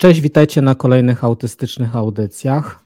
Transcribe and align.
Cześć, 0.00 0.20
witajcie 0.20 0.62
na 0.62 0.74
kolejnych 0.74 1.24
autystycznych 1.24 1.96
audycjach. 1.96 2.84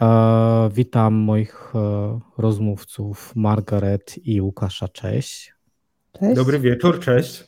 E, 0.00 0.70
witam 0.72 1.14
moich 1.14 1.72
e, 1.74 2.20
rozmówców 2.38 3.32
Margaret 3.36 4.14
i 4.26 4.40
Łukasza. 4.40 4.88
Cześć. 4.88 5.54
Cześć. 6.20 6.36
Dobry 6.36 6.58
wieczór, 6.58 7.00
cześć. 7.00 7.44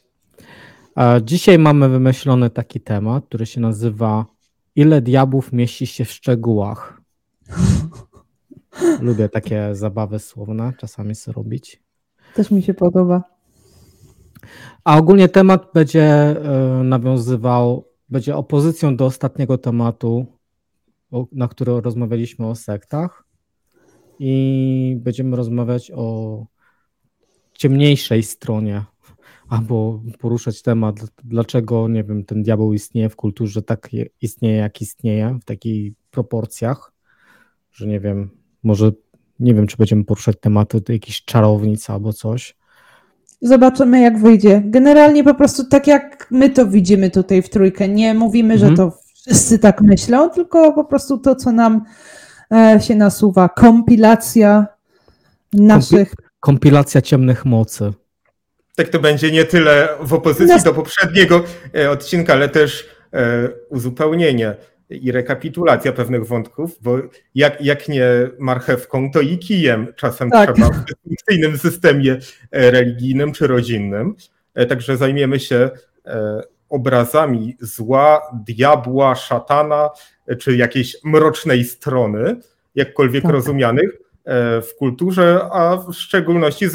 E, 0.99 1.21
dzisiaj 1.25 1.59
mamy 1.59 1.89
wymyślony 1.89 2.51
taki 2.51 2.81
temat, 2.81 3.27
który 3.27 3.47
się 3.47 3.61
nazywa 3.61 4.27
Ile 4.77 5.01
diabłów 5.01 5.53
mieści 5.53 5.87
się 5.87 6.05
w 6.05 6.13
szczegółach? 6.13 7.01
Lubię 9.01 9.29
takie 9.29 9.75
zabawy 9.75 10.19
słowne 10.19 10.73
czasami 10.79 11.15
sobie 11.15 11.35
robić. 11.35 11.83
Też 12.35 12.51
mi 12.51 12.63
się 12.63 12.75
podoba. 12.75 13.23
A 14.85 14.97
ogólnie 14.97 15.29
temat 15.29 15.71
będzie 15.75 16.37
nawiązywał, 16.85 17.92
będzie 18.13 18.37
opozycją 18.37 18.97
do 18.97 19.07
ostatniego 19.07 19.59
tematu, 19.59 20.27
na 21.33 21.49
który 21.49 21.81
rozmawialiśmy 21.81 22.47
o 22.47 22.55
sektach. 22.55 23.25
I 24.19 24.97
będziemy 25.01 25.37
rozmawiać 25.37 25.93
o 25.95 26.47
ciemniejszej 27.53 28.23
stronie, 28.23 28.85
albo 29.49 30.03
poruszać 30.19 30.63
temat, 30.63 30.97
dlaczego, 31.25 31.89
nie 31.89 32.05
wiem, 32.05 32.25
ten 32.25 32.43
diabeł 32.43 32.73
istnieje 32.73 33.09
w 33.09 33.17
kulturze, 33.17 33.63
tak 33.63 33.91
istnieje, 34.21 34.57
jak 34.57 34.81
istnieje, 34.81 35.39
w 35.43 35.45
takich 35.45 35.93
proporcjach, 36.11 36.93
że 37.73 37.87
nie 37.87 38.01
wiem, 38.01 38.31
może, 38.63 38.93
nie 39.41 39.55
wiem, 39.55 39.67
czy 39.67 39.77
będziemy 39.77 40.05
poruszać 40.05 40.37
tematy 40.41 40.83
jakichś 40.89 41.25
czarownic 41.25 41.91
albo 41.91 42.13
coś. 42.13 42.57
Zobaczymy, 43.43 44.01
jak 44.01 44.19
wyjdzie. 44.19 44.63
Generalnie 44.65 45.25
po 45.25 45.35
prostu 45.35 45.65
tak, 45.65 45.87
jak 45.87 46.27
my 46.31 46.51
to 46.51 46.67
widzimy 46.67 47.11
tutaj 47.11 47.43
w 47.43 47.49
trójkę. 47.49 47.89
Nie 47.89 48.15
mówimy, 48.15 48.55
mhm. 48.55 48.71
że 48.71 48.77
to 48.77 48.99
wszyscy 49.15 49.59
tak 49.59 49.81
myślą, 49.81 50.31
tylko 50.31 50.73
po 50.73 50.85
prostu 50.85 51.19
to, 51.19 51.37
co 51.37 51.53
nam 51.53 51.85
e, 52.53 52.81
się 52.81 52.95
nasuwa. 52.95 53.49
Kompilacja 53.49 54.67
naszych. 55.53 56.15
Kompilacja 56.41 57.03
ciemnych 57.03 57.45
mocy. 57.45 57.93
Tak 58.77 58.89
to 58.89 59.01
będzie 59.01 59.31
nie 59.31 59.45
tyle 59.45 59.89
w 60.01 60.15
opozycji 60.15 60.63
do 60.65 60.75
poprzedniego 60.75 61.45
e, 61.75 61.91
odcinka, 61.91 62.33
ale 62.33 62.49
też 62.49 62.89
e, 63.13 63.49
uzupełnienie 63.69 64.55
i 64.95 65.13
rekapitulacja 65.13 65.93
pewnych 65.93 66.27
wątków, 66.27 66.79
bo 66.83 66.99
jak, 67.35 67.61
jak 67.61 67.89
nie 67.89 68.07
marchewką, 68.39 69.11
to 69.11 69.21
i 69.21 69.39
kijem 69.39 69.87
czasem 69.97 70.31
tak. 70.31 70.55
trzeba 70.55 70.71
w 70.71 70.85
dyskusyjnym 70.85 71.59
systemie 71.59 72.19
e, 72.51 72.71
religijnym 72.71 73.33
czy 73.33 73.47
rodzinnym. 73.47 74.15
E, 74.55 74.67
także 74.67 74.97
zajmiemy 74.97 75.41
się 75.41 75.71
e, 76.07 76.43
obrazami 76.69 77.57
zła, 77.61 78.23
diabła, 78.47 79.15
szatana, 79.15 79.91
czy 80.39 80.57
jakiejś 80.57 80.97
mrocznej 81.05 81.65
strony, 81.65 82.37
jakkolwiek 82.75 83.23
tak. 83.23 83.33
rozumianych 83.33 83.91
w 84.63 84.69
kulturze, 84.79 85.49
a 85.53 85.77
w 85.77 85.93
szczególności 85.93 86.67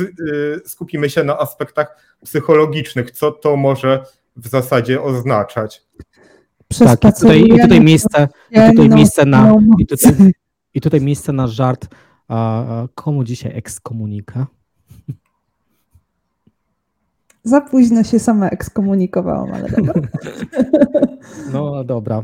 skupimy 0.65 1.09
się 1.09 1.23
na 1.23 1.39
aspektach 1.39 2.17
psychologicznych, 2.23 3.11
co 3.11 3.31
to 3.31 3.55
może 3.55 4.03
w 4.35 4.47
zasadzie 4.47 5.01
oznaczać 5.01 5.83
tak, 6.79 7.05
i 7.05 7.13
tutaj, 7.19 7.41
i 7.41 7.59
tutaj 7.61 7.81
miejsce, 7.81 8.27
i 8.51 8.59
tutaj 8.71 8.89
miejsce 8.89 9.25
na 9.25 9.55
i 9.79 9.85
tutaj, 9.87 10.13
i 10.73 10.81
tutaj 10.81 11.01
miejsce 11.01 11.33
na 11.33 11.47
żart. 11.47 11.87
Komu 12.95 13.23
dzisiaj 13.23 13.57
ekskomunika? 13.57 14.47
Za 17.43 17.61
późno 17.61 18.03
się 18.03 18.19
sama 18.19 18.49
ekskomunikowałam, 18.49 19.53
ale 19.53 19.69
dobra. 19.69 19.93
No 21.53 21.83
dobra. 21.83 22.23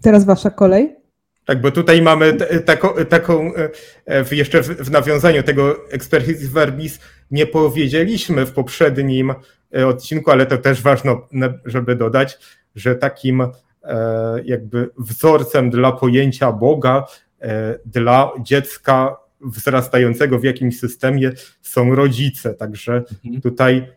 Teraz 0.00 0.24
wasza 0.24 0.50
kolej. 0.50 0.96
Tak, 1.46 1.60
bo 1.60 1.70
tutaj 1.70 2.02
mamy 2.02 2.36
taką, 2.64 2.88
taką 3.08 3.52
e, 4.06 4.34
jeszcze 4.34 4.62
w 4.62 4.90
nawiązaniu 4.90 5.42
tego 5.42 5.90
expertise 5.90 6.48
verbis 6.48 7.00
nie 7.30 7.46
powiedzieliśmy 7.46 8.46
w 8.46 8.52
poprzednim 8.52 9.34
e, 9.76 9.86
odcinku, 9.86 10.30
ale 10.30 10.46
to 10.46 10.58
też 10.58 10.82
ważne, 10.82 11.16
żeby 11.64 11.96
dodać, 11.96 12.38
że 12.74 12.94
takim 12.94 13.40
e, 13.40 13.50
jakby 14.44 14.90
wzorcem 14.98 15.70
dla 15.70 15.92
pojęcia 15.92 16.52
Boga, 16.52 17.04
dla 17.84 18.32
dziecka 18.40 19.16
wzrastającego 19.40 20.38
w 20.38 20.44
jakimś 20.44 20.78
systemie 20.78 21.32
są 21.62 21.94
rodzice. 21.94 22.54
Także 22.54 22.92
mhm. 23.24 23.40
tutaj 23.42 23.92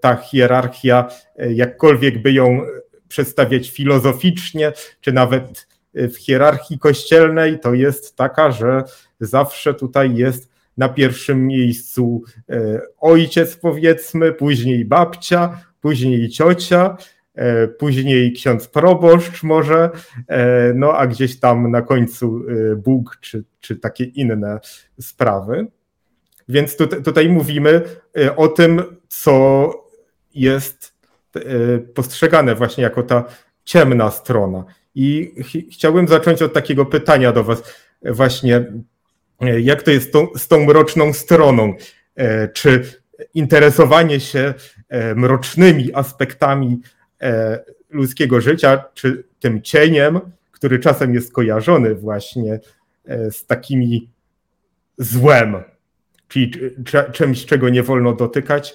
ta 0.00 0.16
hierarchia, 0.16 1.08
jakkolwiek 1.36 2.22
by 2.22 2.32
ją 2.32 2.60
przedstawiać 3.08 3.70
filozoficznie, 3.70 4.72
czy 5.00 5.12
nawet 5.12 5.66
w 5.96 6.16
hierarchii 6.16 6.78
kościelnej 6.78 7.60
to 7.60 7.74
jest 7.74 8.16
taka, 8.16 8.50
że 8.50 8.82
zawsze 9.20 9.74
tutaj 9.74 10.16
jest 10.16 10.56
na 10.76 10.88
pierwszym 10.88 11.46
miejscu 11.46 12.22
e, 12.50 12.80
ojciec, 13.00 13.56
powiedzmy, 13.56 14.32
później 14.32 14.84
babcia, 14.84 15.60
później 15.80 16.28
ciocia, 16.28 16.96
e, 17.34 17.68
później 17.68 18.32
ksiądz 18.32 18.68
proboszcz 18.68 19.42
może, 19.42 19.90
e, 20.28 20.72
no 20.74 20.92
a 20.92 21.06
gdzieś 21.06 21.40
tam 21.40 21.70
na 21.70 21.82
końcu 21.82 22.40
Bóg 22.76 23.18
czy, 23.20 23.44
czy 23.60 23.76
takie 23.76 24.04
inne 24.04 24.60
sprawy. 25.00 25.66
Więc 26.48 26.76
tutaj, 26.76 27.02
tutaj 27.02 27.28
mówimy 27.28 27.82
o 28.36 28.48
tym, 28.48 28.82
co 29.08 29.70
jest 30.34 30.96
postrzegane 31.94 32.54
właśnie 32.54 32.84
jako 32.84 33.02
ta 33.02 33.24
ciemna 33.64 34.10
strona. 34.10 34.64
I 34.98 35.32
ch 35.44 35.72
chciałbym 35.72 36.08
zacząć 36.08 36.42
od 36.42 36.52
takiego 36.52 36.86
pytania 36.86 37.32
do 37.32 37.44
Was, 37.44 37.62
właśnie, 38.02 38.64
e, 39.40 39.60
jak 39.60 39.82
to 39.82 39.90
jest 39.90 40.12
z 40.36 40.48
tą 40.48 40.64
mroczną 40.64 41.12
stroną? 41.12 41.74
E, 42.14 42.48
czy 42.48 42.82
interesowanie 43.34 44.20
się 44.20 44.54
e, 44.88 45.14
mrocznymi 45.14 45.94
aspektami 45.94 46.80
ludzkiego 47.90 48.40
życia, 48.40 48.84
czy 48.94 49.24
tym 49.40 49.62
cieniem, 49.62 50.20
który 50.50 50.78
czasem 50.78 51.14
jest 51.14 51.32
kojarzony 51.32 51.94
właśnie 51.94 52.60
z 53.30 53.46
takimi 53.46 54.10
złem, 54.98 55.56
czyli 56.28 56.50
czymś, 57.12 57.46
czego 57.46 57.68
nie 57.68 57.82
wolno 57.82 58.12
dotykać, 58.12 58.74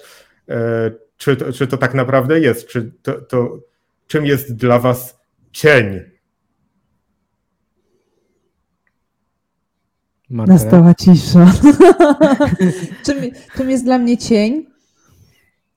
czy 1.16 1.36
to, 1.36 1.52
czy 1.52 1.66
to 1.66 1.76
tak 1.76 1.94
naprawdę 1.94 2.40
jest? 2.40 2.68
Czy 2.68 2.92
to, 3.02 3.12
to 3.20 3.58
czym 4.06 4.26
jest 4.26 4.56
dla 4.56 4.78
Was 4.78 5.20
cień? 5.52 6.11
Nastała 10.32 10.94
cisza. 10.94 11.46
czym, 13.04 13.16
czym 13.56 13.70
jest 13.70 13.84
dla 13.84 13.98
mnie 13.98 14.16
cień? 14.16 14.66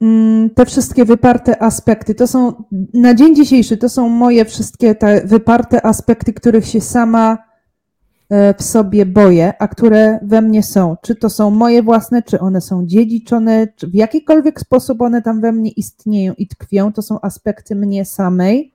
Mm, 0.02 0.50
te 0.50 0.66
wszystkie 0.66 1.06
wyparte 1.06 1.64
aspekty, 1.64 2.16
to 2.16 2.28
są 2.28 2.54
na 2.94 3.16
dzień 3.16 3.36
dzisiejszy, 3.36 3.78
to 3.78 3.90
są 3.90 4.10
moje 4.10 4.46
wszystkie 4.46 4.96
te 4.96 5.28
wyparte 5.28 5.86
aspekty, 5.86 6.34
których 6.34 6.68
się 6.68 6.82
sama 6.82 7.38
e, 8.30 8.54
w 8.54 8.64
sobie 8.64 9.06
boję, 9.06 9.54
a 9.60 9.68
które 9.68 10.20
we 10.22 10.42
mnie 10.42 10.64
są. 10.64 10.96
Czy 11.02 11.16
to 11.16 11.30
są 11.30 11.50
moje 11.50 11.84
własne, 11.84 12.24
czy 12.24 12.40
one 12.40 12.62
są 12.62 12.86
dziedziczone, 12.86 13.68
czy 13.76 13.88
w 13.88 13.96
jakikolwiek 13.96 14.60
sposób 14.60 15.02
one 15.02 15.22
tam 15.22 15.42
we 15.42 15.52
mnie 15.52 15.72
istnieją 15.72 16.34
i 16.34 16.48
tkwią, 16.48 16.94
to 16.94 17.02
są 17.02 17.22
aspekty 17.22 17.76
mnie 17.76 18.06
samej. 18.06 18.74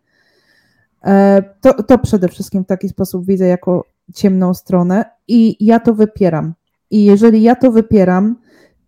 E, 1.05 1.43
to, 1.61 1.83
to 1.83 1.99
przede 1.99 2.29
wszystkim 2.29 2.65
w 2.65 2.67
taki 2.67 2.89
sposób 2.89 3.27
widzę 3.27 3.47
jako 3.47 3.85
ciemną 4.15 4.55
stronę 4.55 5.05
i 5.35 5.57
ja 5.65 5.81
to 5.81 5.95
wypieram. 5.95 6.55
I 6.91 7.05
jeżeli 7.05 7.43
ja 7.43 7.55
to 7.57 7.73
wypieram, 7.73 8.37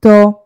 to 0.00 0.42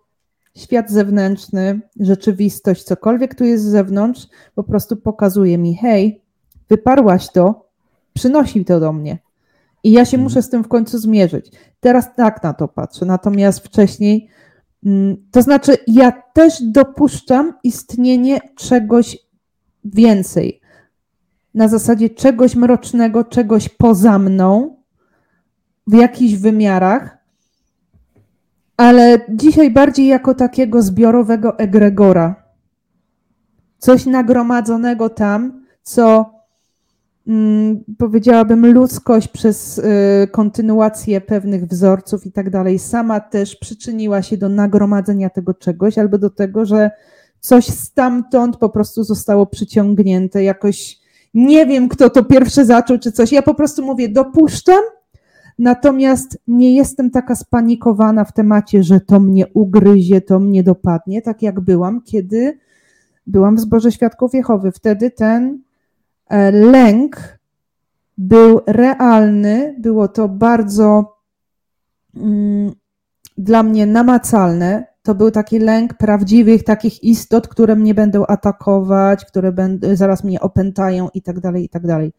świat 0.57 0.91
zewnętrzny, 0.91 1.81
rzeczywistość, 2.01 2.83
cokolwiek 2.83 3.35
tu 3.35 3.45
jest 3.45 3.65
z 3.65 3.71
zewnątrz, 3.71 4.27
po 4.55 4.63
prostu 4.63 4.97
pokazuje 4.97 5.59
mi, 5.59 5.77
hej, 5.77 6.23
wyparłaś 6.69 7.33
to, 7.33 7.69
przynosi 8.15 8.65
to 8.65 8.81
do 8.81 8.93
mnie. 8.93 9.19
I 9.85 9.93
ja 9.93 10.05
się 10.05 10.17
mhm. 10.17 10.23
muszę 10.23 10.43
z 10.43 10.51
tym 10.51 10.65
w 10.65 10.69
końcu 10.69 10.99
zmierzyć. 10.99 11.51
Teraz 11.81 12.15
tak 12.17 12.43
na 12.43 12.55
to 12.55 12.69
patrzę, 12.69 13.07
natomiast 13.07 13.67
wcześniej, 13.67 14.29
mm, 14.87 15.17
to 15.31 15.43
znaczy, 15.43 15.77
ja 15.87 16.23
też 16.35 16.63
dopuszczam 16.63 17.55
istnienie 17.63 18.41
czegoś 18.57 19.19
więcej 19.85 20.61
na 21.57 21.69
zasadzie 21.69 22.11
czegoś 22.11 22.57
mrocznego, 22.57 23.25
czegoś 23.25 23.69
poza 23.69 24.19
mną, 24.19 24.76
w 25.87 25.95
jakichś 25.95 26.35
wymiarach, 26.35 27.19
ale 28.77 29.19
dzisiaj 29.29 29.71
bardziej 29.71 30.07
jako 30.07 30.35
takiego 30.35 30.83
zbiorowego 30.83 31.59
egregora. 31.59 32.35
Coś 33.79 34.07
nagromadzonego 34.07 35.09
tam, 35.09 35.65
co 35.83 36.31
mm, 37.27 37.85
powiedziałabym 37.99 38.73
ludzkość 38.73 39.29
przez 39.29 39.79
y, 39.79 39.83
kontynuację 40.33 41.21
pewnych 41.21 41.67
wzorców 41.67 42.27
i 42.27 42.33
tak 42.33 42.51
dalej, 42.51 42.79
sama 42.79 43.21
też 43.21 43.57
przyczyniła 43.57 44.23
się 44.23 44.37
do 44.37 44.49
nagromadzenia 44.49 45.31
tego 45.31 45.55
czegoś 45.55 45.99
albo 45.99 46.19
do 46.19 46.31
tego, 46.31 46.67
że 46.67 46.91
coś 47.41 47.67
stamtąd 47.67 48.57
po 48.57 48.69
prostu 48.69 49.05
zostało 49.05 49.47
przyciągnięte, 49.47 50.43
jakoś 50.43 50.99
nie 51.35 51.67
wiem, 51.67 51.89
kto 51.89 52.11
to 52.11 52.25
pierwszy 52.25 52.65
zaczął, 52.65 52.99
czy 52.99 53.13
coś. 53.13 53.33
Ja 53.33 53.43
po 53.43 53.55
prostu 53.55 53.87
mówię, 53.87 54.09
dopuszczam, 54.09 54.83
natomiast 55.59 56.39
nie 56.47 56.77
jestem 56.77 57.11
taka 57.11 57.35
spanikowana 57.35 58.25
w 58.25 58.33
temacie, 58.33 58.83
że 58.83 59.01
to 59.01 59.21
mnie 59.21 59.47
ugryzie, 59.55 60.21
to 60.21 60.41
mnie 60.41 60.63
dopadnie, 60.63 61.23
tak 61.23 61.43
jak 61.43 61.61
byłam, 61.61 62.03
kiedy 62.03 62.59
byłam 63.27 63.57
w 63.57 63.61
zborze 63.61 63.93
Świadków 63.93 64.35
Jehowy. 64.35 64.73
Wtedy 64.73 65.11
ten 65.11 65.63
e, 66.29 66.51
lęk 66.51 67.39
był 68.19 68.61
realny, 68.67 69.77
było 69.79 70.09
to 70.09 70.29
bardzo 70.29 71.17
mm, 72.17 72.73
dla 73.39 73.63
mnie 73.63 73.87
namacalne. 73.87 74.87
To 75.03 75.15
był 75.15 75.31
taki 75.31 75.59
lęk 75.59 75.95
prawdziwych 75.95 76.65
takich 76.65 77.05
istot, 77.05 77.49
które 77.49 77.77
mnie 77.77 77.95
będą 77.95 78.27
atakować, 78.27 79.25
które 79.25 79.53
będą, 79.53 79.97
zaraz 79.97 80.25
mnie 80.25 80.41
opętają 80.41 81.09
i 81.15 81.23
tak 81.23 81.41
dalej, 81.41 81.65
i 81.65 81.69
tak 81.69 81.87
dalej. 81.87 82.13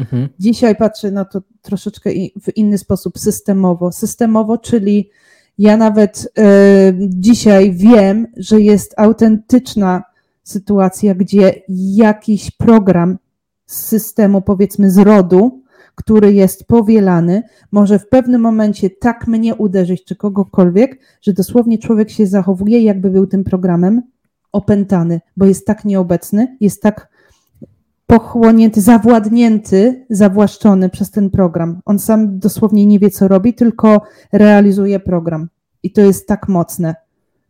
Mhm. 0.00 0.28
Dzisiaj 0.38 0.76
patrzę 0.76 1.10
na 1.10 1.24
to 1.24 1.42
troszeczkę 1.62 2.10
w 2.42 2.56
inny 2.56 2.78
sposób, 2.78 3.18
systemowo. 3.18 3.92
Systemowo, 3.92 4.58
czyli 4.58 5.10
ja 5.58 5.76
nawet 5.76 6.32
y, 6.38 7.08
dzisiaj 7.08 7.72
wiem, 7.72 8.26
że 8.36 8.60
jest 8.60 8.94
autentyczna 8.96 10.02
sytuacja, 10.42 11.14
gdzie 11.14 11.62
jakiś 11.94 12.50
program 12.50 13.18
z 13.66 13.86
systemu, 13.86 14.42
powiedzmy 14.42 14.90
z 14.90 14.98
rodu, 14.98 15.62
który 15.94 16.32
jest 16.32 16.66
powielany, 16.66 17.42
może 17.72 17.98
w 17.98 18.08
pewnym 18.08 18.40
momencie 18.40 18.90
tak 18.90 19.26
mnie 19.26 19.54
uderzyć, 19.54 20.04
czy 20.04 20.16
kogokolwiek, 20.16 20.98
że 21.22 21.32
dosłownie 21.32 21.78
człowiek 21.78 22.10
się 22.10 22.26
zachowuje, 22.26 22.82
jakby 22.82 23.10
był 23.10 23.26
tym 23.26 23.44
programem 23.44 24.02
opętany, 24.52 25.20
bo 25.36 25.46
jest 25.46 25.66
tak 25.66 25.84
nieobecny, 25.84 26.56
jest 26.60 26.82
tak 26.82 27.08
pochłonięty, 28.10 28.80
zawładnięty, 28.80 30.06
zawłaszczony 30.10 30.88
przez 30.88 31.10
ten 31.10 31.30
program. 31.30 31.80
On 31.84 31.98
sam 31.98 32.38
dosłownie 32.38 32.86
nie 32.86 32.98
wie, 32.98 33.10
co 33.10 33.28
robi, 33.28 33.54
tylko 33.54 34.02
realizuje 34.32 35.00
program. 35.00 35.48
I 35.82 35.92
to 35.92 36.00
jest 36.00 36.28
tak 36.28 36.48
mocne. 36.48 36.94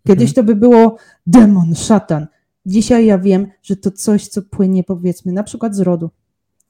Kiedyś 0.07 0.35
to 0.35 0.43
by 0.43 0.55
było 0.55 0.97
demon, 1.27 1.75
szatan. 1.75 2.27
Dzisiaj 2.67 3.07
ja 3.07 3.19
wiem, 3.19 3.47
że 3.63 3.77
to 3.77 3.91
coś, 3.91 4.29
co 4.29 4.43
płynie, 4.43 4.85
powiedzmy, 4.85 5.33
na 5.33 5.43
przykład 5.43 5.75
z 5.75 5.81
rodu. 5.81 6.11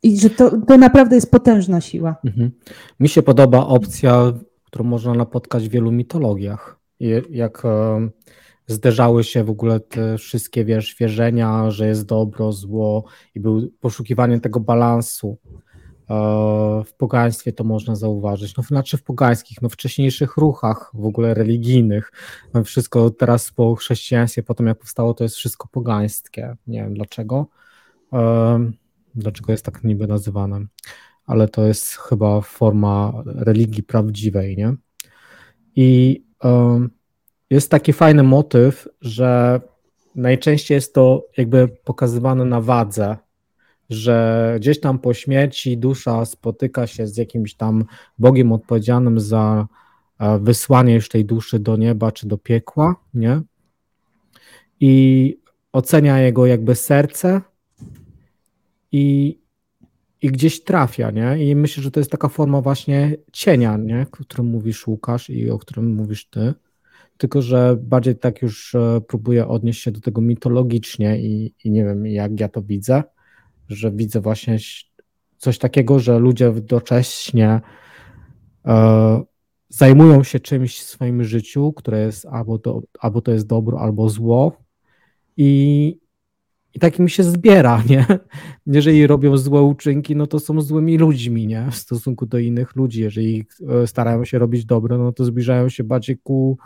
I 0.02 0.20
że 0.20 0.30
to, 0.30 0.60
to 0.66 0.78
naprawdę 0.78 1.14
jest 1.14 1.30
potężna 1.30 1.80
siła. 1.80 2.16
Mhm. 2.24 2.50
Mi 3.00 3.08
się 3.08 3.22
podoba 3.22 3.66
opcja, 3.66 4.32
którą 4.64 4.84
można 4.84 5.14
napotkać 5.14 5.68
w 5.68 5.72
wielu 5.72 5.92
mitologiach. 5.92 6.78
Jak 7.30 7.62
zderzały 8.70 9.24
się 9.24 9.44
w 9.44 9.50
ogóle 9.50 9.80
te 9.80 10.18
wszystkie 10.18 10.64
wiesz, 10.64 10.96
wierzenia, 11.00 11.70
że 11.70 11.86
jest 11.86 12.06
dobro, 12.06 12.52
zło 12.52 13.04
i 13.34 13.40
był 13.40 13.70
poszukiwanie 13.80 14.40
tego 14.40 14.60
balansu. 14.60 15.38
E, 16.10 16.14
w 16.84 16.94
pogaństwie 16.94 17.52
to 17.52 17.64
można 17.64 17.96
zauważyć. 17.96 18.56
No, 18.56 18.62
znaczy 18.62 18.96
w 18.96 19.02
pogańskich, 19.02 19.62
no 19.62 19.68
wcześniejszych 19.68 20.36
ruchach 20.36 20.90
w 20.94 21.04
ogóle 21.04 21.34
religijnych. 21.34 22.12
No, 22.54 22.64
wszystko 22.64 23.10
teraz 23.10 23.52
po 23.52 23.74
chrześcijaństwie, 23.74 24.42
potem 24.42 24.66
jak 24.66 24.78
powstało, 24.78 25.14
to 25.14 25.24
jest 25.24 25.36
wszystko 25.36 25.68
pogańskie. 25.72 26.56
Nie 26.66 26.82
wiem 26.82 26.94
dlaczego. 26.94 27.46
E, 28.12 28.70
dlaczego 29.14 29.52
jest 29.52 29.64
tak 29.64 29.84
niby 29.84 30.06
nazywane, 30.06 30.66
ale 31.26 31.48
to 31.48 31.66
jest 31.66 31.86
chyba 31.86 32.40
forma 32.40 33.22
religii 33.26 33.82
prawdziwej, 33.82 34.56
nie? 34.56 34.74
I 35.76 36.22
jest 37.50 37.70
taki 37.70 37.92
fajny 37.92 38.22
motyw, 38.22 38.88
że 39.00 39.60
najczęściej 40.14 40.74
jest 40.74 40.94
to 40.94 41.26
jakby 41.36 41.68
pokazywane 41.84 42.44
na 42.44 42.60
wadze, 42.60 43.16
że 43.90 44.54
gdzieś 44.60 44.80
tam 44.80 44.98
po 44.98 45.14
śmierci 45.14 45.78
dusza 45.78 46.24
spotyka 46.24 46.86
się 46.86 47.06
z 47.06 47.16
jakimś 47.16 47.54
tam 47.54 47.84
Bogiem 48.18 48.52
odpowiedzialnym 48.52 49.20
za 49.20 49.66
e, 50.18 50.38
wysłanie 50.38 50.94
już 50.94 51.08
tej 51.08 51.24
duszy 51.24 51.58
do 51.58 51.76
nieba 51.76 52.12
czy 52.12 52.28
do 52.28 52.38
piekła, 52.38 52.96
nie? 53.14 53.40
I 54.80 55.36
ocenia 55.72 56.18
jego 56.20 56.46
jakby 56.46 56.74
serce 56.74 57.40
i, 58.92 59.38
i 60.22 60.28
gdzieś 60.28 60.64
trafia, 60.64 61.10
nie? 61.10 61.50
I 61.50 61.56
myślę, 61.56 61.82
że 61.82 61.90
to 61.90 62.00
jest 62.00 62.10
taka 62.10 62.28
forma 62.28 62.60
właśnie 62.60 63.16
cienia, 63.32 63.76
nie? 63.76 64.06
O 64.12 64.24
którym 64.24 64.46
mówisz 64.46 64.86
Łukasz 64.86 65.30
i 65.30 65.50
o 65.50 65.58
którym 65.58 65.94
mówisz 65.94 66.24
ty, 66.24 66.54
tylko 67.20 67.42
że 67.42 67.76
bardziej 67.82 68.16
tak 68.16 68.42
już 68.42 68.74
e, 68.74 69.00
próbuję 69.08 69.48
odnieść 69.48 69.82
się 69.82 69.90
do 69.90 70.00
tego 70.00 70.20
mitologicznie 70.20 71.20
i, 71.20 71.54
i 71.64 71.70
nie 71.70 71.84
wiem, 71.84 72.06
jak 72.06 72.40
ja 72.40 72.48
to 72.48 72.62
widzę, 72.62 73.02
że 73.68 73.90
widzę 73.90 74.20
właśnie 74.20 74.58
coś 75.38 75.58
takiego, 75.58 75.98
że 75.98 76.18
ludzie 76.18 76.52
docześnie 76.52 77.60
e, 78.66 79.22
zajmują 79.68 80.22
się 80.22 80.40
czymś 80.40 80.80
w 80.80 80.82
swoim 80.82 81.24
życiu, 81.24 81.72
które 81.72 82.00
jest 82.00 82.26
albo, 82.26 82.58
do, 82.58 82.82
albo 83.00 83.20
to 83.20 83.32
jest 83.32 83.46
dobro, 83.46 83.80
albo 83.80 84.08
zło 84.08 84.52
i, 85.36 85.96
i 86.74 86.78
tak 86.78 86.98
mi 86.98 87.10
się 87.10 87.24
zbiera, 87.24 87.82
nie? 87.90 88.06
Jeżeli 88.66 89.06
robią 89.06 89.36
złe 89.36 89.62
uczynki, 89.62 90.16
no 90.16 90.26
to 90.26 90.38
są 90.38 90.60
złymi 90.60 90.98
ludźmi, 90.98 91.46
nie? 91.46 91.70
W 91.70 91.76
stosunku 91.76 92.26
do 92.26 92.38
innych 92.38 92.76
ludzi. 92.76 93.00
Jeżeli 93.00 93.46
e, 93.68 93.86
starają 93.86 94.24
się 94.24 94.38
robić 94.38 94.64
dobre, 94.64 94.98
no 94.98 95.12
to 95.12 95.24
zbliżają 95.24 95.68
się 95.68 95.84
bardziej 95.84 96.18
ku 96.18 96.58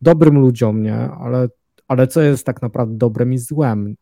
dobrym 0.00 0.38
ludziom, 0.38 0.82
nie? 0.82 0.96
Ale, 0.96 1.48
ale 1.88 2.06
co 2.06 2.20
jest 2.20 2.46
tak 2.46 2.62
naprawdę 2.62 2.98
dobrem 2.98 3.32
i 3.32 3.38
złem? 3.38 3.94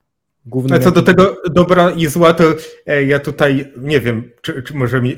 Głównym 0.46 0.82
co 0.82 0.90
do 0.90 1.02
tego 1.02 1.36
dobra 1.50 1.90
i 1.90 2.06
zła, 2.06 2.34
to 2.34 2.44
e, 2.86 3.04
ja 3.04 3.18
tutaj 3.18 3.72
nie 3.76 4.00
wiem, 4.00 4.30
czy, 4.42 4.62
czy 4.62 4.74
może 4.74 5.02
mi. 5.02 5.16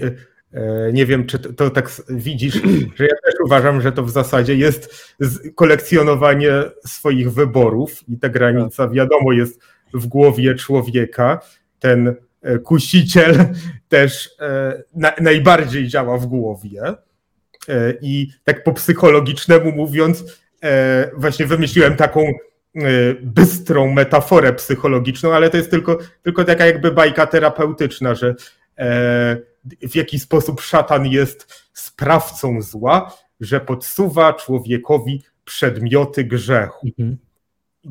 E, 0.52 0.92
nie 0.92 1.06
wiem, 1.06 1.26
czy 1.26 1.38
to, 1.38 1.52
to, 1.52 1.70
tak 1.70 1.90
widzisz, 2.08 2.54
że 2.96 3.04
ja 3.04 3.14
też 3.24 3.34
uważam, 3.44 3.80
że 3.80 3.92
to 3.92 4.02
w 4.02 4.10
zasadzie 4.10 4.54
jest 4.54 5.12
kolekcjonowanie 5.54 6.52
swoich 6.86 7.32
wyborów 7.32 8.08
i 8.08 8.18
ta 8.18 8.28
granica, 8.28 8.84
tak. 8.84 8.92
wiadomo, 8.92 9.32
jest 9.32 9.60
w 9.94 10.06
głowie 10.06 10.54
człowieka. 10.54 11.40
Ten 11.78 12.14
e, 12.42 12.58
kusiciel 12.58 13.34
też 13.88 14.30
e, 14.40 14.82
na, 14.94 15.12
najbardziej 15.20 15.88
działa 15.88 16.18
w 16.18 16.26
głowie. 16.26 16.82
E, 17.68 17.94
I 18.02 18.30
tak 18.44 18.64
po 18.64 18.72
psychologicznemu 18.72 19.72
mówiąc, 19.72 20.24
właśnie 21.16 21.46
wymyśliłem 21.46 21.96
taką 21.96 22.32
bystrą 23.22 23.92
metaforę 23.92 24.52
psychologiczną, 24.52 25.32
ale 25.32 25.50
to 25.50 25.56
jest 25.56 25.70
tylko, 25.70 25.98
tylko 26.22 26.44
taka 26.44 26.66
jakby 26.66 26.92
bajka 26.92 27.26
terapeutyczna, 27.26 28.14
że 28.14 28.34
w 29.64 29.94
jaki 29.94 30.18
sposób 30.18 30.60
szatan 30.60 31.06
jest 31.06 31.68
sprawcą 31.72 32.62
zła, 32.62 33.14
że 33.40 33.60
podsuwa 33.60 34.32
człowiekowi 34.32 35.22
przedmioty 35.44 36.24
grzechu. 36.24 36.86
Mhm. 36.98 37.16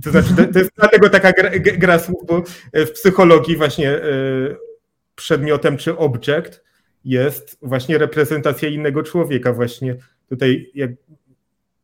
To 0.04 0.12
znaczy, 0.12 0.30
to, 0.36 0.54
to 0.54 0.60
jest 0.60 0.72
dlatego 0.76 1.10
taka 1.10 1.32
gra, 1.32 1.50
gra 1.60 2.00
słów, 2.00 2.26
bo 2.28 2.44
e, 2.74 2.86
w 2.86 2.92
psychologii 2.92 3.58
właśnie 3.58 3.92
e, 3.92 4.02
przedmiotem 5.16 5.78
czy 5.78 5.98
object 5.98 6.64
jest 7.06 7.58
właśnie 7.62 7.98
reprezentacja 7.98 8.70
innego 8.70 9.04
człowieka. 9.04 9.54
Właśnie 9.54 9.96
tutaj 10.30 10.72
jak 10.76 10.92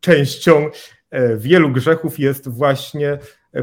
częścią 0.04 0.70
e, 1.10 1.38
wielu 1.38 1.70
grzechów 1.70 2.20
jest 2.20 2.50
właśnie 2.50 3.18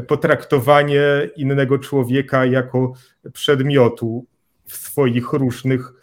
potraktowanie 0.07 1.03
innego 1.35 1.79
człowieka 1.79 2.45
jako 2.45 2.93
przedmiotu 3.33 4.25
w 4.65 4.73
swoich 4.73 5.33
różnych 5.33 5.93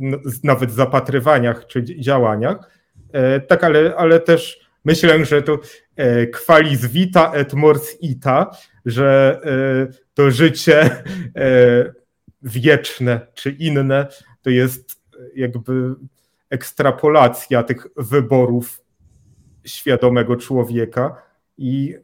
no, 0.00 0.18
nawet 0.44 0.72
zapatrywaniach 0.72 1.66
czy 1.66 1.84
działaniach. 1.84 2.56
Tak, 3.48 3.64
ale, 3.64 3.94
ale 3.96 4.20
też 4.20 4.70
myślę, 4.84 5.24
że 5.24 5.42
to 5.42 5.58
e, 5.96 6.26
qualis 6.26 6.86
vita 6.86 7.32
et 7.32 7.54
mors 7.54 7.96
ita, 8.00 8.50
że 8.86 9.40
e, 9.44 10.10
to 10.14 10.30
życie 10.30 10.82
e, 10.82 11.92
wieczne 12.42 13.26
czy 13.34 13.50
inne 13.50 14.06
to 14.42 14.50
jest 14.50 15.02
jakby 15.34 15.94
ekstrapolacja 16.50 17.62
tych 17.62 17.86
wyborów 17.96 18.79
świadomego 19.64 20.36
człowieka 20.36 21.22
i 21.58 21.94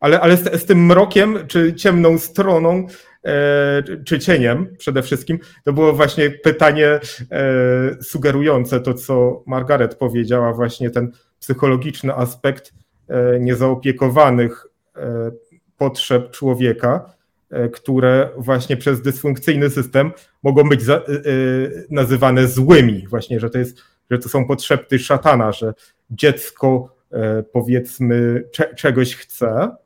ale, 0.00 0.20
ale 0.20 0.36
z, 0.36 0.62
z, 0.62 0.64
tym 0.64 0.86
mrokiem, 0.86 1.38
czy 1.46 1.74
ciemną 1.74 2.18
stroną, 2.18 2.86
e, 3.24 3.82
czy 4.04 4.18
cieniem 4.18 4.76
przede 4.78 5.02
wszystkim, 5.02 5.38
to 5.64 5.72
było 5.72 5.92
właśnie 5.92 6.30
pytanie 6.30 6.86
e, 6.86 7.00
sugerujące 8.02 8.80
to, 8.80 8.94
co 8.94 9.42
Margaret 9.46 9.94
powiedziała, 9.94 10.52
właśnie 10.52 10.90
ten 10.90 11.12
psychologiczny 11.40 12.14
aspekt 12.14 12.72
e, 13.08 13.40
niezaopiekowanych 13.40 14.66
e, 14.96 15.30
potrzeb 15.78 16.30
człowieka, 16.30 17.12
e, 17.50 17.68
które 17.68 18.30
właśnie 18.36 18.76
przez 18.76 19.02
dysfunkcyjny 19.02 19.70
system 19.70 20.12
mogą 20.42 20.68
być 20.68 20.82
za, 20.82 21.02
nazywane 21.90 22.48
złymi, 22.48 23.06
właśnie, 23.08 23.40
że 23.40 23.50
to, 23.50 23.58
jest, 23.58 23.82
że 24.10 24.18
to 24.18 24.28
są 24.28 24.46
potrzeby 24.46 24.98
szatana, 24.98 25.52
że 25.52 25.74
dziecko 26.10 26.96
powiedzmy 27.52 28.44
cze, 28.52 28.74
czegoś 28.74 29.16
chce, 29.16 29.76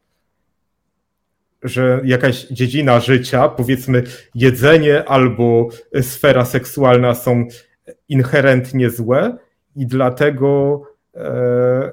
że 1.63 2.01
jakaś 2.05 2.47
dziedzina 2.47 3.01
życia, 3.01 3.49
powiedzmy 3.49 4.03
jedzenie 4.35 5.09
albo 5.09 5.69
sfera 6.01 6.45
seksualna 6.45 7.15
są 7.15 7.47
inherentnie 8.09 8.91
złe 8.91 9.37
i 9.77 9.87
dlatego 9.87 10.83
e, 11.15 11.93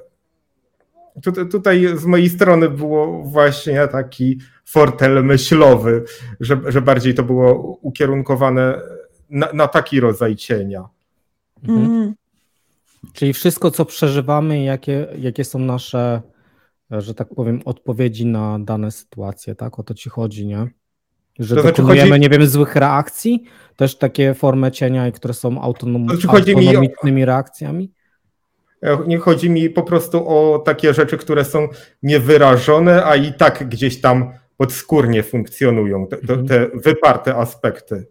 tutaj 1.50 1.88
z 1.96 2.04
mojej 2.04 2.28
strony 2.28 2.70
było 2.70 3.22
właśnie 3.22 3.88
taki 3.88 4.38
fortel 4.64 5.24
myślowy, 5.24 6.04
że, 6.40 6.60
że 6.66 6.82
bardziej 6.82 7.14
to 7.14 7.22
było 7.22 7.78
ukierunkowane 7.82 8.80
na, 9.30 9.52
na 9.52 9.68
taki 9.68 10.00
rodzaj 10.00 10.36
cienia. 10.36 10.88
Mhm. 11.68 12.14
Czyli 13.12 13.32
wszystko, 13.32 13.70
co 13.70 13.84
przeżywamy, 13.84 14.62
jakie, 14.62 15.06
jakie 15.18 15.44
są 15.44 15.58
nasze, 15.58 16.22
że 16.90 17.14
tak 17.14 17.34
powiem, 17.34 17.60
odpowiedzi 17.64 18.26
na 18.26 18.58
dane 18.58 18.90
sytuacje, 18.90 19.54
tak? 19.54 19.78
O 19.78 19.82
to 19.82 19.94
ci 19.94 20.10
chodzi, 20.10 20.46
nie? 20.46 20.66
Że 21.38 21.54
to 21.54 21.60
znaczy 21.60 21.82
dokonujemy, 21.82 22.10
chodzi... 22.10 22.20
nie 22.20 22.28
wiem, 22.28 22.46
złych 22.46 22.76
reakcji, 22.76 23.44
też 23.76 23.98
takie 23.98 24.34
formy 24.34 24.70
cienia, 24.70 25.12
które 25.12 25.34
są 25.34 25.60
autonom... 25.60 26.08
znaczy 26.08 26.28
autonomicznymi 26.28 27.22
o... 27.22 27.26
reakcjami? 27.26 27.92
Nie 29.06 29.18
chodzi 29.18 29.50
mi 29.50 29.70
po 29.70 29.82
prostu 29.82 30.28
o 30.28 30.58
takie 30.58 30.94
rzeczy, 30.94 31.18
które 31.18 31.44
są 31.44 31.68
niewyrażone, 32.02 33.04
a 33.04 33.16
i 33.16 33.32
tak 33.32 33.68
gdzieś 33.68 34.00
tam 34.00 34.32
podskórnie 34.56 35.22
funkcjonują, 35.22 36.06
te, 36.06 36.16
te, 36.16 36.44
te 36.44 36.68
wyparte 36.74 37.34
aspekty. 37.36 38.06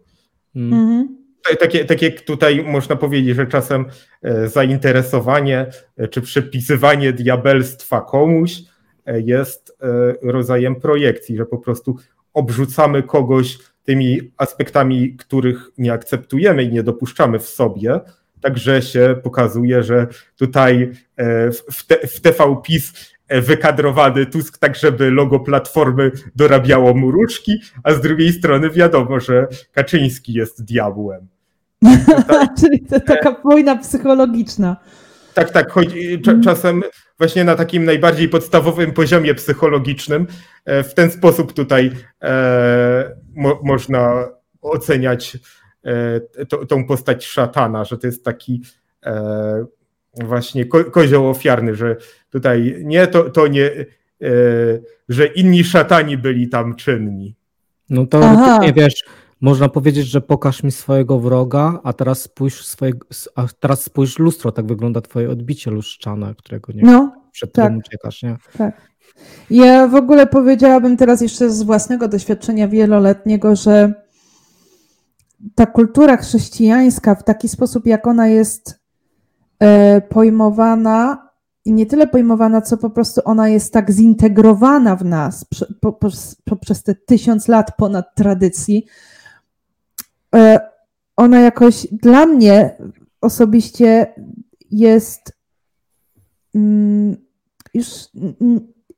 Mhm. 0.56 1.17
Takie, 1.56 1.84
tak 1.84 2.02
jak 2.02 2.20
tutaj 2.20 2.64
można 2.64 2.96
powiedzieć, 2.96 3.36
że 3.36 3.46
czasem 3.46 3.84
e, 4.22 4.48
zainteresowanie 4.48 5.66
e, 5.96 6.08
czy 6.08 6.22
przypisywanie 6.22 7.12
diabelstwa 7.12 8.00
komuś 8.00 8.58
e, 9.06 9.20
jest 9.20 9.78
rodzajem 10.22 10.76
projekcji, 10.76 11.36
że 11.36 11.46
po 11.46 11.58
prostu 11.58 11.96
obrzucamy 12.34 13.02
kogoś 13.02 13.58
tymi 13.84 14.20
aspektami, 14.36 15.16
których 15.16 15.70
nie 15.78 15.92
akceptujemy 15.92 16.62
i 16.64 16.72
nie 16.72 16.82
dopuszczamy 16.82 17.38
w 17.38 17.48
sobie, 17.48 18.00
Także 18.40 18.82
się 18.82 19.16
pokazuje, 19.22 19.82
że 19.82 20.06
tutaj 20.36 20.92
w, 21.72 21.86
te, 21.86 22.06
w 22.06 22.20
TV 22.20 22.56
PiS 22.64 22.92
wykadrowany 23.30 24.26
Tusk 24.26 24.58
tak, 24.58 24.76
żeby 24.76 25.10
logo 25.10 25.40
Platformy 25.40 26.10
dorabiało 26.36 26.94
mu 26.94 27.10
różki, 27.10 27.60
a 27.82 27.92
z 27.92 28.00
drugiej 28.00 28.32
strony 28.32 28.70
wiadomo, 28.70 29.20
że 29.20 29.46
Kaczyński 29.72 30.32
jest 30.32 30.64
diabłem. 30.64 31.28
Czyli 32.60 32.80
to 32.80 33.00
taka 33.00 33.36
wojna 33.44 33.76
psychologiczna. 33.76 34.76
Tak, 35.34 35.50
tak. 35.50 35.70
Chodzi, 35.70 36.14
mhm. 36.14 36.42
czasem 36.42 36.82
właśnie 37.18 37.44
na 37.44 37.56
takim 37.56 37.84
najbardziej 37.84 38.28
podstawowym 38.28 38.92
poziomie 38.92 39.34
psychologicznym 39.34 40.26
e, 40.64 40.82
w 40.82 40.94
ten 40.94 41.10
sposób 41.10 41.52
tutaj 41.52 41.90
e, 42.22 43.16
mo, 43.34 43.60
można 43.62 44.28
oceniać 44.60 45.38
e, 45.84 46.20
to, 46.44 46.66
tą 46.66 46.84
postać 46.84 47.26
szatana, 47.26 47.84
że 47.84 47.98
to 47.98 48.06
jest 48.06 48.24
taki 48.24 48.62
e, 49.06 49.64
właśnie 50.14 50.64
ko, 50.64 50.84
kozioł 50.84 51.30
ofiarny, 51.30 51.74
że 51.74 51.96
tutaj 52.30 52.76
nie, 52.84 53.06
to, 53.06 53.30
to 53.30 53.46
nie, 53.46 53.66
e, 53.66 53.86
że 55.08 55.26
inni 55.26 55.64
szatani 55.64 56.18
byli 56.18 56.48
tam 56.48 56.76
czynni. 56.76 57.34
No 57.90 58.06
to 58.06 58.58
nie 58.60 58.72
wiesz, 58.72 59.04
można 59.40 59.68
powiedzieć, 59.68 60.06
że 60.06 60.20
pokaż 60.20 60.62
mi 60.62 60.72
swojego 60.72 61.20
wroga, 61.20 61.80
a 61.84 61.92
teraz 61.92 62.22
spójrz 62.22 62.66
swoje, 62.66 62.92
a 63.34 63.46
teraz 63.60 63.82
spójrz 63.82 64.18
lustro, 64.18 64.52
tak 64.52 64.66
wygląda 64.66 65.00
twoje 65.00 65.30
odbicie 65.30 65.70
lustrzane, 65.70 66.34
którego 66.34 66.72
nie 66.72 66.82
no, 66.82 67.12
przed 67.32 67.52
tak, 67.52 67.64
którym 67.64 67.78
uciekasz, 67.78 68.22
nie? 68.22 68.36
Tak. 68.58 68.88
Ja 69.50 69.88
w 69.88 69.94
ogóle 69.94 70.26
powiedziałabym 70.26 70.96
teraz 70.96 71.20
jeszcze 71.20 71.50
z 71.50 71.62
własnego 71.62 72.08
doświadczenia 72.08 72.68
wieloletniego, 72.68 73.56
że 73.56 73.92
ta 75.54 75.66
kultura 75.66 76.16
chrześcijańska 76.16 77.14
w 77.14 77.24
taki 77.24 77.48
sposób, 77.48 77.86
jak 77.86 78.06
ona 78.06 78.28
jest 78.28 78.80
e, 79.60 80.00
pojmowana, 80.00 81.28
i 81.68 81.72
nie 81.72 81.86
tyle 81.86 82.06
pojmowana, 82.06 82.60
co 82.60 82.76
po 82.76 82.90
prostu 82.90 83.20
ona 83.24 83.48
jest 83.48 83.72
tak 83.72 83.90
zintegrowana 83.92 84.96
w 84.96 85.04
nas 85.04 85.46
poprzez 86.44 86.82
te 86.82 86.94
tysiąc 86.94 87.48
lat 87.48 87.76
ponad 87.76 88.14
tradycji, 88.14 88.86
ona 91.16 91.40
jakoś 91.40 91.86
dla 91.92 92.26
mnie 92.26 92.76
osobiście 93.20 94.14
jest 94.70 95.32
mm, 96.54 97.16
już 97.74 97.86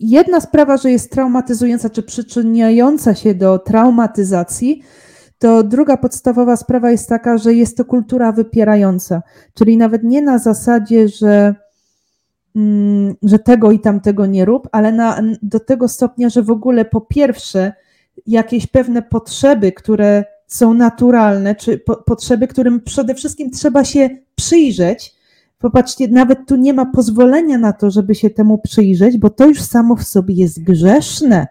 jedna 0.00 0.40
sprawa, 0.40 0.76
że 0.76 0.90
jest 0.90 1.12
traumatyzująca, 1.12 1.90
czy 1.90 2.02
przyczyniająca 2.02 3.14
się 3.14 3.34
do 3.34 3.58
traumatyzacji, 3.58 4.82
to 5.38 5.62
druga 5.62 5.96
podstawowa 5.96 6.56
sprawa 6.56 6.90
jest 6.90 7.08
taka, 7.08 7.38
że 7.38 7.54
jest 7.54 7.76
to 7.76 7.84
kultura 7.84 8.32
wypierająca, 8.32 9.22
czyli 9.54 9.76
nawet 9.76 10.04
nie 10.04 10.22
na 10.22 10.38
zasadzie, 10.38 11.08
że, 11.08 11.54
mm, 12.56 13.14
że 13.22 13.38
tego 13.38 13.70
i 13.70 13.80
tamtego 13.80 14.26
nie 14.26 14.44
rób, 14.44 14.68
ale 14.72 14.92
na, 14.92 15.20
do 15.42 15.60
tego 15.60 15.88
stopnia, 15.88 16.28
że 16.28 16.42
w 16.42 16.50
ogóle 16.50 16.84
po 16.84 17.00
pierwsze 17.00 17.72
jakieś 18.26 18.66
pewne 18.66 19.02
potrzeby, 19.02 19.72
które 19.72 20.24
są 20.50 20.74
naturalne, 20.74 21.54
czy 21.54 21.78
po, 21.78 21.96
potrzeby, 21.96 22.48
którym 22.48 22.80
przede 22.80 23.14
wszystkim 23.14 23.50
trzeba 23.50 23.84
się 23.84 24.08
przyjrzeć. 24.34 25.14
Popatrzcie, 25.58 26.08
nawet 26.08 26.38
tu 26.46 26.56
nie 26.56 26.74
ma 26.74 26.86
pozwolenia 26.86 27.58
na 27.58 27.72
to, 27.72 27.90
żeby 27.90 28.14
się 28.14 28.30
temu 28.30 28.58
przyjrzeć, 28.58 29.18
bo 29.18 29.30
to 29.30 29.46
już 29.46 29.62
samo 29.62 29.96
w 29.96 30.04
sobie 30.04 30.34
jest 30.34 30.62
grzeszne. 30.62 31.46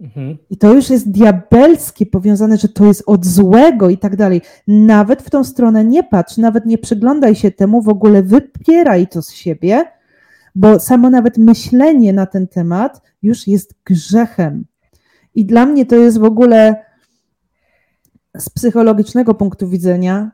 Mhm. 0.00 0.36
I 0.50 0.56
to 0.56 0.74
już 0.74 0.90
jest 0.90 1.10
diabelskie, 1.10 2.06
powiązane, 2.06 2.56
że 2.56 2.68
to 2.68 2.84
jest 2.84 3.02
od 3.06 3.26
złego 3.26 3.90
i 3.90 3.98
tak 3.98 4.16
dalej. 4.16 4.40
Nawet 4.66 5.22
w 5.22 5.30
tą 5.30 5.44
stronę 5.44 5.84
nie 5.84 6.02
patrz, 6.02 6.36
nawet 6.36 6.66
nie 6.66 6.78
przyglądaj 6.78 7.34
się 7.34 7.50
temu, 7.50 7.82
w 7.82 7.88
ogóle 7.88 8.22
wypieraj 8.22 9.06
to 9.08 9.22
z 9.22 9.32
siebie, 9.32 9.84
bo 10.54 10.80
samo 10.80 11.10
nawet 11.10 11.38
myślenie 11.38 12.12
na 12.12 12.26
ten 12.26 12.48
temat 12.48 13.02
już 13.22 13.46
jest 13.46 13.74
grzechem. 13.84 14.64
I 15.34 15.44
dla 15.44 15.66
mnie 15.66 15.86
to 15.86 15.96
jest 15.96 16.18
w 16.18 16.24
ogóle 16.24 16.86
z 18.38 18.48
psychologicznego 18.48 19.34
punktu 19.34 19.68
widzenia 19.68 20.30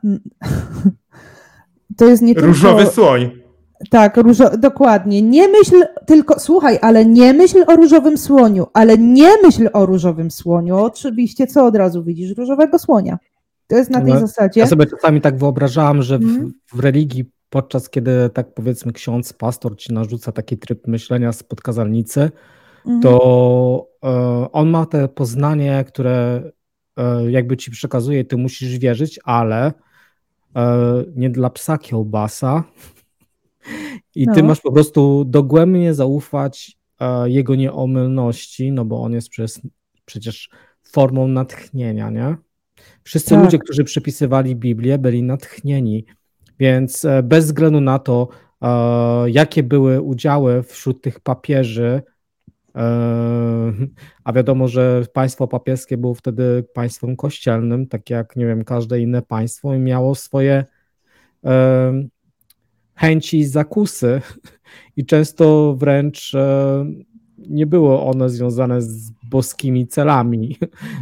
to 1.97 2.05
jest 2.05 2.21
nie 2.23 2.33
tylko... 2.33 2.47
Różowy 2.47 2.85
słoń. 2.85 3.43
Tak, 3.89 4.17
różo... 4.17 4.57
dokładnie. 4.57 5.21
Nie 5.21 5.47
myśl 5.47 5.83
tylko, 6.05 6.39
słuchaj, 6.39 6.79
ale 6.81 7.05
nie 7.05 7.33
myśl 7.33 7.63
o 7.67 7.75
różowym 7.75 8.17
słoniu, 8.17 8.67
ale 8.73 8.97
nie 8.97 9.29
myśl 9.43 9.69
o 9.73 9.85
różowym 9.85 10.31
słoniu. 10.31 10.77
Oczywiście, 10.77 11.47
co 11.47 11.65
od 11.65 11.75
razu 11.75 12.03
widzisz? 12.03 12.37
Różowego 12.37 12.79
słonia. 12.79 13.17
To 13.67 13.75
jest 13.75 13.89
na 13.89 14.01
tej 14.01 14.19
zasadzie. 14.19 14.59
Ja 14.59 14.67
sobie 14.67 14.85
czasami 14.85 15.21
tak 15.21 15.37
wyobrażałam, 15.37 16.01
że 16.01 16.19
w, 16.19 16.23
mm. 16.23 16.53
w 16.73 16.79
religii, 16.79 17.31
podczas 17.49 17.89
kiedy 17.89 18.29
tak 18.33 18.53
powiedzmy 18.53 18.93
ksiądz, 18.93 19.33
pastor 19.33 19.77
ci 19.77 19.93
narzuca 19.93 20.31
taki 20.31 20.57
tryb 20.57 20.87
myślenia 20.87 21.31
spod 21.31 21.61
kazalnicy, 21.61 22.31
mm. 22.85 23.01
to 23.01 23.87
y, 24.05 24.51
on 24.51 24.69
ma 24.69 24.85
te 24.85 25.07
poznanie, 25.07 25.83
które 25.87 26.43
jakby 27.29 27.57
ci 27.57 27.71
przekazuje, 27.71 28.25
ty 28.25 28.37
musisz 28.37 28.77
wierzyć, 28.77 29.19
ale 29.23 29.73
e, 30.55 31.03
nie 31.15 31.29
dla 31.29 31.49
psa 31.49 31.77
kiełbasa. 31.77 32.63
I 34.15 34.27
ty 34.27 34.41
no. 34.41 34.47
masz 34.47 34.61
po 34.61 34.71
prostu 34.71 35.25
dogłębnie 35.25 35.93
zaufać 35.93 36.77
e, 36.99 37.29
jego 37.29 37.55
nieomylności, 37.55 38.71
no 38.71 38.85
bo 38.85 39.01
on 39.01 39.13
jest 39.13 39.29
przecież, 39.29 39.61
przecież 40.05 40.49
formą 40.83 41.27
natchnienia, 41.27 42.09
nie? 42.09 42.35
Wszyscy 43.03 43.29
tak. 43.29 43.43
ludzie, 43.43 43.59
którzy 43.59 43.83
przepisywali 43.83 44.55
Biblię, 44.55 44.97
byli 44.97 45.23
natchnieni, 45.23 46.05
więc 46.59 47.05
bez 47.23 47.45
względu 47.45 47.81
na 47.81 47.99
to, 47.99 48.27
jakie 49.25 49.63
były 49.63 50.01
udziały 50.01 50.63
wśród 50.63 51.01
tych 51.01 51.19
papieży, 51.19 52.01
a 54.23 54.33
wiadomo, 54.33 54.67
że 54.67 55.05
państwo 55.13 55.47
papieskie 55.47 55.97
było 55.97 56.13
wtedy 56.13 56.65
państwem 56.73 57.15
kościelnym, 57.15 57.87
tak 57.87 58.09
jak, 58.09 58.35
nie 58.35 58.45
wiem, 58.45 58.63
każde 58.63 58.99
inne 58.99 59.21
państwo 59.21 59.73
i 59.73 59.79
miało 59.79 60.15
swoje 60.15 60.65
chęci 62.95 63.39
i 63.39 63.45
zakusy 63.45 64.21
i 64.97 65.05
często 65.05 65.75
wręcz 65.75 66.33
nie 67.49 67.67
było 67.67 68.05
one 68.05 68.29
związane 68.29 68.81
z 68.81 69.11
boskimi 69.29 69.87
celami. 69.87 70.57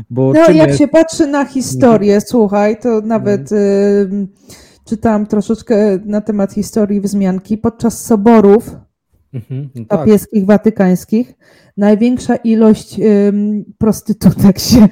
Bo 0.09 0.33
no, 0.33 0.49
jak 0.49 0.67
jest... 0.67 0.79
się 0.79 0.87
patrzy 0.87 1.27
na 1.27 1.45
historię, 1.45 2.13
mhm. 2.13 2.21
słuchaj, 2.27 2.79
to 2.79 3.01
nawet 3.01 3.51
y, 3.51 4.27
czytałam 4.85 5.27
troszeczkę 5.27 5.99
na 6.05 6.21
temat 6.21 6.53
historii 6.53 7.01
wzmianki. 7.01 7.57
Podczas 7.57 8.05
soborów 8.05 8.75
mhm, 9.33 9.69
no 9.75 9.85
tak. 9.85 9.99
papieskich, 9.99 10.45
watykańskich, 10.45 11.33
największa 11.77 12.35
ilość 12.35 12.99
ym, 12.99 13.65
prostytutek 13.77 14.59
się 14.59 14.87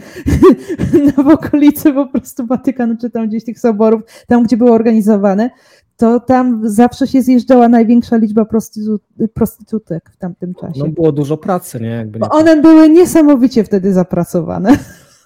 w 1.25 1.27
okolicy 1.27 1.93
po 1.93 2.07
prostu 2.07 2.45
Watykanu, 2.45 2.97
czy 3.01 3.09
tam 3.09 3.27
gdzieś 3.27 3.43
tych 3.43 3.59
soborów, 3.59 4.01
tam 4.27 4.43
gdzie 4.43 4.57
były 4.57 4.71
organizowane, 4.71 5.49
to 5.97 6.19
tam 6.19 6.61
zawsze 6.63 7.07
się 7.07 7.21
zjeżdżała 7.21 7.69
największa 7.69 8.17
liczba 8.17 8.45
prostytut, 8.45 9.01
prostytutek 9.33 10.09
w 10.13 10.17
tamtym 10.17 10.53
czasie. 10.53 10.79
No 10.79 10.87
było 10.87 11.11
dużo 11.11 11.37
pracy, 11.37 11.79
nie? 11.79 11.89
Jakby 11.89 12.19
nie 12.19 12.29
one 12.29 12.61
były 12.61 12.89
niesamowicie 12.89 13.63
wtedy 13.63 13.93
zapracowane. 13.93 14.77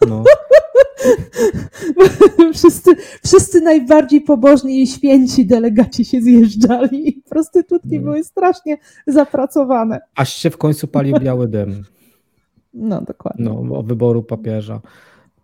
no. 0.09 0.23
wszyscy, 2.53 2.91
wszyscy 3.25 3.61
najbardziej 3.61 4.21
pobożni 4.21 4.81
i 4.81 4.87
święci 4.87 5.45
delegaci 5.45 6.05
się 6.05 6.21
zjeżdżali 6.21 7.09
i 7.09 7.21
prostytutki 7.29 7.95
No. 7.99 8.01
były 8.01 8.23
strasznie 8.23 8.77
zapracowane. 9.07 10.01
Aż 10.15 10.33
się 10.33 10.49
w 10.49 10.57
końcu 10.57 10.87
palił 10.87 11.15
biały 11.19 11.47
dym 11.47 11.83
No, 12.73 13.01
dokładnie. 13.01 13.45
no, 13.45 13.77
o 13.79 13.83
wyboru 13.83 14.23
papieża. 14.23 14.81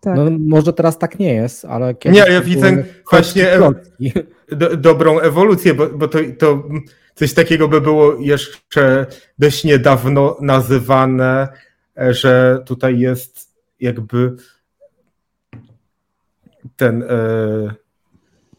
tak. 0.00 0.16
No, 0.16 0.26
może 0.38 0.72
teraz 0.72 0.98
tak 0.98 1.18
nie 1.18 1.34
jest, 1.34 1.64
ale 1.64 1.94
kiedyś 1.94 2.18
Nie, 2.18 2.32
ja 2.32 2.40
widzę 2.40 2.84
właśnie- 3.10 3.46
plotki. 3.56 4.12
do, 4.52 4.76
dobrą 4.76 5.18
ewolucję, 5.20 5.74
bo, 5.74 5.86
bo 5.86 6.08
to, 6.08 6.18
to 6.38 6.62
coś 7.14 7.34
takiego 7.34 7.68
by 7.68 7.80
było 7.80 8.14
jeszcze 8.14 9.06
dość 9.38 9.64
niedawno 9.64 10.36
nazywane, 10.40 11.48
e, 11.98 12.14
że 12.14 12.62
tutaj 12.66 12.98
jest 12.98 13.50
jakby 13.80 14.36
ten 16.76 17.02
e, 17.02 17.06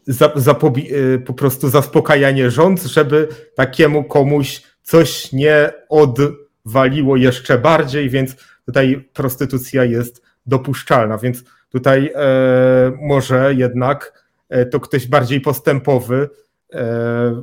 za, 0.06 0.26
e, 0.26 1.18
po 1.18 1.34
prostu 1.34 1.68
zaspokajanie 1.68 2.50
rząd, 2.50 2.82
żeby 2.82 3.28
takiemu 3.54 4.04
komuś 4.04 4.62
coś 4.82 5.32
nie 5.32 5.72
odwaliło 5.88 7.16
jeszcze 7.16 7.58
bardziej, 7.58 8.10
więc 8.10 8.36
tutaj 8.66 9.08
prostytucja 9.12 9.84
jest 9.84 10.22
dopuszczalna, 10.46 11.18
więc 11.18 11.44
tutaj 11.72 12.12
e, 12.14 12.92
może 13.00 13.54
jednak 13.54 14.24
e, 14.48 14.66
to 14.66 14.80
ktoś 14.80 15.06
bardziej 15.06 15.40
postępowy 15.40 16.28
e, 16.72 17.42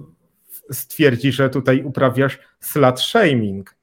stwierdzi, 0.71 1.31
że 1.31 1.49
tutaj 1.49 1.83
uprawiasz 1.83 2.39
slut 2.59 2.99
shaming. 2.99 3.75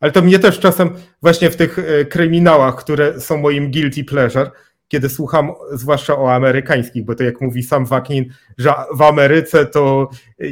Ale 0.00 0.12
to 0.12 0.22
mnie 0.22 0.38
też 0.38 0.60
czasem 0.60 0.90
właśnie 1.22 1.50
w 1.50 1.56
tych 1.56 1.78
kryminałach, 2.10 2.76
które 2.76 3.20
są 3.20 3.36
moim 3.36 3.70
guilty 3.70 4.04
pleasure, 4.04 4.50
kiedy 4.94 5.08
słucham 5.08 5.52
zwłaszcza 5.72 6.18
o 6.18 6.34
amerykańskich, 6.34 7.04
bo 7.04 7.14
to 7.14 7.24
jak 7.24 7.40
mówi 7.40 7.62
sam 7.62 7.86
Wakin, 7.86 8.32
że 8.58 8.74
w 8.94 9.02
Ameryce 9.02 9.66
to, 9.66 10.10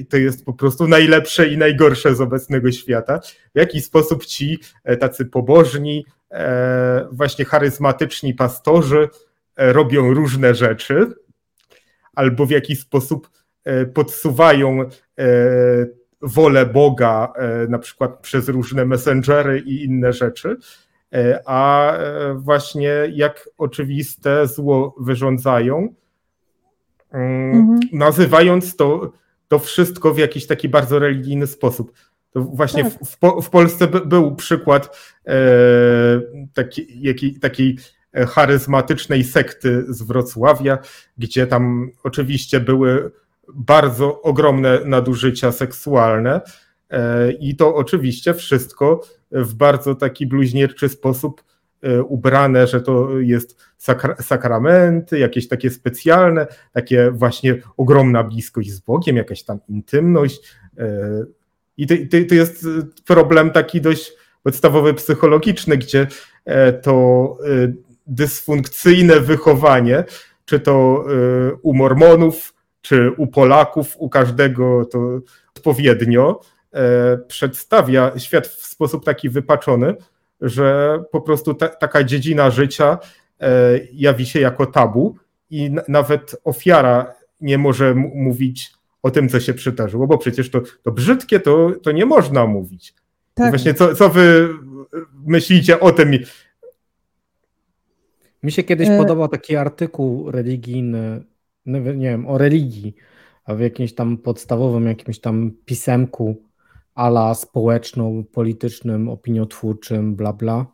to 0.08 0.16
jest 0.16 0.44
po 0.44 0.52
prostu 0.52 0.88
najlepsze 0.88 1.48
i 1.48 1.58
najgorsze 1.58 2.14
z 2.14 2.20
obecnego 2.20 2.72
świata. 2.72 3.20
W 3.54 3.58
jaki 3.58 3.80
sposób 3.80 4.26
ci 4.26 4.58
e, 4.84 4.96
tacy 4.96 5.24
pobożni, 5.24 6.06
e, 6.30 7.08
właśnie 7.12 7.44
charyzmatyczni 7.44 8.34
pastorzy 8.34 9.08
e, 9.56 9.72
robią 9.72 10.14
różne 10.14 10.54
rzeczy, 10.54 11.06
albo 12.14 12.46
w 12.46 12.50
jaki 12.50 12.76
sposób 12.76 13.30
podsuwają 13.94 14.78
wolę 16.22 16.66
Boga, 16.66 17.32
na 17.68 17.78
przykład 17.78 18.20
przez 18.20 18.48
różne 18.48 18.84
messengery 18.84 19.62
i 19.66 19.84
inne 19.84 20.12
rzeczy, 20.12 20.56
a 21.46 21.92
e, 21.96 22.34
właśnie 22.34 22.88
jak 23.12 23.48
oczywiste 23.58 24.46
zło 24.46 24.94
wyrządzają, 25.00 25.94
mm, 27.12 27.52
Mhm. 27.56 27.80
nazywając 27.92 28.76
to, 28.76 29.12
to 29.48 29.58
wszystko 29.58 30.14
w 30.14 30.18
jakiś 30.18 30.46
taki 30.46 30.68
bardzo 30.68 30.98
religijny 30.98 31.46
sposób. 31.46 31.92
To 32.30 32.40
właśnie 32.40 32.84
Tak. 32.84 32.92
w, 32.92 33.10
w, 33.10 33.18
Po- 33.18 33.42
w 33.42 33.50
Polsce 33.50 33.86
by, 33.86 34.00
był 34.06 34.34
przykład 34.36 34.96
e, 35.26 35.34
taki, 36.54 37.02
jakiej, 37.02 37.38
takiej 37.38 37.78
e, 38.12 38.26
charyzmatycznej 38.26 39.24
sekty 39.24 39.84
z 39.88 40.02
Wrocławia, 40.02 40.78
gdzie 41.18 41.46
tam 41.46 41.90
oczywiście 42.04 42.60
były 42.60 43.10
bardzo 43.54 44.22
ogromne 44.22 44.78
nadużycia 44.84 45.52
seksualne 45.52 46.34
e, 46.34 46.42
i 47.40 47.56
to 47.56 47.74
oczywiście 47.74 48.34
wszystko 48.34 49.00
w 49.32 49.54
bardzo 49.54 49.94
taki 49.94 50.26
bluźnierczy 50.26 50.88
sposób 50.88 51.44
e, 51.82 52.02
ubrane, 52.02 52.66
że 52.66 52.80
to 52.80 53.20
jest 53.20 53.56
sakra- 53.78 54.22
sakramenty, 54.22 55.18
jakieś 55.18 55.48
takie 55.48 55.70
specjalne, 55.70 56.46
takie 56.72 57.10
właśnie 57.10 57.56
ogromna 57.76 58.24
bliskość 58.24 58.70
z 58.70 58.80
Bogiem, 58.80 59.16
jakaś 59.16 59.42
tam 59.42 59.58
intymność. 59.68 60.40
e, 60.78 61.24
I 61.76 61.86
to, 61.86 61.94
to, 62.10 62.16
to 62.28 62.34
jest 62.34 62.66
problem 63.06 63.50
taki 63.50 63.80
dość 63.80 64.12
podstawowy 64.42 64.94
psychologiczny, 64.94 65.76
gdzie 65.76 66.06
e, 66.44 66.72
to 66.72 67.38
e, 67.44 67.72
dysfunkcyjne 68.06 69.20
wychowanie, 69.20 70.04
czy 70.44 70.60
to 70.60 71.04
e, 71.06 71.54
u 71.62 71.74
Mormonów, 71.74 72.54
czy 72.80 73.10
u 73.16 73.26
Polaków, 73.26 73.94
u 73.98 74.08
każdego 74.08 74.84
to 74.84 75.20
odpowiednio 75.56 76.40
e, 76.40 76.51
przedstawia 77.28 78.18
świat 78.18 78.46
w 78.46 78.66
sposób 78.66 79.04
taki 79.04 79.28
wypaczony, 79.28 79.94
że 80.40 80.98
po 81.12 81.20
prostu 81.20 81.54
ta, 81.54 81.68
taka 81.68 82.04
dziedzina 82.04 82.50
życia 82.50 82.98
e, 83.40 83.78
jawi 83.92 84.26
się 84.26 84.40
jako 84.40 84.66
tabu 84.66 85.16
i 85.50 85.70
nawet 85.88 86.36
ofiara 86.44 87.14
nie 87.40 87.58
może 87.58 87.94
mówić 87.94 88.72
o 89.02 89.10
tym, 89.10 89.28
co 89.28 89.40
się 89.40 89.54
przydarzyło, 89.54 90.06
bo 90.06 90.18
przecież 90.18 90.50
to, 90.50 90.60
to 90.82 90.92
brzydkie, 90.92 91.40
to, 91.40 91.72
to 91.82 91.92
nie 91.92 92.06
można 92.06 92.46
mówić. 92.46 92.90
I 92.90 92.94
tak. 93.34 93.50
Właśnie 93.50 93.74
co, 93.74 93.94
co 93.94 94.08
wy 94.08 94.48
myślicie 95.26 95.80
o 95.80 95.92
tym? 95.92 96.10
Mi 98.42 98.52
się 98.52 98.62
kiedyś 98.62 98.88
E- 98.88 98.98
podobał 98.98 99.28
taki 99.28 99.56
artykuł 99.56 100.30
religijny, 100.30 101.24
no 101.66 101.78
nie 101.78 102.10
wiem, 102.10 102.26
o 102.26 102.38
religii, 102.38 102.94
a 103.44 103.54
w 103.54 103.60
jakimś 103.60 103.94
tam 103.94 104.18
podstawowym 104.18 104.86
jakimś 104.86 105.18
tam 105.18 105.52
pisemku 105.64 106.42
ala 106.94 107.34
społeczno-politycznym, 107.34 109.08
opiniotwórczym, 109.08 110.16
bla 110.16 110.32
bla. 110.32 110.66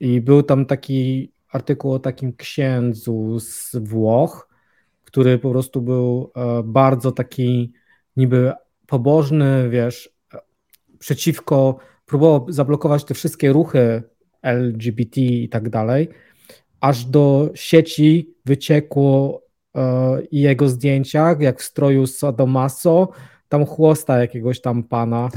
I 0.00 0.20
był 0.20 0.42
tam 0.42 0.66
taki 0.66 1.32
artykuł 1.52 1.92
o 1.92 1.98
takim 1.98 2.36
księdzu 2.36 3.40
z 3.40 3.76
Włoch, 3.76 4.48
który 5.04 5.38
po 5.38 5.50
prostu 5.50 5.82
był 5.82 6.32
e, 6.36 6.62
bardzo 6.62 7.12
taki 7.12 7.72
niby 8.16 8.52
pobożny, 8.86 9.70
wiesz, 9.70 10.10
e, 10.34 10.38
przeciwko, 10.98 11.78
próbował 12.06 12.52
zablokować 12.52 13.04
te 13.04 13.14
wszystkie 13.14 13.52
ruchy 13.52 14.02
LGBT 14.42 15.20
i 15.20 15.48
tak 15.48 15.70
dalej, 15.70 16.08
aż 16.80 17.04
do 17.04 17.50
sieci 17.54 18.34
wyciekło 18.44 19.42
e, 19.74 20.22
i 20.22 20.40
jego 20.40 20.68
zdjęciach, 20.68 21.40
jak 21.40 21.60
w 21.60 21.64
stroju 21.64 22.06
Sadomaso, 22.06 23.08
tam 23.52 23.66
chłosta 23.66 24.18
jakiegoś 24.18 24.60
tam 24.60 24.82
pana, 24.82 25.28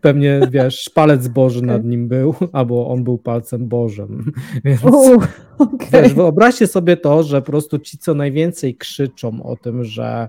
pewnie 0.00 0.40
wiesz, 0.50 0.90
palec 0.94 1.28
Boży 1.28 1.62
nad 1.62 1.84
nim 1.84 2.08
był, 2.08 2.34
albo 2.52 2.88
on 2.88 3.04
był 3.04 3.18
palcem 3.18 3.68
Bożym, 3.68 4.32
więc 4.64 4.84
U, 4.84 5.22
okej. 5.58 5.88
Wiesz, 5.92 6.14
wyobraźcie 6.14 6.66
sobie 6.66 6.96
to, 6.96 7.22
że 7.22 7.42
po 7.42 7.46
prostu 7.46 7.78
ci, 7.78 7.98
co 7.98 8.14
najwięcej 8.14 8.76
krzyczą 8.76 9.42
o 9.42 9.56
tym, 9.56 9.84
że, 9.84 10.28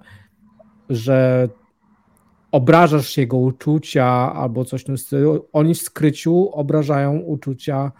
że 0.90 1.50
obrażasz 2.52 3.18
jego 3.18 3.38
uczucia 3.38 4.34
albo 4.34 4.66
coś 4.66 4.82
w 4.82 4.86
tym 4.86 4.98
stylu, 4.98 5.48
oni 5.54 5.76
w 5.76 5.82
skryciu 5.82 6.50
obrażają 6.52 7.20
uczucia 7.20 7.92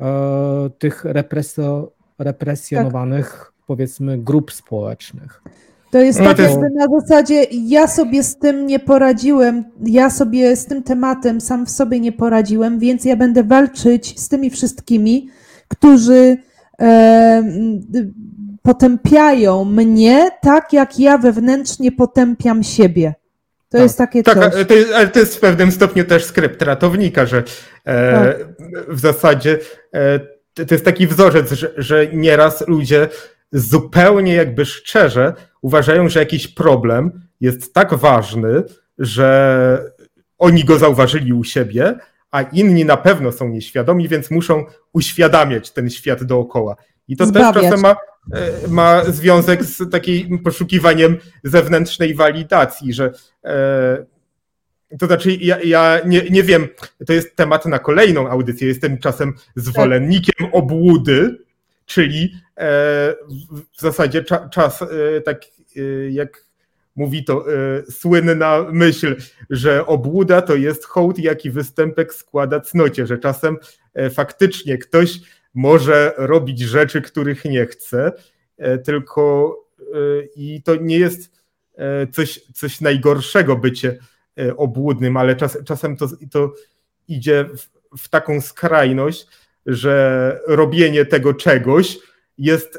e, 0.00 0.70
tych 0.78 1.04
represo, 1.04 1.92
represjonowanych, 2.18 3.52
powiedzmy, 3.66 4.18
grup 4.18 4.52
społecznych. 4.52 5.42
To 5.90 5.98
jest 5.98 6.18
No 6.18 6.24
tak 6.24 6.36
to 6.36 6.42
jakby 6.42 6.70
na 6.70 7.00
zasadzie 7.00 7.46
ja 7.50 7.86
sobie 7.86 8.22
z 8.22 8.36
tym 8.36 8.66
nie 8.66 8.78
poradziłem, 8.78 9.64
ja 9.86 10.10
sobie 10.10 10.56
z 10.56 10.66
tym 10.66 10.82
tematem 10.82 11.40
sam 11.40 11.66
w 11.66 11.70
sobie 11.70 12.00
nie 12.00 12.12
poradziłem, 12.12 12.78
więc 12.78 13.04
ja 13.04 13.16
będę 13.16 13.44
walczyć 13.44 14.20
z 14.20 14.28
tymi 14.28 14.50
wszystkimi, 14.50 15.28
którzy 15.68 16.36
e, 16.80 17.42
potępiają 18.62 19.64
mnie 19.64 20.30
tak, 20.42 20.72
jak 20.72 20.98
ja 20.98 21.18
wewnętrznie 21.18 21.92
potępiam 21.92 22.62
siebie. 22.62 23.14
To 23.68 23.78
Tak. 23.78 23.82
jest 23.82 23.98
takie 23.98 24.22
Tak, 24.22 24.34
coś. 24.34 24.54
ale 24.54 24.64
to 24.64 24.74
jest, 24.74 24.92
ale 24.92 25.08
to 25.08 25.18
jest 25.18 25.36
w 25.36 25.40
pewnym 25.40 25.72
stopniu 25.72 26.04
też 26.04 26.24
skrypt 26.24 26.62
ratownika, 26.62 27.26
że 27.26 27.42
e, 27.84 28.12
Tak. 28.12 28.36
w 28.88 29.00
zasadzie 29.00 29.58
e, 29.94 30.20
to 30.54 30.64
to 30.64 30.74
jest 30.74 30.84
taki 30.84 31.06
wzorzec, 31.06 31.52
że, 31.52 31.70
że 31.76 32.06
nieraz 32.12 32.68
ludzie 32.68 33.08
zupełnie 33.52 34.34
jakby 34.34 34.66
szczerze 34.66 35.34
uważają, 35.62 36.08
że 36.08 36.20
jakiś 36.20 36.48
problem 36.48 37.20
jest 37.40 37.74
tak 37.74 37.94
ważny, 37.94 38.62
że 38.98 39.90
oni 40.38 40.64
go 40.64 40.78
zauważyli 40.78 41.32
u 41.32 41.44
siebie, 41.44 41.94
a 42.30 42.42
inni 42.42 42.84
na 42.84 42.96
pewno 42.96 43.32
są 43.32 43.48
nieświadomi, 43.48 44.08
więc 44.08 44.30
muszą 44.30 44.64
uświadamiać 44.92 45.70
ten 45.70 45.90
świat 45.90 46.24
dookoła. 46.24 46.76
I 47.08 47.16
to 47.16 47.26
Zbawiać. 47.26 47.54
też 47.54 47.62
czasem 47.62 47.80
ma, 47.80 47.96
e, 48.32 48.68
ma 48.68 49.04
związek 49.04 49.64
z 49.64 49.90
takim 49.90 50.38
poszukiwaniem 50.38 51.16
zewnętrznej 51.44 52.14
walidacji, 52.14 52.92
że 52.92 53.12
e, 53.44 54.06
to 54.98 55.06
znaczy, 55.06 55.32
ja, 55.40 55.60
ja 55.60 56.00
nie, 56.06 56.22
nie 56.30 56.42
wiem, 56.42 56.68
to 57.06 57.12
jest 57.12 57.36
temat 57.36 57.66
na 57.66 57.78
kolejną 57.78 58.28
audycję. 58.28 58.68
Jestem 58.68 58.98
czasem 58.98 59.32
zwolennikiem 59.56 60.48
obłudy, 60.52 61.38
czyli 61.88 62.34
e, 62.56 63.14
w- 63.50 63.80
zasadzie 63.80 64.24
cza, 64.24 64.48
czas, 64.48 64.82
e, 64.82 65.20
tak 65.20 65.42
e, 65.76 65.80
jak 66.10 66.48
mówi 66.96 67.24
to 67.24 67.44
słynna 67.90 68.66
myśl, 68.72 69.16
że 69.50 69.86
obłuda 69.86 70.42
to 70.42 70.56
jest 70.56 70.84
hołd, 70.84 71.18
jaki 71.18 71.50
występek 71.50 72.14
składa 72.14 72.60
cnocie, 72.60 73.06
że 73.06 73.18
czasem 73.18 73.56
faktycznie 74.10 74.78
ktoś 74.78 75.20
może 75.54 76.12
robić 76.16 76.60
rzeczy, 76.60 77.02
których 77.02 77.44
nie 77.44 77.66
chce, 77.66 78.12
tylko 78.84 79.54
i 80.36 80.62
to 80.62 80.76
nie 80.76 80.98
jest 80.98 81.32
coś, 82.12 82.40
coś 82.54 82.80
najgorszego 82.80 83.56
bycie 83.56 83.98
obłudnym, 84.56 85.16
ale 85.16 85.36
czas, 85.36 85.58
czasem 85.64 85.96
to, 85.96 86.08
to 86.30 86.52
idzie 87.08 87.44
w, 87.44 87.68
w 87.98 88.08
taką 88.08 88.40
skrajność, 88.40 89.26
że 89.68 90.40
robienie 90.46 91.04
tego 91.04 91.34
czegoś 91.34 91.98
jest 92.38 92.78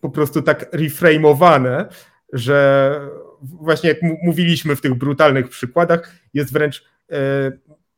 po 0.00 0.10
prostu 0.10 0.42
tak 0.42 0.68
reframowane, 0.72 1.86
że 2.32 3.00
właśnie 3.42 3.88
jak 3.88 3.98
mówiliśmy 4.22 4.76
w 4.76 4.80
tych 4.80 4.94
brutalnych 4.94 5.48
przykładach, 5.48 6.12
jest 6.34 6.52
wręcz 6.52 6.84
e, 7.10 7.16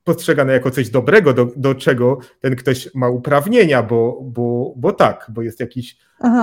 postrzegane 0.05 0.53
jako 0.53 0.71
coś 0.71 0.91
dobrego, 0.91 1.33
do, 1.33 1.49
do 1.57 1.75
czego 1.75 2.19
ten 2.41 2.57
ktoś 2.57 2.95
ma 2.95 3.09
uprawnienia, 3.09 3.83
bo, 3.83 4.21
bo, 4.23 4.75
bo 4.77 4.93
tak, 4.93 5.27
bo 5.29 5.43
jest 5.43 5.61
jakiś, 5.61 5.97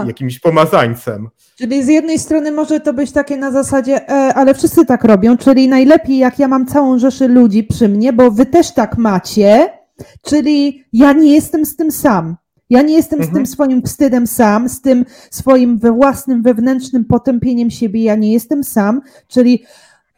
jakimś 0.08 0.40
pomazańcem. 0.40 1.30
Czyli 1.58 1.84
z 1.84 1.88
jednej 1.88 2.20
strony 2.20 2.52
może 2.52 2.80
to 2.80 2.94
być 2.94 3.12
takie 3.12 3.38
na 3.38 3.52
zasadzie, 3.52 4.10
e, 4.10 4.34
ale 4.34 4.54
wszyscy 4.54 4.86
tak 4.86 5.04
robią, 5.04 5.38
czyli 5.38 5.68
najlepiej 5.68 6.18
jak 6.18 6.40
ja 6.40 6.48
mam 6.48 6.66
całą 6.66 7.00
rzeszę 7.00 7.28
ludzi 7.28 7.64
przy 7.64 7.90
mnie, 7.90 8.14
bo 8.14 8.32
wy 8.32 8.46
też 8.46 8.74
tak 8.74 8.98
macie, 8.98 9.81
czyli 10.22 10.84
ja 10.94 11.14
nie 11.14 11.34
jestem 11.34 11.66
z 11.66 11.76
tym 11.76 11.92
sam. 11.92 12.36
Ja 12.70 12.82
nie 12.82 12.94
jestem 12.94 13.20
mhm. 13.20 13.30
z 13.30 13.34
tym 13.34 13.42
mhm. 13.42 13.54
swoim 13.54 13.82
wstydem 13.82 14.28
sam, 14.28 14.70
z 14.70 14.82
tym 14.82 15.06
swoim 15.32 15.80
własnym 15.80 16.42
wewnętrznym 16.42 17.06
potępieniem 17.06 17.70
siebie, 17.70 18.04
ja 18.04 18.16
nie 18.16 18.34
jestem 18.34 18.64
sam, 18.64 19.02
czyli 19.28 19.64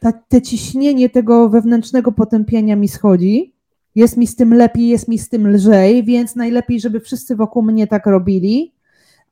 ta, 0.00 0.12
te 0.12 0.42
ciśnienie 0.42 1.10
tego 1.10 1.48
wewnętrznego 1.48 2.12
potępienia 2.12 2.76
mi 2.76 2.88
schodzi, 2.88 3.54
jest 3.94 4.16
mi 4.16 4.26
z 4.26 4.36
tym 4.36 4.54
lepiej, 4.54 4.88
jest 4.88 5.08
mi 5.08 5.18
z 5.18 5.28
tym 5.28 5.48
lżej, 5.48 6.04
więc 6.04 6.36
najlepiej, 6.36 6.80
żeby 6.80 7.00
wszyscy 7.00 7.36
wokół 7.36 7.62
mnie 7.62 7.86
tak 7.86 8.06
robili. 8.06 8.72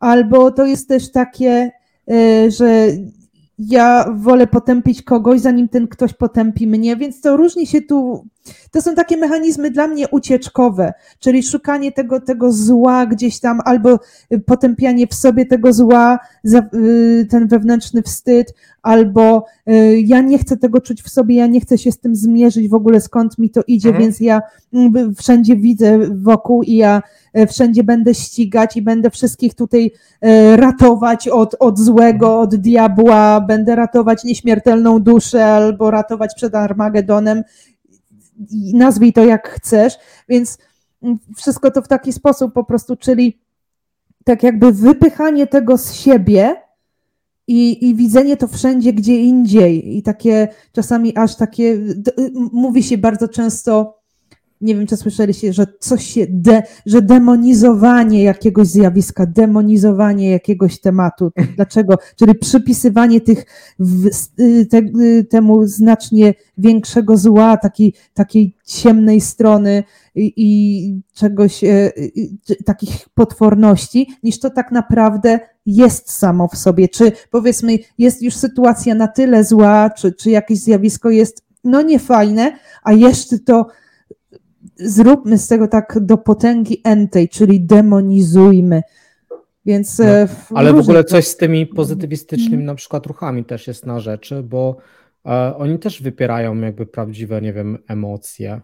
Albo 0.00 0.50
to 0.50 0.66
jest 0.66 0.88
też 0.88 1.12
takie, 1.12 1.70
e, 2.10 2.50
że 2.50 2.88
ja 3.58 4.06
wolę 4.16 4.46
potępić 4.46 5.02
kogoś, 5.02 5.40
zanim 5.40 5.68
ten 5.68 5.88
ktoś 5.88 6.12
potępi 6.14 6.66
mnie, 6.66 6.96
więc 6.96 7.20
to 7.20 7.36
różni 7.36 7.66
się 7.66 7.82
tu. 7.82 8.26
To 8.70 8.82
są 8.82 8.94
takie 8.94 9.16
mechanizmy 9.16 9.70
dla 9.70 9.88
mnie 9.88 10.08
ucieczkowe, 10.08 10.92
czyli 11.18 11.42
szukanie 11.42 11.92
tego, 11.92 12.20
tego 12.20 12.52
zła 12.52 13.06
gdzieś 13.06 13.40
tam, 13.40 13.60
albo 13.64 13.98
potępianie 14.46 15.06
w 15.06 15.14
sobie 15.14 15.46
tego 15.46 15.72
zła, 15.72 16.18
y, 16.74 17.26
ten 17.30 17.48
wewnętrzny 17.48 18.02
wstyd, 18.02 18.54
albo 18.82 19.44
y, 19.70 20.00
ja 20.00 20.20
nie 20.20 20.38
chcę 20.38 20.56
tego 20.56 20.80
czuć 20.80 21.02
w 21.02 21.10
sobie, 21.10 21.36
ja 21.36 21.46
nie 21.46 21.60
chcę 21.60 21.78
się 21.78 21.92
z 21.92 21.98
tym 21.98 22.16
zmierzyć 22.16 22.68
w 22.68 22.74
ogóle, 22.74 23.00
skąd 23.00 23.38
mi 23.38 23.50
to 23.50 23.60
idzie, 23.66 23.88
mhm. 23.88 24.04
więc 24.04 24.20
ja 24.20 24.42
mm, 24.72 25.14
wszędzie 25.14 25.56
widzę 25.56 25.98
wokół 26.14 26.62
i 26.62 26.76
ja 26.76 27.02
wszędzie 27.48 27.84
będę 27.84 28.14
ścigać 28.14 28.76
i 28.76 28.82
będę 28.82 29.10
wszystkich 29.10 29.54
tutaj 29.54 29.90
ratować 30.56 31.28
od, 31.28 31.56
od 31.58 31.78
złego, 31.78 32.40
od 32.40 32.56
diabła, 32.56 33.40
będę 33.40 33.76
ratować 33.76 34.24
nieśmiertelną 34.24 34.98
duszę 34.98 35.46
albo 35.46 35.90
ratować 35.90 36.34
przed 36.36 36.54
Armagedonem. 36.54 37.42
Nazwij 38.74 39.12
to 39.12 39.24
jak 39.24 39.48
chcesz, 39.48 39.98
więc 40.28 40.58
wszystko 41.36 41.70
to 41.70 41.82
w 41.82 41.88
taki 41.88 42.12
sposób 42.12 42.52
po 42.52 42.64
prostu, 42.64 42.96
czyli 42.96 43.38
tak 44.24 44.42
jakby 44.42 44.72
wypychanie 44.72 45.46
tego 45.46 45.78
z 45.78 45.94
siebie, 45.94 46.62
i, 47.46 47.88
i 47.88 47.94
widzenie 47.94 48.36
to 48.36 48.48
wszędzie, 48.48 48.92
gdzie 48.92 49.16
indziej. 49.16 49.96
I 49.96 50.02
takie 50.02 50.48
czasami 50.72 51.16
aż 51.16 51.36
takie, 51.36 51.78
mówi 52.52 52.82
się 52.82 52.98
bardzo 52.98 53.28
często, 53.28 54.01
nie 54.62 54.74
wiem, 54.74 54.86
czy 54.86 54.96
słyszeliście, 54.96 55.52
że 55.52 55.66
coś 55.80 56.06
się, 56.06 56.26
de, 56.30 56.62
że 56.86 57.02
demonizowanie 57.02 58.22
jakiegoś 58.22 58.66
zjawiska, 58.66 59.26
demonizowanie 59.26 60.30
jakiegoś 60.30 60.80
tematu. 60.80 61.32
Dlaczego? 61.56 61.98
Czyli 62.16 62.34
przypisywanie 62.34 63.20
tych, 63.20 63.46
w, 63.78 64.10
te, 64.70 64.82
temu 65.30 65.66
znacznie 65.66 66.34
większego 66.58 67.16
zła, 67.16 67.56
takiej, 67.56 67.94
takiej 68.14 68.56
ciemnej 68.64 69.20
strony 69.20 69.84
i, 70.14 70.32
i 70.36 71.00
czegoś, 71.14 71.64
e, 71.64 71.92
takich 72.64 73.08
potworności, 73.14 74.16
niż 74.22 74.40
to 74.40 74.50
tak 74.50 74.72
naprawdę 74.72 75.40
jest 75.66 76.10
samo 76.10 76.48
w 76.48 76.56
sobie. 76.56 76.88
Czy 76.88 77.12
powiedzmy, 77.30 77.78
jest 77.98 78.22
już 78.22 78.34
sytuacja 78.34 78.94
na 78.94 79.08
tyle 79.08 79.44
zła, 79.44 79.90
czy, 79.90 80.12
czy 80.12 80.30
jakieś 80.30 80.58
zjawisko 80.58 81.10
jest 81.10 81.44
no 81.64 81.82
niefajne, 81.82 82.58
a 82.82 82.92
jeszcze 82.92 83.38
to 83.38 83.66
zróbmy 84.84 85.38
z 85.38 85.48
tego 85.48 85.68
tak 85.68 85.98
do 86.00 86.18
potęgi 86.18 86.80
entej, 86.84 87.28
czyli 87.28 87.60
demonizujmy. 87.60 88.82
Więc 89.66 89.98
no, 89.98 90.04
e, 90.04 90.28
ale 90.54 90.72
w 90.72 90.78
ogóle 90.78 91.04
coś 91.04 91.26
z 91.26 91.36
tymi 91.36 91.66
pozytywistycznymi 91.66 92.54
mm. 92.54 92.66
na 92.66 92.74
przykład 92.74 93.06
ruchami 93.06 93.44
też 93.44 93.66
jest 93.66 93.86
na 93.86 94.00
rzeczy, 94.00 94.42
bo 94.42 94.76
e, 95.26 95.56
oni 95.56 95.78
też 95.78 96.02
wypierają 96.02 96.60
jakby 96.60 96.86
prawdziwe, 96.86 97.42
nie 97.42 97.52
wiem, 97.52 97.78
emocje. 97.88 98.60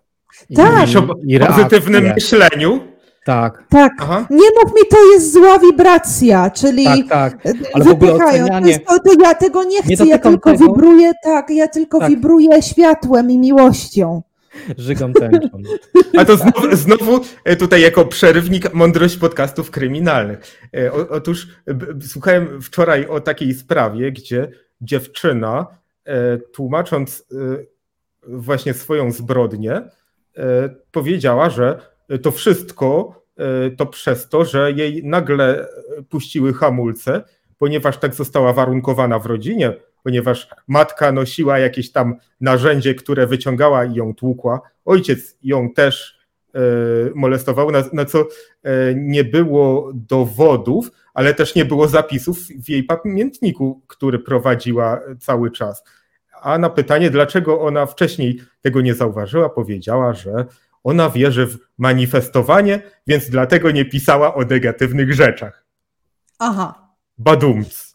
Tak. 0.57 0.89
I, 0.89 1.33
i 1.33 1.43
o 1.43 1.47
pozytywnym 1.47 2.05
myśleniu. 2.15 2.81
Tak. 3.27 3.65
Tak. 3.69 3.93
Aha. 3.99 4.27
Nie 4.31 4.37
mów 4.37 4.75
mi, 4.75 4.89
to 4.91 5.13
jest 5.13 5.33
zła 5.33 5.59
wibracja, 5.59 6.51
czyli 6.51 6.85
tak, 6.85 7.09
tak. 7.09 7.55
Ale 7.73 7.85
wypychają. 7.85 8.47
W 8.47 8.51
ogóle 8.51 8.79
to, 8.79 8.99
to, 8.99 9.23
ja 9.23 9.35
tego 9.35 9.65
nie 9.65 9.83
chcę, 9.83 10.05
nie 10.05 10.11
ja 10.11 10.19
tylko 10.19 10.53
tego. 10.53 10.65
wibruję, 10.67 11.13
tak, 11.25 11.51
ja 11.51 11.69
tylko 11.69 11.99
tak. 11.99 12.11
wibruję 12.11 12.63
światłem 12.63 13.31
i 13.31 13.39
miłością. 13.39 14.23
Żygam 14.79 15.13
tęczą. 15.13 15.63
A 16.19 16.25
to 16.25 16.37
znowu, 16.37 16.77
znowu, 16.77 17.21
e, 17.45 17.57
tutaj 17.57 17.83
jako 17.83 18.05
przerywnik 18.05 18.75
mądrość 18.75 19.17
podcastów 19.17 19.71
kryminalnych. 19.71 20.59
E, 20.77 20.93
o, 20.93 21.09
otóż 21.09 21.49
słuchałem 22.07 22.63
wczoraj 22.63 23.07
o 23.07 23.21
takiej 23.21 23.55
sprawie, 23.55 24.13
gdzie 24.13 24.49
dziewczyna 24.81 25.67
e, 26.05 26.39
tłumacząc 26.39 27.27
właśnie 28.23 28.75
swoją 28.75 29.13
zbrodnię 29.13 29.83
powiedziała, 30.93 31.51
że 31.51 31.81
to 32.23 32.31
wszystko 32.31 33.23
to 33.77 33.87
przez 33.87 34.29
to, 34.29 34.45
że 34.45 34.73
jej 34.73 35.05
nagle 35.05 35.67
puściły 36.09 36.55
hamulce, 36.55 37.23
ponieważ 37.59 37.99
tak 37.99 38.15
została 38.15 38.53
warunkowana 38.53 39.19
w 39.19 39.27
rodzinie, 39.27 39.73
ponieważ 40.03 40.49
matka 40.69 41.13
nosiła 41.13 41.59
jakieś 41.59 41.93
tam 41.93 42.15
narzędzie, 42.41 42.95
które 42.95 43.27
wyciągała 43.27 43.85
i 43.85 43.95
ją 43.95 44.15
tłukła. 44.15 44.61
Ojciec 44.85 45.37
ją 45.43 45.71
też 45.71 46.19
e, 46.55 46.61
molestował, 47.15 47.71
na, 47.71 47.85
na 47.93 48.05
co 48.05 48.21
e, 48.21 48.25
nie 48.95 49.25
było 49.25 49.91
dowodów, 49.95 50.91
ale 51.15 51.35
też 51.35 51.55
nie 51.55 51.65
było 51.65 51.89
zapisów 51.89 52.39
w 52.39 52.69
jej 52.69 52.85
pamiętniku, 52.85 53.83
który 53.87 54.19
prowadziła 54.19 55.01
cały 55.21 55.51
czas. 55.51 55.85
A 56.43 56.59
na 56.59 56.71
pytanie, 56.71 57.11
dlaczego 57.11 57.61
ona 57.61 57.87
wcześniej 57.87 58.41
tego 58.61 58.81
nie 58.81 58.95
zauważyła, 58.95 59.49
powiedziała, 59.49 60.13
że 60.13 60.47
ona 60.85 61.11
wierzy 61.11 61.47
w 61.47 61.59
manifestowanie, 61.79 62.83
więc 63.07 63.31
dlatego 63.31 63.71
nie 63.71 63.85
pisała 63.85 64.35
o 64.35 64.43
negatywnych 64.43 65.15
rzeczach. 65.15 65.65
Aha. 66.39 66.95
Badumc. 67.19 67.88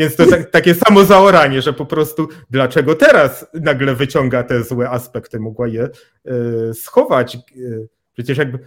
Więc 0.00 0.16
to 0.16 0.26
tak, 0.26 0.50
takie 0.50 0.74
samo 0.74 1.04
zaoranie, 1.04 1.62
że 1.62 1.72
po 1.72 1.86
prostu 1.86 2.28
dlaczego 2.50 2.94
teraz 2.94 3.46
nagle 3.54 3.94
wyciąga 3.94 4.42
te 4.42 4.64
złe 4.64 4.90
aspekty, 4.90 5.40
mogła 5.40 5.68
je 5.68 5.88
y, 6.70 6.74
schować. 6.74 7.38
Y, 7.56 7.88
przecież 8.12 8.38
jakby, 8.38 8.58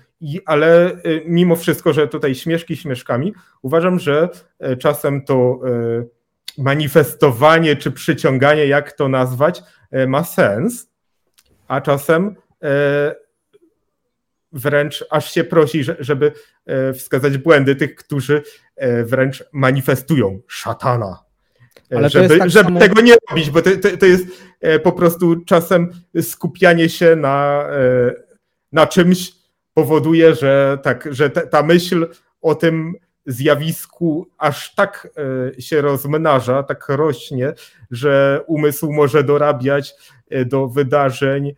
ale 0.45 0.91
y, 0.91 1.23
mimo 1.25 1.55
wszystko, 1.55 1.93
że 1.93 2.07
tutaj 2.07 2.35
śmieszki 2.35 2.77
śmieszkami, 2.77 3.33
uważam, 3.61 3.99
że 3.99 4.29
czasem 4.79 5.25
to 5.25 5.59
manifestowanie 6.57 7.75
czy 7.75 7.91
przyciąganie, 7.91 8.67
jak 8.67 8.91
to 8.91 9.07
nazwać, 9.07 9.61
ma 10.07 10.23
sens, 10.23 10.89
a 11.67 11.81
czasem 11.81 12.35
wręcz 14.51 15.05
aż 15.09 15.31
się 15.31 15.43
prosi, 15.43 15.83
żeby 15.99 16.31
wskazać 16.93 17.37
błędy 17.37 17.75
tych, 17.75 17.95
którzy 17.95 18.43
wręcz 19.05 19.43
manifestują 19.53 20.39
szatana. 20.47 21.23
Ale 21.95 22.09
żeby, 22.09 22.37
tak 22.37 22.49
żeby 22.49 22.65
samo... 22.65 22.79
tego 22.79 23.01
nie 23.01 23.15
robić, 23.29 23.49
bo 23.49 23.61
to, 23.61 23.69
to, 23.77 23.97
to, 23.97 24.05
jest 24.05 24.25
e, 24.61 24.79
po 24.79 24.91
prostu 24.91 25.35
czasem 25.45 25.89
skupianie 26.21 26.89
się 26.89 27.15
na, 27.15 27.67
e, 27.69 28.13
na 28.71 28.87
czymś 28.87 29.31
powoduje, 29.73 30.35
że, 30.35 30.77
tak, 30.83 31.07
że 31.11 31.29
ta 31.29 31.63
myśl 31.63 32.07
o 32.41 32.55
tym 32.55 32.93
zjawisku 33.25 34.27
aż 34.37 34.75
tak 34.75 35.07
e, 35.57 35.61
się 35.61 35.81
rozmnaża, 35.81 36.63
tak 36.63 36.89
rośnie, 36.89 37.53
że 37.91 38.41
umysł 38.47 38.91
może 38.91 39.23
dorabiać 39.23 39.95
do 40.45 40.67
wydarzeń 40.67 41.53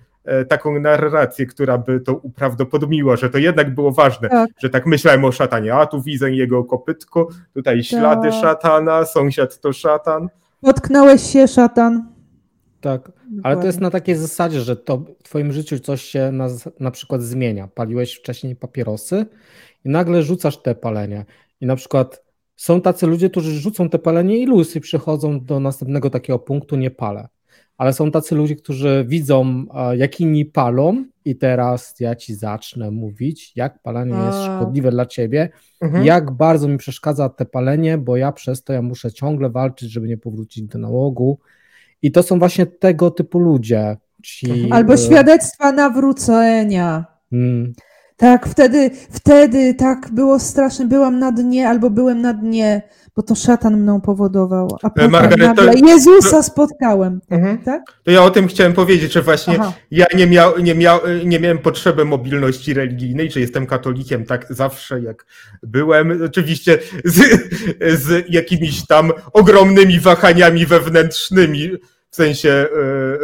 taką 0.48 0.80
narrację, 0.80 1.46
która 1.46 1.78
by 1.78 2.00
to 2.00 2.14
uprawdopodobniła, 2.14 3.16
że 3.16 3.30
to 3.30 3.38
jednak 3.38 3.76
było 3.76 3.92
ważne, 3.92 4.30
tak. 4.30 4.50
że 4.58 4.70
tak 4.70 4.86
myślałem 4.86 5.26
o 5.26 5.32
szatanie, 5.32 5.74
a 5.74 5.86
tu 5.86 6.02
widzę 6.02 6.32
jego 6.32 6.64
kopytko, 6.64 7.28
tutaj 7.54 7.84
ślady 7.84 8.30
tak. 8.30 8.42
szatana, 8.42 9.06
sąsiad 9.06 9.60
to 9.60 9.74
szatan. 9.74 10.28
Potknąłeś 10.62 11.22
się, 11.22 11.48
szatan. 11.48 12.16
Tak, 12.82 13.12
ale 13.44 13.58
to 13.58 13.66
jest 13.66 13.82
na 13.82 13.92
takiej 13.92 14.16
zasadzie, 14.16 14.62
że 14.62 14.76
to 14.76 14.98
w 14.98 15.24
twoim 15.24 15.52
życiu 15.52 15.80
coś 15.80 16.02
się 16.02 16.32
na, 16.32 16.48
na 16.80 16.92
przykład 16.92 17.22
zmienia. 17.22 17.68
Paliłeś 17.68 18.14
wcześniej 18.14 18.56
papierosy 18.56 19.26
i 19.86 19.90
nagle 19.90 20.24
rzucasz 20.24 20.58
te 20.58 20.76
palenie. 20.76 21.26
I 21.62 21.66
na 21.66 21.76
przykład 21.76 22.24
są 22.56 22.82
tacy 22.82 23.08
ludzie, 23.08 23.30
którzy 23.30 23.60
rzucą 23.60 23.90
te 23.90 24.00
palenie 24.00 24.38
i 24.38 24.46
luz 24.46 24.76
i 24.76 24.82
przychodzą 24.82 25.46
do 25.46 25.60
następnego 25.60 26.10
takiego 26.10 26.40
punktu, 26.40 26.76
nie 26.76 26.92
palę. 26.92 27.28
Ale 27.78 27.94
są 27.94 28.12
tacy 28.12 28.36
ludzie, 28.36 28.56
którzy 28.56 29.06
widzą, 29.08 29.66
jak 29.96 30.20
inni 30.22 30.46
palą 30.46 31.06
i 31.26 31.36
teraz 31.36 31.96
ja 32.00 32.16
ci 32.16 32.36
zacznę 32.36 32.92
mówić, 32.92 33.52
jak 33.56 33.82
palenie 33.82 34.16
jest 34.26 34.38
szkodliwe 34.44 34.92
dla 34.92 35.06
ciebie, 35.06 35.50
mhm. 35.82 36.06
jak 36.06 36.32
bardzo 36.32 36.68
mi 36.68 36.78
przeszkadza 36.78 37.30
te 37.30 37.46
palenie, 37.46 37.98
bo 37.98 38.18
ja 38.18 38.32
przez 38.32 38.64
to 38.64 38.74
ja 38.74 38.82
muszę 38.82 39.12
ciągle 39.12 39.50
walczyć, 39.50 39.92
żeby 39.92 40.08
nie 40.08 40.18
powrócić 40.18 40.64
do 40.64 40.80
nałogu. 40.80 41.40
I 42.02 42.12
to 42.12 42.24
są 42.24 42.40
właśnie 42.40 42.66
tego 42.66 43.12
typu 43.12 43.40
ludzie. 43.40 43.98
Ci. 44.24 44.72
Albo 44.72 44.94
e, 44.94 44.98
świadectwa 44.98 45.72
nawrócenia. 45.72 47.06
Hmm. 47.30 47.74
Tak, 48.18 48.48
wtedy, 48.48 48.92
wtedy 49.12 49.74
tak 49.74 50.10
było 50.12 50.40
straszne, 50.40 50.88
byłam 50.88 51.20
na 51.20 51.32
dnie 51.32 51.70
albo 51.70 51.90
byłem 51.90 52.22
na 52.22 52.34
dnie, 52.34 52.82
bo 53.16 53.24
to 53.24 53.36
szatan 53.36 53.78
mną 53.78 54.02
powodował. 54.02 54.78
A 54.84 54.90
potem 54.90 55.12
Margaret, 55.12 55.48
nagle 55.48 55.74
Jezusa 55.76 56.44
spotkałem. 56.44 57.22
Mhm. 57.30 57.58
Tak? 57.58 57.82
To 58.04 58.12
ja 58.12 58.24
o 58.24 58.30
tym 58.30 58.48
chciałem 58.48 58.74
powiedzieć, 58.74 59.14
że 59.14 59.22
właśnie 59.22 59.60
Aha. 59.60 59.74
ja 59.92 60.06
nie, 60.16 60.28
miał, 60.28 60.60
nie, 60.60 60.76
miał, 60.76 61.00
nie 61.26 61.40
miałem 61.40 61.58
potrzeby 61.58 62.06
mobilności 62.06 62.74
religijnej, 62.74 63.32
że 63.32 63.40
jestem 63.40 63.66
katolikiem 63.66 64.26
tak 64.26 64.46
zawsze 64.50 65.02
jak 65.02 65.26
byłem. 65.64 66.22
Oczywiście 66.26 66.80
z, 67.06 67.18
z 68.02 68.26
jakimiś 68.30 68.88
tam 68.88 69.12
ogromnymi 69.34 70.00
wahaniami 70.00 70.66
wewnętrznymi, 70.66 71.72
w 72.16 72.18
sensie 72.18 72.50
e, 72.50 72.68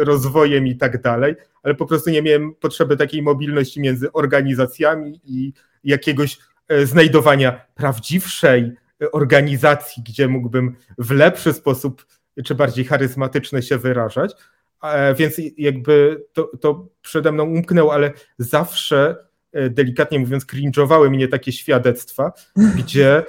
rozwojem 0.04 0.66
i 0.66 0.76
tak 0.76 1.02
dalej, 1.02 1.34
ale 1.62 1.74
po 1.74 1.86
prostu 1.86 2.10
nie 2.10 2.22
miałem 2.22 2.54
potrzeby 2.54 2.96
takiej 2.96 3.22
mobilności 3.22 3.80
między 3.80 4.12
organizacjami 4.12 5.20
i 5.24 5.52
jakiegoś 5.84 6.38
e, 6.68 6.86
znajdowania 6.86 7.66
prawdziwszej 7.74 8.72
organizacji, 9.12 10.02
gdzie 10.06 10.28
mógłbym 10.28 10.76
w 10.98 11.10
lepszy 11.10 11.52
sposób 11.52 12.06
czy 12.44 12.54
bardziej 12.54 12.84
charyzmatyczny 12.84 13.62
się 13.62 13.78
wyrażać. 13.78 14.32
E, 14.82 15.14
więc 15.14 15.34
jakby 15.56 16.24
to, 16.32 16.50
to 16.60 16.88
przede 17.02 17.32
mną 17.32 17.44
umknęło, 17.44 17.94
ale 17.94 18.12
zawsze 18.38 19.16
delikatnie 19.70 20.18
mówiąc, 20.18 20.46
cringe'owały 20.46 21.10
mnie 21.10 21.28
takie 21.28 21.52
świadectwa, 21.52 22.32
gdzie 22.78 23.22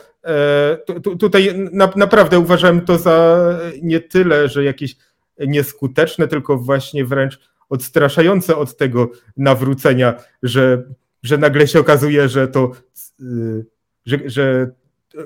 tutaj 1.19 1.69
naprawdę 1.95 2.39
uważałem 2.39 2.81
to 2.81 2.97
za 2.97 3.39
nie 3.81 3.99
tyle, 3.99 4.49
że 4.49 4.63
jakieś 4.63 4.95
nieskuteczne, 5.39 6.27
tylko 6.27 6.57
właśnie 6.57 7.05
wręcz 7.05 7.39
odstraszające 7.69 8.55
od 8.55 8.77
tego 8.77 9.11
nawrócenia, 9.37 10.13
że, 10.43 10.83
że 11.23 11.37
nagle 11.37 11.67
się 11.67 11.79
okazuje, 11.79 12.29
że 12.29 12.47
to, 12.47 12.71
y, 13.21 13.65
że, 14.05 14.17
że 14.25 14.67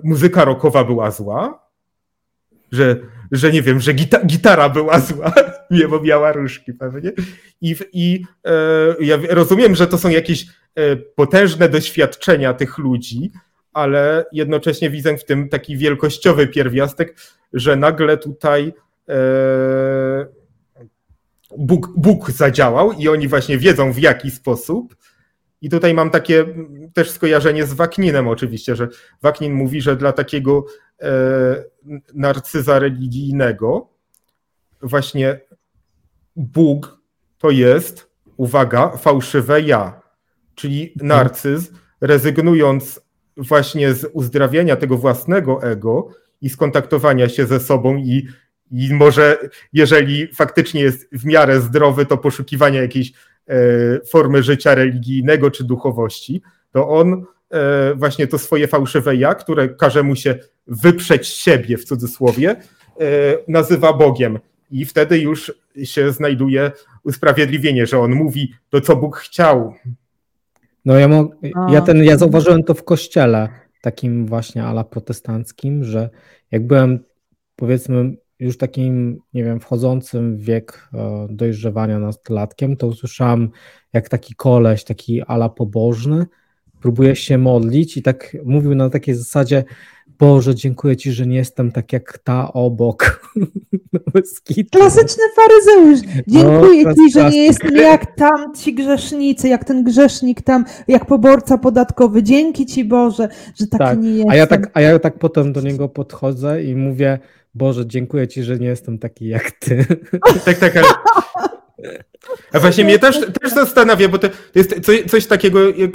muzyka 0.03 0.45
rockowa 0.45 0.83
była 0.83 1.11
zła, 1.11 1.67
że, 2.71 2.95
że 3.31 3.51
nie 3.51 3.61
wiem, 3.61 3.79
że 3.79 3.93
gita 3.93 4.25
gitara 4.25 4.69
była 4.69 4.99
zła, 4.99 5.33
bo 5.89 6.01
miała 6.01 6.31
różki 6.31 6.73
pewnie. 6.73 7.11
I, 7.61 7.75
i 7.93 8.25
e, 8.45 8.95
ja 8.99 9.17
rozumiem, 9.29 9.75
że 9.75 9.87
to 9.87 9.97
są 9.97 10.09
jakieś 10.09 10.45
e, 10.75 10.95
potężne 10.95 11.69
doświadczenia 11.69 12.53
tych 12.53 12.77
ludzi, 12.77 13.31
ale 13.73 14.25
jednocześnie 14.31 14.89
widzę 14.89 15.17
w 15.17 15.25
tym 15.25 15.49
taki 15.49 15.77
wielkościowy 15.77 16.47
pierwiastek, 16.47 17.15
że 17.53 17.75
nagle 17.75 18.17
tutaj 18.17 18.73
Bóg, 21.57 21.93
Bóg 21.97 22.31
zadziałał 22.31 22.93
i 22.93 23.07
oni 23.07 23.27
właśnie 23.27 23.57
wiedzą 23.57 23.93
w 23.93 23.99
jaki 23.99 24.31
sposób. 24.31 24.95
I 25.61 25.69
tutaj 25.69 25.93
mam 25.93 26.09
takie 26.09 26.45
też 26.93 27.11
skojarzenie 27.11 27.65
z 27.65 27.73
Wakninem 27.73 28.27
oczywiście, 28.27 28.75
że 28.75 28.87
Waknin 29.21 29.53
mówi, 29.53 29.81
że 29.81 29.95
dla 29.95 30.11
takiego 30.11 30.65
e, 31.01 31.09
narcyza 32.13 32.79
religijnego 32.79 33.87
właśnie 34.81 35.39
Bóg 36.35 37.01
to 37.37 37.49
jest, 37.49 38.09
uwaga, 38.37 38.89
fałszywe 38.97 39.61
ja. 39.61 40.01
Czyli 40.55 40.93
narcyz, 40.95 41.71
rezygnując 42.01 43.01
właśnie 43.37 43.93
z 43.93 44.09
uzdrawiania 44.13 44.75
tego 44.75 44.97
własnego 44.97 45.63
ego 45.63 46.07
i 46.41 46.49
skontaktowania 46.49 47.29
się 47.29 47.45
ze 47.45 47.59
sobą 47.59 47.97
i 47.97 48.27
i 48.71 48.93
może, 48.93 49.37
jeżeli 49.73 50.27
faktycznie 50.27 50.81
jest 50.81 51.09
w 51.11 51.25
miarę 51.25 51.61
zdrowy, 51.61 52.05
to 52.05 52.17
poszukiwania 52.17 52.81
jakiejś 52.81 53.13
e, 53.47 53.55
formy 54.11 54.43
życia 54.43 54.75
religijnego 54.75 55.51
czy 55.51 55.63
duchowości, 55.63 56.41
to 56.71 56.89
on 56.89 57.25
e, 57.51 57.93
właśnie 57.95 58.27
to 58.27 58.37
swoje 58.37 58.67
fałszywe 58.67 59.15
ja, 59.15 59.35
które 59.35 59.69
każe 59.69 60.03
mu 60.03 60.15
się 60.15 60.35
wyprzeć 60.67 61.27
siebie 61.27 61.77
w 61.77 61.85
cudzysłowie, 61.85 62.49
e, 62.49 62.55
nazywa 63.47 63.93
Bogiem. 63.93 64.39
I 64.71 64.85
wtedy 64.85 65.19
już 65.19 65.53
się 65.83 66.11
znajduje 66.11 66.71
usprawiedliwienie, 67.03 67.87
że 67.87 67.99
on 67.99 68.11
mówi 68.11 68.53
to, 68.69 68.81
co 68.81 68.95
Bóg 68.95 69.17
chciał. 69.17 69.73
No 70.85 70.99
ja, 70.99 71.07
mo- 71.07 71.29
ja, 71.69 71.81
ten, 71.81 72.03
ja 72.03 72.17
zauważyłem 72.17 72.63
to 72.63 72.73
w 72.73 72.83
kościele 72.83 73.49
takim 73.81 74.25
właśnie 74.25 74.63
ala 74.63 74.83
protestanckim, 74.83 75.83
że 75.83 76.09
jak 76.51 76.67
byłem 76.67 76.99
powiedzmy 77.55 78.15
już 78.39 78.57
takim, 78.57 79.19
nie 79.33 79.43
wiem, 79.43 79.59
wchodzącym 79.59 80.37
w 80.37 80.41
wiek 80.41 80.89
e, 80.93 81.27
dojrzewania 81.29 81.99
nastolatkiem, 81.99 82.77
to 82.77 82.87
usłyszałem, 82.87 83.49
jak 83.93 84.09
taki 84.09 84.35
koleś, 84.35 84.83
taki 84.83 85.21
ala 85.21 85.49
pobożny, 85.49 86.25
próbuje 86.81 87.15
się 87.15 87.37
modlić 87.37 87.97
i 87.97 88.01
tak 88.01 88.37
mówił 88.45 88.75
na 88.75 88.89
takiej 88.89 89.15
zasadzie, 89.15 89.63
Boże, 90.19 90.55
dziękuję 90.55 90.97
Ci, 90.97 91.11
że 91.11 91.27
nie 91.27 91.37
jestem 91.37 91.71
tak 91.71 91.93
jak 91.93 92.17
ta 92.17 92.53
obok. 92.53 93.31
Klasyczny 94.71 95.23
faryzeusz. 95.35 95.99
Dziękuję 96.27 96.83
no, 96.83 96.93
Ci, 96.93 97.11
że 97.11 97.29
nie 97.29 97.43
jestem 97.43 97.75
jak 97.75 98.15
tam 98.15 98.55
ci 98.55 98.73
grzesznicy, 98.73 99.47
jak 99.47 99.65
ten 99.65 99.83
grzesznik 99.83 100.41
tam, 100.41 100.65
jak 100.87 101.05
poborca 101.05 101.57
podatkowy. 101.57 102.23
Dzięki 102.23 102.65
Ci 102.65 102.85
Boże, 102.85 103.29
że 103.55 103.67
taki 103.67 103.83
tak. 103.83 103.99
nie 103.99 104.09
jestem. 104.09 104.31
A 104.31 104.35
ja, 104.35 104.47
tak, 104.47 104.71
a 104.73 104.81
ja 104.81 104.99
tak 104.99 105.19
potem 105.19 105.53
do 105.53 105.61
niego 105.61 105.89
podchodzę 105.89 106.63
i 106.63 106.75
mówię, 106.75 107.19
Boże, 107.57 107.87
dziękuję 107.87 108.27
Ci, 108.27 108.43
że 108.43 108.59
nie 108.59 108.67
jestem 108.67 108.99
taki 108.99 109.27
jak 109.27 109.51
Ty. 109.51 109.85
tak, 110.45 110.57
tak, 110.57 110.77
ale... 110.77 110.87
A 112.53 112.59
właśnie 112.59 112.83
mnie 112.83 112.99
też, 112.99 113.19
też 113.41 113.53
zastanawia, 113.53 114.09
bo 114.09 114.17
to, 114.17 114.27
jest 114.55 114.85
coś, 114.85 115.03
coś 115.03 115.25
takiego, 115.25 115.69
jak 115.69 115.91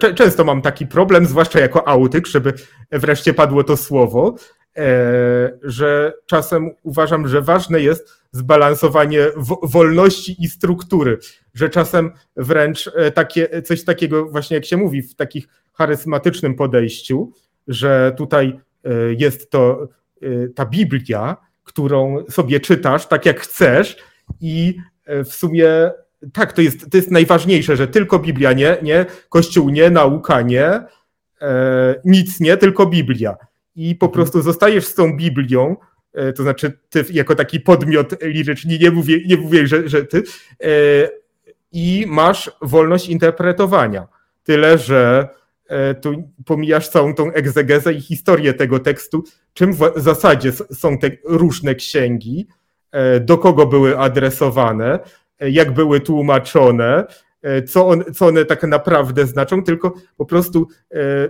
e, 0.00 0.14
często 0.14 0.44
mam 0.44 0.62
taki 0.62 0.86
problem, 0.86 1.26
zwłaszcza 1.26 1.60
jako 1.60 1.88
autyk, 1.88 2.26
żeby 2.26 2.52
wreszcie 2.92 3.34
padło 3.34 3.64
to 3.64 3.76
słowo, 3.76 4.34
e, 4.76 5.58
że 5.62 6.12
czasem 6.26 6.70
uważam, 6.82 7.28
że 7.28 7.42
ważne 7.42 7.80
jest 7.80 8.22
zbalansowanie 8.32 9.26
wolności 9.62 10.44
i 10.44 10.48
struktury, 10.48 11.18
że 11.54 11.68
czasem 11.68 12.10
wręcz 12.36 12.90
e, 12.96 13.10
takie, 13.10 13.62
coś 13.62 13.84
takiego 13.84 14.26
właśnie 14.26 14.54
jak 14.54 14.64
się 14.64 14.76
mówi 14.76 15.02
w 15.02 15.14
takich 15.14 15.48
charyzmatycznym 15.72 16.54
podejściu, 16.54 17.32
że 17.68 18.14
tutaj 18.16 18.60
jest 19.16 19.50
to 19.50 19.88
ta 20.54 20.66
Biblia, 20.66 21.36
którą 21.64 22.24
sobie 22.30 22.60
czytasz 22.60 23.06
tak 23.06 23.26
jak 23.26 23.40
chcesz 23.40 23.96
i 24.40 24.76
y, 25.08 25.24
w 25.24 25.34
sumie 25.34 25.90
tak, 26.32 26.52
to 26.52 26.62
jest, 26.62 26.90
to 26.90 26.96
jest 26.96 27.10
najważniejsze, 27.10 27.76
że 27.76 27.88
tylko 27.88 28.18
Biblia, 28.18 28.52
nie, 28.52 28.76
nie 28.82 29.06
Kościół, 29.28 29.70
nie 29.70 29.90
nauka, 29.90 30.42
nie, 30.42 30.80
e, 31.40 32.00
nic 32.04 32.40
nie, 32.40 32.56
tylko 32.56 32.86
Biblia. 32.86 33.36
I 33.76 33.94
po 33.94 34.06
mhm. 34.06 34.14
prostu 34.14 34.42
zostajesz 34.42 34.86
z 34.86 34.94
tą 34.94 35.16
Biblią, 35.16 35.76
e, 36.12 36.32
to 36.32 36.42
znaczy 36.42 36.78
ty 36.90 37.04
jako 37.10 37.34
taki 37.34 37.60
podmiot 37.60 38.22
liryczny, 38.22 38.78
nie 38.78 38.90
mówię, 38.90 39.18
nie 39.26 39.36
mówię 39.36 39.66
że, 39.66 39.88
że 39.88 40.04
ty, 40.04 40.22
e, 40.60 40.68
i 41.72 42.04
masz 42.08 42.50
wolność 42.62 43.08
interpretowania. 43.08 44.08
Tyle, 44.44 44.78
że 44.78 45.28
tu 46.00 46.30
pomijasz 46.44 46.88
całą 46.88 47.14
tą 47.14 47.32
egzegezę 47.32 47.92
i 47.92 48.00
historię 48.00 48.54
tego 48.54 48.78
tekstu, 48.78 49.24
czym 49.54 49.72
w 49.72 49.92
zasadzie 49.96 50.52
są 50.52 50.98
te 50.98 51.10
różne 51.24 51.74
księgi, 51.74 52.46
e, 52.92 53.20
do 53.20 53.38
kogo 53.38 53.66
były 53.66 53.98
adresowane, 53.98 54.98
e, 55.38 55.50
jak 55.50 55.74
były 55.74 56.00
tłumaczone, 56.00 57.04
co, 57.68 57.90
co 58.14 58.26
one 58.26 58.44
tak 58.44 58.62
naprawdę 58.62 59.26
znaczą, 59.26 59.62
tylko 59.62 59.94
po 60.16 60.24
prostu 60.26 60.68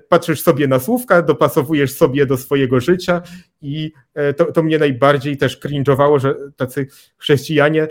patrzysz 0.09 0.42
sobie 0.42 0.68
na 0.68 0.79
słówka, 0.79 1.23
dopasowujesz 1.23 1.92
sobie 1.97 2.27
do 2.27 2.37
swojego 2.37 2.81
życia 2.81 3.23
i 3.62 3.92
to, 4.37 4.53
to 4.53 4.62
mnie 4.62 4.79
najbardziej 4.79 5.37
też 5.37 5.61
cringe'owało, 5.61 6.18
że 6.21 6.35
tacy 6.57 6.87
chrześcijanie 7.16 7.88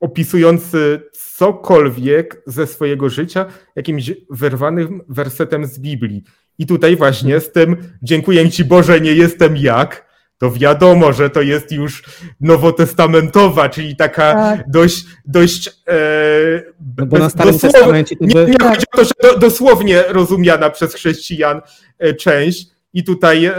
opisujący 0.00 1.02
cokolwiek 1.12 2.42
ze 2.46 2.66
swojego 2.66 3.08
życia 3.08 3.46
jakimś 3.76 4.12
wyrwanym 4.30 5.00
wersetem 5.08 5.66
z 5.66 5.78
Biblii. 5.78 6.22
I 6.58 6.66
tutaj 6.66 6.96
właśnie 6.96 7.40
z 7.40 7.52
tym 7.52 7.76
dziękuję 8.02 8.50
Ci 8.50 8.64
Boże, 8.64 9.00
nie 9.00 9.14
jestem 9.14 9.56
jak, 9.56 10.10
to 10.40 10.50
wiadomo, 10.50 11.12
że 11.12 11.30
to 11.30 11.42
jest 11.42 11.72
już 11.72 12.02
nowotestamentowa, 12.40 13.68
czyli 13.68 13.96
taka 13.96 14.34
tak. 14.34 14.70
dość, 14.70 15.04
dość 15.26 15.68
e, 15.88 16.62
no 16.96 17.06
bo 17.06 17.18
na 17.18 17.30
Starym 17.30 17.58
Testamencie 17.58 18.16
to 18.16 18.26
by... 18.26 18.34
Nie, 18.34 18.44
nie 18.44 18.58
tak. 18.58 18.68
chodzi 18.68 18.86
o 18.92 18.96
to, 18.96 19.04
że 19.04 19.10
do, 19.22 19.38
dosłownie 19.38 20.02
rozumiana 20.08 20.70
przez 20.70 20.94
chrześcijan 20.94 21.60
e, 21.98 22.14
część 22.14 22.66
i 22.92 23.04
tutaj 23.04 23.44
e, 23.44 23.54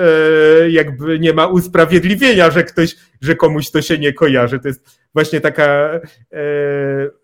jakby 0.69 1.19
nie 1.19 1.33
ma 1.33 1.47
usprawiedliwienia, 1.47 2.51
że 2.51 2.63
ktoś, 2.63 2.95
że 3.21 3.35
komuś 3.35 3.71
to 3.71 3.81
się 3.81 3.97
nie 3.97 4.13
kojarzy. 4.13 4.59
To 4.59 4.67
jest 4.67 5.00
właśnie 5.13 5.41
taka 5.41 5.63
e, 5.63 6.01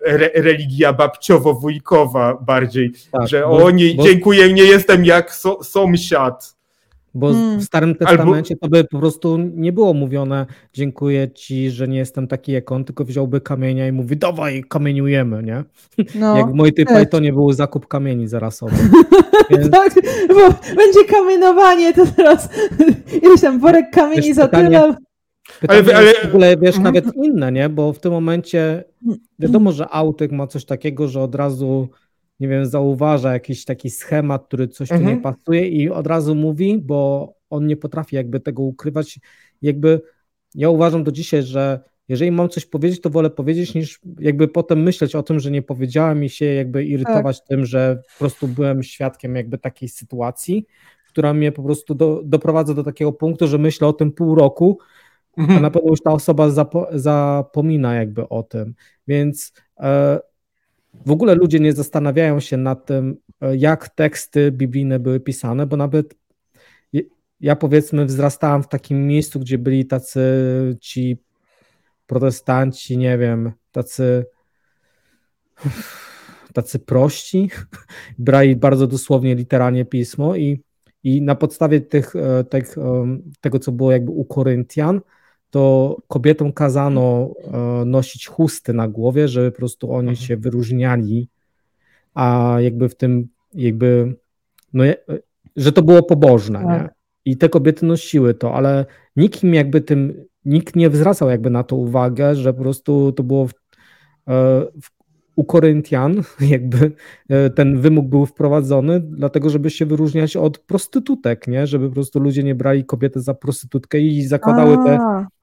re, 0.05 0.29
religia 0.35 0.93
babciowo-wujkowa 0.93 2.43
bardziej, 2.45 2.91
tak, 3.11 3.27
że 3.27 3.41
bo, 3.41 3.65
o 3.65 3.71
nie, 3.71 3.95
bo... 3.95 4.03
dziękuję, 4.03 4.53
nie 4.53 4.63
jestem 4.63 5.05
jak 5.05 5.33
so, 5.33 5.63
sąsiad. 5.63 6.57
Bo 7.13 7.33
hmm. 7.33 7.59
w 7.59 7.63
Starym 7.63 7.95
Testamencie 7.95 8.55
Albo... 8.61 8.67
to 8.67 8.69
by 8.69 8.83
po 8.83 8.99
prostu 8.99 9.37
nie 9.37 9.73
było 9.73 9.93
mówione 9.93 10.45
dziękuję 10.73 11.31
ci, 11.31 11.71
że 11.71 11.87
nie 11.87 11.97
jestem 11.97 12.27
taki 12.27 12.51
jak 12.51 12.71
on, 12.71 12.85
tylko 12.85 13.05
wziąłby 13.05 13.41
kamienia 13.41 13.87
i 13.87 13.91
mówi 13.91 14.17
dawaj, 14.17 14.63
kamieniujemy, 14.69 15.43
nie? 15.43 15.63
No, 16.19 16.37
jak 16.37 16.51
w 16.51 16.53
mojej 16.53 16.73
Pythonie 16.73 17.33
był 17.33 17.53
zakup 17.53 17.87
kamieni 17.87 18.27
zarasowy. 18.27 18.75
Więc... 19.49 19.69
tak, 19.69 19.93
bo 20.29 20.75
będzie 20.75 21.05
kamienowanie, 21.09 21.93
to 21.93 22.05
teraz 22.05 22.49
ileś 23.23 23.41
tam 23.41 23.59
worek 23.59 23.85
kamieni 23.91 24.33
za 24.33 24.47
tyle. 24.47 24.95
Pytanie 25.61 25.79
ale, 25.81 25.95
ale... 25.95 26.13
w 26.13 26.25
ogóle, 26.25 26.57
wiesz, 26.57 26.75
mhm. 26.77 26.83
nawet 26.83 27.15
inne, 27.15 27.51
nie? 27.51 27.69
Bo 27.69 27.93
w 27.93 27.99
tym 27.99 28.11
momencie 28.11 28.83
wiadomo, 29.39 29.71
że 29.71 29.89
autyk 29.89 30.31
ma 30.31 30.47
coś 30.47 30.65
takiego, 30.65 31.07
że 31.07 31.21
od 31.21 31.35
razu 31.35 31.89
nie 32.39 32.47
wiem, 32.47 32.65
zauważa 32.65 33.33
jakiś 33.33 33.65
taki 33.65 33.89
schemat, 33.89 34.45
który 34.47 34.67
coś 34.67 34.91
mhm. 34.91 35.01
tu 35.01 35.07
nie 35.07 35.17
mhm. 35.17 35.35
pasuje 35.35 35.67
i 35.67 35.89
od 35.89 36.07
razu 36.07 36.35
mówi, 36.35 36.77
bo 36.77 37.33
on 37.49 37.67
nie 37.67 37.77
potrafi 37.77 38.15
jakby 38.15 38.39
tego 38.39 38.63
ukrywać. 38.63 39.19
Jakby 39.61 40.01
ja 40.55 40.69
uważam 40.69 41.03
do 41.03 41.11
dzisiaj, 41.11 41.43
że 41.43 41.79
jeżeli 42.07 42.31
mam 42.31 42.49
coś 42.49 42.65
powiedzieć, 42.65 43.01
to 43.01 43.09
wolę 43.09 43.29
powiedzieć, 43.29 43.73
niż 43.73 43.99
jakby 44.19 44.47
potem 44.47 44.83
myśleć 44.83 45.15
o 45.15 45.23
tym, 45.23 45.39
że 45.39 45.51
nie 45.51 45.61
powiedziałem 45.61 46.23
i 46.23 46.29
się 46.29 46.45
jakby 46.45 46.85
irytować 46.85 47.39
tak. 47.39 47.47
tym, 47.47 47.65
że 47.65 48.01
po 48.13 48.19
prostu 48.19 48.47
byłem 48.47 48.83
świadkiem 48.83 49.35
jakby 49.35 49.57
takiej 49.57 49.89
sytuacji, 49.89 50.65
która 51.07 51.33
mnie 51.33 51.51
po 51.51 51.63
prostu 51.63 51.95
do, 51.95 52.21
doprowadza 52.25 52.73
do 52.73 52.83
takiego 52.83 53.13
punktu, 53.13 53.47
że 53.47 53.57
myślę 53.57 53.87
o 53.87 53.93
tym 53.93 54.11
pół 54.11 54.35
roku, 54.35 54.79
mhm. 55.37 55.57
a 55.57 55.61
na 55.61 55.71
pewno 55.71 55.89
już 55.89 56.01
ta 56.01 56.11
osoba 56.11 56.49
zapo, 56.49 56.87
zapomina 56.91 57.95
jakby 57.95 58.29
o 58.29 58.43
tym. 58.43 58.73
Więc 59.07 59.53
e, 59.79 60.19
w 61.05 61.11
ogóle 61.11 61.35
ludzie 61.35 61.59
nie 61.59 61.73
zastanawiają 61.73 62.39
się 62.39 62.57
nad 62.57 62.85
tym, 62.85 63.17
e, 63.41 63.55
jak 63.55 63.89
teksty 63.89 64.51
biblijne 64.51 64.99
były 64.99 65.19
pisane, 65.19 65.65
bo 65.65 65.77
nawet 65.77 66.15
ja 67.39 67.55
powiedzmy 67.55 68.05
wzrastałem 68.05 68.63
w 68.63 68.67
takim 68.67 69.07
miejscu, 69.07 69.39
gdzie 69.39 69.57
byli 69.57 69.85
tacy 69.85 70.21
ci 70.81 71.17
protestanci, 72.07 72.97
nie 72.97 73.17
wiem, 73.17 73.51
tacy 73.71 74.25
tacy 76.53 76.79
prości, 76.79 77.49
brali 78.19 78.55
bardzo 78.55 78.87
dosłownie, 78.87 79.35
literalnie 79.35 79.85
pismo 79.85 80.35
i, 80.35 80.63
i 81.03 81.21
na 81.21 81.35
podstawie 81.35 81.81
tych, 81.81 82.15
e, 82.15 82.43
tych, 82.43 82.75
tego, 83.41 83.59
co 83.59 83.71
było 83.71 83.91
jakby 83.91 84.11
u 84.11 84.25
Koryntian, 84.25 85.01
to 85.49 85.95
kobietom 86.07 86.53
kazano 86.53 87.33
e, 87.53 87.85
nosić 87.85 88.27
chusty 88.27 88.73
na 88.73 88.87
głowie, 88.87 89.27
żeby 89.27 89.51
po 89.51 89.57
prostu 89.57 89.91
oni 89.91 90.09
mhm. 90.09 90.27
się 90.27 90.37
wyróżniali, 90.37 91.29
a 92.13 92.57
jakby 92.59 92.89
w 92.89 92.95
tym, 92.95 93.27
jakby, 93.53 94.15
no, 94.73 94.83
że 95.55 95.71
to 95.71 95.81
było 95.81 96.03
pobożne, 96.03 96.63
tak. 96.63 96.81
nie? 96.81 96.89
I 97.25 97.37
te 97.37 97.49
kobiety 97.49 97.85
nosiły 97.85 98.33
to, 98.33 98.53
ale 98.53 98.85
nikt 99.15 99.43
im 99.43 99.53
jakby 99.53 99.81
tym, 99.81 100.25
nikt 100.45 100.75
nie 100.75 100.89
zwracał 100.89 101.29
jakby 101.29 101.49
na 101.49 101.63
to 101.63 101.75
uwagę, 101.75 102.35
że 102.35 102.53
po 102.53 102.61
prostu 102.61 103.11
to 103.11 103.23
było 103.23 103.47
w, 103.47 103.51
e, 103.51 103.53
w, 104.81 104.89
u 105.35 105.43
Koryntian 105.43 106.21
jakby 106.55 106.91
e, 107.29 107.49
ten 107.49 107.81
wymóg 107.81 108.07
był 108.07 108.25
wprowadzony, 108.25 108.99
dlatego 108.99 109.49
żeby 109.49 109.69
się 109.69 109.85
wyróżniać 109.85 110.35
od 110.35 110.57
prostytutek, 110.57 111.47
nie? 111.47 111.67
Żeby 111.67 111.87
po 111.87 111.93
prostu 111.93 112.19
ludzie 112.19 112.43
nie 112.43 112.55
brali 112.55 112.85
kobiety 112.85 113.21
za 113.21 113.33
prostytutkę 113.33 113.99
i 113.99 114.27
zakładały 114.27 114.77
te 114.85 114.99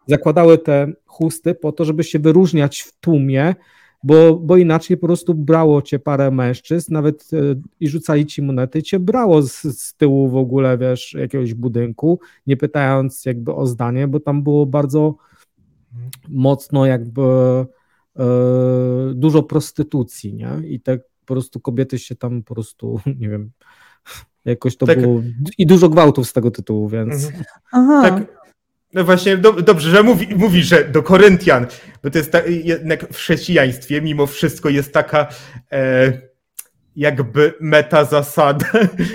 zakładały 0.07 0.59
te 0.59 0.93
chusty 1.07 1.55
po 1.55 1.73
to, 1.73 1.85
żeby 1.85 2.05
się 2.05 2.19
wyróżniać 2.19 2.81
w 2.81 3.01
tłumie, 3.01 3.55
bo, 4.05 4.35
bo 4.35 4.57
inaczej 4.57 4.97
po 4.97 5.07
prostu 5.07 5.35
brało 5.35 5.83
cię 5.83 5.99
parę 5.99 6.31
mężczyzn, 6.31 6.93
nawet 6.93 7.31
e, 7.33 7.37
i 7.81 7.89
rzucali 7.89 8.27
ci 8.27 8.43
monety, 8.43 8.83
cię 8.83 8.99
brało 8.99 9.43
z, 9.43 9.63
z 9.63 9.95
tyłu 9.95 10.29
w 10.29 10.37
ogóle, 10.37 10.79
wiesz, 10.79 11.15
jakiegoś 11.15 11.55
budynku, 11.55 12.21
nie 12.47 12.57
pytając 12.57 13.25
jakby 13.25 13.55
o 13.55 13.67
zdanie, 13.67 14.09
bo 14.09 14.21
tam 14.21 14.43
było 14.43 14.67
bardzo 14.67 15.17
mocno 16.29 16.87
jakby 16.87 17.23
e, 17.23 18.25
dużo 19.15 19.43
prostytucji, 19.43 20.35
nie? 20.35 20.51
I 20.69 20.81
tak 20.81 21.01
po 21.27 21.35
prostu 21.35 21.61
kobiety 21.61 21.99
się 21.99 22.15
tam 22.15 22.43
po 22.43 22.55
prostu, 22.55 23.01
nie 23.21 23.29
wiem, 23.29 23.51
jakoś 24.45 24.77
to 24.77 24.87
tak. 24.87 25.01
było 25.01 25.23
i 25.59 25.67
dużo 25.67 25.89
gwałtów 25.89 26.29
z 26.29 26.33
tego 26.33 26.51
tytułu, 26.51 26.89
więc... 26.89 27.25
Mhm. 27.25 27.45
Aha. 27.73 28.03
Tak, 28.03 28.44
no 28.95 29.05
właśnie, 29.05 29.37
do, 29.37 29.53
dobrze, 29.53 29.91
że 29.91 30.03
mówi, 30.03 30.29
mówi, 30.37 30.63
że 30.63 30.85
do 30.85 31.03
Koryntian, 31.03 31.67
bo 32.03 32.11
to 32.11 32.19
jest 32.19 32.33
tak, 32.33 32.45
jednak 32.49 33.09
w 33.13 33.17
chrześcijaństwie 33.17 34.01
mimo 34.01 34.27
wszystko 34.27 34.69
jest 34.69 34.93
taka 34.93 35.27
e, 35.73 36.13
jakby 36.97 37.55
meta 37.61 38.05
zasada. 38.05 38.67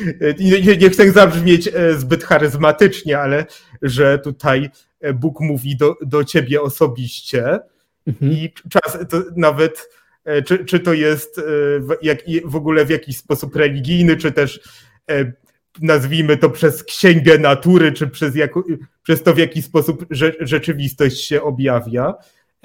Nie, 0.40 0.78
nie 0.78 0.90
chcę 0.90 1.12
zabrzmieć 1.12 1.68
e, 1.68 1.94
zbyt 1.94 2.24
charyzmatycznie, 2.24 3.20
ale 3.20 3.46
że 3.82 4.20
tutaj 4.20 4.70
e, 5.02 5.14
Bóg 5.14 5.40
mówi 5.40 5.78
do, 5.78 5.96
do 6.02 6.24
ciebie 6.24 6.62
osobiście 6.62 7.60
mhm. 8.08 8.32
i 8.32 8.54
czas 8.70 8.98
to 9.10 9.24
nawet 9.36 9.90
e, 10.26 10.42
czy, 10.42 10.66
czy 10.66 10.80
to 10.80 10.94
jest 10.94 11.42
jak, 12.02 12.18
w 12.46 12.56
ogóle 12.56 12.86
w 12.86 12.90
jakiś 12.90 13.18
sposób 13.18 13.56
religijny, 13.56 14.18
czy 14.18 14.32
też 14.32 14.60
nazwijmy 15.82 16.38
to 16.38 16.50
przez 16.50 16.84
księgę 16.84 17.38
natury, 17.38 17.92
czy 17.92 18.08
przez, 18.08 18.36
jako, 18.36 18.64
przez 19.04 19.24
to, 19.24 19.34
w 19.34 19.38
jaki 19.38 19.62
sposób 19.62 20.06
rzeczywistość 20.40 21.26
się 21.26 21.42
objawia, 21.42 22.14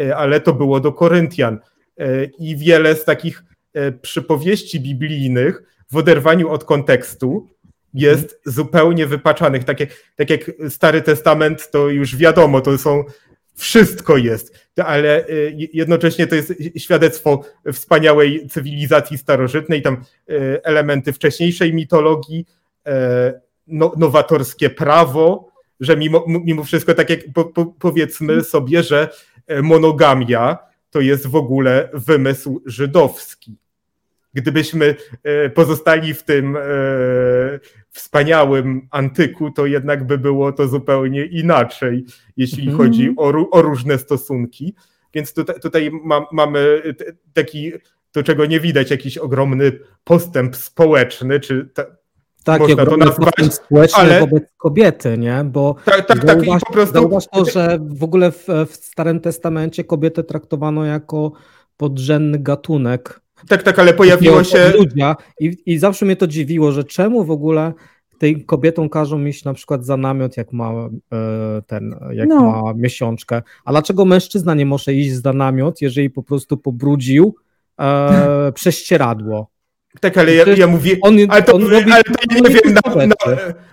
e, 0.00 0.16
ale 0.16 0.40
to 0.40 0.52
było 0.52 0.80
do 0.80 0.92
Koryntian. 0.92 1.58
E, 1.98 2.24
I 2.24 2.56
wiele 2.56 2.96
z 2.96 3.04
takich 3.04 3.44
e, 3.74 3.92
przypowieści 3.92 4.80
biblijnych 4.80 5.62
w 5.90 5.96
oderwaniu 5.96 6.48
od 6.48 6.64
kontekstu 6.64 7.48
jest 7.94 8.24
mhm. 8.24 8.38
zupełnie 8.44 9.06
wypaczanych. 9.06 9.64
Tak 9.64 9.80
jak, 9.80 9.90
tak 10.16 10.30
jak 10.30 10.50
Stary 10.68 11.02
Testament, 11.02 11.70
to 11.70 11.88
już 11.88 12.16
wiadomo, 12.16 12.60
to 12.60 12.78
są 12.78 13.04
wszystko 13.56 14.16
jest, 14.16 14.58
ale 14.76 15.24
jednocześnie 15.72 16.26
to 16.26 16.34
jest 16.34 16.54
świadectwo 16.76 17.44
wspaniałej 17.72 18.48
cywilizacji 18.48 19.18
starożytnej, 19.18 19.82
tam 19.82 20.04
elementy 20.64 21.12
wcześniejszej 21.12 21.74
mitologii, 21.74 22.46
no, 23.66 23.92
nowatorskie 23.96 24.70
prawo, 24.70 25.48
że 25.80 25.96
mimo, 25.96 26.24
mimo 26.26 26.64
wszystko, 26.64 26.94
tak 26.94 27.10
jak 27.10 27.20
po, 27.34 27.44
po, 27.44 27.66
powiedzmy 27.66 28.44
sobie, 28.44 28.82
że 28.82 29.08
e, 29.46 29.62
monogamia 29.62 30.58
to 30.90 31.00
jest 31.00 31.26
w 31.26 31.36
ogóle 31.36 31.88
wymysł 31.92 32.62
żydowski. 32.66 33.56
Gdybyśmy 34.34 34.94
e, 35.22 35.50
pozostali 35.50 36.14
w 36.14 36.22
tym 36.22 36.56
wspaniałym 37.90 38.88
antyku, 38.90 39.50
to 39.50 39.66
jednak 39.66 40.06
by 40.06 40.18
było 40.18 40.52
to 40.52 40.68
zupełnie 40.68 41.24
inaczej, 41.24 42.04
jeśli 42.36 42.62
mm. 42.62 42.76
chodzi 42.76 43.14
o, 43.16 43.50
o, 43.50 43.62
różne 43.62 43.98
stosunki. 43.98 44.74
Więc 45.14 45.34
tutaj, 45.34 45.60
tutaj 45.60 45.90
ma, 46.04 46.26
mamy 46.32 46.82
taki, 47.32 47.72
to 48.12 48.22
czego 48.22 48.46
nie 48.46 48.60
widać, 48.60 48.90
jakiś 48.90 49.18
ogromny 49.18 49.72
postęp 50.04 50.56
społeczny, 50.56 51.40
czy 51.40 51.68
ta, 51.74 51.84
tak, 52.44 52.62
nazwać, 52.98 53.54
społeczny 53.54 53.98
ale... 53.98 54.20
wobec 54.20 54.44
kobiety, 54.56 55.18
nie? 55.18 55.44
Bo 55.44 55.74
tak, 55.84 56.06
tak, 56.06 56.26
zauważ, 56.26 56.60
tak, 56.60 56.60
po 56.60 56.72
prostu... 56.72 56.94
zauważ 56.94 57.24
to, 57.32 57.44
że 57.44 57.78
w 57.80 58.04
ogóle 58.04 58.32
w, 58.32 58.46
w 58.68 58.74
Starym 58.74 59.20
Testamencie 59.20 59.84
kobietę 59.84 60.24
traktowano 60.24 60.84
jako 60.84 61.32
podrzędny 61.76 62.38
gatunek. 62.38 63.20
Tak, 63.48 63.62
tak, 63.62 63.78
ale 63.78 63.94
pojawiło 63.94 64.44
się... 64.44 64.72
Ludzia 64.78 65.16
i, 65.40 65.56
I 65.66 65.78
zawsze 65.78 66.06
mnie 66.06 66.16
to 66.16 66.26
dziwiło, 66.26 66.72
że 66.72 66.84
czemu 66.84 67.24
w 67.24 67.30
ogóle 67.30 67.72
tej 68.18 68.44
kobietom 68.44 68.88
każą 68.88 69.24
iść 69.24 69.44
na 69.44 69.54
przykład 69.54 69.86
za 69.86 69.96
namiot, 69.96 70.36
jak 70.36 70.52
ma 70.52 70.70
e, 70.70 70.88
ten, 71.66 71.96
jak 72.12 72.28
no. 72.28 72.40
ma 72.40 72.72
miesiączkę. 72.76 73.42
A 73.64 73.70
dlaczego 73.70 74.04
mężczyzna 74.04 74.54
nie 74.54 74.66
może 74.66 74.94
iść 74.94 75.12
za 75.12 75.32
namiot, 75.32 75.80
jeżeli 75.80 76.10
po 76.10 76.22
prostu 76.22 76.56
pobrudził 76.56 77.36
e, 77.80 78.52
prześcieradło? 78.54 79.53
Tak, 80.00 80.18
ale 80.18 80.34
ja, 80.34 80.44
ja 80.56 80.66
mówię, 80.66 80.96
on, 81.02 81.16
ale, 81.28 81.42
to, 81.42 81.52
ale 81.54 82.02
to 82.02 82.12
ja 82.30 82.40
nie 82.40 82.50
wiem, 82.50 82.74
na, 82.74 83.06
na, 83.06 83.14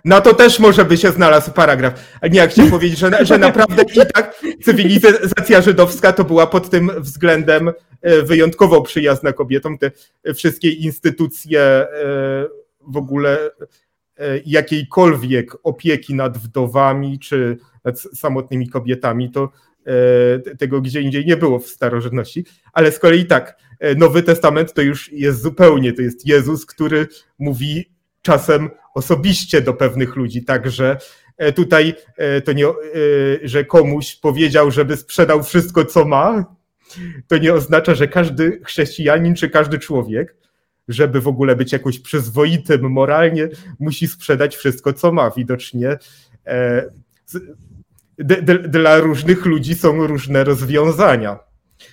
na, 0.06 0.22
to 0.22 0.34
też 0.34 0.60
może 0.60 0.86
by 0.86 0.98
się 0.98 1.12
znalazł 1.12 1.52
paragraf. 1.52 1.94
A 2.22 2.28
nie, 2.28 2.40
jak 2.40 2.52
chciałem 2.52 2.72
powiedzieć, 2.78 3.00
że, 3.00 3.26
że 3.26 3.38
naprawdę 3.38 3.84
i 3.84 4.14
tak 4.14 4.42
cywilizacja 4.64 5.62
żydowska 5.62 6.14
to 6.14 6.24
była 6.24 6.48
pod 6.48 6.70
tym 6.70 6.92
względem 6.98 7.72
e, 8.02 8.22
wyjątkowo 8.22 8.82
przyjazna 8.82 9.34
kobietom. 9.34 9.78
Te 9.78 9.92
wszystkie 10.34 10.72
instytucje 10.72 11.62
e, 11.62 11.88
w 12.88 12.98
ogóle 12.98 13.38
jakiejkolwiek 14.46 15.58
opieki 15.64 16.16
nad 16.16 16.38
wdowami 16.38 17.20
czy 17.20 17.58
nad 17.86 18.00
samotnymi 18.00 18.70
kobietami, 18.70 19.32
to 19.32 19.50
tego 20.60 20.82
gdzie 20.82 21.02
indziej 21.02 21.26
nie 21.26 21.38
było 21.38 21.60
w 21.60 21.68
starożytności, 21.68 22.46
ale 22.74 22.92
z 22.92 23.00
kolei 23.00 23.26
tak, 23.26 23.58
Nowy 23.98 24.24
Testament 24.24 24.74
to 24.74 24.82
już 24.82 25.12
jest 25.12 25.42
zupełnie, 25.42 25.94
to 25.94 26.02
jest 26.02 26.28
Jezus, 26.28 26.66
który 26.66 27.08
mówi 27.40 27.92
czasem 28.22 28.70
osobiście 28.96 29.62
do 29.62 29.74
pewnych 29.74 30.16
ludzi, 30.16 30.44
także 30.44 30.98
tutaj 31.56 31.94
to 32.46 32.54
nie, 32.54 32.66
że 33.44 33.66
komuś 33.66 34.16
powiedział, 34.16 34.72
żeby 34.72 34.98
sprzedał 34.98 35.44
wszystko, 35.44 35.86
co 35.86 36.06
ma, 36.06 36.56
to 37.28 37.38
nie 37.38 37.54
oznacza, 37.54 37.96
że 37.96 38.08
każdy 38.08 38.62
chrześcijanin 38.66 39.36
czy 39.36 39.50
każdy 39.50 39.80
człowiek, 39.80 40.36
żeby 40.88 41.22
w 41.22 41.28
ogóle 41.28 41.56
być 41.56 41.72
jakoś 41.72 42.00
przyzwoitym 42.00 42.92
moralnie, 42.92 43.50
musi 43.80 44.08
sprzedać 44.08 44.56
wszystko, 44.56 44.94
co 44.94 45.12
ma. 45.12 45.32
Widocznie 45.32 45.98
e, 46.46 46.90
dla 48.68 49.00
różnych 49.00 49.46
ludzi 49.46 49.76
są 49.76 50.08
różne 50.08 50.44
rozwiązania. 50.44 51.40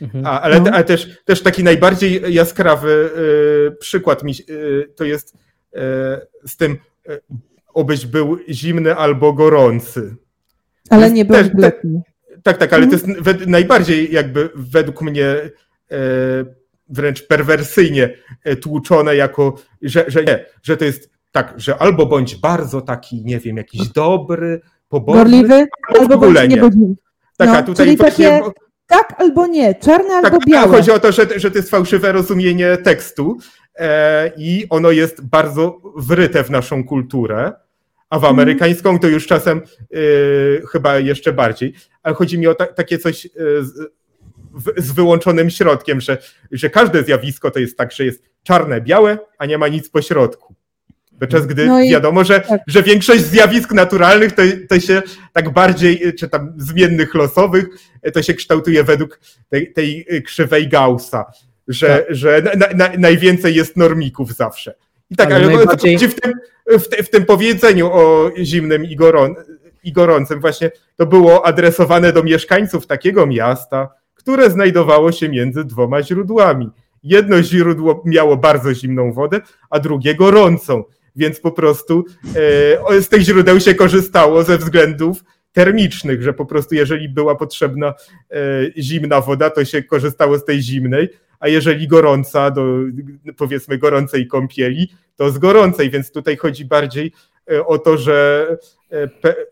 Mhm. 0.03 0.27
A, 0.27 0.41
ale, 0.41 0.61
no. 0.61 0.71
ale 0.71 0.85
też, 0.85 1.19
też 1.25 1.43
taki 1.43 1.65
najbardziej 1.65 2.35
jaskrawy 2.35 3.11
e, 3.69 3.71
przykład 3.71 4.23
mi, 4.23 4.33
e, 4.33 4.89
to 4.89 5.05
jest 5.05 5.35
z 6.47 6.57
tym, 6.57 6.77
obyś 7.75 8.07
był 8.07 8.39
zimny 8.49 8.97
albo 8.97 9.33
gorący. 9.33 10.17
Ale 10.91 11.11
nie 11.11 11.25
był 11.25 11.37
letni. 11.55 12.01
Tak, 12.43 12.59
tak, 12.59 12.73
ale 12.73 12.87
to 12.87 12.95
mhm. 12.95 13.27
jest 13.27 13.47
najbardziej 13.47 14.13
jakby 14.13 14.51
według 14.55 15.03
mnie 15.03 15.27
e, 15.27 15.51
wręcz 16.89 17.27
perwersyjnie 17.27 18.15
e, 18.45 18.57
tłuczone 18.57 19.17
jako, 19.17 19.55
że, 19.83 20.05
że 20.09 20.25
nie, 20.25 20.45
że 20.63 20.77
to 20.77 20.85
jest 20.85 21.11
tak, 21.33 21.55
że 21.57 21.79
albo 21.79 22.07
bądź 22.07 22.37
bardzo 22.37 22.81
taki, 22.81 23.25
nie 23.25 23.39
wiem, 23.39 23.57
jakiś 23.57 23.89
dobry, 23.89 24.61
Gorliwy, 24.93 25.67
albo, 25.99 26.19
bądź 26.19 26.49
niebodziwy. 26.49 26.95
Tak, 27.37 27.49
no, 27.49 27.63
tutaj 27.63 27.87
czyli 27.87 27.97
właśnie, 27.97 28.29
takie 28.29 28.51
tak 28.87 29.15
albo 29.19 29.47
nie, 29.47 29.75
czarne 29.75 30.23
tak, 30.23 30.33
albo 30.33 30.47
białe. 30.47 30.77
Chodzi 30.77 30.91
o 30.91 30.99
to, 30.99 31.13
że, 31.13 31.27
że 31.37 31.51
to 31.51 31.59
jest 31.59 31.71
fałszywe 31.71 32.13
rozumienie 32.13 32.77
tekstu 32.77 33.39
e, 33.75 34.33
i 34.37 34.67
ono 34.71 34.91
jest 34.91 35.25
bardzo 35.25 35.81
wryte 35.97 36.45
w 36.45 36.51
naszą 36.51 36.85
kulturę 36.85 37.53
a 38.11 38.19
w 38.19 38.25
mhm. 38.25 38.35
amerykańską 38.35 38.99
to 38.99 39.09
już 39.09 39.27
czasem 39.27 39.63
y, 39.95 40.63
chyba 40.71 40.99
jeszcze 40.99 41.33
bardziej. 41.33 41.75
Ale 42.03 42.15
chodzi 42.15 42.39
mi 42.39 42.47
o 42.47 42.55
ta, 42.55 42.67
takie 42.67 42.99
coś 42.99 43.27
y, 43.27 43.31
z, 43.61 43.93
w, 44.55 44.83
z, 44.83 44.93
wyłączonym 44.93 45.51
środkiem, 45.51 46.01
że, 46.01 46.19
że 46.53 46.71
każde 46.71 47.03
zjawisko 47.03 47.51
to 47.51 47.59
jest 47.59 47.79
tak, 47.79 47.93
że 47.93 48.05
jest 48.05 48.23
czarne, 48.43 48.81
białe, 48.81 49.19
a 49.39 49.47
nie 49.47 49.59
ma 49.59 49.69
nic 49.69 49.91
po 49.91 50.03
środku. 50.03 50.55
Podczas 51.21 51.47
gdy 51.47 51.67
no 51.67 51.79
wiadomo, 51.91 52.25
że, 52.25 52.41
tak. 52.41 52.61
że 52.67 52.83
większość 52.83 53.25
zjawisk 53.25 53.73
naturalnych 53.73 54.33
to, 54.33 54.43
to 54.69 54.81
się 54.81 55.03
tak 55.33 55.51
bardziej, 55.51 56.15
czy 56.19 56.29
tam 56.29 56.53
zmiennych 56.57 57.15
losowych, 57.15 57.67
to 58.15 58.23
się 58.23 58.35
kształtuje 58.35 58.85
według 58.85 59.21
tej, 59.49 59.73
tej 59.73 60.07
krzywej 60.25 60.69
Gaussa, 60.69 61.25
że, 61.69 61.89
tak. 61.89 62.17
że 62.17 62.43
na, 62.57 62.67
na, 62.75 62.97
najwięcej 62.99 63.55
jest 63.55 63.77
normików 63.77 64.33
zawsze. 64.33 64.75
I 65.11 65.17
tak, 65.17 65.33
ale, 65.33 65.45
ale 65.47 65.57
najbardziej... 65.57 65.99
w, 65.99 66.21
tym, 66.21 66.33
w, 66.67 67.07
w, 67.07 67.11
tym 67.11 67.25
powiedzeniu 67.25 67.91
o 67.93 68.31
zimnym 68.43 68.85
i, 68.85 68.97
gorą, 68.97 69.35
i 69.85 69.93
gorącym 69.93 70.41
właśnie 70.41 70.71
to 70.97 71.07
było 71.07 71.47
adresowane 71.47 72.13
do 72.13 72.23
mieszkańców 72.23 72.87
takiego 72.87 73.27
miasta, 73.27 73.89
które 74.15 74.51
znajdowało 74.51 75.13
się 75.13 75.29
między 75.29 75.65
dwoma 75.65 76.03
źródłami. 76.03 76.71
Jedno 77.03 77.43
źródło 77.43 78.03
miało 78.05 78.37
bardzo 78.37 78.75
zimną 78.75 79.13
wodę, 79.13 79.41
a 79.71 79.81
drugie 79.81 80.15
gorącą, 80.15 80.85
więc 81.19 81.41
po 81.41 81.53
prostu 81.53 82.05
e, 82.91 83.03
z 83.03 83.09
tych 83.09 83.23
źródeł 83.23 83.61
się 83.61 83.75
korzystało 83.75 84.43
ze 84.43 84.59
względów 84.59 85.25
termicznych, 85.53 86.23
że 86.23 86.33
po 86.33 86.47
prostu 86.47 86.75
jeżeli 86.75 87.09
była 87.09 87.35
potrzebna 87.35 87.95
e, 88.31 88.35
zimna 88.83 89.21
woda, 89.21 89.51
to 89.51 89.65
się 89.65 89.83
korzystało 89.83 90.39
z 90.39 90.45
tej 90.45 90.63
zimnej, 90.63 91.09
a 91.41 91.49
jeżeli 91.49 91.89
gorąca, 91.89 92.51
do 92.51 92.67
powiedzmy 93.37 93.79
gorącej 93.79 94.27
kąpieli, 94.27 94.89
to 95.17 95.31
z 95.31 95.39
gorącej, 95.39 95.91
więc 95.91 96.11
tutaj 96.11 96.37
chodzi 96.37 96.65
bardziej 96.65 97.13
e, 97.51 97.67
o 97.67 97.79
to, 97.79 97.97
że, 97.97 98.47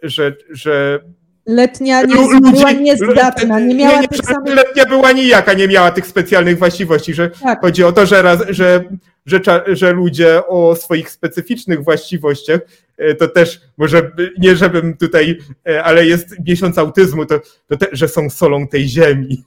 że, 0.03 0.37
że 0.51 1.01
Letnia 1.47 2.03
nie 2.03 2.15
była 2.53 2.73
niezdatna, 2.73 3.61
nie 3.61 3.75
miała 3.75 4.01
nie, 4.01 4.09
tych 4.09 4.27
samych... 4.27 4.55
Letnia 4.55 4.87
była 4.87 5.13
nijaka, 5.13 5.53
nie 5.53 5.69
miała 5.69 5.91
tych 5.91 6.07
specjalnych 6.07 6.59
właściwości, 6.59 7.15
że 7.15 7.31
tak. 7.31 7.61
chodzi 7.61 7.85
o 7.85 7.93
to, 7.93 8.07
że, 8.07 8.23
raz, 8.23 8.41
że, 8.49 8.85
że, 9.27 9.41
że 9.67 9.93
ludzie 9.93 10.47
o 10.47 10.77
swoich 10.77 11.11
specyficznych 11.11 11.85
właściwościach, 11.85 12.61
e, 12.97 13.15
to 13.15 13.29
też 13.29 13.61
może, 13.77 14.11
nie 14.39 14.57
żebym 14.57 14.97
tutaj, 14.97 15.39
ale 15.85 16.07
jest 16.07 16.37
miesiąc 16.47 16.79
autyzmu, 16.79 17.27
to, 17.27 17.41
to 17.67 17.77
te, 17.77 17.87
że 17.93 18.09
są 18.09 18.31
solą 18.31 18.69
tej 18.69 18.89
ziemi. 18.89 19.45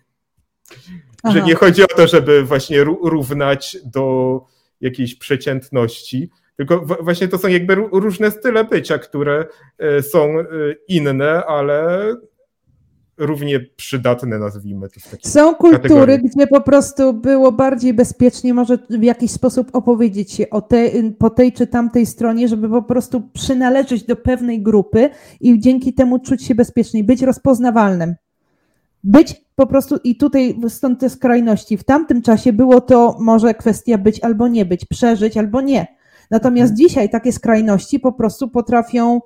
Aha. 1.24 1.34
Że 1.34 1.42
nie 1.42 1.56
chodzi 1.56 1.84
o 1.84 1.88
to, 1.88 2.08
żeby 2.08 2.44
właśnie 2.44 2.84
równać 2.84 3.78
do 3.86 4.42
jakiejś 4.82 5.16
przeciętności, 5.16 6.30
tylko 6.60 6.80
właśnie 6.80 7.28
to 7.28 7.38
są 7.38 7.48
jakby 7.48 7.76
różne 7.76 8.32
style 8.32 8.64
bycia, 8.64 8.98
które 8.98 9.46
e, 9.78 10.02
są 10.04 10.40
e, 10.40 10.46
inne, 10.88 11.46
ale 11.46 12.06
równie 13.20 13.60
przydatne, 13.60 14.40
nazwijmy 14.40 14.90
to. 14.90 15.30
Są 15.30 15.56
kultury, 15.56 15.82
kategorii. 15.82 16.20
gdzie 16.20 16.48
po 16.48 16.62
prostu 16.62 17.14
było 17.14 17.52
bardziej 17.52 17.94
bezpiecznie, 17.94 18.54
może 18.54 18.78
w 18.90 19.04
jakiś 19.04 19.32
sposób 19.32 19.70
opowiedzieć 19.74 20.32
się 20.32 20.50
o 20.50 20.62
te, 20.62 20.90
po 21.20 21.30
tej 21.30 21.54
czy 21.54 21.68
tamtej 21.68 22.06
stronie, 22.06 22.48
żeby 22.48 22.70
po 22.70 22.84
prostu 22.84 23.22
przynależeć 23.34 24.04
do 24.04 24.16
pewnej 24.16 24.62
grupy 24.62 25.10
i 25.42 25.60
dzięki 25.60 25.94
temu 25.94 26.20
czuć 26.20 26.44
się 26.44 26.56
bezpieczniej, 26.56 27.04
być 27.04 27.22
rozpoznawalnym 27.22 28.16
być 29.04 29.46
po 29.56 29.68
prostu 29.68 29.98
i 30.04 30.16
tutaj 30.16 30.60
stąd 30.68 31.00
te 31.00 31.10
skrajności. 31.10 31.78
W 31.78 31.84
tamtym 31.84 32.22
czasie 32.22 32.54
było 32.54 32.82
to 32.82 33.18
może 33.20 33.54
kwestia 33.54 33.98
być 33.98 34.20
albo 34.20 34.48
nie 34.48 34.66
być, 34.66 34.86
przeżyć 34.86 35.38
albo 35.38 35.62
nie. 35.62 35.88
Natomiast 36.32 36.72
mhm. 36.72 36.78
dzisiaj 36.78 37.10
takie 37.10 37.32
skrajności 37.32 38.00
po 38.00 38.12
prostu 38.12 38.48
potrafią 38.48 39.22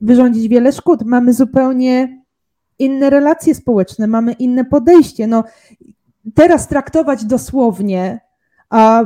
wyrządzić 0.00 0.48
wiele 0.48 0.72
szkód. 0.72 1.02
Mamy 1.04 1.32
zupełnie 1.32 2.19
inne 2.80 3.10
relacje 3.10 3.54
społeczne, 3.54 4.06
mamy 4.06 4.32
inne 4.32 4.64
podejście. 4.64 5.26
No, 5.26 5.44
teraz 6.34 6.68
traktować 6.68 7.24
dosłownie, 7.24 8.20
a 8.70 9.04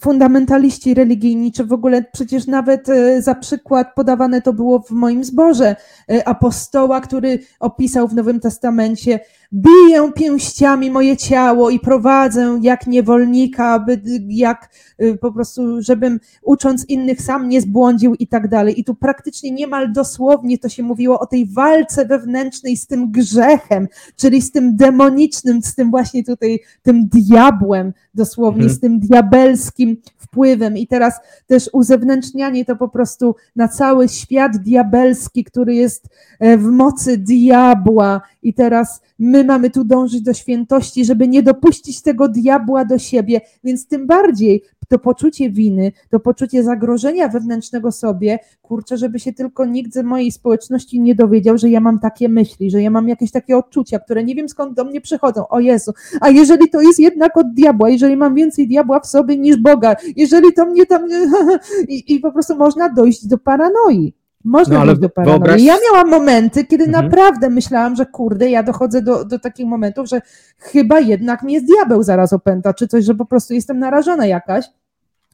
fundamentaliści 0.00 0.94
religijni, 0.94 1.52
czy 1.52 1.64
w 1.64 1.72
ogóle 1.72 2.04
przecież 2.12 2.46
nawet 2.46 2.88
e, 2.88 3.22
za 3.22 3.34
przykład 3.34 3.94
podawane 3.94 4.42
to 4.42 4.52
było 4.52 4.78
w 4.78 4.90
moim 4.90 5.24
zborze 5.24 5.76
e, 6.10 6.28
apostoła, 6.28 7.00
który 7.00 7.38
opisał 7.60 8.08
w 8.08 8.14
Nowym 8.14 8.40
Testamencie, 8.40 9.20
biję 9.52 10.12
pięściami 10.14 10.90
moje 10.90 11.16
ciało 11.16 11.70
i 11.70 11.80
prowadzę 11.80 12.58
jak 12.62 12.86
niewolnika, 12.86 13.68
aby 13.68 14.00
jak 14.28 14.70
y, 15.02 15.18
po 15.20 15.32
prostu, 15.32 15.82
żebym 15.82 16.20
ucząc 16.42 16.84
innych 16.88 17.22
sam 17.22 17.48
nie 17.48 17.60
zbłądził 17.60 18.14
i 18.14 18.26
tak 18.26 18.48
dalej. 18.48 18.80
I 18.80 18.84
tu 18.84 18.94
praktycznie 18.94 19.50
niemal 19.50 19.92
dosłownie 19.92 20.58
to 20.58 20.68
się 20.68 20.82
mówiło 20.82 21.20
o 21.20 21.26
tej 21.26 21.46
walce 21.46 22.06
wewnętrznej 22.06 22.76
z 22.76 22.86
tym 22.86 23.10
grzechem, 23.10 23.88
czyli 24.16 24.42
z 24.42 24.52
tym 24.52 24.76
demonicznym, 24.76 25.62
z 25.62 25.74
tym 25.74 25.90
właśnie 25.90 26.24
tutaj, 26.24 26.60
tym 26.82 27.08
diabłem 27.08 27.92
dosłownie, 28.14 28.62
mhm. 28.62 28.76
z 28.76 28.80
tym 28.80 29.00
diabelskim 29.00 29.96
wpływem. 30.16 30.76
I 30.76 30.86
teraz 30.86 31.14
też 31.46 31.70
uzewnętrznianie 31.72 32.64
to 32.64 32.76
po 32.76 32.88
prostu 32.88 33.34
na 33.56 33.68
cały 33.68 34.08
świat 34.08 34.56
diabelski, 34.56 35.44
który 35.44 35.74
jest 35.74 36.08
e, 36.40 36.58
w 36.58 36.64
mocy 36.64 37.18
diabła 37.18 38.20
i 38.42 38.54
teraz 38.54 39.00
my 39.18 39.35
mamy 39.44 39.70
tu 39.70 39.84
dążyć 39.84 40.22
do 40.22 40.32
świętości, 40.32 41.04
żeby 41.04 41.28
nie 41.28 41.42
dopuścić 41.42 42.02
tego 42.02 42.28
diabła 42.28 42.84
do 42.84 42.98
siebie, 42.98 43.40
więc 43.64 43.88
tym 43.88 44.06
bardziej 44.06 44.62
to 44.88 44.98
poczucie 44.98 45.50
winy, 45.50 45.92
to 46.10 46.20
poczucie 46.20 46.62
zagrożenia 46.62 47.28
wewnętrznego 47.28 47.92
sobie, 47.92 48.38
kurczę, 48.62 48.96
żeby 48.96 49.20
się 49.20 49.32
tylko 49.32 49.64
nikt 49.64 49.92
ze 49.92 50.02
mojej 50.02 50.32
społeczności 50.32 51.00
nie 51.00 51.14
dowiedział, 51.14 51.58
że 51.58 51.70
ja 51.70 51.80
mam 51.80 51.98
takie 51.98 52.28
myśli, 52.28 52.70
że 52.70 52.82
ja 52.82 52.90
mam 52.90 53.08
jakieś 53.08 53.30
takie 53.30 53.56
odczucia, 53.56 53.98
które 53.98 54.24
nie 54.24 54.34
wiem 54.34 54.48
skąd 54.48 54.76
do 54.76 54.84
mnie 54.84 55.00
przychodzą. 55.00 55.48
O 55.48 55.60
Jezu, 55.60 55.92
a 56.20 56.30
jeżeli 56.30 56.70
to 56.70 56.80
jest 56.80 57.00
jednak 57.00 57.36
od 57.36 57.54
diabła, 57.54 57.90
jeżeli 57.90 58.16
mam 58.16 58.34
więcej 58.34 58.68
diabła 58.68 59.00
w 59.00 59.06
sobie 59.06 59.36
niż 59.36 59.56
Boga, 59.56 59.96
jeżeli 60.16 60.52
to 60.52 60.66
mnie 60.66 60.86
tam... 60.86 61.02
I, 61.88 62.14
i 62.14 62.20
po 62.20 62.32
prostu 62.32 62.56
można 62.56 62.88
dojść 62.88 63.26
do 63.26 63.38
paranoi. 63.38 64.14
Można 64.46 64.84
no, 64.84 64.94
do 64.94 65.08
paranoi. 65.08 65.38
Wyobraź... 65.38 65.62
Ja 65.62 65.76
miałam 65.90 66.10
momenty, 66.10 66.64
kiedy 66.64 66.84
mhm. 66.84 67.04
naprawdę 67.04 67.50
myślałam, 67.50 67.96
że 67.96 68.06
kurde, 68.06 68.50
ja 68.50 68.62
dochodzę 68.62 69.02
do, 69.02 69.24
do 69.24 69.38
takich 69.38 69.66
momentów, 69.66 70.08
że 70.08 70.20
chyba 70.58 71.00
jednak 71.00 71.42
mnie 71.42 71.60
diabeł 71.60 72.02
zaraz 72.02 72.32
opęta, 72.32 72.74
czy 72.74 72.88
coś, 72.88 73.04
że 73.04 73.14
po 73.14 73.24
prostu 73.24 73.54
jestem 73.54 73.78
narażona 73.78 74.26
jakaś. 74.26 74.64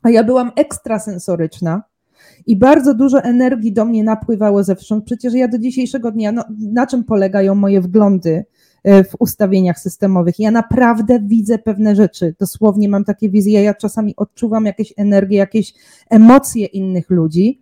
A 0.02 0.10
ja 0.10 0.24
byłam 0.24 0.52
ekstrasensoryczna 0.56 1.82
i 2.46 2.56
bardzo 2.56 2.94
dużo 2.94 3.22
energii 3.22 3.72
do 3.72 3.84
mnie 3.84 4.04
napływało 4.04 4.64
zewsząd. 4.64 5.04
Przecież 5.04 5.34
ja 5.34 5.48
do 5.48 5.58
dzisiejszego 5.58 6.12
dnia, 6.12 6.32
no, 6.32 6.44
na 6.58 6.86
czym 6.86 7.04
polegają 7.04 7.54
moje 7.54 7.80
wglądy 7.80 8.44
e, 8.84 9.04
w 9.04 9.14
ustawieniach 9.18 9.78
systemowych? 9.78 10.38
Ja 10.38 10.50
naprawdę 10.50 11.20
widzę 11.20 11.58
pewne 11.58 11.96
rzeczy. 11.96 12.34
Dosłownie 12.38 12.88
mam 12.88 13.04
takie 13.04 13.30
wizje. 13.30 13.62
Ja 13.62 13.74
czasami 13.74 14.16
odczuwam 14.16 14.66
jakieś 14.66 14.94
energie, 14.96 15.38
jakieś 15.38 15.74
emocje 16.10 16.66
innych 16.66 17.10
ludzi 17.10 17.61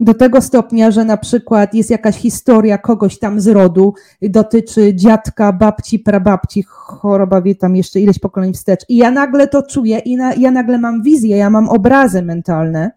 Do 0.00 0.14
tego 0.14 0.40
stopnia, 0.40 0.90
że 0.90 1.04
na 1.04 1.16
przykład 1.16 1.74
jest 1.74 1.90
jakaś 1.90 2.16
historia 2.16 2.78
kogoś 2.78 3.18
tam 3.18 3.40
z 3.40 3.48
rodu, 3.48 3.94
dotyczy 4.22 4.94
dziadka, 4.94 5.52
babci, 5.52 5.98
prababci, 5.98 6.62
choroba 6.66 7.42
wie 7.42 7.54
tam 7.54 7.76
jeszcze 7.76 8.00
ileś 8.00 8.18
pokoleń 8.18 8.54
wstecz. 8.54 8.84
I 8.88 8.96
ja 8.96 9.10
nagle 9.10 9.48
to 9.48 9.62
czuję 9.62 9.98
i 9.98 10.16
na, 10.16 10.34
ja 10.34 10.50
nagle 10.50 10.78
mam 10.78 11.02
wizję, 11.02 11.36
ja 11.36 11.50
mam 11.50 11.68
obrazy 11.68 12.22
mentalne. 12.22 12.90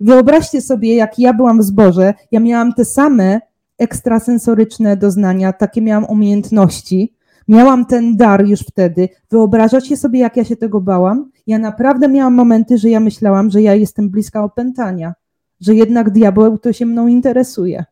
Wyobraźcie 0.00 0.60
sobie, 0.60 0.94
jak 0.94 1.18
ja 1.18 1.34
byłam 1.34 1.58
w 1.58 1.62
zborze, 1.62 2.14
ja 2.32 2.40
miałam 2.40 2.72
te 2.72 2.84
same 2.84 3.40
ekstrasensoryczne 3.78 4.96
doznania, 4.96 5.52
takie 5.52 5.82
miałam 5.82 6.04
umiejętności, 6.04 7.14
miałam 7.48 7.86
ten 7.86 8.16
dar 8.16 8.46
już 8.46 8.60
wtedy. 8.60 9.08
Wyobrażacie 9.30 9.96
sobie, 9.96 10.20
jak 10.20 10.36
ja 10.36 10.44
się 10.44 10.56
tego 10.56 10.80
bałam? 10.80 11.30
Ja 11.46 11.58
naprawdę 11.58 12.08
miałam 12.08 12.34
momenty, 12.34 12.78
że 12.78 12.88
ja 12.88 13.00
myślałam, 13.00 13.50
że 13.50 13.62
ja 13.62 13.74
jestem 13.74 14.10
bliska 14.10 14.44
opętania 14.44 15.14
że 15.60 15.74
jednak 15.74 16.10
diabeł 16.10 16.58
to 16.58 16.72
się 16.72 16.86
mną 16.86 17.06
interesuje. 17.06 17.84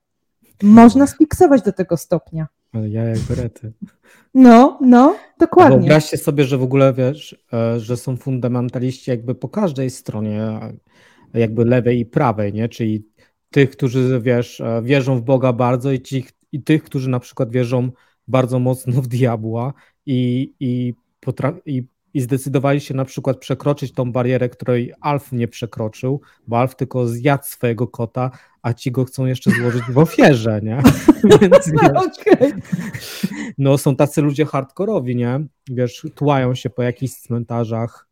Można 0.63 1.07
sfiksować 1.07 1.63
do 1.63 1.73
tego 1.73 1.97
stopnia. 1.97 2.47
Ale 2.73 2.89
ja 2.89 3.05
jak 3.05 3.19
berety. 3.19 3.73
No, 4.35 4.79
no, 4.81 5.17
dokładnie. 5.39 5.79
Wyobraźcie 5.79 6.17
sobie, 6.17 6.45
że 6.45 6.59
w 6.59 6.63
ogóle 6.63 6.93
wiesz, 6.93 7.45
e, 7.53 7.81
że 7.81 7.97
są 7.97 8.17
fundamentaliści 8.17 9.11
jakby 9.11 9.35
po 9.35 9.49
każdej 9.49 9.91
stronie, 9.91 10.61
jakby 11.35 11.65
lewej 11.65 12.01
i 12.01 12.07
prawej, 12.07 12.53
nie? 12.53 12.69
Czyli 12.69 13.07
tych, 13.51 13.71
którzy 13.71 14.21
wiesz, 14.21 14.61
e, 14.61 14.83
wierzą 14.83 15.17
w 15.17 15.23
Boga 15.23 15.53
bardzo 15.53 15.93
i, 15.93 16.01
ci, 16.01 16.25
i 16.53 16.63
tych, 16.63 16.83
którzy 16.83 17.11
na 17.11 17.21
przykład 17.21 17.51
wierzą 17.51 17.91
bardzo 18.29 18.59
mocno 18.59 19.03
w 19.03 19.07
diabła 19.07 19.73
i, 20.07 20.53
i, 20.61 20.95
potra- 21.27 21.61
i 21.67 21.89
i 22.17 22.21
zdecydowali 22.21 22.81
się 22.81 22.95
na 22.95 23.05
przykład 23.05 23.39
przekroczyć 23.39 23.93
tą 23.93 24.13
barierę, 24.13 24.49
której 24.49 24.93
Alf 25.01 25.33
nie 25.33 25.49
przekroczył, 25.49 26.21
bo 26.47 26.59
Alf 26.59 26.77
tylko 26.77 27.07
zjadł 27.07 27.45
swojego 27.45 27.87
kota, 27.87 28.31
a 28.63 28.73
ci 28.73 28.93
go 28.93 29.05
chcą 29.05 29.27
jeszcze 29.27 29.51
złożyć 29.51 29.83
w 29.83 29.99
ofierze, 29.99 30.61
nie? 30.63 30.83
Więc, 31.41 31.71
wiesz, 31.83 33.27
no 33.59 33.79
są 33.79 33.97
tacy 33.97 34.23
ludzie 34.23 34.45
hardkorowi, 34.45 35.17
nie? 35.17 35.41
Wiesz, 35.71 36.07
tłają 36.15 36.55
się 36.55 36.71
po 36.71 36.83
jakichś 36.83 37.15
cmentarzach, 37.15 38.09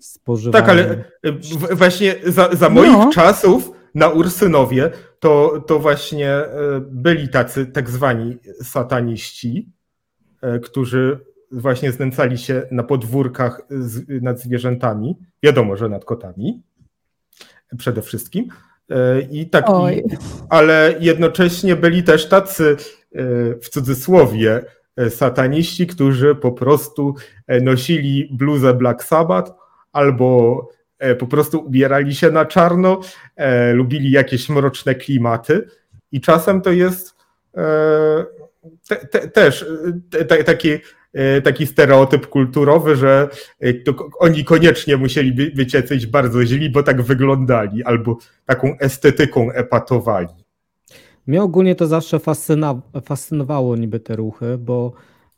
spożywają. 0.00 0.64
Tak, 0.64 0.70
ale 0.70 1.04
e, 1.22 1.74
właśnie 1.74 2.14
za, 2.26 2.48
za 2.52 2.68
moich 2.68 2.92
no. 2.92 3.10
czasów 3.12 3.72
na 3.94 4.08
Ursynowie 4.08 4.90
to, 5.18 5.64
to 5.66 5.78
właśnie 5.78 6.30
e, 6.30 6.48
byli 6.90 7.28
tacy 7.28 7.66
tak 7.66 7.90
zwani 7.90 8.38
sataniści, 8.62 9.72
e, 10.42 10.58
którzy 10.58 11.29
właśnie 11.50 11.92
znęcali 11.92 12.38
się 12.38 12.62
na 12.70 12.82
podwórkach 12.82 13.60
z, 13.70 14.22
nad 14.22 14.40
zwierzętami. 14.40 15.16
Wiadomo, 15.42 15.76
że 15.76 15.88
nad 15.88 16.04
kotami 16.04 16.62
przede 17.78 18.02
wszystkim. 18.02 18.48
E, 18.90 19.20
I 19.20 19.46
tak, 19.46 19.66
ale 20.48 20.94
jednocześnie 21.00 21.76
byli 21.76 22.02
też 22.02 22.28
tacy 22.28 22.76
e, 23.14 23.24
w 23.54 23.68
cudzysłowie 23.68 24.64
e, 24.96 25.10
sataniści, 25.10 25.86
którzy 25.86 26.34
po 26.34 26.52
prostu 26.52 27.14
nosili 27.62 28.28
bluzę 28.32 28.74
Black 28.74 29.04
Sabbath 29.04 29.52
albo 29.92 30.68
po 31.18 31.26
prostu 31.26 31.58
ubierali 31.66 32.14
się 32.14 32.30
na 32.30 32.46
czarno, 32.46 33.00
lubili 33.72 34.10
jakieś 34.10 34.48
mroczne 34.48 34.94
klimaty 34.94 35.68
i 36.12 36.20
czasem 36.20 36.60
to 36.60 36.72
jest 36.72 37.16
te, 38.88 38.96
te, 38.96 39.28
też 39.28 39.66
te, 40.10 40.44
takie 40.44 40.80
taki 41.44 41.66
stereotyp 41.66 42.26
kulturowy, 42.26 42.96
że 42.96 43.28
e, 43.62 43.72
oni 44.18 44.44
koniecznie 44.44 44.96
musieli 44.96 45.50
być 45.50 45.74
jacyś 45.74 46.06
bardzo 46.06 46.44
źli, 46.44 46.70
bo 46.70 46.82
tak 46.82 47.02
wyglądali, 47.02 47.84
albo 47.84 48.16
taką 48.46 48.78
estetyką 48.78 49.50
epatowali. 49.52 50.28
Mnie 51.26 51.42
ogólnie 51.42 51.74
to 51.74 51.86
zawsze 51.86 52.18
fascyna, 52.18 52.82
fascynowało 53.04 53.76
niby 53.76 54.00
te 54.00 54.16
ruchy, 54.16 54.58
bo, 54.58 54.92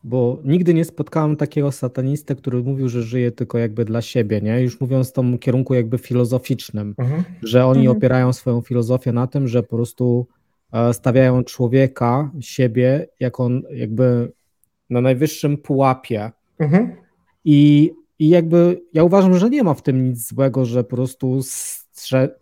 bo 0.05 0.39
nigdy 0.45 0.75
nie 0.75 0.85
spotkałem 0.85 1.37
takiego 1.37 1.73
satanistę, 1.73 2.35
który 2.35 2.63
mówił, 2.63 2.89
że 2.89 3.03
żyje 3.03 3.31
tylko 3.31 3.59
jakby 3.59 3.85
dla 3.85 4.03
siebie, 4.03 4.41
nie? 4.41 4.63
Już 4.63 4.81
mówiąc 4.81 5.11
w 5.11 5.13
tym 5.13 5.39
kierunku 5.39 5.75
jakby 5.75 5.99
filozoficznym, 5.99 6.95
mhm. 6.99 7.25
że 7.43 7.67
oni 7.67 7.81
mhm. 7.81 7.97
opierają 7.97 8.33
swoją 8.33 8.61
filozofię 8.61 9.13
na 9.13 9.27
tym, 9.27 9.49
że 9.49 9.63
po 9.63 9.77
prostu 9.77 10.27
e, 10.73 10.95
stawiają 10.95 11.45
człowieka, 11.45 12.31
siebie, 12.41 13.09
jak 13.21 13.41
on 13.41 13.63
jakby 13.71 14.33
na 14.93 15.01
najwyższym 15.01 15.59
pułapie. 15.59 16.31
Mhm. 16.59 16.93
I, 17.45 17.91
I 18.19 18.29
jakby 18.29 18.83
ja 18.93 19.05
uważam, 19.05 19.39
że 19.39 19.51
nie 19.51 19.65
ma 19.65 19.75
w 19.75 19.83
tym 19.83 20.09
nic 20.09 20.29
złego, 20.29 20.65
że 20.65 20.85
po 20.85 20.97
prostu 20.97 21.41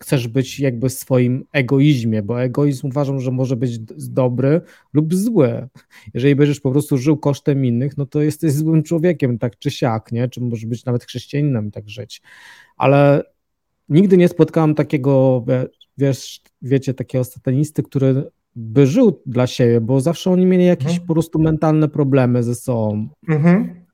chcesz 0.01 0.28
być 0.28 0.61
jakby 0.61 0.88
w 0.88 0.92
swoim 0.92 1.44
egoizmie, 1.53 2.22
bo 2.22 2.42
egoizm 2.42 2.86
uważam, 2.86 3.20
że 3.20 3.30
może 3.30 3.57
być 3.57 3.78
dobry 4.09 4.61
lub 4.92 5.14
zły. 5.14 5.68
Jeżeli 6.14 6.36
będziesz 6.36 6.61
po 6.61 6.70
prostu 6.70 6.98
żył 6.98 7.16
kosztem 7.16 7.64
innych, 7.64 7.96
no 7.96 8.07
to 8.07 8.22
jesteś 8.22 8.53
złym 8.53 8.82
człowiekiem, 8.82 9.38
tak 9.38 9.59
czy 9.59 9.70
siak, 9.70 10.12
nie? 10.12 10.28
Czy 10.28 10.40
możesz 10.40 10.66
być 10.66 10.84
nawet 10.84 11.05
chrześcijaninem 11.05 11.68
i 11.68 11.70
tak 11.70 11.88
żyć. 11.88 12.22
Ale 12.76 13.22
nigdy 13.88 14.16
nie 14.16 14.28
spotkałem 14.28 14.74
takiego, 14.74 15.44
wiesz, 15.98 16.40
wiecie, 16.62 16.94
takiego 16.94 17.24
satanisty, 17.24 17.82
który 17.82 18.30
by 18.57 18.86
żył 18.86 19.20
dla 19.26 19.46
siebie, 19.46 19.80
bo 19.80 20.01
zawsze 20.01 20.30
oni 20.30 20.46
mieli 20.46 20.64
jakieś 20.64 20.90
mhm. 20.90 21.07
po 21.07 21.14
prostu 21.14 21.38
mentalne 21.38 21.88
problemy 21.88 22.42
ze 22.42 22.55
sobą. 22.55 23.09
Mhm. 23.28 23.84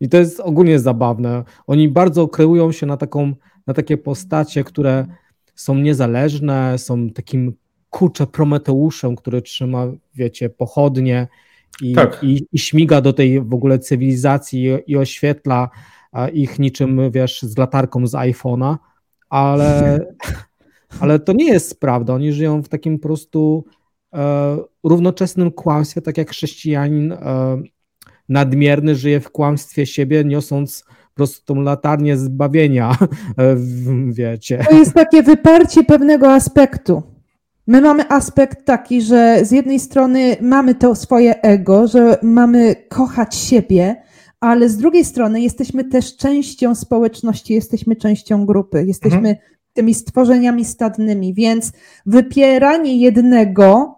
I 0.00 0.08
to 0.08 0.16
jest 0.16 0.40
ogólnie 0.40 0.78
zabawne. 0.78 1.44
Oni 1.66 1.88
bardzo 1.88 2.28
kreują 2.28 2.72
się 2.72 2.86
na 2.86 2.96
taką, 2.96 3.32
na 3.66 3.74
takie 3.74 3.96
postacie, 3.96 4.64
które 4.64 5.06
są 5.54 5.74
niezależne, 5.74 6.78
są 6.78 7.10
takim 7.10 7.52
kurczę 7.90 8.26
Prometeuszem, 8.26 9.16
który 9.16 9.42
trzyma, 9.42 9.86
wiecie, 10.14 10.50
pochodnie 10.50 11.28
i, 11.82 11.94
tak. 11.94 12.18
i, 12.22 12.46
i 12.52 12.58
śmiga 12.58 13.00
do 13.00 13.12
tej 13.12 13.40
w 13.40 13.54
ogóle 13.54 13.78
cywilizacji 13.78 14.64
i, 14.64 14.92
i 14.92 14.96
oświetla 14.96 15.68
ich 16.32 16.58
niczym, 16.58 17.10
wiesz, 17.10 17.42
z 17.42 17.58
latarką 17.58 18.06
z 18.06 18.12
iPhone'a, 18.12 18.76
ale, 19.28 20.00
ale 21.00 21.18
to 21.18 21.32
nie 21.32 21.46
jest 21.46 21.80
prawda. 21.80 22.14
Oni 22.14 22.32
żyją 22.32 22.62
w 22.62 22.68
takim 22.68 22.98
po 22.98 23.02
prostu 23.02 23.64
równoczesnym 24.84 25.50
kłamstwie, 25.50 26.00
tak 26.00 26.18
jak 26.18 26.30
chrześcijanin 26.30 27.12
e, 27.12 27.16
nadmierny 28.28 28.94
żyje 28.94 29.20
w 29.20 29.30
kłamstwie 29.30 29.86
siebie, 29.86 30.24
niosąc 30.24 30.84
po 30.88 31.14
prostu 31.14 31.54
tą 31.54 31.60
latarnię 31.60 32.16
zbawienia, 32.16 32.92
e, 33.38 33.56
wiecie. 34.06 34.64
To 34.70 34.76
jest 34.76 34.94
takie 34.94 35.22
wyparcie 35.22 35.84
pewnego 35.84 36.32
aspektu. 36.32 37.02
My 37.66 37.80
mamy 37.80 38.08
aspekt 38.08 38.64
taki, 38.64 39.02
że 39.02 39.44
z 39.44 39.50
jednej 39.50 39.80
strony 39.80 40.36
mamy 40.40 40.74
to 40.74 40.94
swoje 40.94 41.42
ego, 41.42 41.86
że 41.86 42.18
mamy 42.22 42.76
kochać 42.88 43.34
siebie, 43.34 44.02
ale 44.40 44.68
z 44.68 44.76
drugiej 44.76 45.04
strony 45.04 45.40
jesteśmy 45.40 45.84
też 45.84 46.16
częścią 46.16 46.74
społeczności, 46.74 47.54
jesteśmy 47.54 47.96
częścią 47.96 48.46
grupy, 48.46 48.84
jesteśmy 48.86 49.18
mhm. 49.18 49.36
tymi 49.72 49.94
stworzeniami 49.94 50.64
stadnymi, 50.64 51.34
więc 51.34 51.72
wypieranie 52.06 53.00
jednego 53.00 53.97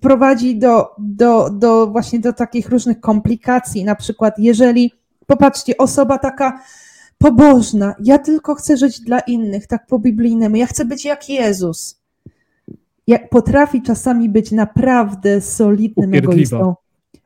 prowadzi 0.00 0.58
do, 0.58 0.86
do, 0.98 1.50
do 1.50 1.86
właśnie 1.86 2.20
do 2.20 2.32
takich 2.32 2.68
różnych 2.68 3.00
komplikacji. 3.00 3.84
Na 3.84 3.94
przykład, 3.94 4.38
jeżeli, 4.38 4.92
popatrzcie, 5.26 5.76
osoba 5.76 6.18
taka 6.18 6.60
pobożna, 7.18 7.94
ja 8.00 8.18
tylko 8.18 8.54
chcę 8.54 8.76
żyć 8.76 9.00
dla 9.00 9.20
innych, 9.20 9.66
tak 9.66 9.86
po 9.86 9.98
biblijnemu, 9.98 10.56
ja 10.56 10.66
chcę 10.66 10.84
być 10.84 11.04
jak 11.04 11.28
Jezus. 11.28 12.00
Jak 13.06 13.28
potrafi 13.30 13.82
czasami 13.82 14.28
być 14.28 14.52
naprawdę 14.52 15.40
solidnym 15.40 16.10
Upierdliwa. 16.10 16.32
egoistą. 16.32 16.74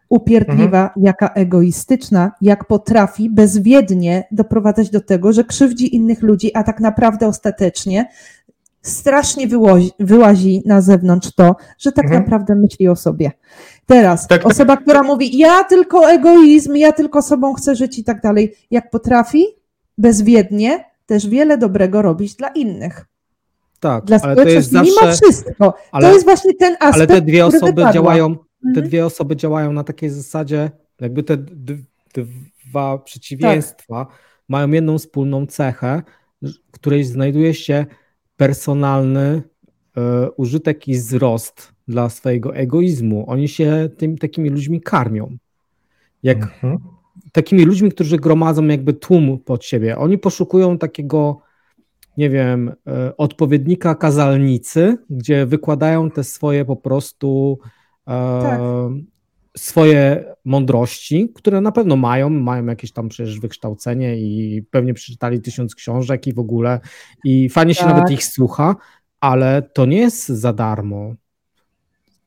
Upierdliwa, 0.09 0.83
mhm. 0.87 1.05
jaka 1.07 1.29
egoistyczna, 1.29 2.33
jak 2.41 2.65
potrafi 2.65 3.31
bezwiednie 3.31 4.25
doprowadzać 4.31 4.91
do 4.91 5.01
tego, 5.01 5.33
że 5.33 5.45
krzywdzi 5.45 5.97
innych 5.97 6.23
ludzi, 6.23 6.51
a 6.55 6.63
tak 6.63 6.81
naprawdę 6.81 7.27
ostatecznie 7.27 8.09
strasznie 8.83 9.47
wyłazi, 9.49 9.91
wyłazi 10.01 10.63
na 10.67 10.81
zewnątrz 10.81 11.35
to, 11.35 11.57
że 11.79 11.93
tak 11.93 12.05
mhm. 12.05 12.23
naprawdę 12.23 12.55
myśli 12.55 12.89
o 12.89 12.97
sobie. 12.97 13.33
Teraz 13.87 14.27
tak, 14.27 14.43
tak. 14.43 14.53
osoba, 14.53 14.77
tak. 14.77 14.85
która 14.85 15.03
mówi, 15.03 15.39
ja 15.39 15.65
tylko 15.65 16.11
egoizm, 16.11 16.75
ja 16.75 16.93
tylko 16.93 17.23
sobą 17.23 17.55
chcę 17.55 17.77
żyć 17.77 17.99
i 17.99 18.05
tak 18.05 18.21
dalej, 18.21 18.55
jak 18.71 18.91
potrafi 18.91 19.45
bezwiednie 19.99 20.85
też 21.07 21.29
wiele 21.29 21.59
dobrego 21.59 22.03
robić 22.03 22.35
dla 22.35 22.49
innych. 22.49 23.07
Tak, 23.81 24.05
dla 24.05 24.19
ale 24.23 24.37
to 24.37 24.49
jest 24.49 24.71
zawsze... 24.71 24.93
mimo 25.01 25.13
wszystko. 25.13 25.75
Ale, 25.93 26.09
to 26.09 26.15
jest 26.15 26.25
właśnie 26.25 26.55
ten 26.55 26.73
aspekt, 26.73 26.95
Ale 26.95 27.07
te 27.07 27.21
dwie 27.21 27.47
osoby 27.47 27.85
działają, 27.93 28.37
te 28.37 28.45
mhm. 28.69 28.87
dwie 28.87 29.07
osoby 29.07 29.37
działają 29.37 29.73
na 29.73 29.85
takiej 29.85 30.11
zasadzie, 30.11 30.71
jakby 31.01 31.23
te 31.23 31.37
dwa 32.69 32.99
przeciwieństwa 32.99 34.05
tak. 34.05 34.19
mają 34.49 34.71
jedną 34.71 34.99
wspólną 34.99 35.47
cechę, 35.47 36.03
której 36.71 37.05
znajduje 37.05 37.55
się 37.55 37.87
personalny 38.39 39.43
e, 39.97 40.31
użytek 40.31 40.89
i 40.89 40.95
wzrost 40.95 41.73
dla 41.89 42.09
swojego 42.09 42.57
egoizmu. 42.57 43.25
Oni 43.31 43.49
się 43.49 43.89
tym, 43.97 44.19
takimi 44.19 44.51
ludźmi 44.51 44.81
karmią. 44.81 45.37
Jak 46.23 46.43
mhm. 46.43 46.79
takimi 47.33 47.65
ludźmi, 47.65 47.91
którzy 47.91 48.17
gromadzą 48.17 48.67
jakby 48.67 48.93
tłum 48.93 49.39
pod 49.39 49.65
siebie. 49.65 49.99
Oni 49.99 50.19
poszukują 50.19 50.79
takiego, 50.79 51.41
nie 52.17 52.31
wiem, 52.31 52.73
e, 52.87 53.17
odpowiednika 53.17 53.95
kazalnicy, 53.95 54.97
gdzie 55.11 55.47
wykładają 55.47 56.11
te 56.11 56.25
swoje 56.25 56.65
po 56.65 56.77
prostu 56.77 57.59
e, 58.09 58.41
tak. 58.43 58.61
Swoje 59.59 60.25
mądrości, 60.45 61.33
które 61.35 61.61
na 61.61 61.73
pewno 61.73 61.97
mają, 61.97 62.31
mają 62.31 62.67
jakieś 62.67 62.93
tam 62.93 63.09
przecież 63.09 63.41
wykształcenie 63.41 64.17
i 64.19 64.63
pewnie 64.71 64.95
przeczytali 64.95 65.41
tysiąc 65.41 65.75
książek 65.75 66.27
i 66.27 66.35
w 66.35 66.39
ogóle 66.39 66.81
i 67.25 67.49
fajnie 67.49 67.75
się 67.75 67.87
nawet 67.87 68.03
tak. 68.03 68.13
ich 68.13 68.25
słucha, 68.25 68.77
ale 69.21 69.63
to 69.63 69.87
nie 69.87 69.99
jest 69.99 70.29
za 70.29 70.53
darmo. 70.53 71.15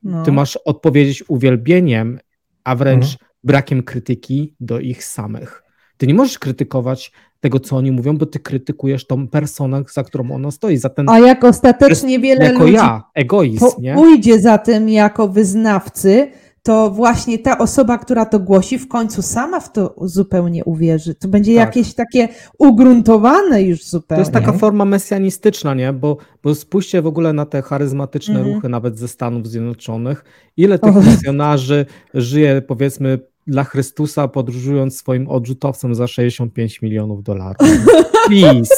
No. 0.03 0.23
Ty 0.23 0.31
masz 0.31 0.57
odpowiedzieć 0.65 1.23
uwielbieniem, 1.27 2.19
a 2.63 2.75
wręcz 2.75 3.03
mhm. 3.03 3.17
brakiem 3.43 3.83
krytyki 3.83 4.55
do 4.59 4.79
ich 4.79 5.03
samych. 5.03 5.63
Ty 5.97 6.07
nie 6.07 6.13
możesz 6.13 6.39
krytykować 6.39 7.11
tego, 7.39 7.59
co 7.59 7.77
oni 7.77 7.91
mówią, 7.91 8.17
bo 8.17 8.25
ty 8.25 8.39
krytykujesz 8.39 9.07
tą 9.07 9.27
personę, 9.27 9.83
za 9.93 10.03
którą 10.03 10.31
ona 10.31 10.51
stoi. 10.51 10.77
Za 10.77 10.89
ten, 10.89 11.09
A 11.09 11.19
jak 11.19 11.43
ostatecznie 11.43 12.19
wiele 12.19 12.45
jako 12.45 12.63
ludzi 12.63 12.73
ja, 12.73 13.03
egoizm, 13.15 13.65
nie? 13.79 13.95
pójdzie 13.95 14.39
za 14.39 14.57
tym 14.57 14.89
jako 14.89 15.27
wyznawcy, 15.27 16.31
to 16.63 16.91
właśnie 16.91 17.39
ta 17.39 17.57
osoba, 17.57 17.97
która 17.97 18.25
to 18.25 18.39
głosi, 18.39 18.79
w 18.79 18.87
końcu 18.87 19.21
sama 19.21 19.59
w 19.59 19.71
to 19.71 19.95
zupełnie 20.01 20.65
uwierzy. 20.65 21.15
To 21.15 21.27
będzie 21.27 21.55
tak. 21.55 21.65
jakieś 21.65 21.93
takie 21.93 22.27
ugruntowane 22.57 23.63
już 23.63 23.83
zupełnie. 23.83 24.23
To 24.23 24.31
jest 24.31 24.45
taka 24.45 24.57
forma 24.57 24.85
mesjanistyczna, 24.85 25.73
nie? 25.73 25.93
Bo, 25.93 26.17
bo 26.43 26.55
spójrzcie 26.55 27.01
w 27.01 27.07
ogóle 27.07 27.33
na 27.33 27.45
te 27.45 27.61
charyzmatyczne 27.61 28.35
mhm. 28.35 28.55
ruchy 28.55 28.69
nawet 28.69 28.99
ze 28.99 29.07
Stanów 29.07 29.47
Zjednoczonych. 29.47 30.23
Ile 30.57 30.79
tych 30.79 30.95
misjonarzy 30.95 31.85
żyje, 32.13 32.61
powiedzmy, 32.61 33.19
dla 33.47 33.63
Chrystusa, 33.63 34.27
podróżując 34.27 34.97
swoim 34.97 35.29
odrzutowcem 35.29 35.95
za 35.95 36.07
65 36.07 36.81
milionów 36.81 37.23
dolarów. 37.23 37.67
Please. 38.27 38.75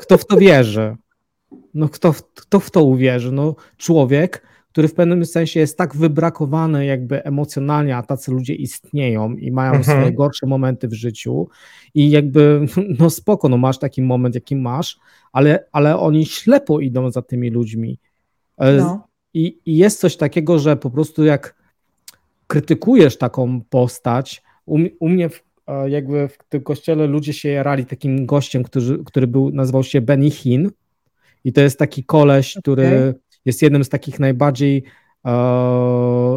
Kto 0.00 0.18
w 0.18 0.24
to 0.24 0.36
wierzy? 0.36 0.96
No 1.74 1.88
kto, 1.88 2.14
kto 2.34 2.60
w 2.60 2.70
to 2.70 2.82
uwierzy? 2.82 3.32
No 3.32 3.54
człowiek, 3.76 4.42
który 4.72 4.88
w 4.88 4.94
pewnym 4.94 5.24
sensie 5.24 5.60
jest 5.60 5.78
tak 5.78 5.96
wybrakowany 5.96 6.86
jakby 6.86 7.24
emocjonalnie, 7.24 7.96
a 7.96 8.02
tacy 8.02 8.32
ludzie 8.32 8.54
istnieją 8.54 9.34
i 9.34 9.50
mają 9.50 9.72
mhm. 9.72 9.84
swoje 9.84 10.12
gorsze 10.12 10.46
momenty 10.46 10.88
w 10.88 10.92
życiu 10.92 11.48
i 11.94 12.10
jakby, 12.10 12.66
no 13.00 13.10
spoko, 13.10 13.48
no 13.48 13.56
masz 13.56 13.78
taki 13.78 14.02
moment, 14.02 14.34
jaki 14.34 14.56
masz, 14.56 14.98
ale, 15.32 15.64
ale 15.72 15.98
oni 15.98 16.26
ślepo 16.26 16.80
idą 16.80 17.10
za 17.10 17.22
tymi 17.22 17.50
ludźmi. 17.50 17.98
E, 18.58 18.72
no. 18.72 19.08
I, 19.34 19.58
I 19.66 19.76
jest 19.76 20.00
coś 20.00 20.16
takiego, 20.16 20.58
że 20.58 20.76
po 20.76 20.90
prostu 20.90 21.24
jak 21.24 21.54
krytykujesz 22.46 23.18
taką 23.18 23.60
postać, 23.60 24.42
u, 24.66 24.78
u 25.00 25.08
mnie 25.08 25.28
w, 25.28 25.42
e, 25.66 25.90
jakby 25.90 26.28
w 26.28 26.38
tym 26.48 26.62
kościele 26.62 27.06
ludzie 27.06 27.32
się 27.32 27.48
jarali 27.48 27.86
takim 27.86 28.26
gościem, 28.26 28.62
który, 28.62 29.04
który 29.04 29.26
był, 29.26 29.50
nazywał 29.50 29.84
się 29.84 30.00
Benny 30.00 30.30
Hinn 30.30 30.70
i 31.44 31.52
to 31.52 31.60
jest 31.60 31.78
taki 31.78 32.04
koleś, 32.04 32.58
który 32.62 32.86
okay. 32.86 33.14
Jest 33.44 33.62
jednym 33.62 33.84
z 33.84 33.88
takich 33.88 34.20
najbardziej 34.20 34.84
e, 35.24 35.30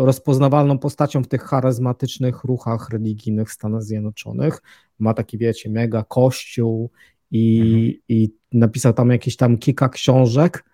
rozpoznawalną 0.05 0.77
postacią 0.77 1.23
w 1.23 1.27
tych 1.27 1.41
charyzmatycznych 1.41 2.43
ruchach 2.43 2.89
religijnych 2.89 3.49
w 3.49 3.53
Stanach 3.53 3.83
Zjednoczonych. 3.83 4.61
Ma 4.99 5.13
taki, 5.13 5.37
wiecie, 5.37 5.69
mega 5.69 6.03
kościół 6.03 6.91
i, 7.31 7.59
mhm. 7.59 7.93
i 8.09 8.33
napisał 8.51 8.93
tam 8.93 9.09
jakieś 9.09 9.35
tam 9.35 9.57
kilka 9.57 9.89
książek, 9.89 10.65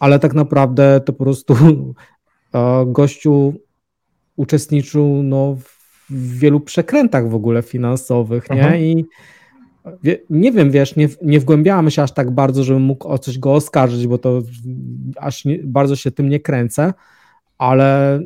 ale 0.00 0.18
tak 0.18 0.34
naprawdę 0.34 1.00
to 1.00 1.12
po 1.12 1.24
prostu 1.24 1.54
e, 2.54 2.86
gościu 2.86 3.54
uczestniczył 4.36 5.22
no, 5.22 5.56
w 6.10 6.38
wielu 6.38 6.60
przekrętach 6.60 7.28
w 7.28 7.34
ogóle 7.34 7.62
finansowych, 7.62 8.50
nie? 8.50 8.66
Aha. 8.66 8.76
I 8.76 9.04
wie, 10.02 10.18
nie 10.30 10.52
wiem, 10.52 10.70
wiesz, 10.70 10.96
nie, 10.96 11.08
nie 11.22 11.40
wgłębiałem 11.40 11.90
się 11.90 12.02
aż 12.02 12.12
tak 12.12 12.30
bardzo, 12.30 12.64
żebym 12.64 12.82
mógł 12.82 13.08
o 13.08 13.18
coś 13.18 13.38
go 13.38 13.54
oskarżyć, 13.54 14.06
bo 14.06 14.18
to 14.18 14.42
aż 15.16 15.44
nie, 15.44 15.58
bardzo 15.64 15.96
się 15.96 16.10
tym 16.10 16.28
nie 16.28 16.40
kręcę, 16.40 16.92
ale 17.58 18.20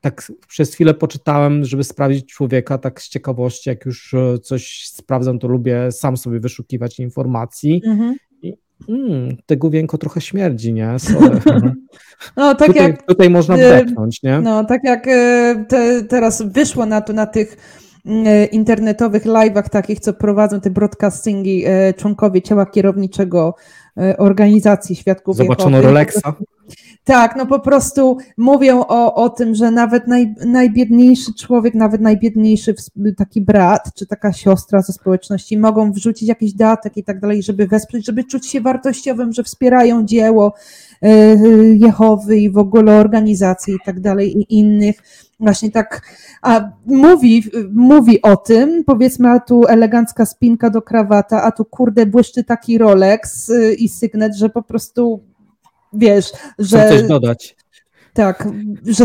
tak 0.00 0.32
przez 0.48 0.74
chwilę 0.74 0.94
poczytałem, 0.94 1.64
żeby 1.64 1.84
sprawdzić 1.84 2.26
człowieka, 2.26 2.78
tak 2.78 3.02
z 3.02 3.08
ciekawości, 3.08 3.68
jak 3.68 3.86
już 3.86 4.14
e, 4.14 4.38
coś 4.38 4.88
sprawdzam, 4.88 5.38
to 5.38 5.48
lubię 5.48 5.92
sam 5.92 6.16
sobie 6.16 6.40
wyszukiwać 6.40 7.00
informacji. 7.00 7.82
Mhm. 7.86 8.16
I, 8.42 8.54
mm, 8.88 9.36
te 9.46 9.56
główienko 9.56 9.98
trochę 9.98 10.20
śmierdzi, 10.20 10.72
nie? 10.72 10.90
No, 12.36 12.54
tak 12.54 12.68
tutaj, 12.68 12.82
jak, 12.82 13.06
tutaj 13.06 13.30
można 13.30 13.54
wdechnąć, 13.56 14.22
nie? 14.22 14.40
No, 14.40 14.64
tak 14.64 14.80
jak 14.84 15.08
e, 15.08 15.64
te, 15.68 16.04
teraz 16.04 16.42
wyszło 16.42 16.86
na, 16.86 17.00
to, 17.00 17.12
na 17.12 17.26
tych 17.26 17.56
internetowych 18.52 19.24
live'ach 19.24 19.68
takich, 19.68 20.00
co 20.00 20.12
prowadzą 20.12 20.60
te 20.60 20.70
broadcastingi 20.70 21.64
e, 21.66 21.94
członkowie 21.94 22.42
ciała 22.42 22.66
kierowniczego 22.66 23.54
organizacji 24.18 24.96
Świadków 24.96 25.36
Zobaczono 25.36 25.82
Rolexa. 25.82 26.34
Tak, 27.04 27.36
no 27.36 27.46
po 27.46 27.60
prostu 27.60 28.18
mówią 28.36 28.80
o, 28.80 29.14
o 29.14 29.28
tym, 29.28 29.54
że 29.54 29.70
nawet 29.70 30.06
naj, 30.06 30.34
najbiedniejszy 30.46 31.34
człowiek, 31.34 31.74
nawet 31.74 32.00
najbiedniejszy 32.00 32.74
taki 33.16 33.40
brat 33.40 33.94
czy 33.94 34.06
taka 34.06 34.32
siostra 34.32 34.82
ze 34.82 34.92
społeczności 34.92 35.58
mogą 35.58 35.92
wrzucić 35.92 36.28
jakiś 36.28 36.52
datek 36.52 36.96
i 36.96 37.04
tak 37.04 37.20
dalej, 37.20 37.42
żeby 37.42 37.66
wesprzeć, 37.66 38.06
żeby 38.06 38.24
czuć 38.24 38.46
się 38.46 38.60
wartościowym, 38.60 39.32
że 39.32 39.42
wspierają 39.42 40.04
dzieło 40.04 40.54
e, 41.02 41.36
Jehowy 41.74 42.36
i 42.36 42.50
w 42.50 42.58
ogóle 42.58 42.96
organizacji 42.96 43.74
i 43.74 43.78
tak 43.84 44.00
dalej 44.00 44.38
i 44.38 44.58
innych. 44.58 45.02
Właśnie 45.40 45.70
tak, 45.70 46.02
a 46.42 46.70
mówi, 46.86 47.44
mówi 47.72 48.22
o 48.22 48.36
tym, 48.36 48.84
powiedzmy, 48.84 49.30
a 49.30 49.40
tu 49.40 49.66
elegancka 49.66 50.26
spinka 50.26 50.70
do 50.70 50.82
krawata, 50.82 51.42
a 51.42 51.52
tu 51.52 51.64
kurde 51.64 52.06
błyszczy 52.06 52.44
taki 52.44 52.78
Rolex 52.78 53.48
y, 53.48 53.74
i 53.74 53.88
sygnet, 53.88 54.36
że 54.36 54.48
po 54.48 54.62
prostu 54.62 55.20
wiesz, 55.92 56.32
że... 56.58 56.78
Chcę 56.78 56.88
coś 56.88 57.08
dodać. 57.08 57.56
Tak, 58.12 58.48
że... 58.86 59.04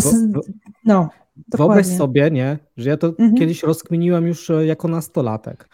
No, 0.85 1.09
Wyobraź 1.57 1.85
sobie, 1.87 2.31
nie, 2.31 2.57
że 2.77 2.89
ja 2.89 2.97
to 2.97 3.07
mhm. 3.07 3.35
kiedyś 3.35 3.63
rozkminiłem 3.63 4.27
już 4.27 4.49
e, 4.49 4.65
jako 4.65 4.87
nastolatek. 4.87 5.69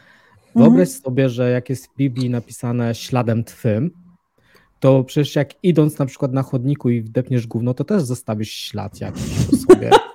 Wyobraź 0.55 0.87
mhm. 0.87 1.03
sobie, 1.03 1.29
że 1.29 1.51
jak 1.51 1.69
jest 1.69 1.87
w 1.87 1.95
Biblii 1.95 2.29
napisane 2.29 2.95
śladem 2.95 3.43
twym, 3.43 3.91
to 4.79 5.03
przecież 5.03 5.35
jak 5.35 5.49
idąc 5.63 5.99
na 5.99 6.05
przykład 6.05 6.33
na 6.33 6.43
chodniku 6.43 6.89
i 6.89 7.01
wdepniesz 7.01 7.47
gówno, 7.47 7.73
to 7.73 7.83
też 7.83 8.03
zostawisz 8.03 8.51
ślad 8.51 9.01
jakiś 9.01 9.45
po 9.45 9.57
sobie. 9.57 9.89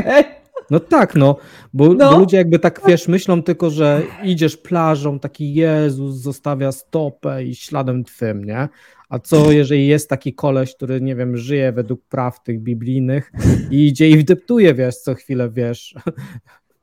Okay. 0.00 0.24
No 0.70 0.80
tak, 0.80 1.14
no 1.14 1.36
bo, 1.72 1.94
no. 1.94 2.10
bo, 2.10 2.18
ludzie 2.18 2.36
jakby 2.36 2.58
tak, 2.58 2.80
wiesz, 2.86 3.08
myślą 3.08 3.42
tylko, 3.42 3.70
że 3.70 4.02
idziesz 4.24 4.56
plażą, 4.56 5.18
taki 5.18 5.54
Jezus 5.54 6.16
zostawia 6.16 6.72
stopę 6.72 7.44
i 7.44 7.54
śladem 7.54 8.04
twym, 8.04 8.44
nie? 8.44 8.68
A 9.08 9.18
co 9.18 9.52
jeżeli 9.52 9.86
jest 9.86 10.08
taki 10.08 10.34
koleś, 10.34 10.74
który, 10.74 11.00
nie 11.00 11.16
wiem, 11.16 11.36
żyje 11.36 11.72
według 11.72 12.04
praw 12.04 12.42
tych 12.42 12.60
biblijnych 12.60 13.32
i 13.70 13.86
idzie 13.86 14.10
i 14.10 14.16
wdeptuje, 14.16 14.74
wiesz, 14.74 14.96
co 14.96 15.14
chwilę, 15.14 15.50
wiesz, 15.50 15.94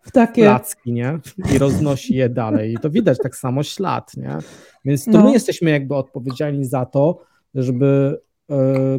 w 0.02 0.12
takie 0.12 0.44
placki, 0.44 0.94
nie? 0.94 1.20
I 1.56 1.58
roznosi 1.58 2.16
je 2.16 2.30
dalej. 2.30 2.74
I 2.74 2.78
to 2.78 2.90
widać 2.90 3.18
tak 3.24 3.36
samo 3.36 3.64
ślad, 3.64 4.18
nie? 4.18 4.38
Więc 4.86 5.06
to 5.06 5.12
no. 5.12 5.24
my 5.24 5.32
jesteśmy 5.32 5.72
jakby 5.72 5.96
odpowiedzialni 5.96 6.66
za 6.66 6.86
to, 6.86 7.20
żeby 7.56 8.20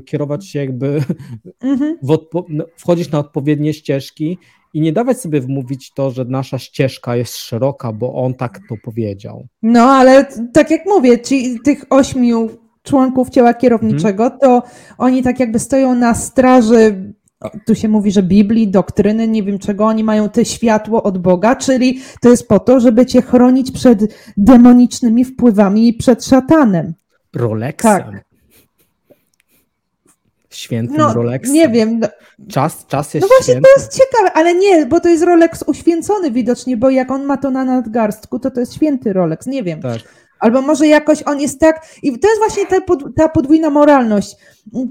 kierować 0.07 0.47
się 0.47 0.59
jakby, 0.59 1.03
mhm. 1.61 1.99
no, 2.49 2.65
wchodzić 2.77 3.11
na 3.11 3.19
odpowiednie 3.19 3.75
ścieżki 3.75 4.39
i 4.75 4.81
nie 4.81 4.93
dawać 4.93 5.21
sobie 5.21 5.41
wmówić 5.41 5.93
to, 5.95 6.11
że 6.11 6.25
nasza 6.25 6.59
ścieżka 6.59 7.17
jest 7.17 7.37
szeroka, 7.37 7.93
bo 7.93 8.15
on 8.15 8.35
tak 8.35 8.61
to 8.69 8.75
powiedział. 8.85 9.47
No, 9.63 9.83
ale 9.83 10.27
tak 10.53 10.71
jak 10.71 10.87
mówię, 10.87 11.21
ci, 11.21 11.61
tych 11.65 11.85
ośmiu 11.91 12.51
członków 12.83 13.31
ciała 13.31 13.55
kierowniczego, 13.55 14.25
mhm. 14.25 14.41
to 14.41 14.63
oni 14.99 15.23
tak 15.23 15.41
jakby 15.41 15.59
stoją 15.59 15.95
na 15.95 16.15
straży 16.15 17.13
tu 17.67 17.75
się 17.75 17.89
mówi, 17.89 18.11
że 18.11 18.23
Biblii, 18.23 18.69
doktryny, 18.69 19.29
nie 19.29 19.43
wiem 19.43 19.59
czego, 19.59 19.87
oni 19.87 20.05
mają 20.05 20.29
te 20.29 20.45
światło 20.45 21.03
od 21.03 21.19
Boga, 21.19 21.57
czyli 21.57 22.01
to 22.21 22.29
jest 22.29 22.49
po 22.49 22.59
to, 22.59 22.81
żeby 22.81 23.07
cię 23.07 23.23
chronić 23.23 23.71
przed 23.71 24.15
demonicznymi 24.37 25.25
wpływami 25.25 25.89
i 25.89 25.95
przed 25.95 26.25
szatanem. 26.25 26.95
Rolexem. 27.37 28.03
Tak. 28.03 28.28
Świętym 30.51 30.97
no, 30.97 31.15
Rolexem. 31.15 31.55
Nie 31.55 31.69
wiem. 31.69 31.99
No, 31.99 32.09
czas, 32.49 32.87
czas 32.87 33.15
jest 33.15 33.23
No 33.23 33.29
właśnie 33.29 33.55
święty. 33.55 33.69
to 33.75 33.81
jest 33.81 33.99
ciekawe, 33.99 34.33
ale 34.33 34.55
nie, 34.55 34.87
bo 34.87 35.01
to 35.01 35.09
jest 35.09 35.25
Rolex 35.25 35.65
uświęcony 35.67 36.31
widocznie, 36.31 36.77
bo 36.77 36.91
jak 36.91 37.11
on 37.11 37.25
ma 37.25 37.37
to 37.37 37.51
na 37.51 37.65
nadgarstku, 37.65 38.39
to 38.39 38.51
to 38.51 38.61
jest 38.61 38.75
święty 38.75 39.13
Rolex, 39.13 39.47
nie 39.47 39.63
wiem. 39.63 39.81
Tak. 39.83 39.99
Albo 40.41 40.63
może 40.63 40.87
jakoś 40.87 41.23
on 41.23 41.41
jest 41.41 41.61
tak, 41.61 41.87
i 42.03 42.19
to 42.19 42.29
jest 42.29 42.41
właśnie 42.41 42.67
ta, 42.67 42.81
pod, 42.81 43.05
ta 43.17 43.29
podwójna 43.29 43.71
moralność. 43.71 44.37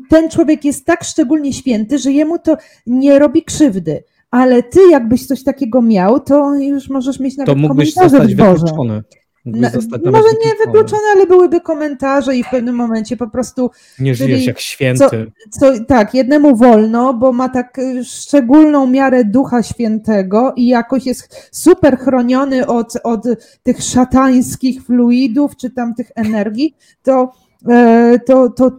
Ten 0.09 0.29
człowiek 0.29 0.65
jest 0.65 0.85
tak 0.85 1.03
szczególnie 1.03 1.53
święty, 1.53 1.97
że 1.97 2.11
jemu 2.11 2.39
to 2.39 2.57
nie 2.87 3.19
robi 3.19 3.43
krzywdy. 3.43 4.03
Ale 4.31 4.63
ty, 4.63 4.79
jakbyś 4.91 5.25
coś 5.25 5.43
takiego 5.43 5.81
miał, 5.81 6.19
to 6.19 6.55
już 6.55 6.89
możesz 6.89 7.19
mieć 7.19 7.37
nawet 7.37 7.53
to 7.53 7.59
mógłbyś 7.59 7.93
zostać 7.93 8.35
wykluczony. 8.35 9.03
Mógłbyś 9.51 9.71
może 10.11 10.29
nie 10.45 10.65
wykluczone, 10.65 11.01
ale 11.15 11.25
byłyby 11.27 11.61
komentarze 11.61 12.35
i 12.35 12.43
w 12.43 12.49
pewnym 12.49 12.75
momencie 12.75 13.17
po 13.17 13.27
prostu 13.27 13.71
Nie 13.99 14.15
czyli 14.15 14.29
żyjesz 14.29 14.45
jak 14.47 14.59
święty. 14.59 15.31
co, 15.49 15.79
tak, 15.87 16.13
jednemu 16.13 16.55
wolno, 16.55 17.13
bo 17.13 17.33
ma 17.33 17.49
tak 17.49 17.79
y, 17.79 18.03
szczególną 18.05 18.87
miarę 18.87 19.23
Ducha 19.25 19.63
Świętego 19.63 20.53
i 20.55 20.67
jakoś 20.67 21.05
jest 21.05 21.49
super 21.51 21.97
chroniony 21.97 22.67
od, 22.67 22.93
od 23.03 23.23
tych 23.63 23.81
szatańskich 23.83 24.83
fluidów 24.83 25.55
czy 25.55 25.69
tam 25.69 25.93
tych 25.95 26.11
energii, 26.15 26.75
to, 27.03 27.31
e, 27.69 28.19
to, 28.25 28.49
to 28.49 28.71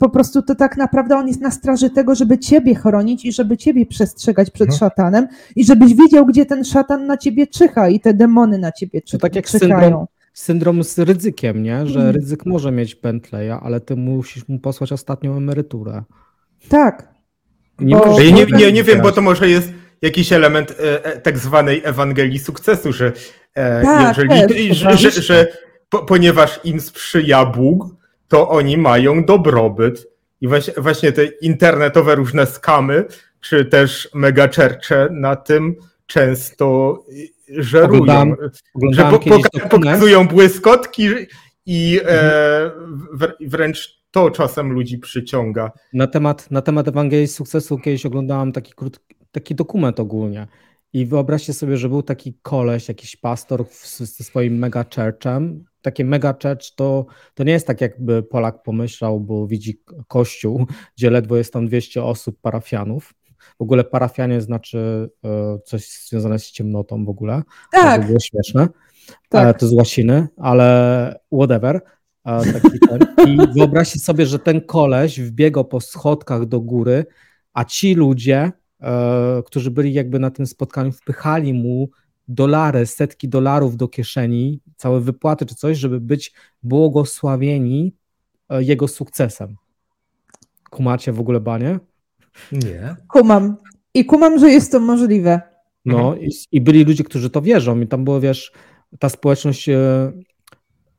po 0.00 0.08
prostu 0.08 0.42
to 0.42 0.54
tak 0.54 0.76
naprawdę 0.76 1.16
on 1.16 1.28
jest 1.28 1.40
na 1.40 1.50
straży 1.50 1.90
tego, 1.90 2.14
żeby 2.14 2.38
ciebie 2.38 2.74
chronić 2.74 3.24
i 3.24 3.32
żeby 3.32 3.56
ciebie 3.56 3.86
przestrzegać 3.86 4.50
przed 4.50 4.68
No. 4.68 4.76
szatanem 4.76 5.26
i 5.56 5.64
żebyś 5.64 5.94
widział, 5.94 6.26
gdzie 6.26 6.46
ten 6.46 6.64
szatan 6.64 7.06
na 7.06 7.16
ciebie 7.16 7.46
czyha 7.46 7.88
i 7.88 8.00
te 8.00 8.14
demony 8.14 8.58
na 8.58 8.72
ciebie 8.72 9.02
czy, 9.02 9.18
To 9.18 9.22
tak 9.22 9.36
jak 9.36 9.46
czyhają. 9.46 9.80
syndrom, 9.80 10.06
syndrom 10.34 10.84
z 10.84 10.98
ryzykiem, 10.98 11.62
nie? 11.62 11.86
Że 11.86 11.98
Mhm. 11.98 12.14
ryzyk 12.16 12.46
może 12.46 12.72
mieć 12.72 12.94
Bentleya, 12.94 13.50
ale 13.62 13.80
ty 13.80 13.96
musisz 13.96 14.48
mu 14.48 14.58
posłać 14.58 14.92
ostatnią 14.92 15.36
emeryturę. 15.36 16.02
Tak. 16.68 17.14
Nie 17.78 17.96
Bo- 17.96 18.20
nie, 18.20 18.46
nie, 18.46 18.72
nie 18.72 18.84
wiem, 18.84 19.00
bo 19.02 19.12
to 19.12 19.20
może 19.20 19.48
jest 19.48 19.72
jakiś 20.02 20.32
element 20.32 20.70
e, 20.70 21.04
e, 21.04 21.20
tak 21.20 21.38
zwanej 21.38 21.80
Ewangelii 21.84 22.38
sukcesu, 22.38 22.92
że 22.92 23.12
e, 23.54 23.82
Tak, 23.82 24.16
jeżeli, 24.18 24.68
też, 24.68 24.76
że, 24.76 24.96
że, 24.96 25.10
że 25.10 25.46
po, 25.88 25.98
ponieważ 25.98 26.60
im 26.64 26.80
sprzyja 26.80 27.44
Bóg, 27.46 27.84
to 28.28 28.48
oni 28.48 28.76
mają 28.78 29.24
dobrobyt. 29.24 30.06
I 30.40 30.48
właśnie, 30.48 30.74
właśnie 30.76 31.12
te 31.12 31.24
internetowe 31.24 32.14
różne 32.14 32.46
skamy, 32.46 33.04
czy 33.40 33.64
też 33.64 34.08
megachurche 34.14 35.08
na 35.10 35.36
tym 35.36 35.76
często 36.06 36.98
żerują. 37.48 38.34
Że 38.92 39.02
po, 39.02 39.18
poka- 39.18 39.68
pokazują 39.68 40.28
błyskotki 40.28 41.08
i 41.66 42.00
e, 42.04 42.08
Mhm. 42.64 43.08
wr- 43.18 43.48
wręcz 43.48 44.04
to 44.10 44.30
czasem 44.30 44.72
ludzi 44.72 44.98
przyciąga. 44.98 45.72
na 45.92 46.06
temat, 46.06 46.50
na 46.50 46.62
temat 46.62 46.88
Ewangelii 46.88 47.28
Sukcesu 47.28 47.78
kiedyś 47.78 48.06
oglądałem 48.06 48.52
taki, 48.52 48.72
krótki, 48.72 49.14
taki 49.32 49.54
dokument 49.54 50.00
ogólnie. 50.00 50.46
I 50.92 51.06
wyobraźcie 51.06 51.52
sobie, 51.52 51.76
że 51.76 51.88
był 51.88 52.02
taki 52.02 52.38
koleś, 52.42 52.88
jakiś 52.88 53.16
pastor 53.16 53.64
ze 53.98 54.24
swoim 54.24 54.58
mega 54.58 54.84
churchem. 54.94 55.64
Takie 55.82 56.04
mega 56.04 56.34
church 56.42 56.74
to, 56.76 57.06
to 57.34 57.44
nie 57.44 57.52
jest 57.52 57.66
tak, 57.66 57.80
jakby 57.80 58.22
Polak 58.22 58.62
pomyślał, 58.62 59.20
bo 59.20 59.46
widzi 59.46 59.80
kościół, 60.08 60.66
gdzie 60.96 61.10
ledwo 61.10 61.36
jest 61.36 61.52
tam 61.52 61.66
200 61.66 62.04
osób, 62.04 62.40
parafianów. 62.40 63.14
W 63.58 63.62
ogóle 63.62 63.84
parafianie 63.84 64.40
znaczy 64.40 65.10
e, 65.24 65.58
coś 65.64 65.88
związane 66.08 66.38
z 66.38 66.50
ciemnotą 66.50 67.04
w 67.04 67.08
ogóle. 67.08 67.42
To 67.72 67.80
Tak, 67.80 68.06
było 68.06 68.20
śmieszne. 68.20 68.68
Tak. 69.28 69.56
E, 69.56 69.58
To 69.58 69.66
z 69.68 69.72
łaciny, 69.72 70.28
ale 70.36 71.18
whatever. 71.32 71.80
E. 72.26 72.42
I 73.26 73.38
wyobraźcie 73.54 73.98
sobie, 73.98 74.26
że 74.26 74.38
ten 74.38 74.60
koleś 74.60 75.20
wbiegał 75.20 75.64
po 75.64 75.80
schodkach 75.80 76.46
do 76.46 76.60
góry, 76.60 77.06
a 77.52 77.64
ci 77.64 77.94
ludzie, 77.94 78.52
którzy 79.44 79.70
byli 79.70 79.92
jakby 79.92 80.18
na 80.18 80.30
tym 80.30 80.46
spotkaniu, 80.46 80.92
wpychali 80.92 81.54
mu 81.54 81.88
dolary, 82.28 82.86
setki 82.86 83.28
dolarów 83.28 83.76
do 83.76 83.88
kieszeni, 83.88 84.60
całe 84.76 85.00
wypłaty 85.00 85.46
czy 85.46 85.54
coś, 85.54 85.78
żeby 85.78 86.00
być 86.00 86.32
błogosławieni 86.62 87.94
jego 88.50 88.88
sukcesem. 88.88 89.56
Kumacie 90.70 91.12
w 91.12 91.20
ogóle 91.20 91.40
banie? 91.40 91.78
Nie. 92.52 92.96
kumam. 93.08 93.56
I 93.94 94.04
kumam, 94.04 94.38
że 94.38 94.50
jest 94.50 94.72
to 94.72 94.80
możliwe. 94.80 95.40
No 95.84 96.16
i, 96.16 96.30
i 96.52 96.60
byli 96.60 96.84
ludzie, 96.84 97.04
którzy 97.04 97.30
to 97.30 97.42
wierzą 97.42 97.80
i 97.80 97.86
tam 97.86 98.04
było, 98.04 98.20
wiesz, 98.20 98.52
ta 98.98 99.08
społeczność, 99.08 99.68
e, 99.68 100.12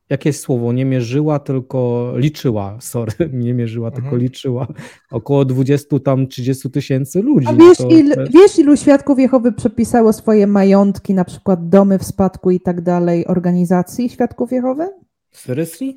jakie 0.09 0.29
jest 0.29 0.41
słowo, 0.41 0.73
nie 0.73 0.86
mierzyła, 0.86 1.39
tylko 1.39 2.11
liczyła, 2.15 2.77
sorry, 2.81 3.11
nie 3.33 3.53
mierzyła, 3.53 3.91
tylko 3.91 4.05
Mhm. 4.07 4.21
liczyła. 4.21 4.67
Około 5.11 5.45
20 5.45 5.99
tam 5.99 6.27
30 6.27 6.71
tysięcy 6.71 7.21
ludzi. 7.21 7.47
A 7.47 7.51
no 7.51 7.57
wiesz, 7.57 7.77
to- 7.77 7.88
il, 7.89 8.13
wiesz, 8.33 8.59
ilu 8.59 8.77
świadków 8.77 9.19
Jehowy 9.19 9.51
przepisało 9.51 10.13
swoje 10.13 10.47
majątki, 10.47 11.13
na 11.13 11.25
przykład 11.25 11.69
domy 11.69 11.99
w 11.99 12.03
spadku 12.03 12.51
i 12.51 12.59
tak 12.59 12.81
dalej, 12.81 13.27
organizacji 13.27 14.09
świadków 14.09 14.51
Jehowy? 14.51 14.88
Seriously? 15.31 15.93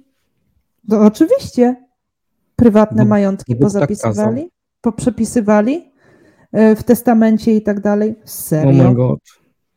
No, 0.89 1.01
oczywiście. 1.01 1.77
Prywatne 2.57 3.03
Bóg- 3.03 3.09
majątki 3.09 3.53
Bóg 3.55 3.61
tak 3.61 3.67
pozapisywali, 3.67 4.51
poprzepisywali 4.93 5.93
e, 6.53 6.77
w 6.77 6.83
testamencie 6.83 7.53
i 7.57 7.63
tak 7.63 7.81
dalej. 7.81 8.11
Oh 8.11 8.21
Serio? 8.25 8.89
my 8.89 8.95
god. 8.95 9.19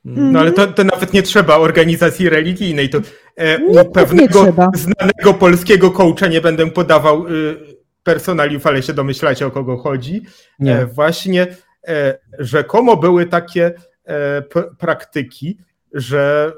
No 0.05 0.39
ale 0.39 0.51
to, 0.51 0.67
to 0.67 0.83
nawet 0.83 1.13
nie 1.13 1.23
trzeba 1.23 1.57
organizacji 1.57 2.29
religijnej. 2.29 2.89
To 2.89 2.97
e, 3.37 3.59
Nie, 3.59 3.65
u 3.65 3.73
nie 3.73 3.85
pewnego 3.85 4.45
znanego 4.73 5.33
polskiego 5.33 5.91
coacha 5.91 6.27
nie 6.27 6.41
będę 6.41 6.71
podawał 6.71 7.27
y, 7.27 7.55
personaliów, 8.03 8.67
ale 8.67 8.83
się 8.83 8.93
domyślacie 8.93 9.45
o 9.47 9.51
kogo 9.51 9.77
chodzi. 9.77 10.15
E, 10.15 10.63
Nie. 10.63 10.85
właśnie 10.85 11.47
e, 11.87 12.17
rzekomo 12.39 12.97
były 12.97 13.25
takie 13.25 13.65
e, 14.05 14.41
p- 14.41 14.63
praktyki, 14.79 15.57
że 15.93 16.53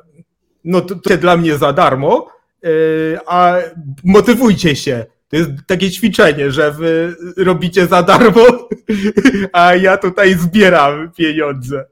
no 0.63 0.81
to, 0.81 0.95
to 0.95 1.17
dla 1.17 1.37
mnie 1.37 1.57
za 1.57 1.73
darmo, 1.73 2.27
e, 2.63 2.67
a 3.27 3.57
motywujcie 4.03 4.75
się. 4.75 5.05
To 5.33 5.37
jest 5.37 5.51
takie 5.67 5.91
ćwiczenie, 5.91 6.51
że 6.51 6.71
wy 6.71 7.15
robicie 7.37 7.87
za 7.87 8.03
darmo, 8.03 8.45
a 9.53 9.75
ja 9.75 9.97
tutaj 9.97 10.33
zbieram 10.33 11.11
pieniądze. 11.11 11.85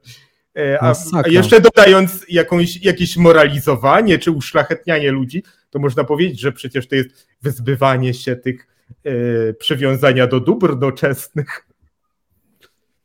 E, 0.56 0.78
A, 0.82 0.94
a 1.12 1.28
jeszcze 1.28 1.60
dodając 1.60 2.26
jakąś, 2.28 2.84
jakieś 2.84 3.16
moralizowanie 3.16 4.18
czy 4.18 4.30
uszlachetnianie 4.30 5.10
ludzi, 5.10 5.42
to 5.70 5.78
można 5.78 6.04
powiedzieć, 6.04 6.40
że 6.40 6.52
przecież 6.52 6.88
to 6.88 6.94
jest 6.94 7.28
wyzbywanie 7.42 8.14
się 8.14 8.36
tych 8.36 8.68
e, 9.04 9.54
przywiązania 9.54 10.26
do 10.26 10.40
dóbr 10.40 10.78
doczesnych. 10.78 11.66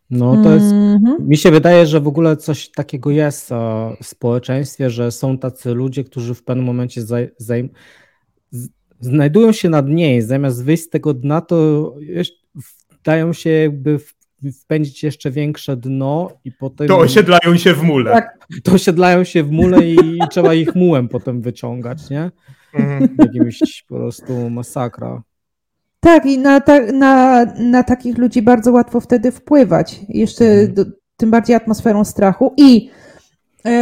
No 0.09 0.43
to 0.43 0.53
jest, 0.53 0.65
Mhm. 0.65 1.27
mi 1.27 1.37
się 1.37 1.51
wydaje, 1.51 1.85
że 1.85 1.99
w 2.01 2.07
ogóle 2.07 2.37
coś 2.37 2.69
takiego 2.69 3.11
jest 3.11 3.51
e, 3.51 3.55
w 4.03 4.07
społeczeństwie, 4.07 4.89
że 4.89 5.11
są 5.11 5.37
tacy 5.37 5.73
ludzie, 5.73 6.03
którzy 6.03 6.33
w 6.33 6.43
pewnym 6.43 6.65
momencie 6.65 7.01
zaj, 7.01 7.29
zajm, 7.37 7.69
z, 8.51 8.76
znajdują 8.99 9.51
się 9.51 9.69
na 9.69 9.81
dnie 9.81 10.17
i 10.17 10.21
zamiast 10.21 10.63
wyjść 10.63 10.83
z 10.83 10.89
tego 10.89 11.13
dna, 11.13 11.41
to 11.41 11.93
dają 13.03 13.33
się 13.33 13.49
jakby 13.49 13.99
wpędzić 14.61 15.03
jeszcze 15.03 15.31
większe 15.31 15.77
dno 15.77 16.31
i 16.45 16.51
potem 16.51 16.87
To 16.87 16.97
osiedlają 16.97 17.57
się 17.57 17.73
w 17.73 17.83
mule. 17.83 18.11
Tak. 18.11 18.37
to 18.63 18.71
osiedlają 18.71 19.23
się 19.23 19.43
w 19.43 19.51
mule 19.51 19.87
i, 19.87 19.97
trzeba 20.31 20.53
ich 20.53 20.75
mułem 20.75 21.07
potem 21.07 21.41
wyciągać, 21.41 22.09
nie? 22.09 22.31
Mhm. 22.73 23.15
Jakimś 23.19 23.85
po 23.89 23.95
prostu 23.95 24.49
masakra. 24.49 25.21
Tak, 25.99 26.25
i 26.25 26.37
na, 26.37 26.61
ta, 26.61 26.91
na, 26.91 27.45
na 27.45 27.83
takich 27.83 28.17
ludzi 28.17 28.41
bardzo 28.41 28.71
łatwo 28.71 28.99
wtedy 28.99 29.31
wpływać. 29.31 29.99
Jeszcze 30.09 30.45
Mhm. 30.45 30.73
do, 30.73 30.85
tym 31.17 31.31
bardziej 31.31 31.55
atmosferą 31.55 32.03
strachu. 32.05 32.53
I 32.57 32.89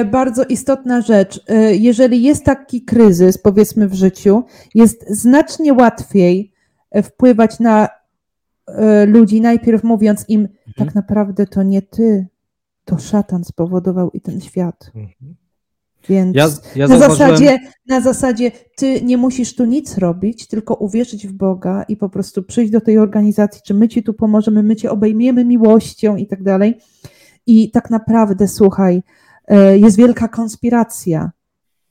bardzo 0.05 0.43
istotna 0.43 1.01
rzecz, 1.01 1.41
e, 1.47 1.75
jeżeli 1.75 2.23
jest 2.23 2.43
taki 2.45 2.81
kryzys, 2.81 3.37
powiedzmy 3.37 3.87
w 3.87 3.93
życiu, 3.93 4.43
jest 4.75 5.09
znacznie 5.09 5.73
łatwiej 5.73 6.51
e, 6.91 7.03
wpływać 7.03 7.59
na 7.59 7.89
e, 8.67 9.05
ludzi, 9.05 9.41
najpierw 9.41 9.83
mówiąc 9.83 10.25
im, 10.27 10.41
Mhm. 10.41 10.85
tak 10.87 10.95
naprawdę 10.95 11.47
to 11.47 11.63
nie 11.63 11.81
ty, 11.81 12.27
to 12.85 12.97
szatan 12.97 13.43
spowodował 13.43 14.11
i 14.11 14.21
ten 14.21 14.41
świat. 14.41 14.91
Więc 16.09 16.35
Ja, 16.35 16.47
ja 16.75 16.87
na, 16.87 16.97
zasadzie, 16.99 17.59
na 17.87 18.01
zasadzie 18.01 18.51
ty 18.77 19.01
nie 19.01 19.17
musisz 19.17 19.55
tu 19.55 19.65
nic 19.65 19.97
robić, 19.97 20.47
tylko 20.47 20.73
uwierzyć 20.75 21.27
w 21.27 21.31
Boga 21.33 21.83
i 21.87 21.97
po 21.97 22.09
prostu 22.09 22.43
przyjść 22.43 22.71
do 22.71 22.81
tej 22.81 22.97
organizacji, 22.97 23.61
czy 23.65 23.73
my 23.73 23.87
ci 23.87 24.03
tu 24.03 24.13
pomożemy, 24.13 24.63
my 24.63 24.75
cię 24.75 24.91
obejmiemy 24.91 25.45
miłością 25.45 26.15
i 26.15 26.27
tak 26.27 26.43
dalej. 26.43 26.77
I 27.47 27.71
tak 27.71 27.89
naprawdę, 27.89 28.47
słuchaj, 28.47 28.95
e, 28.95 29.01
jest 29.75 29.97
wielka 29.97 30.27
konspiracja. 30.27 31.31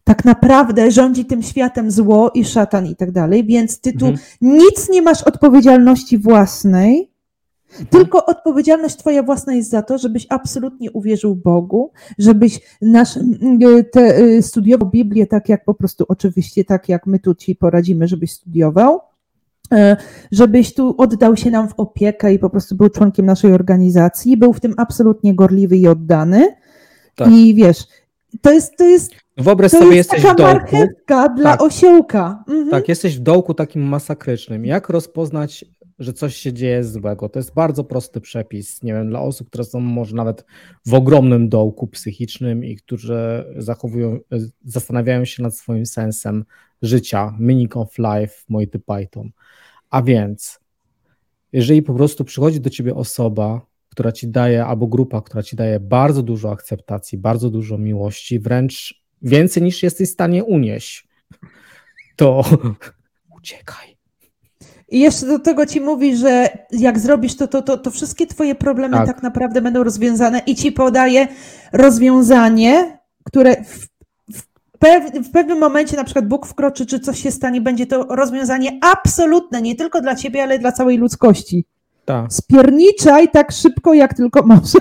Tak 0.04 0.24
naprawdę 0.24 0.90
rządzi 0.90 1.24
tym 1.24 1.42
światem 1.42 1.90
zło 1.90 2.30
i 2.34 2.44
szatan 2.44 2.86
i 2.86 2.96
tak 2.96 3.10
dalej, 3.10 3.44
więc 3.44 3.80
ty 3.80 3.92
tu 3.92 4.06
Mhm. 4.06 4.18
nic 4.40 4.88
nie 4.90 5.02
masz 5.02 5.22
odpowiedzialności 5.22 6.18
własnej, 6.18 7.10
tylko 7.90 8.26
odpowiedzialność 8.26 8.96
Twoja 8.96 9.22
własna 9.22 9.54
jest 9.54 9.70
za 9.70 9.82
to, 9.82 9.98
żebyś 9.98 10.26
absolutnie 10.28 10.90
uwierzył 10.90 11.34
Bogu, 11.36 11.92
żebyś 12.18 12.60
nasz, 12.82 13.18
te, 13.92 14.18
y, 14.18 14.42
studiował 14.42 14.90
Biblię 14.90 15.26
tak 15.26 15.48
jak 15.48 15.64
po 15.64 15.74
prostu, 15.74 16.04
oczywiście 16.08 16.64
tak 16.64 16.88
jak 16.88 17.06
my 17.06 17.18
tu 17.18 17.34
Ci 17.34 17.56
poradzimy, 17.56 18.08
żebyś 18.08 18.32
studiował, 18.32 19.00
e, 19.72 19.96
żebyś 20.32 20.74
tu 20.74 20.94
oddał 20.98 21.36
się 21.36 21.50
nam 21.50 21.68
w 21.68 21.74
opiekę 21.76 22.34
i 22.34 22.38
po 22.38 22.50
prostu 22.50 22.74
był 22.74 22.88
członkiem 22.88 23.26
naszej 23.26 23.52
organizacji, 23.52 24.36
był 24.36 24.52
w 24.52 24.60
tym 24.60 24.74
absolutnie 24.76 25.34
gorliwy 25.34 25.76
i 25.76 25.88
oddany. 25.88 26.56
Tak. 27.14 27.32
I 27.32 27.54
wiesz, 27.54 27.86
to 28.40 28.52
jest, 28.52 28.76
to 28.76 28.84
jest, 28.84 29.12
wyobraź 29.36 29.72
to 29.72 29.78
sobie, 29.78 29.96
jest 29.96 30.12
jesteś 30.12 30.22
taka 30.22 30.34
w 30.34 30.36
dołku, 30.36 30.76
marchewka 30.76 31.28
dla 31.28 31.52
Tak. 31.52 31.62
osiołka. 31.62 32.44
Mhm. 32.48 32.70
tak, 32.70 32.88
jesteś 32.88 33.16
w 33.18 33.20
dołku 33.20 33.54
takim 33.54 33.82
masakrycznym. 33.82 34.64
Jak 34.64 34.88
rozpoznać 34.88 35.64
że 35.98 36.12
coś 36.12 36.36
się 36.36 36.52
dzieje 36.52 36.84
złego. 36.84 37.28
To 37.28 37.38
jest 37.38 37.54
bardzo 37.54 37.84
prosty 37.84 38.20
przepis. 38.20 38.82
Nie 38.82 38.92
wiem, 38.92 39.08
dla 39.08 39.20
osób, 39.20 39.48
które 39.48 39.64
są 39.64 39.80
może 39.80 40.16
nawet 40.16 40.44
w 40.86 40.94
ogromnym 40.94 41.48
dołku 41.48 41.86
psychicznym 41.86 42.64
i 42.64 42.76
którzy 42.76 43.44
zachowują, 43.56 44.18
zastanawiają 44.64 45.24
się 45.24 45.42
nad 45.42 45.56
swoim 45.56 45.86
sensem 45.86 46.44
życia. 46.82 47.36
Meaning 47.38 47.76
of 47.76 47.98
life, 47.98 48.34
Monty 48.48 48.78
Python. 48.78 49.30
A 49.90 50.02
więc, 50.02 50.60
jeżeli 51.52 51.82
po 51.82 51.94
prostu 51.94 52.24
przychodzi 52.24 52.60
do 52.60 52.70
ciebie 52.70 52.94
osoba, 52.94 53.66
która 53.94 54.12
ci 54.12 54.28
daje, 54.28 54.64
albo 54.64 54.86
grupa, 54.86 55.20
która 55.20 55.42
ci 55.42 55.56
daje 55.56 55.80
bardzo 55.80 56.22
dużo 56.22 56.52
akceptacji, 56.52 57.18
bardzo 57.18 57.50
dużo 57.50 57.78
miłości, 57.78 58.40
wręcz 58.40 59.04
więcej 59.22 59.62
niż 59.62 59.82
jesteś 59.82 60.08
w 60.08 60.12
stanie 60.12 60.44
unieść, 60.44 61.08
to 62.16 62.44
uciekaj. 63.38 63.96
I 64.88 65.00
jeszcze 65.00 65.26
do 65.26 65.38
tego 65.38 65.66
ci 65.66 65.80
mówi, 65.80 66.16
że 66.16 66.48
jak 66.70 66.98
zrobisz 66.98 67.36
to, 67.36 67.48
to, 67.48 67.62
to, 67.62 67.78
to 67.78 67.90
wszystkie 67.90 68.26
twoje 68.26 68.54
problemy 68.54 68.96
tak. 68.96 69.06
tak 69.06 69.22
naprawdę 69.22 69.62
będą 69.62 69.84
rozwiązane 69.84 70.38
i 70.46 70.54
ci 70.54 70.72
podaje 70.72 71.28
rozwiązanie, 71.72 72.98
które 73.24 73.64
w, 73.64 73.88
w, 74.36 74.42
pew, 74.78 75.12
w 75.12 75.30
pewnym 75.30 75.58
momencie 75.58 75.96
na 75.96 76.04
przykład 76.04 76.28
Bóg 76.28 76.46
wkroczy, 76.46 76.86
czy 76.86 77.00
coś 77.00 77.22
się 77.22 77.30
stanie, 77.30 77.60
będzie 77.60 77.86
to 77.86 78.02
rozwiązanie 78.02 78.78
absolutne, 78.82 79.62
nie 79.62 79.74
tylko 79.74 80.00
dla 80.00 80.14
ciebie, 80.14 80.42
ale 80.42 80.58
dla 80.58 80.72
całej 80.72 80.98
ludzkości. 80.98 81.64
Tak. 82.04 82.32
Spierniczaj 82.32 83.28
tak 83.28 83.52
szybko, 83.52 83.94
jak 83.94 84.14
tylko 84.14 84.46
możesz. 84.46 84.72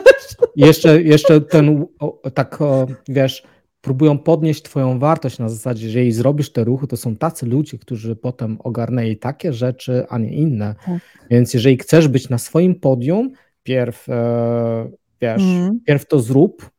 Jeszcze, 0.56 1.02
jeszcze 1.02 1.42
ten, 1.42 1.86
o, 2.00 2.30
tak 2.34 2.62
o, 2.62 2.88
wiesz, 3.08 3.44
próbują 3.82 4.18
podnieść 4.18 4.62
Twoją 4.62 5.00
wartość 5.00 5.40
na 5.40 5.50
zasadzie, 5.50 5.90
że 5.90 6.00
jeżeli 6.00 6.12
zrobisz 6.12 6.52
te 6.52 6.64
ruchy, 6.64 6.88
to 6.88 6.98
są 6.98 7.16
tacy 7.16 7.46
ludzie, 7.46 7.78
którzy 7.78 8.16
potem 8.16 8.58
ogarnęli 8.64 9.18
takie 9.18 9.54
rzeczy, 9.54 10.06
a 10.10 10.18
nie 10.18 10.34
inne. 10.34 10.76
Tak. 10.86 11.00
Więc 11.30 11.54
jeżeli 11.54 11.78
chcesz 11.78 12.08
być 12.08 12.30
na 12.30 12.38
swoim 12.38 12.76
podium, 12.76 13.32
pierw, 13.64 14.10
e, 14.10 14.92
wiesz, 15.22 15.42
mm. 15.42 15.80
pierw 15.86 16.08
to 16.08 16.20
zrób, 16.20 16.70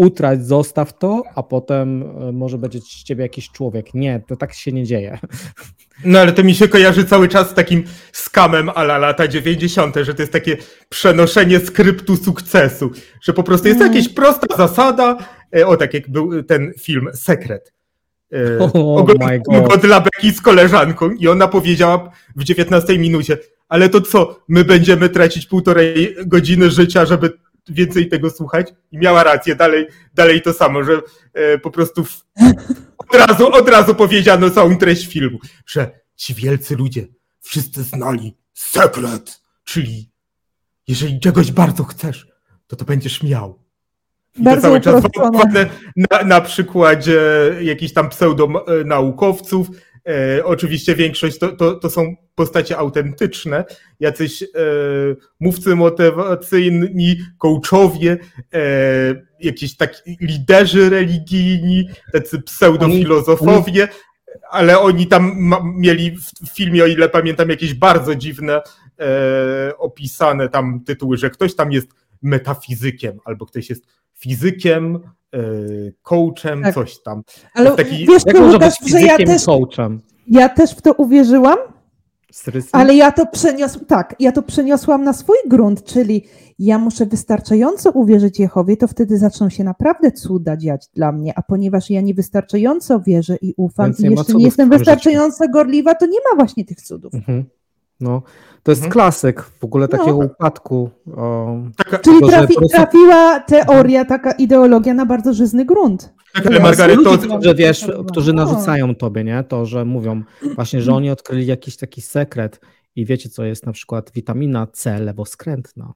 utrać, 0.00 0.46
zostaw 0.46 0.98
to, 0.98 1.22
a 1.34 1.42
potem 1.42 2.02
e, 2.02 2.32
może 2.32 2.58
będzie 2.58 2.80
z 2.80 2.84
ciebie 2.84 3.22
jakiś 3.22 3.50
człowiek. 3.50 3.94
Nie, 3.94 4.22
to 4.28 4.36
tak 4.36 4.54
się 4.54 4.72
nie 4.72 4.84
dzieje. 4.84 5.18
No 6.04 6.18
ale 6.18 6.32
to 6.32 6.42
mi 6.44 6.54
się 6.54 6.68
kojarzy 6.68 7.04
cały 7.04 7.28
czas 7.28 7.50
z 7.50 7.54
takim 7.54 7.84
skamem 8.12 8.68
ala 8.68 8.98
lata 8.98 9.28
90., 9.28 9.96
że 10.02 10.14
to 10.14 10.22
jest 10.22 10.32
takie 10.32 10.56
przenoszenie 10.88 11.60
skryptu 11.60 12.16
sukcesu, 12.16 12.90
że 13.22 13.32
po 13.32 13.42
prostu 13.42 13.68
jest 13.68 13.80
mm. 13.80 13.94
jakaś 13.94 14.08
prosta 14.08 14.56
zasada, 14.56 15.18
e, 15.56 15.66
o 15.66 15.76
tak 15.76 15.94
jak 15.94 16.10
był 16.10 16.42
ten 16.42 16.72
film 16.80 17.08
Sekret. 17.14 17.72
Oglądałem 18.72 19.42
go 19.42 19.76
dla 19.76 20.00
Beki 20.00 20.30
z 20.30 20.40
koleżanką 20.40 21.10
i 21.10 21.28
ona 21.28 21.48
powiedziała 21.48 22.10
w 22.36 22.44
19 22.44 22.98
minucie, 22.98 23.38
ale 23.68 23.88
to 23.88 24.00
co, 24.00 24.40
my 24.48 24.64
będziemy 24.64 25.08
tracić 25.08 25.46
półtorej 25.46 26.16
godziny 26.26 26.70
życia, 26.70 27.06
żeby 27.06 27.32
więcej 27.68 28.08
tego 28.08 28.30
słuchać 28.30 28.72
i 28.92 28.98
miała 28.98 29.24
rację, 29.24 29.56
dalej, 29.56 29.86
dalej 30.14 30.42
to 30.42 30.52
samo, 30.52 30.84
że 30.84 31.00
e, 31.34 31.58
po 31.58 31.70
prostu 31.70 32.04
w, 32.04 32.26
od, 32.98 33.14
razu, 33.14 33.52
od 33.52 33.68
razu 33.68 33.94
powiedziano 33.94 34.50
całą 34.50 34.76
treść 34.76 35.06
filmu, 35.06 35.38
że 35.66 36.00
ci 36.16 36.34
wielcy 36.34 36.76
ludzie 36.76 37.06
wszyscy 37.40 37.82
znali 37.82 38.36
sekret, 38.54 39.40
czyli 39.64 40.10
jeżeli 40.88 41.20
czegoś 41.20 41.52
bardzo 41.52 41.84
chcesz, 41.84 42.28
to 42.66 42.76
to 42.76 42.84
będziesz 42.84 43.22
miał. 43.22 43.58
I 44.36 44.42
bardzo 44.42 44.60
to 44.60 44.68
cały 44.68 44.80
czas 44.80 45.04
na, 45.96 46.24
na 46.24 46.40
przykładzie 46.40 47.20
jakichś 47.60 47.92
tam 47.92 48.08
pseudonaukowców, 48.08 49.68
E, 49.70 49.72
oczywiście 50.44 50.94
większość 50.94 51.38
to, 51.38 51.52
to, 51.52 51.74
to, 51.74 51.90
są 51.90 52.14
postacie 52.34 52.78
autentyczne, 52.78 53.64
jacyś 54.00 54.42
e, 54.42 54.46
mówcy 55.40 55.76
motywacyjni, 55.76 57.16
coachowie, 57.38 58.18
e, 58.54 58.60
jakieś 59.40 59.76
taki 59.76 60.16
liderzy 60.20 60.90
religijni, 60.90 61.88
tacy 62.12 62.42
pseudofilozofowie, 62.42 63.88
ale 64.50 64.78
oni 64.78 65.06
tam 65.06 65.32
ma, 65.36 65.60
mieli 65.76 66.16
w 66.16 66.48
filmie, 66.54 66.84
o 66.84 66.86
ile 66.86 67.08
pamiętam, 67.08 67.50
jakieś 67.50 67.74
bardzo 67.74 68.14
dziwne 68.14 68.62
e, 69.00 69.72
opisane 69.78 70.48
tam 70.48 70.84
tytuły, 70.84 71.16
że 71.16 71.30
ktoś 71.30 71.54
tam 71.54 71.72
jest 71.72 71.88
metafizykiem, 72.22 73.18
albo 73.24 73.46
ktoś 73.46 73.70
jest 73.70 73.86
fizykiem, 74.20 74.98
Y, 75.36 75.94
coachem, 76.02 76.62
tak. 76.62 76.74
coś 76.74 77.02
tam. 77.02 77.22
Ale 77.54 77.70
taki, 77.70 78.06
wiesz, 78.06 78.22
jak 78.26 78.40
może 78.40 78.58
być 78.58 78.74
że 78.86 79.00
ja 79.00 79.16
też, 79.16 79.44
coachem? 79.44 80.00
Ja 80.26 80.48
też 80.48 80.70
w 80.70 80.82
to 80.82 80.92
uwierzyłam, 80.92 81.58
ale 82.72 82.94
ja 82.94 83.12
to 83.12 83.26
przeniosłam, 83.26 83.84
tak, 83.84 84.16
ja 84.20 84.32
to 84.32 84.42
przeniosłam 84.42 85.04
na 85.04 85.12
swój 85.12 85.36
grunt, 85.46 85.84
czyli 85.84 86.26
ja 86.58 86.78
muszę 86.78 87.06
wystarczająco 87.06 87.90
uwierzyć 87.90 88.38
Jehowie, 88.38 88.76
to 88.76 88.88
wtedy 88.88 89.18
zaczną 89.18 89.48
się 89.48 89.64
naprawdę 89.64 90.12
cuda 90.12 90.56
dziać 90.56 90.88
dla 90.94 91.12
mnie, 91.12 91.32
a 91.36 91.42
ponieważ 91.42 91.90
ja 91.90 92.00
niewystarczająco 92.00 93.00
wierzę 93.00 93.36
i 93.42 93.54
ufam 93.56 93.92
i 93.98 94.02
jeszcze 94.10 94.34
nie 94.34 94.44
jestem 94.44 94.70
wystarczająco 94.70 95.48
gorliwa, 95.48 95.94
to 95.94 96.06
nie 96.06 96.18
ma 96.30 96.36
właśnie 96.36 96.64
tych 96.64 96.80
cudów. 96.80 97.14
Mhm. 97.14 97.44
No, 98.00 98.22
to 98.62 98.72
jest 98.72 98.80
mhm. 98.80 98.92
klasyk 98.92 99.42
w 99.42 99.64
ogóle 99.64 99.88
no. 99.92 99.98
takiego 99.98 100.18
no. 100.18 100.24
upadku. 100.24 100.90
O, 101.16 101.56
Czyli 102.02 102.20
trafi, 102.28 102.54
prostu... 102.54 102.76
trafiła 102.76 103.40
teoria, 103.40 104.04
taka 104.04 104.32
ideologia 104.32 104.94
na 104.94 105.06
bardzo 105.06 105.34
żyzny 105.34 105.64
grunt. 105.64 106.14
Tak, 106.34 106.46
ale 106.46 106.60
Margaret, 106.60 106.98
to, 107.04 107.18
wiesz, 107.54 107.86
którzy 108.08 108.32
no. 108.32 108.44
narzucają 108.44 108.94
tobie, 108.94 109.24
nie? 109.24 109.44
To, 109.44 109.66
że 109.66 109.84
mówią 109.84 110.22
właśnie, 110.54 110.82
że 110.82 110.94
oni 110.94 111.10
odkryli 111.10 111.46
jakiś 111.46 111.76
taki 111.76 112.02
sekret 112.02 112.60
i 112.96 113.06
wiecie, 113.06 113.28
co 113.28 113.44
jest 113.44 113.66
na 113.66 113.72
przykład 113.72 114.10
witamina 114.14 114.66
C 114.66 114.98
lewoskrętna. 114.98 115.92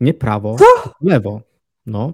Nie 0.00 0.14
prawo, 0.14 0.56
co? 0.58 0.90
lewo. 1.00 1.40
No. 1.86 2.12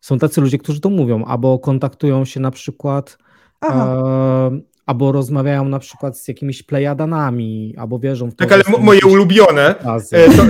Są 0.00 0.18
tacy 0.18 0.40
ludzie, 0.40 0.58
którzy 0.58 0.80
to 0.80 0.90
mówią, 0.90 1.24
albo 1.24 1.58
kontaktują 1.58 2.24
się 2.24 2.40
na 2.40 2.50
przykład 2.50 3.18
e, 3.64 4.60
albo 4.86 5.12
rozmawiają 5.12 5.64
na 5.64 5.78
przykład 5.78 6.18
z 6.18 6.28
jakimiś 6.28 6.62
plejadanami, 6.62 7.74
albo 7.78 7.98
wierzą 7.98 8.30
w 8.30 8.34
to. 8.34 8.46
Tak, 8.46 8.52
ale 8.52 8.62
moje 8.78 9.00
ulubione, 9.06 9.74
e, 10.12 10.30
to, 10.36 10.42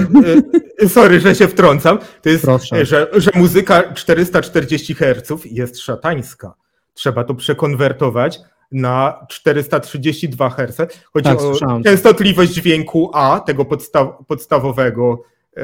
e, 0.85 0.89
sorry, 0.89 1.21
że 1.21 1.35
się 1.35 1.49
wtrącam, 1.49 1.99
to 2.23 2.29
jest, 2.29 2.47
że, 2.83 3.09
że 3.13 3.31
muzyka 3.35 3.93
440 3.93 4.95
Hz 4.95 5.45
jest 5.45 5.79
szatańska. 5.79 6.55
Trzeba 6.95 7.25
to 7.25 7.35
przekonwertować 7.35 8.41
na 8.73 9.27
432 9.29 10.51
Hz. 10.51 10.77
Chodzi 11.13 11.25
tak, 11.25 11.41
o 11.41 11.55
częstotliwość 11.85 12.53
dźwięku 12.53 13.11
A, 13.15 13.41
tego 13.41 13.65
podstaw, 13.65 14.09
podstawowego 14.27 15.23
e, 15.57 15.63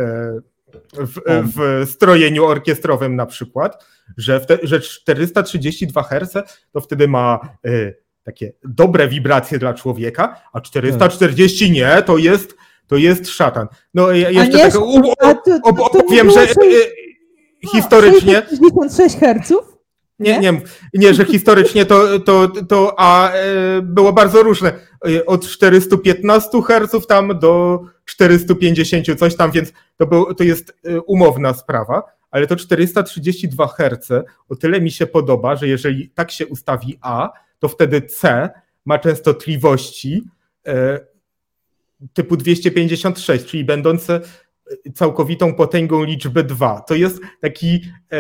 w, 0.93 1.21
w, 1.57 1.91
strojeniu 1.91 2.45
orkiestrowym 2.45 3.17
na 3.17 3.27
przykład, 3.27 3.87
że, 4.17 4.41
te, 4.41 4.59
że 4.63 4.81
432 4.81 6.03
Hz 6.03 6.33
to 6.73 6.81
wtedy 6.81 7.09
ma 7.09 7.41
takie 8.29 8.53
dobre 8.65 9.09
wibracje 9.09 9.59
dla 9.59 9.75
człowieka, 9.75 10.41
a 10.53 10.61
440 10.61 11.71
nie, 11.71 12.03
to 12.07 12.19
jest, 12.19 12.57
to 12.87 12.97
jest 12.97 13.29
szatan. 13.29 13.67
No 13.95 14.13
ja 14.13 14.31
jeszcze 14.31 14.59
tak 14.59 14.75
opowiem, 15.63 16.31
że 16.31 16.43
e, 16.43 16.47
historycznie... 17.73 18.43
66 18.51 19.17
herców? 19.17 19.79
Nie, 20.19 20.39
nie, 20.39 20.61
nie, 20.95 21.15
że 21.15 21.25
historycznie 21.25 21.85
to, 21.87 22.21
to, 22.21 22.49
to 22.69 22.95
a 22.99 23.33
e, 23.33 23.43
było 23.83 24.13
bardzo 24.13 24.43
różne. 24.43 24.73
Od 25.27 25.49
415 25.49 26.63
Hz 26.63 27.07
tam 27.07 27.39
do 27.39 27.81
450 28.05 29.07
coś 29.19 29.37
tam, 29.37 29.51
więc 29.51 29.73
to, 29.97 30.07
był, 30.07 30.35
to 30.35 30.45
jest 30.45 30.77
umowna 31.07 31.55
sprawa, 31.55 32.03
ale 32.31 32.47
to 32.47 32.57
432 32.57 33.69
Hz 33.69 34.09
o 34.49 34.57
tyle 34.57 34.81
mi 34.81 34.91
się 34.91 35.07
podoba, 35.07 35.57
że 35.57 35.69
jeżeli 35.69 36.11
tak 36.11 36.31
się 36.31 36.47
ustawi 36.47 36.99
A, 37.01 37.33
to 37.59 37.69
wtedy 37.69 38.03
C 38.03 38.49
ma 38.85 38.99
częstotliwości 38.99 40.23
e, 40.67 41.01
typu 42.13 42.37
256, 42.37 43.45
czyli 43.45 43.65
będące 43.65 44.21
całkowitą 44.95 45.55
potęgą 45.55 46.05
liczby 46.05 46.45
2. 46.45 46.81
To 46.81 46.95
jest 46.95 47.21
taki 47.41 47.81
e, 48.13 48.19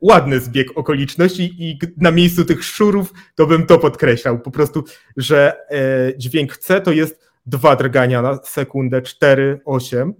ładny 0.00 0.40
zbieg 0.40 0.78
okoliczności 0.78 1.54
i 1.58 1.78
na 1.96 2.10
miejscu 2.10 2.44
tych 2.44 2.64
szurów 2.64 3.12
to 3.34 3.46
bym 3.46 3.66
to 3.66 3.78
podkreślał. 3.78 4.38
Po 4.38 4.50
prostu, 4.50 4.84
że 5.16 5.56
e, 5.70 6.18
dźwięk 6.18 6.56
C 6.56 6.80
to 6.80 6.92
jest 6.92 7.26
dwa 7.46 7.76
drgania 7.76 8.22
na 8.22 8.38
sekundę, 8.44 9.02
4, 9.02 9.60
8. 9.64 10.14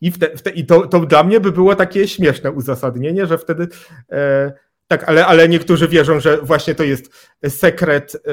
I, 0.00 0.10
wte, 0.10 0.36
wte, 0.36 0.50
i 0.50 0.66
to, 0.66 0.86
to 0.86 1.00
dla 1.00 1.22
mnie 1.22 1.40
by 1.40 1.52
było 1.52 1.76
takie 1.76 2.08
śmieszne 2.08 2.52
uzasadnienie, 2.52 3.26
że 3.26 3.38
wtedy 3.38 3.68
e, 4.12 4.52
tak, 4.98 5.08
ale, 5.08 5.26
ale 5.26 5.48
niektórzy 5.48 5.88
wierzą, 5.88 6.20
że 6.20 6.42
właśnie 6.42 6.74
to 6.74 6.84
jest 6.84 7.10
sekret, 7.48 8.16
e, 8.16 8.30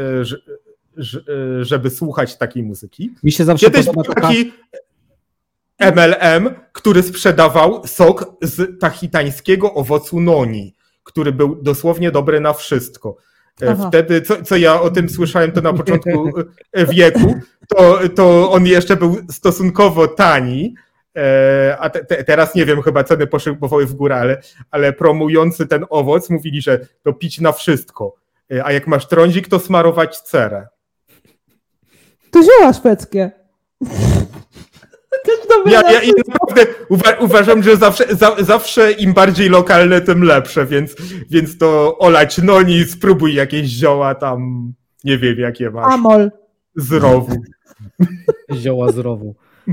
e, 0.97 1.66
żeby 1.66 1.89
słuchać 1.89 2.38
takiej 2.38 2.64
muzyki. 2.64 3.14
Mi 3.24 3.32
się 3.32 3.45
zawsze 3.45 3.66
Kiedyś 3.66 3.86
był 3.86 4.03
taki 4.03 4.53
MLM, 5.80 6.55
który 6.72 7.03
sprzedawał 7.03 7.88
sok 7.88 8.36
z 8.41 8.80
tachitańskiego 8.80 9.74
owocu 9.74 10.20
noni, 10.20 10.76
który 11.03 11.32
był 11.32 11.55
dosłownie 11.55 12.12
dobry 12.12 12.39
na 12.39 12.53
wszystko. 12.53 13.18
Aha. 13.70 13.88
Wtedy, 13.88 14.22
co, 14.22 14.43
co 14.43 14.57
ja 14.57 14.82
o 14.82 14.89
tym 14.89 15.09
słyszałem, 15.09 15.51
to 15.51 15.62
na 15.62 15.74
początku 15.74 16.32
wieku, 16.89 17.36
to, 17.68 17.99
to 18.16 18.51
on 18.51 18.66
jeszcze 18.66 18.95
był 18.95 19.18
stosunkowo 19.32 20.07
tani, 20.07 20.76
a 21.80 21.89
te, 21.89 22.05
te, 22.05 22.24
teraz 22.24 22.55
nie 22.55 22.66
wiem, 22.66 22.82
chyba 22.82 23.03
ceny 23.03 23.28
poszły 23.28 23.86
w 23.86 23.93
górę, 23.93 24.16
ale, 24.16 24.41
ale 24.72 24.93
promujący 24.93 25.68
ten 25.68 25.86
owoc 25.89 26.30
mówili, 26.30 26.62
że 26.62 26.88
to 27.03 27.14
pić 27.14 27.39
na 27.39 27.51
wszystko. 27.51 28.16
A 28.64 28.72
jak 28.72 28.88
masz 28.88 29.07
trądzik, 29.07 29.47
to 29.47 29.59
smarować 29.59 30.22
cerę. 30.22 30.68
To 32.32 32.39
zioła 32.43 32.74
szwedzkie. 32.74 33.32
Ja, 35.66 35.82
ja, 35.91 36.03
ja 36.03 36.12
naprawdę 36.28 36.66
uwa 36.89 37.14
uważam, 37.20 37.64
że 37.64 37.78
zawsze, 37.78 38.16
za, 38.16 38.36
zawsze 38.39 38.91
im 38.91 39.14
bardziej 39.14 39.49
lokalne, 39.49 40.01
tym 40.01 40.24
lepsze, 40.24 40.66
więc, 40.66 40.95
więc 41.30 41.57
to 41.57 41.97
olać 41.97 42.38
noni, 42.38 42.84
spróbuj 42.84 43.34
jakieś 43.34 43.68
zioła 43.68 44.16
tam, 44.16 44.74
nie 45.03 45.18
wiem 45.18 45.39
jakie 45.39 45.70
masz. 45.72 45.93
Amol. 45.93 46.32
Z 46.76 46.91
rowu. 46.91 47.36
Zioła 48.53 48.91
z 48.91 48.97
rowu. 48.97 49.36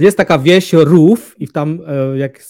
Jest 0.00 0.16
taka 0.16 0.38
wieś 0.38 0.72
Rów 0.72 1.36
i 1.38 1.48
tam 1.48 1.80
e, 1.86 2.18
jak 2.18 2.42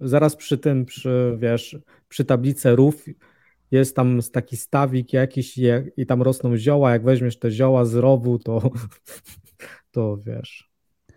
zaraz 0.00 0.36
przy 0.36 0.58
tym, 0.58 0.84
przy, 0.84 1.36
wiesz, 1.38 1.78
przy 2.08 2.24
tablicy 2.24 2.76
Rów 2.76 3.04
jest 3.70 3.96
tam 3.96 4.20
taki 4.32 4.56
stawik 4.56 5.12
jakiś 5.12 5.58
i 5.96 6.06
tam 6.06 6.22
rosną 6.22 6.56
zioła, 6.56 6.90
jak 6.90 7.04
weźmiesz 7.04 7.38
te 7.38 7.50
zioła 7.50 7.84
z 7.84 7.94
rowu, 7.94 8.38
to, 8.38 8.70
to 9.92 10.16
wiesz, 10.16 10.67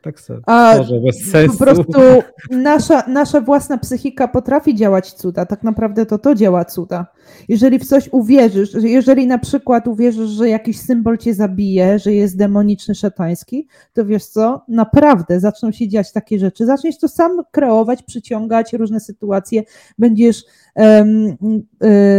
tak 0.01 0.19
sobie 0.19 0.39
A 0.45 0.75
może 0.77 0.99
bez 0.99 1.31
sensu. 1.31 1.57
Po 1.57 1.63
prostu 1.63 2.01
nasza, 2.51 3.03
nasza 3.07 3.41
własna 3.41 3.77
psychika 3.77 4.27
potrafi 4.27 4.75
działać 4.75 5.13
cuda, 5.13 5.45
tak 5.45 5.63
naprawdę 5.63 6.05
to 6.05 6.17
to 6.17 6.35
działa 6.35 6.65
cuda. 6.65 7.07
Jeżeli 7.47 7.79
w 7.79 7.85
coś 7.85 8.09
uwierzysz, 8.11 8.69
jeżeli 8.81 9.27
na 9.27 9.37
przykład 9.37 9.87
uwierzysz, 9.87 10.29
że 10.29 10.49
jakiś 10.49 10.79
symbol 10.79 11.17
cię 11.17 11.33
zabije, 11.33 11.99
że 11.99 12.13
jest 12.13 12.37
demoniczny, 12.37 12.95
szatański, 12.95 13.67
to 13.93 14.05
wiesz 14.05 14.25
co, 14.25 14.65
naprawdę 14.67 15.39
zaczną 15.39 15.71
się 15.71 15.87
dziać 15.87 16.11
takie 16.11 16.39
rzeczy. 16.39 16.65
Zaczniesz 16.65 16.97
to 16.97 17.07
sam 17.07 17.31
kreować, 17.51 18.03
przyciągać 18.03 18.73
różne 18.73 18.99
sytuacje, 18.99 19.63
będziesz 19.99 20.43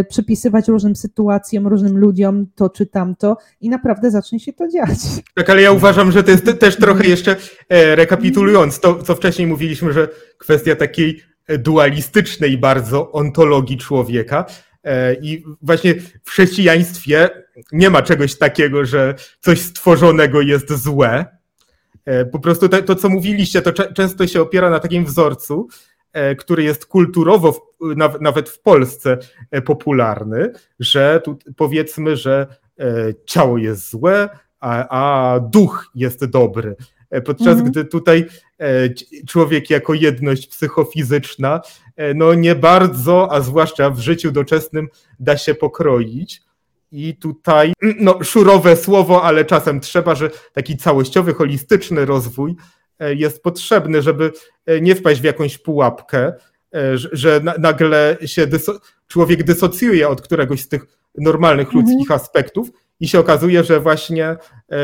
przypisywać 0.09 0.69
różnym 0.69 0.97
sytuacjom, 0.97 1.67
różnym 1.67 1.99
ludziom 1.99 2.47
to 2.55 2.71
czy 2.71 2.87
tamto 2.87 3.37
i 3.61 3.69
naprawdę 3.69 4.11
zacznie 4.11 4.41
się 4.41 4.53
to 4.53 4.69
dziać. 4.69 4.99
Tak, 5.35 5.51
ale 5.51 5.63
ja 5.63 5.73
uważam, 5.73 6.13
że 6.13 6.23
to 6.23 6.31
jest 6.31 6.59
też 6.61 6.77
trochę 6.77 7.07
jeszcze 7.07 7.37
e, 7.69 7.97
rekapitulując 7.97 8.81
to, 8.81 9.03
co 9.03 9.15
wcześniej 9.15 9.47
mówiliśmy, 9.47 9.93
że 9.93 10.09
kwestia 10.39 10.77
takiej 10.77 11.23
dualistycznej 11.59 12.59
bardzo 12.59 13.13
ontologii 13.13 13.77
człowieka, 13.77 14.47
E, 14.85 15.15
I 15.15 15.45
właśnie 15.63 15.95
w 16.25 16.31
chrześcijaństwie 16.31 17.31
nie 17.73 17.91
ma 17.91 18.03
czegoś 18.03 18.39
takiego, 18.39 18.85
że 18.85 19.15
coś 19.41 19.61
stworzonego 19.61 20.41
jest 20.41 20.73
złe. 20.73 21.27
E, 22.05 22.25
po 22.25 22.39
prostu 22.39 22.69
to, 22.69 22.83
to 22.83 22.95
co 22.95 23.09
mówiliście, 23.09 23.63
to 23.63 23.73
często 23.73 24.27
się 24.27 24.43
opiera 24.43 24.71
na 24.71 24.81
takim 24.81 25.05
wzorcu, 25.05 25.69
e, 26.13 26.35
który 26.35 26.63
jest 26.63 26.87
kulturowo, 26.87 27.72
nawet 28.21 28.49
w 28.49 28.61
Polsce, 28.61 29.19
popularny, 29.65 30.53
że 30.81 31.21
tu 31.25 31.39
powiedzmy, 31.57 32.17
że 32.17 32.47
ciało 33.27 33.59
jest 33.59 33.91
złe, 33.91 34.29
a, 34.61 34.89
a 34.89 35.41
duch 35.41 35.91
jest 35.95 36.25
dobry. 36.25 36.77
Podczas 37.25 37.49
mhm. 37.49 37.71
gdy 37.71 37.85
tutaj 37.85 38.27
człowiek 39.27 39.71
jako 39.71 39.95
jedność 39.95 40.47
psychofizyczna 40.47 41.61
E, 41.97 42.15
no 42.15 42.35
nie 42.35 42.55
bardzo, 42.55 43.33
a 43.33 43.41
zwłaszcza 43.41 43.91
w 43.91 43.99
życiu 43.99 44.33
doczesnym 44.33 44.89
da 45.21 45.37
się 45.37 45.55
pokroić. 45.55 46.43
I 46.93 47.17
tutaj, 47.17 47.73
mm, 47.83 47.97
no 48.01 48.25
szurowe 48.25 48.77
słowo, 48.77 49.23
ale 49.23 49.45
czasem 49.45 49.81
trzeba, 49.81 50.15
że 50.15 50.31
taki 50.53 50.77
całościowy, 50.77 51.35
holistyczny 51.35 52.05
rozwój 52.05 52.57
e, 52.99 53.15
jest 53.15 53.43
potrzebny, 53.43 54.03
żeby 54.03 54.33
e, 54.67 54.81
nie 54.81 54.95
wpaść 54.95 55.21
w 55.21 55.25
jakąś 55.25 55.59
pułapkę, 55.59 56.33
że 57.13 57.41
nagle 57.59 58.17
się 58.27 58.47
dyso 58.47 58.81
człowiek 59.09 59.43
dysocjuje 59.43 60.09
od 60.09 60.21
któregoś 60.21 60.61
z 60.61 60.69
tych 60.69 60.87
normalnych 61.19 61.67
mhm. 61.67 61.85
ludzkich 61.85 62.11
mhm. 62.11 62.21
aspektów 62.21 62.69
i 63.01 63.09
się 63.09 63.19
okazuje, 63.19 63.65
że 63.65 63.81
właśnie 63.81 64.37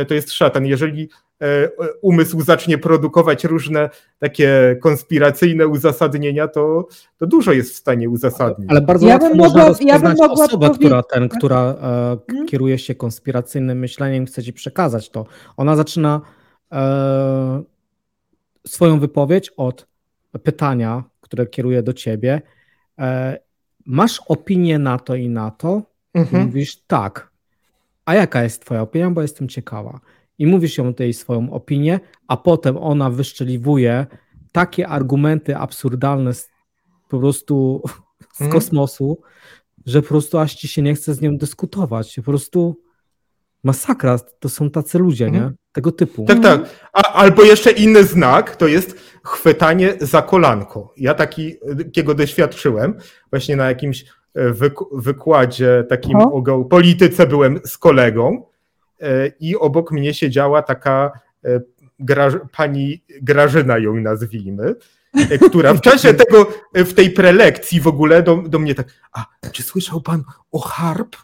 to 0.09 0.15
jest 0.15 0.33
szatan. 0.33 0.67
Jeżeli 0.67 1.09
E, 1.43 1.69
umysł 2.01 2.41
zacznie 2.41 2.79
produkować 2.79 3.45
różne 3.45 3.91
takie 4.19 4.77
konspiracyjne 4.83 5.67
uzasadnienia, 5.67 6.49
to, 6.49 6.89
to 7.19 7.27
dużo 7.27 7.53
jest 7.53 7.73
w 7.73 7.77
stanie 7.77 8.11
uzasadnić. 8.11 8.71
Ale 8.71 8.81
bardzo 8.81 9.07
ja 9.07 9.15
łatwo 9.15 9.35
można 9.35 9.47
mogła, 9.47 9.69
rozpoznać 9.69 10.19
ja 10.19 10.27
osobę, 10.31 10.71
która, 10.71 11.03
ten, 11.03 11.29
która 11.29 11.61
e, 11.61 12.19
hmm? 12.31 12.47
kieruje 12.47 12.79
się 12.79 12.95
konspiracyjnym 12.95 13.79
myśleniem 13.79 14.27
chce 14.27 14.43
ci 14.43 14.53
przekazać 14.53 15.11
to. 15.11 15.27
Ona 15.57 15.77
zaczyna 15.77 16.21
e, 16.73 17.63
swoją 18.67 19.01
wypowiedź 19.01 19.51
od 19.57 19.87
pytania, 20.43 21.05
które 21.29 21.47
kieruje 21.47 21.83
do 21.83 21.93
ciebie. 21.93 22.43
E, 22.99 23.39
masz 23.87 24.21
opinię 24.29 24.79
na 24.79 24.99
to 24.99 25.15
i 25.15 25.29
na 25.29 25.51
to? 25.51 25.83
Mhm. 26.15 26.47
Mówisz 26.47 26.83
tak. 26.87 27.31
A 28.05 28.15
jaka 28.15 28.43
jest 28.43 28.65
twoja 28.65 28.83
opinia, 28.83 29.11
bo 29.11 29.23
jestem 29.23 29.49
ciekawa 29.49 30.01
i 30.39 30.47
mówisz 30.47 30.79
ją 30.79 30.95
tej 30.95 31.15
swoją 31.15 31.53
opinię, 31.53 32.01
a 32.29 32.37
potem 32.37 32.77
ona 32.77 33.11
wyszczeliwuje 33.11 34.07
takie 34.53 34.89
argumenty 34.89 35.57
absurdalne 35.57 36.35
z, 36.35 36.49
po 37.09 37.19
prostu 37.19 37.83
z 38.33 38.39
hmm. 38.39 38.53
kosmosu, 38.53 39.23
że 39.87 40.03
po 40.03 40.09
prostu 40.09 40.39
aż 40.39 40.55
ci 40.55 40.69
się 40.69 40.83
nie 40.83 40.95
chce 40.95 41.15
z 41.15 41.21
nią 41.21 41.39
dyskutować. 41.39 42.17
Po 42.17 42.23
prostu 42.23 42.81
masakra, 43.65 44.19
to 44.19 44.49
są 44.49 44.71
tacy 44.71 44.99
ludzie, 44.99 45.25
hmm. 45.25 45.35
nie? 45.35 45.47
Mhm. 45.47 45.57
Tego 45.73 45.93
typu. 45.93 46.25
Tak, 46.25 46.43
tak. 46.43 46.89
A, 46.93 47.13
albo 47.13 47.43
jeszcze 47.43 47.71
inny 47.71 48.05
znak 48.05 48.57
to 48.57 48.67
jest 48.67 49.08
chwytanie 49.29 49.95
za 50.01 50.23
kolanko. 50.23 50.95
Ja 50.97 51.15
taki, 51.15 51.57
takiego 51.85 52.15
doświadczyłem 52.15 52.95
właśnie 53.31 53.57
na 53.57 53.69
jakimś 53.69 54.05
e, 54.35 54.53
wykładzie 54.93 55.85
takim 55.89 56.17
o 56.17 56.65
polityce 56.65 57.27
byłem 57.27 57.61
z 57.65 57.79
kolegą 57.79 58.49
E, 59.01 59.33
i 59.41 59.57
obok 59.57 59.93
mnie 59.93 60.15
siedziała 60.15 60.63
taka 60.63 61.13
e, 61.45 61.61
Graż, 61.99 62.35
pani 62.57 63.05
Grażyna, 63.23 63.79
ją 63.79 63.95
nazwijmy, 63.95 64.75
która 65.49 65.75
w 65.75 65.81
czasie 65.91 66.15
tego, 66.15 66.47
w 66.75 66.95
tej 66.95 67.11
prelekcji 67.11 67.81
w 67.81 67.87
ogóle 67.87 68.23
do, 68.23 68.37
do 68.37 68.59
mnie 68.59 68.75
tak, 68.75 68.87
a 69.13 69.27
czy 69.53 69.63
słyszał 69.63 70.01
pan 70.01 70.25
o 70.53 70.59
harp? 70.59 71.17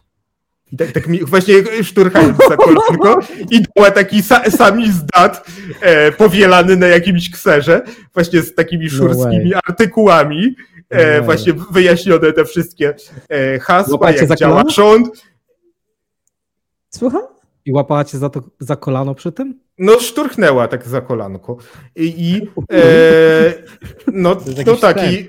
I 0.72 0.76
tak, 0.76 0.92
tak 0.92 1.06
mi 1.08 1.24
właśnie 1.24 1.54
szturchając 1.82 2.38
za 2.48 2.56
kolanko 2.56 3.18
i 3.50 3.62
dała 3.76 3.90
taki 3.90 4.22
sa, 4.22 4.50
sami 4.50 4.92
zdat 4.92 5.46
e, 5.80 6.12
powielany 6.12 6.76
na 6.76 6.86
jakimś 6.86 7.30
kserze, 7.30 7.82
właśnie 8.14 8.42
z 8.42 8.54
takimi 8.54 8.84
no 8.84 8.90
szurskimi 8.90 9.50
no 9.50 9.60
artykułami, 9.66 10.54
e, 10.90 11.18
no 11.18 11.24
właśnie 11.24 11.52
wyjaśnione 11.70 12.32
te 12.32 12.44
wszystkie 12.44 12.94
e, 13.28 13.58
hasła, 13.58 14.10
jak 14.10 14.36
działa 14.36 14.62
rząd. 14.68 15.24
Słucham? 16.90 17.22
I 17.64 17.72
łapała 17.72 18.04
cię 18.04 18.18
za, 18.18 18.28
to, 18.28 18.42
za 18.60 18.76
kolano 18.76 19.14
przy 19.14 19.32
tym? 19.32 19.60
No, 19.78 20.00
szturchnęła 20.00 20.68
tak 20.68 20.88
za 20.88 21.00
kolanko. 21.00 21.56
I, 21.96 22.04
i 22.04 22.48
e, 22.76 23.54
no, 24.12 24.36
to 24.64 24.76
taki. 24.76 25.28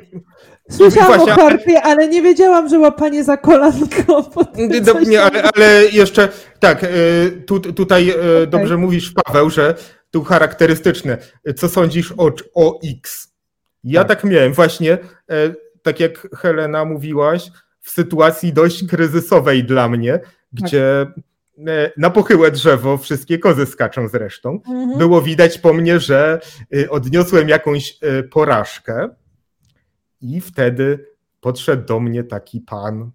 Słyszałam 0.69 1.07
Właśnie, 1.07 1.33
o 1.33 1.35
harpie, 1.35 1.81
ale 1.81 2.07
nie 2.07 2.21
wiedziałam, 2.21 2.69
że 2.69 2.79
łapanie 2.79 3.23
za 3.23 3.37
kolanko. 3.37 4.31
Nie, 5.07 5.21
ale, 5.21 5.43
ale, 5.43 5.85
jeszcze 5.85 6.29
tak, 6.59 6.83
e, 6.83 6.87
tu, 7.45 7.59
tutaj 7.59 8.09
e, 8.09 8.13
okay. 8.13 8.47
dobrze 8.47 8.77
mówisz, 8.77 9.13
Paweł, 9.25 9.49
że 9.49 9.75
tu 10.11 10.23
charakterystyczne. 10.23 11.17
Co 11.55 11.69
sądzisz 11.69 12.13
o, 12.17 12.31
o 12.53 12.79
X? 12.97 13.33
Ja 13.83 14.03
tak. 14.03 14.21
tak 14.21 14.31
miałem 14.31 14.53
właśnie, 14.53 14.91
e, 14.93 14.97
tak 15.81 15.99
jak 15.99 16.27
Helena 16.35 16.85
mówiłaś, 16.85 17.51
w 17.81 17.89
sytuacji 17.89 18.53
dość 18.53 18.87
kryzysowej 18.87 19.63
dla 19.63 19.89
mnie, 19.89 20.19
tak. 20.19 20.29
gdzie 20.51 21.07
E, 21.67 21.91
na 21.97 22.09
pochyłe 22.09 22.51
drzewo, 22.51 22.97
wszystkie 22.97 23.39
kozy 23.39 23.65
skaczą 23.65 24.07
zresztą. 24.07 24.59
Mhm. 24.67 24.97
Było 24.97 25.21
widać 25.21 25.57
po 25.57 25.73
mnie, 25.73 25.99
że 25.99 26.39
y, 26.75 26.89
odniosłem 26.89 27.49
jakąś 27.49 27.97
y, 28.03 28.23
porażkę 28.23 29.09
i 30.25 30.41
wtedy 30.41 31.05
podszedł 31.41 31.85
do 31.85 31.99
mnie 31.99 32.23
taki 32.23 32.61
pan, 32.61 33.11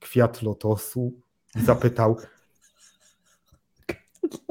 kwiat 0.00 0.42
lotosu 0.42 1.12
i 1.56 1.64
zapytał, 1.64 2.16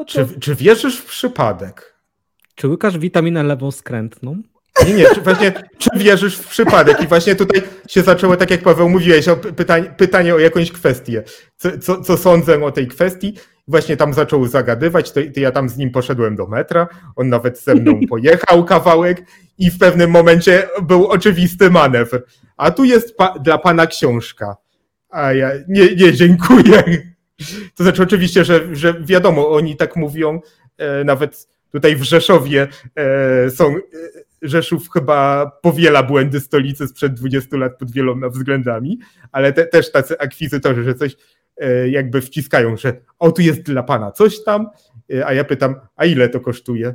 czy, 0.08 0.40
czy 0.40 0.56
wierzysz 0.56 0.98
w 0.98 1.06
przypadek? 1.06 1.96
Czy 2.56 2.68
łykasz 2.68 2.98
witaminę 2.98 3.44
lewą 3.44 3.72
skrętną? 3.72 4.42
Nie, 4.88 4.94
nie, 4.94 5.06
czy, 5.16 5.22
właśnie, 5.22 5.54
czy 5.78 5.90
wierzysz 5.98 6.38
w 6.38 6.48
przypadek? 6.48 7.04
I 7.04 7.08
właśnie 7.08 7.36
tutaj 7.36 7.62
się 7.88 8.02
zaczęło, 8.02 8.38
tak 8.38 8.52
jak 8.52 8.64
Paweł 8.64 8.90
mówiłeś, 8.90 9.28
o 9.28 9.36
pytanie, 9.38 9.94
pytanie 9.98 10.36
o 10.36 10.40
jakąś 10.40 10.72
kwestię. 10.72 11.24
Co, 11.58 11.78
co, 11.78 12.02
co 12.02 12.18
sądzę 12.18 12.64
o 12.64 12.72
tej 12.72 12.88
kwestii? 12.88 13.34
Właśnie 13.68 13.98
tam 13.98 14.14
zaczął 14.14 14.46
zagadywać, 14.48 15.12
to, 15.12 15.22
to 15.34 15.40
ja 15.40 15.52
tam 15.52 15.70
z 15.70 15.78
nim 15.78 15.92
poszedłem 15.92 16.36
do 16.36 16.48
metra, 16.48 16.88
on 17.16 17.30
nawet 17.30 17.60
ze 17.60 17.76
mną 17.76 18.00
pojechał 18.10 18.66
kawałek 18.66 19.26
i 19.58 19.72
w 19.72 19.78
pewnym 19.78 20.12
momencie 20.12 20.70
był 20.84 21.08
oczywisty 21.08 21.70
manewr. 21.70 22.26
A 22.58 22.72
tu 22.72 22.84
jest 22.84 23.18
pa 23.18 23.40
dla 23.40 23.58
pana 23.58 23.88
książka. 23.88 24.56
A 25.10 25.34
ja 25.34 25.52
nie, 25.68 25.96
nie 25.96 26.14
dziękuję. 26.14 26.84
To 27.76 27.84
znaczy 27.84 28.04
oczywiście, 28.04 28.46
że, 28.46 28.76
że 28.76 28.94
wiadomo, 29.02 29.50
oni 29.50 29.76
tak 29.76 29.96
mówią, 29.96 30.42
e, 30.78 31.04
nawet 31.04 31.48
tutaj 31.72 31.96
w 31.96 32.04
Rzeszowie 32.04 32.68
e, 32.96 33.50
są, 33.50 33.76
e, 33.76 33.80
Rzeszów 34.42 34.90
chyba 34.90 35.52
powiela 35.62 36.04
błędy 36.04 36.40
stolicy 36.40 36.88
sprzed 36.88 37.14
20 37.14 37.58
lat 37.58 37.78
pod 37.78 37.92
wieloma 37.92 38.30
względami, 38.30 39.00
ale 39.32 39.54
te, 39.54 39.66
też 39.66 39.92
tacy 39.92 40.20
akwizytorzy, 40.20 40.84
że 40.84 40.96
coś 40.96 41.16
jakby 41.90 42.22
wciskają, 42.22 42.78
że 42.78 43.02
o 43.20 43.32
tu 43.32 43.42
jest 43.42 43.62
dla 43.62 43.84
pana 43.84 44.12
coś 44.12 44.44
tam, 44.44 44.70
e, 45.14 45.26
a 45.26 45.34
ja 45.34 45.44
pytam, 45.44 45.76
a 45.96 46.06
ile 46.06 46.30
to 46.30 46.40
kosztuje? 46.40 46.94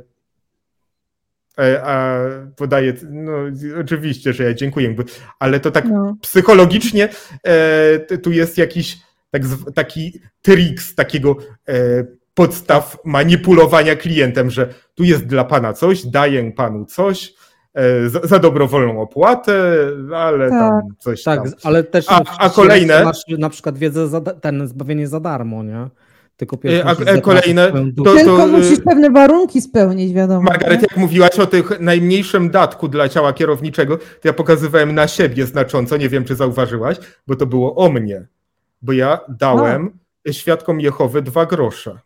E, 1.59 1.83
a 1.83 2.19
podaję, 2.55 2.93
no 3.09 3.31
oczywiście, 3.79 4.33
że 4.33 4.43
ja 4.43 4.53
dziękuję, 4.53 4.95
ale 5.39 5.59
to 5.59 5.71
tak 5.71 5.85
no. 5.85 6.15
psychologicznie 6.21 7.09
e, 7.43 8.17
tu 8.17 8.31
jest 8.31 8.57
jakiś 8.57 8.97
tak, 9.31 9.41
taki 9.75 10.19
triks 10.41 10.95
takiego 10.95 11.37
e, 11.67 11.73
podstaw 12.33 12.97
manipulowania 13.05 13.95
klientem, 13.95 14.49
że 14.49 14.73
tu 14.95 15.03
jest 15.03 15.25
dla 15.25 15.43
pana 15.43 15.73
coś, 15.73 16.05
daję 16.05 16.51
panu 16.51 16.85
coś, 16.85 17.33
za, 18.07 18.19
za 18.23 18.39
dobrowolną 18.39 19.01
opłatę, 19.01 19.75
ale 20.15 20.49
tak. 20.49 20.59
tam 20.59 20.81
coś 20.99 21.23
tak, 21.23 21.43
tam. 21.43 21.53
ale 21.63 21.83
też 21.83 22.05
a, 22.09 22.21
a 22.39 22.49
kolejne 22.49 23.03
masz 23.03 23.23
na 23.37 23.49
przykład 23.49 23.77
wiedzę 23.77 24.07
za, 24.07 24.21
ten 24.21 24.67
zbawienie 24.67 25.07
za 25.07 25.19
darmo, 25.19 25.63
nie? 25.63 25.87
Tylko 26.37 26.57
e, 26.65 26.85
a, 26.85 26.95
a 27.17 27.21
kolejne. 27.21 27.71
To, 27.97 28.03
to, 28.03 28.13
Tylko 28.13 28.47
musisz 28.47 28.79
pewne 28.79 29.09
warunki 29.09 29.61
spełnić, 29.61 30.13
wiadomo. 30.13 30.41
Margaret, 30.41 30.81
nie? 30.81 30.87
jak 30.89 30.97
mówiłaś 30.97 31.39
o 31.39 31.45
tych 31.45 31.79
najmniejszym 31.79 32.49
datku 32.49 32.87
dla 32.87 33.09
ciała 33.09 33.33
kierowniczego, 33.33 33.97
to 33.97 34.03
ja 34.25 34.33
pokazywałem 34.33 34.95
na 34.95 35.07
siebie 35.07 35.45
znacząco, 35.45 35.97
nie 35.97 36.09
wiem 36.09 36.25
czy 36.25 36.35
zauważyłaś, 36.35 36.97
bo 37.27 37.35
to 37.35 37.45
było 37.45 37.75
o 37.75 37.89
mnie. 37.89 38.27
Bo 38.81 38.93
ja 38.93 39.19
dałem 39.29 39.99
a. 40.29 40.31
świadkom 40.31 40.81
Jehowy 40.81 41.21
dwa 41.21 41.45
grosze. 41.45 41.99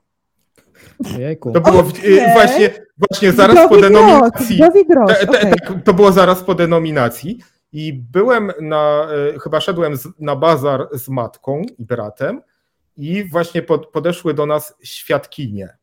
Jejku. 1.18 1.52
To 1.52 1.62
było 1.62 1.80
okay. 1.80 2.34
właśnie, 2.34 2.70
właśnie 2.98 3.32
zaraz 3.32 3.70
po 3.70 3.78
denominacji. 3.78 4.58
Grosz, 4.90 5.24
okay. 5.24 5.50
tak, 5.50 5.74
to 5.84 5.94
było 5.94 6.12
zaraz 6.12 6.44
po 6.44 6.56
denominacji. 6.56 7.40
I 7.72 7.94
byłem 7.94 8.52
na, 8.62 9.08
e, 9.36 9.40
chyba 9.40 9.62
szedłem 9.62 9.98
z, 9.98 10.08
na 10.20 10.36
bazar 10.36 10.88
z 10.92 11.10
matką 11.10 11.62
i 11.78 11.86
bratem 11.86 12.42
i 12.98 13.24
właśnie 13.24 13.62
pod, 13.62 13.88
podeszły 13.88 14.34
do 14.34 14.46
nas 14.46 14.76
świadkinie. 14.84 15.78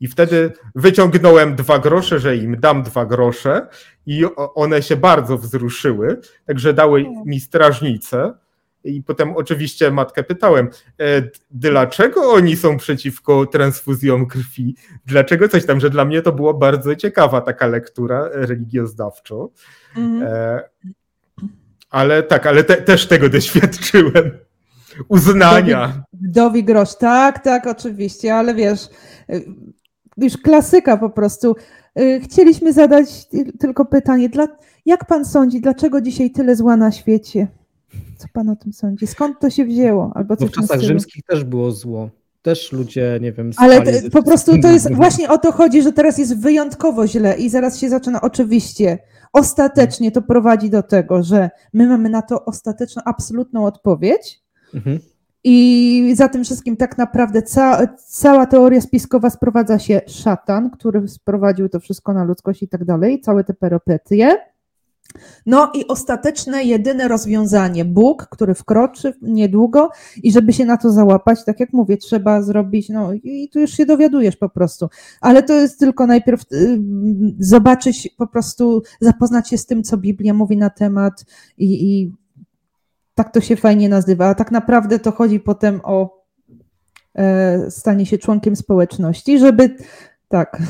I 0.00 0.08
wtedy 0.08 0.52
wyciągnąłem 0.74 1.56
dwa 1.56 1.78
grosze, 1.78 2.18
że 2.18 2.36
im 2.36 2.60
dam 2.60 2.82
dwa 2.82 3.06
grosze 3.06 3.66
i 4.06 4.24
one 4.54 4.82
się 4.82 4.96
bardzo 4.96 5.38
wzruszyły, 5.38 6.20
także 6.46 6.74
dały 6.74 7.04
mi 7.24 7.40
strażnicę. 7.40 8.32
I 8.84 9.02
potem 9.02 9.36
oczywiście 9.36 9.90
matkę 9.90 10.22
pytałem, 10.22 10.68
e, 11.00 11.22
dlaczego 11.50 12.32
oni 12.32 12.56
są 12.56 12.76
przeciwko 12.76 13.46
transfuzjom 13.46 14.26
krwi? 14.26 14.76
Dlaczego 15.06 15.48
coś 15.48 15.66
tam, 15.66 15.80
że 15.80 15.90
dla 15.90 16.04
mnie 16.04 16.22
to 16.22 16.32
było 16.32 16.54
bardzo 16.54 16.96
ciekawa 16.96 17.40
taka 17.40 17.66
lektura 17.66 18.28
religioznawczo. 18.32 19.50
Mhm. 19.96 20.22
E, 20.22 20.60
ale 21.90 22.22
tak, 22.22 22.46
ale 22.46 22.64
te, 22.64 22.76
też 22.76 23.06
tego 23.08 23.28
doświadczyłem 23.28 24.30
uznania. 25.08 26.02
Wdowi 26.12 26.64
grosz, 26.64 26.94
tak, 26.96 27.44
tak, 27.44 27.66
oczywiście, 27.66 28.34
ale 28.34 28.54
wiesz, 28.54 28.88
już 30.16 30.36
klasyka 30.36 30.96
po 30.96 31.10
prostu. 31.10 31.56
Chcieliśmy 32.22 32.72
zadać 32.72 33.06
tylko 33.60 33.84
pytanie, 33.84 34.28
dla, 34.28 34.48
jak 34.86 35.06
pan 35.06 35.24
sądzi, 35.24 35.60
dlaczego 35.60 36.00
dzisiaj 36.00 36.30
tyle 36.30 36.56
zła 36.56 36.76
na 36.76 36.92
świecie? 36.92 37.48
Co 38.16 38.26
pan 38.32 38.48
o 38.48 38.56
tym 38.56 38.72
sądzi? 38.72 39.06
Skąd 39.06 39.40
to 39.40 39.50
się 39.50 39.64
wzięło? 39.64 40.12
Albo 40.14 40.36
Bo 40.36 40.46
w 40.46 40.50
czasach 40.50 40.80
rzymskich 40.80 41.24
też 41.24 41.44
było 41.44 41.72
zło. 41.72 42.10
Też 42.42 42.72
ludzie, 42.72 43.18
nie 43.20 43.32
wiem. 43.32 43.50
Ale 43.56 43.82
te, 43.82 44.10
po 44.10 44.22
prostu 44.22 44.58
to 44.58 44.70
jest 44.70 44.94
właśnie 45.02 45.30
o 45.30 45.38
to 45.38 45.52
chodzi, 45.52 45.82
że 45.82 45.92
teraz 45.92 46.18
jest 46.18 46.38
wyjątkowo 46.38 47.06
źle 47.06 47.38
i 47.38 47.50
zaraz 47.50 47.78
się 47.78 47.88
zaczyna. 47.88 48.20
Oczywiście, 48.20 48.98
ostatecznie 49.32 50.12
to 50.12 50.22
prowadzi 50.22 50.70
do 50.70 50.82
tego, 50.82 51.22
że 51.22 51.50
my 51.72 51.88
mamy 51.88 52.08
na 52.08 52.22
to 52.22 52.44
ostateczną, 52.44 53.02
absolutną 53.04 53.66
odpowiedź, 53.66 54.42
Mhm. 54.74 54.98
I 55.44 56.12
za 56.16 56.28
tym 56.28 56.44
wszystkim 56.44 56.76
tak 56.76 56.98
naprawdę 56.98 57.42
ca 57.42 57.86
cała 57.96 58.46
teoria 58.46 58.80
spiskowa 58.80 59.30
sprowadza 59.30 59.78
się 59.78 60.00
szatan, 60.06 60.70
który 60.70 61.08
sprowadził 61.08 61.68
to 61.68 61.80
wszystko 61.80 62.12
na 62.12 62.24
ludzkość 62.24 62.62
i 62.62 62.68
tak 62.68 62.84
dalej, 62.84 63.20
całe 63.20 63.44
te 63.44 63.54
perypetie. 63.54 64.36
No 65.46 65.72
i 65.74 65.86
ostateczne, 65.88 66.64
jedyne 66.64 67.08
rozwiązanie, 67.08 67.84
Bóg, 67.84 68.26
który 68.30 68.54
wkroczy 68.54 69.14
niedługo 69.22 69.90
i 70.22 70.32
żeby 70.32 70.52
się 70.52 70.64
na 70.64 70.76
to 70.76 70.90
załapać, 70.90 71.44
tak 71.44 71.60
jak 71.60 71.72
mówię, 71.72 71.96
trzeba 71.96 72.42
zrobić, 72.42 72.88
no 72.88 73.12
i 73.12 73.48
tu 73.52 73.60
już 73.60 73.70
się 73.70 73.86
dowiadujesz 73.86 74.36
po 74.36 74.48
prostu, 74.48 74.88
ale 75.20 75.42
to 75.42 75.54
jest 75.54 75.78
tylko 75.78 76.06
najpierw 76.06 76.42
y, 76.52 76.78
zobaczyć, 77.38 78.08
po 78.18 78.26
prostu 78.26 78.82
zapoznać 79.00 79.48
się 79.48 79.58
z 79.58 79.66
tym, 79.66 79.82
co 79.82 79.96
Biblia 79.96 80.34
mówi 80.34 80.56
na 80.56 80.70
temat 80.70 81.24
i, 81.58 81.90
i 81.90 82.12
tak 83.14 83.32
to 83.32 83.40
się 83.40 83.56
fajnie 83.56 83.88
nazywa, 83.88 84.26
a 84.26 84.34
tak 84.34 84.50
naprawdę 84.50 84.98
to 84.98 85.12
chodzi 85.12 85.40
potem 85.40 85.80
o 85.84 86.22
e, 87.14 87.70
stanie 87.70 88.06
się 88.06 88.18
członkiem 88.18 88.56
społeczności, 88.56 89.38
żeby 89.38 89.76
tak. 90.28 90.62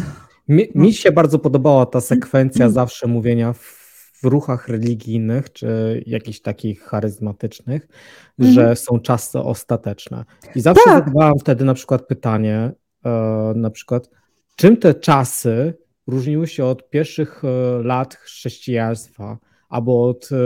Mi, 0.48 0.68
mi 0.74 0.92
się 0.92 1.12
bardzo 1.12 1.38
podobała 1.38 1.86
ta 1.86 2.00
sekwencja 2.00 2.70
zawsze 2.70 3.06
mówienia 3.06 3.52
w, 3.52 3.81
w 4.22 4.24
ruchach 4.24 4.68
religijnych 4.68 5.52
czy 5.52 6.02
jakichś 6.06 6.40
takich 6.40 6.82
charyzmatycznych, 6.82 7.88
mhm. 8.38 8.54
że 8.54 8.76
są 8.76 9.00
czasy 9.00 9.38
ostateczne. 9.38 10.24
I 10.54 10.60
zawsze 10.60 10.84
tak. 10.84 10.98
zadawałam 10.98 11.38
wtedy 11.38 11.64
na 11.64 11.74
przykład 11.74 12.06
pytanie, 12.06 12.72
e, 13.04 13.10
na 13.56 13.70
przykład, 13.70 14.10
czym 14.56 14.76
te 14.76 14.94
czasy 14.94 15.74
różniły 16.06 16.46
się 16.46 16.64
od 16.64 16.90
pierwszych 16.90 17.42
e, 17.44 17.82
lat 17.82 18.14
chrześcijaństwa? 18.14 19.38
albo 19.72 20.08
od 20.08 20.28
e, 20.32 20.36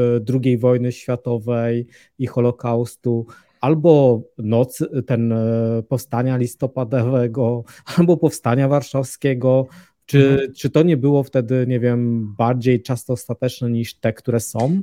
II 0.45 0.59
wojny 0.59 0.93
światowej 0.93 1.87
i 2.18 2.27
Holokaustu, 2.27 3.27
albo 3.61 4.22
noc, 4.39 4.85
ten 5.07 5.33
e, 5.33 5.83
powstania 5.89 6.37
listopadowego, 6.37 7.64
albo 7.99 8.16
powstania 8.16 8.68
warszawskiego, 8.68 9.66
czy, 10.07 10.31
mhm. 10.31 10.53
czy 10.55 10.71
to 10.71 10.83
nie 10.83 10.97
było 10.97 11.23
wtedy, 11.23 11.65
nie 11.69 11.81
wiem, 11.81 12.35
bardziej 12.39 12.83
ostateczne 13.09 13.71
niż 13.71 13.95
te, 13.95 14.13
które 14.13 14.41
są? 14.41 14.81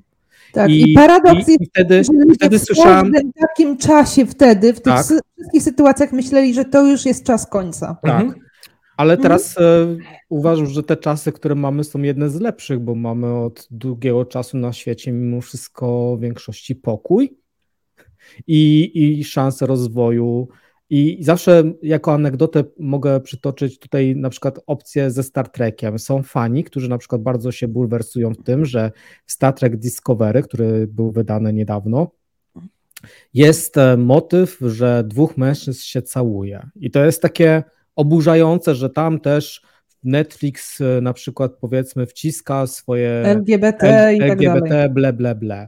Tak, 0.53 0.69
i, 0.69 0.91
i 0.91 0.93
paradoks 0.93 1.47
i, 1.49 1.51
jest, 1.51 1.69
wtedy, 1.69 2.03
że 2.03 2.11
wtedy 2.35 2.59
w 2.59 2.63
słyszałam... 2.63 3.11
w 3.11 3.41
takim 3.47 3.77
czasie 3.77 4.25
wtedy, 4.25 4.73
w 4.73 4.81
tych 4.81 4.93
tak. 4.93 5.05
wszystkich 5.05 5.63
sytuacjach 5.63 6.11
myśleli, 6.11 6.53
że 6.53 6.65
to 6.65 6.87
już 6.87 7.05
jest 7.05 7.25
czas 7.25 7.47
końca. 7.47 7.97
Tak. 8.03 8.21
Mhm. 8.21 8.43
Ale 8.97 9.13
mhm. 9.13 9.23
teraz 9.23 9.57
e, 9.57 9.97
uważam, 10.29 10.65
że 10.65 10.83
te 10.83 10.97
czasy, 10.97 11.31
które 11.31 11.55
mamy, 11.55 11.83
są 11.83 12.01
jedne 12.01 12.29
z 12.29 12.39
lepszych, 12.39 12.79
bo 12.79 12.95
mamy 12.95 13.35
od 13.35 13.67
długiego 13.71 14.25
czasu 14.25 14.57
na 14.57 14.73
świecie 14.73 15.11
mimo 15.11 15.41
wszystko 15.41 16.17
w 16.17 16.21
większości 16.21 16.75
pokój 16.75 17.37
i, 18.47 18.91
i 18.93 19.23
szansę 19.23 19.65
rozwoju. 19.65 20.47
I 20.95 21.17
zawsze 21.23 21.63
jako 21.81 22.13
anegdotę 22.13 22.63
mogę 22.79 23.19
przytoczyć 23.19 23.79
tutaj 23.79 24.15
na 24.15 24.29
przykład 24.29 24.59
opcję 24.67 25.11
ze 25.11 25.23
Star 25.23 25.49
Trekiem. 25.49 25.99
Są 25.99 26.23
fani, 26.23 26.63
którzy 26.63 26.89
na 26.89 26.97
przykład 26.97 27.21
bardzo 27.21 27.51
się 27.51 27.67
bulwersują 27.67 28.33
w 28.33 28.43
tym, 28.43 28.65
że 28.65 28.91
Star 29.27 29.53
Trek 29.53 29.77
Discovery, 29.77 30.43
który 30.43 30.87
był 30.87 31.11
wydany 31.11 31.53
niedawno, 31.53 32.11
jest 33.33 33.77
e, 33.77 33.97
motyw, 33.97 34.57
że 34.61 35.03
dwóch 35.07 35.37
mężczyzn 35.37 35.81
się 35.81 36.01
całuje. 36.01 36.69
I 36.75 36.91
to 36.91 37.05
jest 37.05 37.21
takie 37.21 37.63
oburzające, 37.95 38.75
że 38.75 38.89
tam 38.89 39.19
też 39.19 39.61
Netflix 40.03 40.81
e, 40.81 41.01
na 41.01 41.13
przykład 41.13 41.51
powiedzmy 41.61 42.05
wciska 42.05 42.67
swoje 42.67 43.09
LGBT 43.09 43.87
L, 43.87 44.15
i 44.15 44.19
tak 44.19 44.29
LGBT, 44.29 44.69
dalej. 44.69 44.89
ble, 44.89 45.13
ble, 45.13 45.35
ble. 45.35 45.67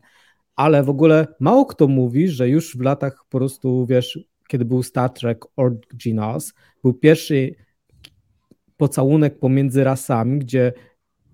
Ale 0.55 0.83
w 0.83 0.89
ogóle 0.89 1.27
mało 1.39 1.65
kto 1.65 1.87
mówi, 1.87 2.27
że 2.27 2.49
już 2.49 2.77
w 2.77 2.81
latach 2.81 3.25
po 3.29 3.37
prostu, 3.37 3.85
wiesz, 3.85 4.34
kiedy 4.47 4.65
był 4.65 4.83
Star 4.83 5.09
Trek 5.09 5.45
Originals, 5.55 6.53
był 6.83 6.93
pierwszy 6.93 7.55
pocałunek 8.77 9.39
pomiędzy 9.39 9.83
rasami, 9.83 10.39
gdzie 10.39 10.73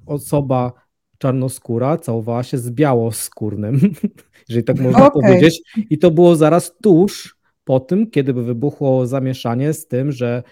osoba 0.06 0.74
czarnoskóra 1.18 1.98
całowała 1.98 2.44
się 2.44 2.58
z 2.58 2.72
białoskórnym, 2.72 3.80
jeżeli 4.50 4.64
tak 4.64 4.80
można 4.80 5.08
okay. 5.08 5.22
powiedzieć. 5.22 5.62
I 5.90 5.98
to 5.98 6.12
było 6.12 6.36
zaraz 6.36 6.78
tuż 6.84 7.38
po 7.64 7.80
tym, 7.80 8.10
kiedy 8.10 8.34
wybuchło 8.34 9.08
zamieszanie 9.08 9.74
z 9.74 9.88
tym, 9.88 10.12
że 10.12 10.44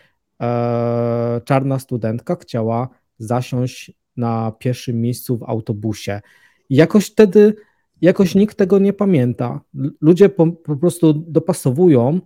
E, 0.41 1.41
czarna 1.45 1.79
studentka 1.79 2.35
chciała 2.35 2.89
zasiąść 3.17 3.91
na 4.17 4.51
pierwszym 4.59 5.01
miejscu 5.01 5.37
w 5.37 5.43
autobusie. 5.43 6.21
I 6.69 6.75
jakoś 6.75 7.05
wtedy, 7.05 7.55
jakoś 8.01 8.35
nikt 8.35 8.57
tego 8.57 8.79
nie 8.79 8.93
pamięta. 8.93 9.61
Ludzie 10.01 10.29
po, 10.29 10.47
po 10.47 10.75
prostu 10.75 11.13
dopasowują 11.13 12.19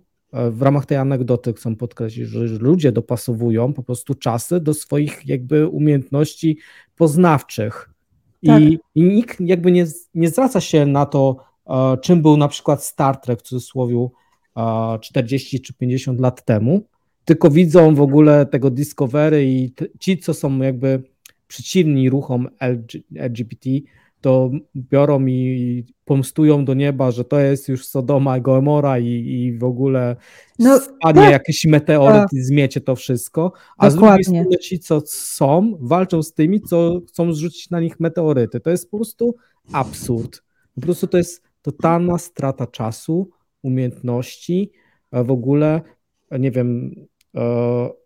w 0.50 0.62
ramach 0.62 0.86
tej 0.86 0.98
anegdoty 0.98 1.52
chcę 1.52 1.76
podkreślić, 1.76 2.28
że 2.28 2.44
ludzie 2.44 2.92
dopasowują 2.92 3.72
po 3.72 3.82
prostu 3.82 4.14
czasy 4.14 4.60
do 4.60 4.74
swoich 4.74 5.22
jakby 5.26 5.68
umiejętności 5.68 6.58
poznawczych. 6.96 7.90
Tak. 8.46 8.62
I, 8.62 8.78
I, 8.94 9.02
nikt 9.02 9.40
jakby 9.40 9.72
nie, 9.72 9.86
nie 10.14 10.28
zwraca 10.28 10.60
się 10.60 10.86
na 10.86 11.06
to, 11.06 11.36
czym 12.02 12.22
był 12.22 12.36
na 12.36 12.48
przykład 12.48 12.84
Star 12.84 13.16
Trek 13.20 13.40
w 13.40 13.42
cudzysłowie 13.42 14.08
40 15.00 15.60
czy 15.60 15.74
50 15.74 16.20
lat 16.20 16.44
temu, 16.44 16.86
tylko 17.24 17.50
widzą 17.50 17.94
w 17.94 18.00
ogóle 18.00 18.46
tego 18.46 18.70
Discovery 18.70 19.44
i 19.44 19.72
ci, 20.00 20.18
co 20.18 20.34
są 20.34 20.58
jakby 20.58 21.02
przeciwni 21.48 22.10
ruchom 22.10 22.48
LGBT, 23.16 23.70
to 24.24 24.50
biorą 24.76 25.26
i 25.26 25.84
pomstują 26.04 26.64
do 26.64 26.74
nieba, 26.74 27.10
że 27.10 27.24
to 27.24 27.40
jest 27.40 27.68
już 27.68 27.86
Sodoma 27.86 28.38
i 28.38 28.40
Gomora 28.40 28.98
i, 28.98 29.06
i 29.06 29.58
w 29.58 29.64
ogóle 29.64 30.16
no, 30.58 30.80
spadnie 30.80 31.22
tak, 31.22 31.32
jakiś 31.32 31.64
meteoryt 31.64 32.32
i 32.32 32.40
zmiecie 32.40 32.80
to 32.80 32.96
wszystko, 32.96 33.52
a 33.78 33.90
Dokładnie. 33.90 34.24
z 34.24 34.26
drugiej 34.26 34.44
strony 34.44 34.58
ci, 34.58 34.78
co 34.78 35.00
są, 35.06 35.78
walczą 35.80 36.22
z 36.22 36.34
tymi, 36.34 36.60
co 36.60 37.00
chcą 37.08 37.32
zrzucić 37.32 37.70
na 37.70 37.80
nich 37.80 38.00
meteoryty. 38.00 38.60
To 38.60 38.70
jest 38.70 38.90
po 38.90 38.96
prostu 38.96 39.34
absurd. 39.72 40.42
Po 40.74 40.80
prostu 40.80 41.06
to 41.06 41.18
jest 41.18 41.42
totalna 41.62 42.18
strata 42.18 42.66
czasu, 42.66 43.30
umiejętności, 43.62 44.70
w 45.12 45.30
ogóle, 45.30 45.80
nie 46.38 46.50
wiem, 46.50 46.94
e, 47.34 48.03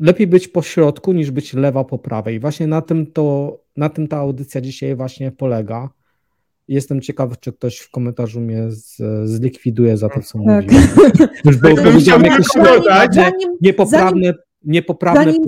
lepiej 0.00 0.26
być 0.26 0.48
po 0.48 0.62
środku 0.62 1.12
niż 1.12 1.30
być 1.30 1.54
lewa 1.54 1.84
po 1.84 1.98
prawej. 1.98 2.40
Właśnie 2.40 2.66
na 2.66 2.82
tym, 2.82 3.06
to, 3.06 3.58
na 3.76 3.88
tym 3.88 4.08
ta 4.08 4.16
audycja 4.16 4.60
dzisiaj 4.60 4.96
właśnie 4.96 5.32
polega. 5.32 5.88
Jestem 6.68 7.00
ciekawy, 7.00 7.36
czy 7.40 7.52
ktoś 7.52 7.78
w 7.78 7.90
komentarzu 7.90 8.40
mnie 8.40 8.70
z, 8.70 8.96
zlikwiduje 9.30 9.96
za 9.96 10.08
to, 10.08 10.22
co 10.22 10.38
tak. 10.38 10.64
mówiłem. 10.64 10.88
Już 11.44 11.56
powiedziałem 11.84 12.24
jakieś 12.24 12.46
zanim, 13.12 13.56
niepoprawne, 13.60 14.22
zanim, 14.22 14.38
niepoprawne 14.64 15.24
zanim, 15.24 15.44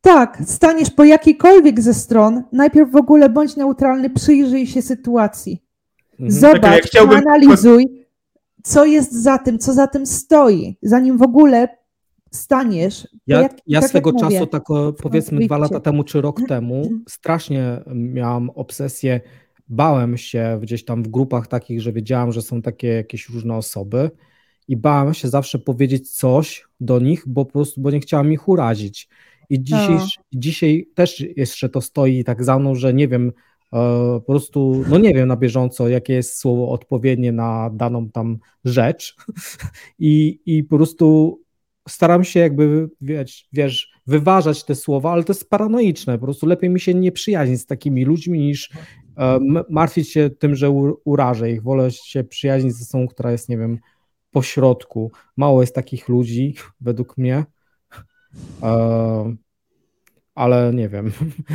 tak, 0.00 0.42
staniesz 0.46 0.90
po 0.90 1.04
jakiejkolwiek 1.04 1.80
ze 1.80 1.94
stron, 1.94 2.42
najpierw 2.52 2.90
w 2.90 2.96
ogóle 2.96 3.28
bądź 3.28 3.56
neutralny, 3.56 4.10
przyjrzyj 4.10 4.66
się 4.66 4.82
sytuacji. 4.82 5.62
Mhm. 6.12 6.30
Zobacz, 6.30 6.60
tak, 6.60 6.94
ja 6.94 7.02
analizuj, 7.02 8.06
co 8.62 8.84
jest 8.84 9.22
za 9.22 9.38
tym, 9.38 9.58
co 9.58 9.72
za 9.72 9.86
tym 9.86 10.06
stoi, 10.06 10.76
zanim 10.82 11.18
w 11.18 11.22
ogóle 11.22 11.68
staniesz. 12.36 13.08
Ja, 13.26 13.42
jak, 13.42 13.52
ja 13.66 13.80
tak 13.80 13.90
swego 13.90 14.12
czasu, 14.12 14.24
mówię, 14.24 14.46
tak 14.46 14.62
powiedzmy 15.02 15.46
dwa 15.46 15.58
lata 15.58 15.80
temu 15.80 16.04
czy 16.04 16.20
rok 16.20 16.40
temu, 16.48 16.90
strasznie 17.08 17.80
miałam 17.94 18.50
obsesję, 18.50 19.20
bałem 19.68 20.16
się 20.16 20.58
gdzieś 20.62 20.84
tam 20.84 21.02
w 21.02 21.08
grupach 21.08 21.46
takich, 21.46 21.80
że 21.80 21.92
wiedziałam, 21.92 22.32
że 22.32 22.42
są 22.42 22.62
takie 22.62 22.88
jakieś 22.88 23.28
różne 23.28 23.56
osoby 23.56 24.10
i 24.68 24.76
bałem 24.76 25.14
się 25.14 25.28
zawsze 25.28 25.58
powiedzieć 25.58 26.10
coś 26.10 26.64
do 26.80 27.00
nich, 27.00 27.24
bo 27.26 27.44
po 27.44 27.52
prostu, 27.52 27.80
bo 27.80 27.90
nie 27.90 28.00
chciałam 28.00 28.32
ich 28.32 28.48
urazić. 28.48 29.08
I 29.50 29.62
dzisiaj, 29.62 29.98
dzisiaj 30.32 30.88
też 30.94 31.24
jeszcze 31.36 31.68
to 31.68 31.80
stoi 31.80 32.24
tak 32.24 32.44
za 32.44 32.58
mną, 32.58 32.74
że 32.74 32.94
nie 32.94 33.08
wiem, 33.08 33.32
e, 33.72 33.76
po 34.20 34.32
prostu, 34.32 34.84
no 34.88 34.98
nie 34.98 35.14
wiem 35.14 35.28
na 35.28 35.36
bieżąco, 35.36 35.88
jakie 35.88 36.12
jest 36.12 36.38
słowo 36.38 36.68
odpowiednie 36.70 37.32
na 37.32 37.70
daną 37.72 38.10
tam 38.10 38.38
rzecz 38.64 39.16
i, 39.98 40.40
i 40.46 40.64
po 40.64 40.76
prostu 40.76 41.38
staram 41.88 42.24
się 42.24 42.40
jakby, 42.40 42.88
wiesz, 43.00 43.48
wiesz, 43.52 43.92
wyważać 44.06 44.64
te 44.64 44.74
słowa, 44.74 45.12
ale 45.12 45.24
to 45.24 45.32
jest 45.32 45.50
paranoiczne, 45.50 46.18
po 46.18 46.24
prostu 46.24 46.46
lepiej 46.46 46.70
mi 46.70 46.80
się 46.80 46.94
nie 46.94 47.12
przyjaźnić 47.12 47.60
z 47.60 47.66
takimi 47.66 48.04
ludźmi 48.04 48.38
niż 48.38 48.70
e, 49.16 49.38
martwić 49.70 50.08
się 50.08 50.30
tym, 50.30 50.54
że 50.54 50.70
urażę 51.04 51.50
ich, 51.50 51.62
wolę 51.62 51.90
się 51.90 52.24
przyjaźnić 52.24 52.74
z 52.74 52.82
osobą, 52.82 53.08
która 53.08 53.32
jest, 53.32 53.48
nie 53.48 53.58
wiem, 53.58 53.78
po 54.30 54.42
środku. 54.42 55.12
Mało 55.36 55.60
jest 55.60 55.74
takich 55.74 56.08
ludzi, 56.08 56.54
według 56.80 57.18
mnie, 57.18 57.44
e, 58.62 59.36
ale 60.34 60.70
nie 60.74 60.88
wiem, 60.88 61.12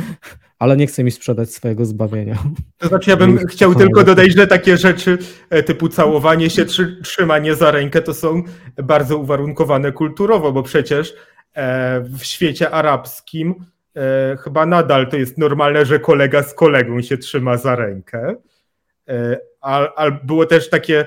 ale 0.58 0.76
nie 0.76 0.86
chcę 0.86 1.04
mi 1.04 1.10
sprzedać 1.10 1.50
swojego 1.50 1.84
zbawienia. 1.84 2.38
To 2.78 2.88
znaczy 2.88 3.10
ja 3.10 3.16
bym 3.16 3.46
chciał 3.46 3.74
tylko 3.74 4.04
dodać, 4.04 4.32
że 4.36 4.46
takie 4.46 4.76
rzeczy 4.76 5.18
e, 5.50 5.62
typu 5.62 5.88
całowanie 5.88 6.50
się, 6.50 6.64
trzymanie 7.02 7.54
za 7.54 7.70
rękę 7.70 8.02
to 8.02 8.14
są 8.14 8.42
bardzo 8.82 9.18
uwarunkowane 9.18 9.92
kulturowo, 9.92 10.52
bo 10.52 10.62
przecież 10.62 11.14
e, 11.54 12.00
w 12.00 12.24
świecie 12.24 12.70
arabskim 12.70 13.54
e, 13.96 14.36
chyba 14.36 14.66
nadal 14.66 15.08
to 15.08 15.16
jest 15.16 15.38
normalne, 15.38 15.86
że 15.86 15.98
kolega 15.98 16.42
z 16.42 16.54
kolegą 16.54 17.02
się 17.02 17.18
trzyma 17.18 17.56
za 17.56 17.76
rękę. 17.76 18.34
A, 19.60 20.10
było 20.24 20.46
też 20.46 20.70
takie 20.70 21.06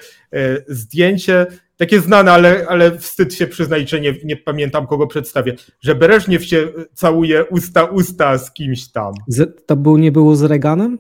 zdjęcie 0.68 1.48
takie 1.78 2.00
znane, 2.00 2.32
ale, 2.32 2.66
ale 2.70 2.98
wstyd 2.98 3.34
się 3.34 3.48
przyznać, 3.48 3.90
że 3.90 4.02
nie, 4.02 4.16
nie 4.24 4.38
pamiętam 4.38 4.88
kogo 4.88 5.08
przedstawię, 5.08 5.56
że 5.82 5.96
Bereżniew 5.96 6.46
się 6.46 6.68
całuje 6.94 7.46
usta 7.46 7.84
usta 7.84 8.38
z 8.38 8.54
kimś 8.54 8.92
tam. 8.92 9.14
Z, 9.28 9.66
to 9.66 9.76
był, 9.76 9.98
nie 9.98 10.12
było 10.12 10.36
z 10.36 10.44
Reaganem? 10.44 10.98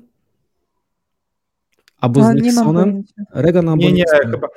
Albo 2.01 2.23
z 2.23 2.35
Nixonem? 2.35 3.03
Reagan 3.33 3.69
albo 3.69 3.83
Nie, 3.83 3.91
nie, 3.91 4.03
Nixon. 4.03 4.31
chyba. 4.31 4.47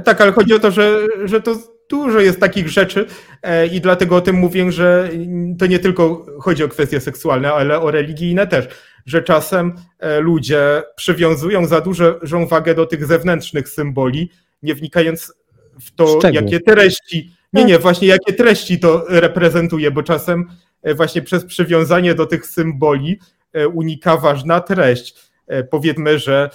Tak, 0.00 0.20
ale 0.20 0.32
chodzi 0.32 0.54
o 0.54 0.58
to, 0.58 0.70
że, 0.70 0.98
że 1.24 1.40
to 1.40 1.56
dużo 1.90 2.20
jest 2.20 2.40
takich 2.40 2.68
rzeczy 2.68 3.06
e, 3.42 3.66
i 3.66 3.80
dlatego 3.80 4.16
o 4.16 4.20
tym 4.20 4.36
mówię, 4.36 4.72
że 4.72 5.10
to 5.58 5.66
nie 5.66 5.78
tylko 5.78 6.26
chodzi 6.40 6.64
o 6.64 6.68
kwestie 6.68 7.00
seksualne, 7.00 7.52
ale 7.52 7.80
o 7.80 7.90
religijne 7.90 8.46
też, 8.46 8.68
że 9.06 9.22
czasem 9.22 9.72
e, 9.98 10.20
ludzie 10.20 10.82
przywiązują 10.96 11.66
za 11.66 11.80
dużą 11.80 12.46
wagę 12.46 12.74
do 12.74 12.86
tych 12.86 13.06
zewnętrznych 13.06 13.68
symboli, 13.68 14.30
nie 14.62 14.74
wnikając 14.74 15.32
w 15.80 15.94
to, 15.94 16.18
jakie 16.32 16.60
treści, 16.60 17.30
nie, 17.54 17.64
nie, 17.64 17.78
właśnie 17.78 18.08
jakie 18.08 18.32
treści 18.32 18.78
to 18.78 19.04
reprezentuje, 19.08 19.90
bo 19.90 20.02
czasem 20.02 20.50
e, 20.82 20.94
właśnie 20.94 21.22
przez 21.22 21.44
przywiązanie 21.44 22.14
do 22.14 22.26
tych 22.26 22.46
symboli 22.46 23.18
e, 23.52 23.68
unika 23.68 24.16
ważna 24.16 24.60
treść. 24.60 25.14
E, 25.46 25.64
powiedzmy, 25.64 26.18
że 26.18 26.50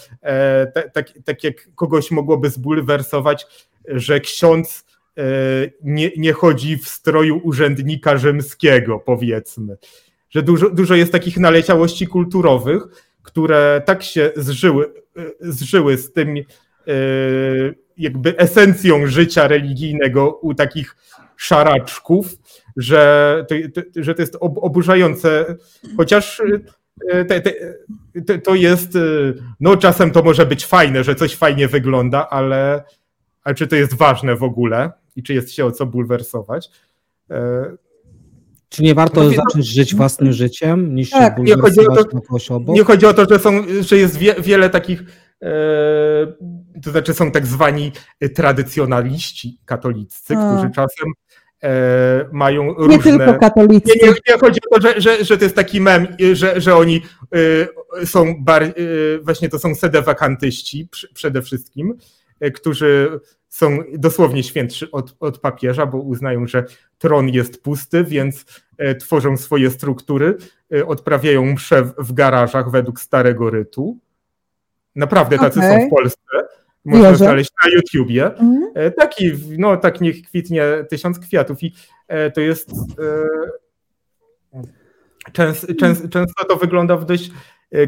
tak, 0.94 1.14
tak 1.26 1.44
jak 1.44 1.76
kogoś 1.76 2.12
mogłoby 2.12 2.50
zbulwersować, 2.50 3.48
że 3.88 4.20
ksiądz 4.20 4.86
nie, 5.84 6.12
nie 6.18 6.34
chodzi 6.34 6.78
w 6.78 6.88
stroju 6.88 7.42
urzędnika 7.44 8.18
rzymskiego, 8.18 9.00
powiedzmy. 9.00 9.78
Że 10.30 10.44
dużo, 10.44 10.70
dużo 10.70 10.96
jest 10.96 11.12
takich 11.12 11.38
naleciałości 11.38 12.08
kulturowych, 12.08 12.84
które 13.22 13.82
tak 13.86 14.04
się 14.04 14.32
zżyły, 14.36 14.94
zżyły 15.40 15.98
z 15.98 16.14
tym 16.14 16.36
jakby 18.00 18.38
esencją 18.38 19.08
życia 19.08 19.48
religijnego 19.48 20.32
u 20.32 20.54
takich 20.54 20.96
szaraczków, 21.38 22.36
że 22.78 23.46
to, 23.50 23.56
to 23.74 24.04
że 24.04 24.16
to 24.16 24.22
jest 24.22 24.38
oburzające, 24.40 25.56
chociaż 25.98 26.42
e, 27.10 27.26
te, 27.26 27.42
te, 28.26 28.40
to 28.40 28.56
jest, 28.56 28.96
e, 28.96 29.00
no 29.60 29.78
czasem 29.78 30.12
to 30.12 30.24
może 30.24 30.46
być 30.46 30.66
fajne, 30.66 31.04
że 31.04 31.16
coś 31.16 31.36
fajnie 31.36 31.68
wygląda, 31.68 32.30
ale, 32.30 32.84
ale 33.44 33.56
czy 33.56 33.68
to 33.68 33.76
jest 33.76 33.94
ważne 33.94 34.36
w 34.36 34.44
ogóle 34.44 34.92
i 35.16 35.24
czy 35.24 35.34
jest 35.34 35.52
się 35.52 35.66
o 35.66 35.72
co 35.72 35.86
bulwersować? 35.86 36.70
E, 37.32 37.66
czy 38.70 38.84
nie 38.84 38.96
warto 38.96 39.24
no, 39.24 39.30
zacząć 39.30 39.68
żyć 39.68 39.96
własnym 39.96 40.34
życiem 40.34 40.96
niż 40.96 41.10
tak, 41.10 41.38
się 41.38 41.44
nie 41.44 41.56
chodzi 41.56 41.88
o 41.88 41.96
to? 41.96 42.20
Nie 42.68 42.84
chodzi 42.84 43.06
o 43.06 43.14
to, 43.14 43.26
że, 43.30 43.40
są, 43.40 43.52
że 43.82 43.98
jest 43.98 44.18
wie, 44.18 44.36
wiele 44.40 44.70
takich 44.70 45.04
to 46.84 46.92
znaczy 46.92 47.14
są 47.14 47.32
tak 47.32 47.46
zwani 47.46 47.92
tradycjonaliści 48.36 49.60
katoliccy, 49.66 50.38
A. 50.38 50.54
którzy 50.54 50.74
czasem 50.74 51.12
e, 51.64 52.30
mają 52.32 52.74
różne... 52.74 52.98
Nie 52.98 53.04
tylko 53.04 53.40
katolicy. 53.40 53.92
Nie, 54.02 54.08
nie, 54.08 54.14
nie 54.30 54.38
chodzi 54.40 54.60
o 54.72 54.80
to, 54.80 54.82
że, 54.82 55.02
że, 55.02 55.26
że 55.26 55.38
to 55.38 55.44
jest 55.44 55.56
taki 55.56 55.82
mem, 55.82 56.08
że, 56.34 56.62
że 56.62 56.76
oni 56.76 57.02
e, 58.02 58.06
są 58.06 58.36
bar... 58.44 58.74
właśnie 59.22 59.50
to 59.50 59.60
są 59.60 59.76
sedewakantyści 59.76 60.90
przede 61.14 61.42
wszystkim, 61.42 61.94
którzy 62.54 63.20
są 63.50 63.78
dosłownie 63.98 64.44
świętszy 64.44 64.92
od, 64.92 65.16
od 65.20 65.40
papieża, 65.40 65.86
bo 65.86 65.98
uznają, 65.98 66.48
że 66.48 66.64
tron 66.98 67.30
jest 67.30 67.64
pusty, 67.64 68.04
więc 68.04 68.46
tworzą 69.00 69.38
swoje 69.38 69.70
struktury, 69.70 70.38
odprawiają 70.86 71.46
msze 71.46 71.84
w 71.98 72.14
garażach 72.14 72.72
według 72.72 73.00
starego 73.00 73.50
rytu 73.50 74.00
Naprawdę 74.96 75.38
tacy 75.38 75.60
okay. 75.60 75.82
są 75.82 75.88
w 75.88 75.90
Polsce. 75.90 76.48
Można 76.86 77.12
Wierzę. 77.12 77.26
znaleźć 77.26 77.52
na 77.66 77.72
YouTubie. 77.72 78.26
Mhm. 78.26 78.72
E, 78.76 78.92
taki, 78.92 79.32
no 79.58 79.78
tak 79.78 80.02
niech 80.02 80.22
kwitnie 80.22 80.64
tysiąc 80.90 81.20
kwiatów 81.20 81.64
i 81.64 81.76
e, 82.08 82.32
to 82.32 82.42
jest 82.42 82.72
e, 82.72 82.74
częst, 85.32 85.68
częst, 85.80 86.10
często 86.10 86.46
to 86.46 86.56
wygląda 86.56 86.98
w 86.98 87.06
dość 87.06 87.32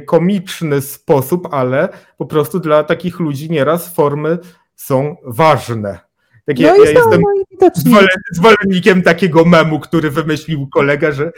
komiczny 0.05 0.81
sposób, 0.81 1.47
ale 1.51 1.89
po 2.17 2.25
prostu 2.25 2.59
dla 2.59 2.83
takich 2.83 3.19
ludzi 3.19 3.51
nieraz 3.51 3.95
formy 3.95 4.37
są 4.75 5.15
ważne. 5.23 5.99
Takie, 6.45 6.63
no 6.63 6.75
ja 6.75 6.91
jestem 6.91 7.21
zwolennikiem 8.31 9.01
takiego 9.01 9.45
memu, 9.45 9.79
który 9.79 10.11
wymyślił 10.11 10.67
kolega, 10.67 11.11
że, 11.11 11.31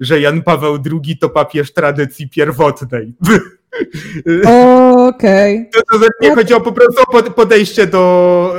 że 0.00 0.20
Jan 0.20 0.42
Paweł 0.42 0.78
II 1.04 1.18
to 1.18 1.30
papież 1.30 1.72
tradycji 1.72 2.30
pierwotnej. 2.30 3.14
Okej. 5.08 5.70
To, 5.72 5.98
to 5.98 6.06
nie 6.20 6.34
chodziło 6.34 6.60
po 6.60 6.72
prostu 6.72 7.02
o 7.02 7.22
podejście 7.22 7.86
do, 7.86 8.54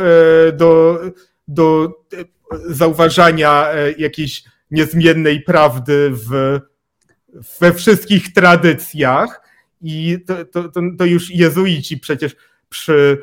e, 0.48 0.52
do, 0.52 1.00
do 1.48 1.94
e, 2.14 2.26
zauważania 2.66 3.72
e, 3.72 3.92
jakiejś 3.92 4.44
niezmiennej 4.72 5.42
prawdy 5.42 6.12
w, 6.12 6.60
we 7.60 7.74
wszystkich 7.74 8.34
tradycjach. 8.34 9.42
I 9.82 10.18
to, 10.28 10.46
to, 10.46 10.70
to, 10.70 10.82
to 10.98 11.06
już 11.06 11.32
jezuici 11.32 11.98
przecież 11.98 12.36
przy 12.70 13.18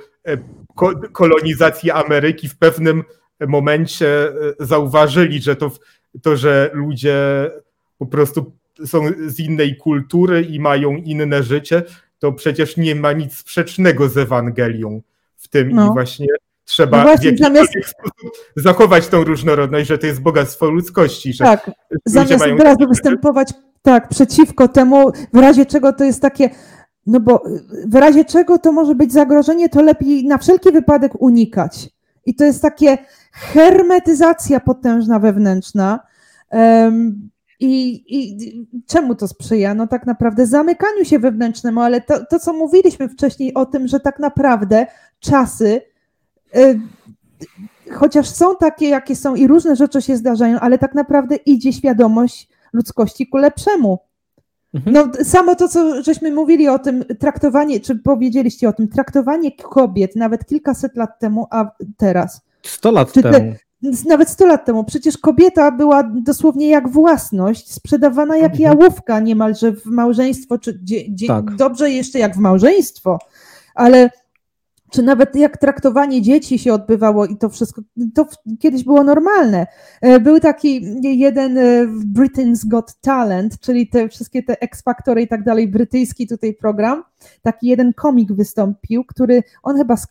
kolonizacji 1.12 1.90
Ameryki 1.90 2.48
w 2.48 2.58
pewnym 2.58 3.04
momencie 3.40 4.32
zauważyli, 4.60 5.42
że 5.42 5.56
to, 5.56 5.70
to 6.22 6.36
że 6.36 6.70
ludzie 6.72 7.50
po 7.98 8.06
prostu 8.06 8.52
są 8.86 9.02
z 9.26 9.40
innej 9.40 9.76
kultury 9.76 10.42
i 10.42 10.60
mają 10.60 10.96
inne 10.96 11.42
życie, 11.42 11.82
to 12.18 12.32
przecież 12.32 12.76
nie 12.76 12.94
ma 12.94 13.12
nic 13.12 13.36
sprzecznego 13.36 14.08
z 14.08 14.16
Ewangelią 14.16 15.02
w 15.36 15.48
tym 15.48 15.70
no. 15.70 15.90
i 15.90 15.92
właśnie 15.92 16.26
trzeba 16.64 16.98
no 16.98 17.02
właśnie, 17.02 17.32
w 17.32 17.38
zamiast... 17.38 17.72
sposób 17.72 18.36
zachować 18.56 19.08
tą 19.08 19.24
różnorodność, 19.24 19.88
że 19.88 19.98
to 19.98 20.06
jest 20.06 20.20
bogactwo 20.20 20.70
ludzkości. 20.70 21.32
Że 21.32 21.44
tak, 21.44 21.70
zamiast 22.04 22.44
od 22.44 22.60
razu 22.60 22.88
występować 22.88 23.52
tak 23.82 24.08
przeciwko 24.08 24.68
temu, 24.68 25.12
w 25.32 25.38
razie 25.38 25.66
czego 25.66 25.92
to 25.92 26.04
jest 26.04 26.22
takie, 26.22 26.50
no 27.06 27.20
bo 27.20 27.42
w 27.86 27.94
razie 27.94 28.24
czego 28.24 28.58
to 28.58 28.72
może 28.72 28.94
być 28.94 29.12
zagrożenie, 29.12 29.68
to 29.68 29.82
lepiej 29.82 30.26
na 30.26 30.38
wszelki 30.38 30.72
wypadek 30.72 31.22
unikać. 31.22 31.88
I 32.26 32.34
to 32.34 32.44
jest 32.44 32.62
takie 32.62 32.98
hermetyzacja 33.32 34.60
potężna 34.60 35.18
wewnętrzna. 35.18 36.00
Um, 36.50 37.30
i, 37.64 38.04
I, 38.08 38.66
czemu 38.86 39.14
to 39.14 39.28
sprzyja? 39.28 39.74
No 39.74 39.86
tak 39.86 40.06
naprawdę 40.06 40.46
zamykaniu 40.46 41.04
się 41.04 41.18
wewnętrznemu, 41.18 41.80
ale 41.80 42.00
to, 42.00 42.26
to 42.26 42.38
co 42.38 42.52
mówiliśmy 42.52 43.08
wcześniej 43.08 43.54
o 43.54 43.66
tym, 43.66 43.88
że 43.88 44.00
tak 44.00 44.18
naprawdę 44.18 44.86
czasy, 45.20 45.80
y, 46.56 46.80
chociaż 47.92 48.28
są 48.28 48.56
takie, 48.56 48.88
jakie 48.88 49.16
są 49.16 49.34
i 49.34 49.46
różne 49.46 49.76
rzeczy 49.76 50.02
się 50.02 50.16
zdarzają, 50.16 50.60
ale 50.60 50.78
tak 50.78 50.94
naprawdę 50.94 51.36
idzie 51.36 51.72
świadomość 51.72 52.48
ludzkości 52.72 53.26
ku 53.26 53.36
lepszemu. 53.36 53.98
Mhm. 54.74 54.92
No, 54.94 55.24
samo 55.24 55.54
to, 55.54 55.68
co 55.68 56.02
żeśmy 56.02 56.32
mówili 56.32 56.68
o 56.68 56.78
tym 56.78 57.04
traktowanie, 57.20 57.80
czy 57.80 57.96
powiedzieliście 57.96 58.68
o 58.68 58.72
tym, 58.72 58.88
traktowanie 58.88 59.52
kobiet 59.52 60.16
nawet 60.16 60.46
kilkaset 60.46 60.96
lat 60.96 61.18
temu, 61.18 61.46
a 61.50 61.70
teraz. 61.96 62.40
Sto 62.62 62.90
lat 62.90 63.12
czy 63.12 63.22
temu. 63.22 63.34
Te, 63.38 63.56
nawet 64.06 64.28
100 64.28 64.46
lat 64.46 64.64
temu. 64.64 64.84
Przecież 64.84 65.18
kobieta 65.18 65.70
była 65.70 66.02
dosłownie 66.02 66.68
jak 66.68 66.88
własność, 66.88 67.72
sprzedawana 67.72 68.36
jak 68.36 68.52
mhm. 68.52 68.62
jałówka 68.62 69.20
niemalże 69.20 69.72
w 69.72 69.86
małżeństwo, 69.86 70.58
czy 70.58 70.80
dzie, 70.82 71.14
dzie, 71.14 71.26
tak. 71.26 71.54
dobrze 71.54 71.90
jeszcze 71.90 72.18
jak 72.18 72.34
w 72.34 72.38
małżeństwo, 72.38 73.18
ale 73.74 74.10
czy 74.94 75.02
nawet 75.02 75.36
jak 75.36 75.58
traktowanie 75.58 76.22
dzieci 76.22 76.58
się 76.58 76.72
odbywało 76.72 77.26
i 77.26 77.36
to 77.36 77.48
wszystko, 77.48 77.82
to 78.14 78.26
kiedyś 78.60 78.84
było 78.84 79.04
normalne. 79.04 79.66
E, 80.00 80.20
był 80.20 80.40
taki 80.40 80.86
jeden 81.02 81.58
e, 81.58 81.86
w 81.86 82.12
Britain's 82.12 82.68
Got 82.68 82.94
Talent, 83.00 83.60
czyli 83.60 83.88
te 83.88 84.08
wszystkie 84.08 84.42
te 84.42 84.60
X-Factory 84.60 85.22
i 85.22 85.28
tak 85.28 85.44
dalej, 85.44 85.68
brytyjski 85.68 86.26
tutaj 86.26 86.54
program, 86.54 87.04
taki 87.42 87.66
jeden 87.66 87.92
komik 87.92 88.32
wystąpił, 88.32 89.04
który 89.04 89.42
on 89.62 89.76
chyba 89.76 89.96
z 89.96 90.06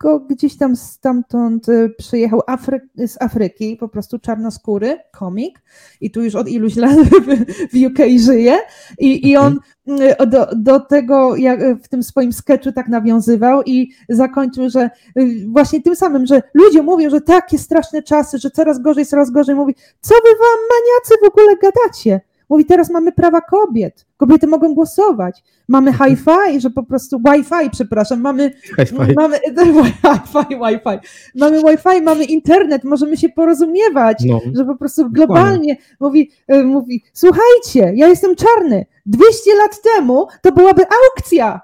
Kongo 0.00 0.20
gdzieś 0.20 0.56
tam 0.56 0.76
stamtąd 0.76 1.68
y, 1.68 1.94
przyjechał 1.98 2.42
Afry 2.46 2.88
z 2.96 3.22
Afryki, 3.22 3.76
po 3.76 3.88
prostu 3.88 4.18
czarnoskóry, 4.18 4.98
komik 5.12 5.62
i 6.00 6.10
tu 6.10 6.22
już 6.22 6.34
od 6.34 6.48
iluś 6.48 6.76
lat 6.76 6.96
w 7.72 7.86
UK 7.86 7.98
żyje 8.18 8.58
i, 8.98 9.28
i 9.28 9.36
on 9.36 9.58
y, 9.88 10.26
do, 10.26 10.46
do 10.56 10.80
tego 10.80 11.36
jak 11.36 11.60
w 11.82 11.88
tym 11.88 12.02
swoim 12.02 12.32
sketchu 12.32 12.72
tak 12.72 12.88
nawiązywał 12.88 13.62
i 13.62 13.92
zakończył, 14.08 14.70
że 14.70 14.90
y, 15.18 15.46
właśnie 15.48 15.82
tym 15.82 15.96
samym, 15.96 16.26
że 16.26 16.42
ludzie 16.54 16.82
mówią, 16.82 17.10
że 17.10 17.20
takie 17.20 17.58
straszne 17.58 18.02
czasy, 18.02 18.38
że 18.38 18.50
coraz 18.50 18.82
gorzej, 18.82 19.06
coraz 19.06 19.30
gorzej, 19.30 19.54
mówi, 19.54 19.74
co 20.00 20.14
wy 20.14 20.30
wam 20.30 20.60
maniacy 20.70 21.14
w 21.22 21.28
ogóle 21.28 21.56
gadacie? 21.56 22.29
Mówi, 22.50 22.64
teraz 22.64 22.90
mamy 22.90 23.12
prawa 23.12 23.40
kobiet. 23.40 24.06
Kobiety 24.16 24.46
mogą 24.46 24.74
głosować. 24.74 25.42
Mamy 25.68 25.90
mhm. 25.90 26.10
hi-fi, 26.10 26.60
że 26.60 26.70
po 26.70 26.82
prostu 26.82 27.18
Wi-Fi, 27.18 27.70
przepraszam, 27.70 28.20
mamy 28.20 28.50
Wi-Fi. 28.78 29.14
mamy 29.16 29.38
Wi-Fi, 29.58 30.56
Wi-Fi. 30.56 30.98
Mamy 31.34 31.62
Wi-Fi, 31.62 32.02
mamy 32.02 32.24
internet, 32.24 32.84
możemy 32.84 33.16
się 33.16 33.28
porozumiewać, 33.28 34.24
no. 34.26 34.40
że 34.56 34.64
po 34.64 34.76
prostu 34.76 35.10
globalnie 35.10 35.76
mówi, 36.00 36.30
e, 36.48 36.62
mówi, 36.62 37.04
słuchajcie, 37.12 37.92
ja 37.94 38.08
jestem 38.08 38.36
czarny. 38.36 38.86
200 39.06 39.54
lat 39.54 39.82
temu 39.82 40.26
to 40.42 40.52
byłaby 40.52 40.82
aukcja. 40.82 41.60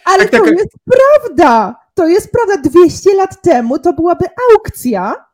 Ale 0.05 0.25
tak, 0.25 0.31
to 0.31 0.45
tak. 0.45 0.57
jest 0.57 0.75
prawda. 0.85 1.75
To 1.93 2.07
jest 2.07 2.31
prawda. 2.31 2.69
200 2.69 3.13
lat 3.15 3.41
temu 3.41 3.79
to 3.79 3.93
byłaby 3.93 4.25
aukcja 4.53 5.26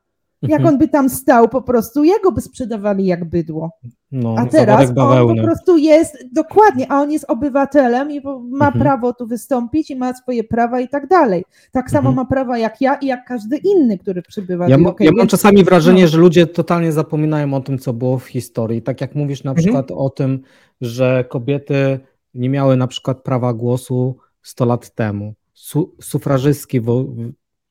jak 0.47 0.65
on 0.65 0.77
by 0.77 0.87
tam 0.87 1.09
stał 1.09 1.49
po 1.49 1.61
prostu, 1.61 2.03
jego 2.03 2.31
by 2.31 2.41
sprzedawali 2.41 3.05
jak 3.05 3.25
bydło. 3.25 3.71
No, 4.11 4.35
a 4.37 4.45
teraz 4.45 4.91
on 4.97 5.35
po 5.35 5.43
prostu 5.43 5.77
jest, 5.77 6.17
dokładnie, 6.31 6.91
a 6.91 7.01
on 7.01 7.11
jest 7.11 7.25
obywatelem 7.27 8.11
i 8.11 8.21
ma 8.49 8.65
mhm. 8.65 8.79
prawo 8.79 9.13
tu 9.13 9.27
wystąpić 9.27 9.91
i 9.91 9.95
ma 9.95 10.13
swoje 10.13 10.43
prawa 10.43 10.79
i 10.79 10.89
tak 10.89 11.07
dalej. 11.07 11.43
Tak 11.71 11.91
samo 11.91 12.09
mhm. 12.09 12.15
ma 12.15 12.25
prawa 12.25 12.57
jak 12.57 12.81
ja 12.81 12.95
i 12.95 13.05
jak 13.05 13.25
każdy 13.25 13.57
inny, 13.57 13.97
który 13.97 14.21
przybywa. 14.21 14.69
Ja, 14.69 14.77
ja 14.99 15.11
mam 15.11 15.27
czasami 15.27 15.63
wrażenie, 15.63 16.01
no. 16.01 16.07
że 16.07 16.17
ludzie 16.17 16.47
totalnie 16.47 16.91
zapominają 16.91 17.53
o 17.53 17.61
tym, 17.61 17.79
co 17.79 17.93
było 17.93 18.19
w 18.19 18.27
historii. 18.27 18.81
Tak 18.81 19.01
jak 19.01 19.15
mówisz 19.15 19.43
na 19.43 19.51
mhm. 19.51 19.63
przykład 19.63 19.91
o 19.91 20.09
tym, 20.09 20.41
że 20.81 21.25
kobiety 21.29 21.99
nie 22.33 22.49
miały 22.49 22.77
na 22.77 22.87
przykład 22.87 23.21
prawa 23.21 23.53
głosu 23.53 24.17
100 24.41 24.65
lat 24.65 24.95
temu. 24.95 25.33
Su, 25.53 25.95
sufrażystki 26.01 26.81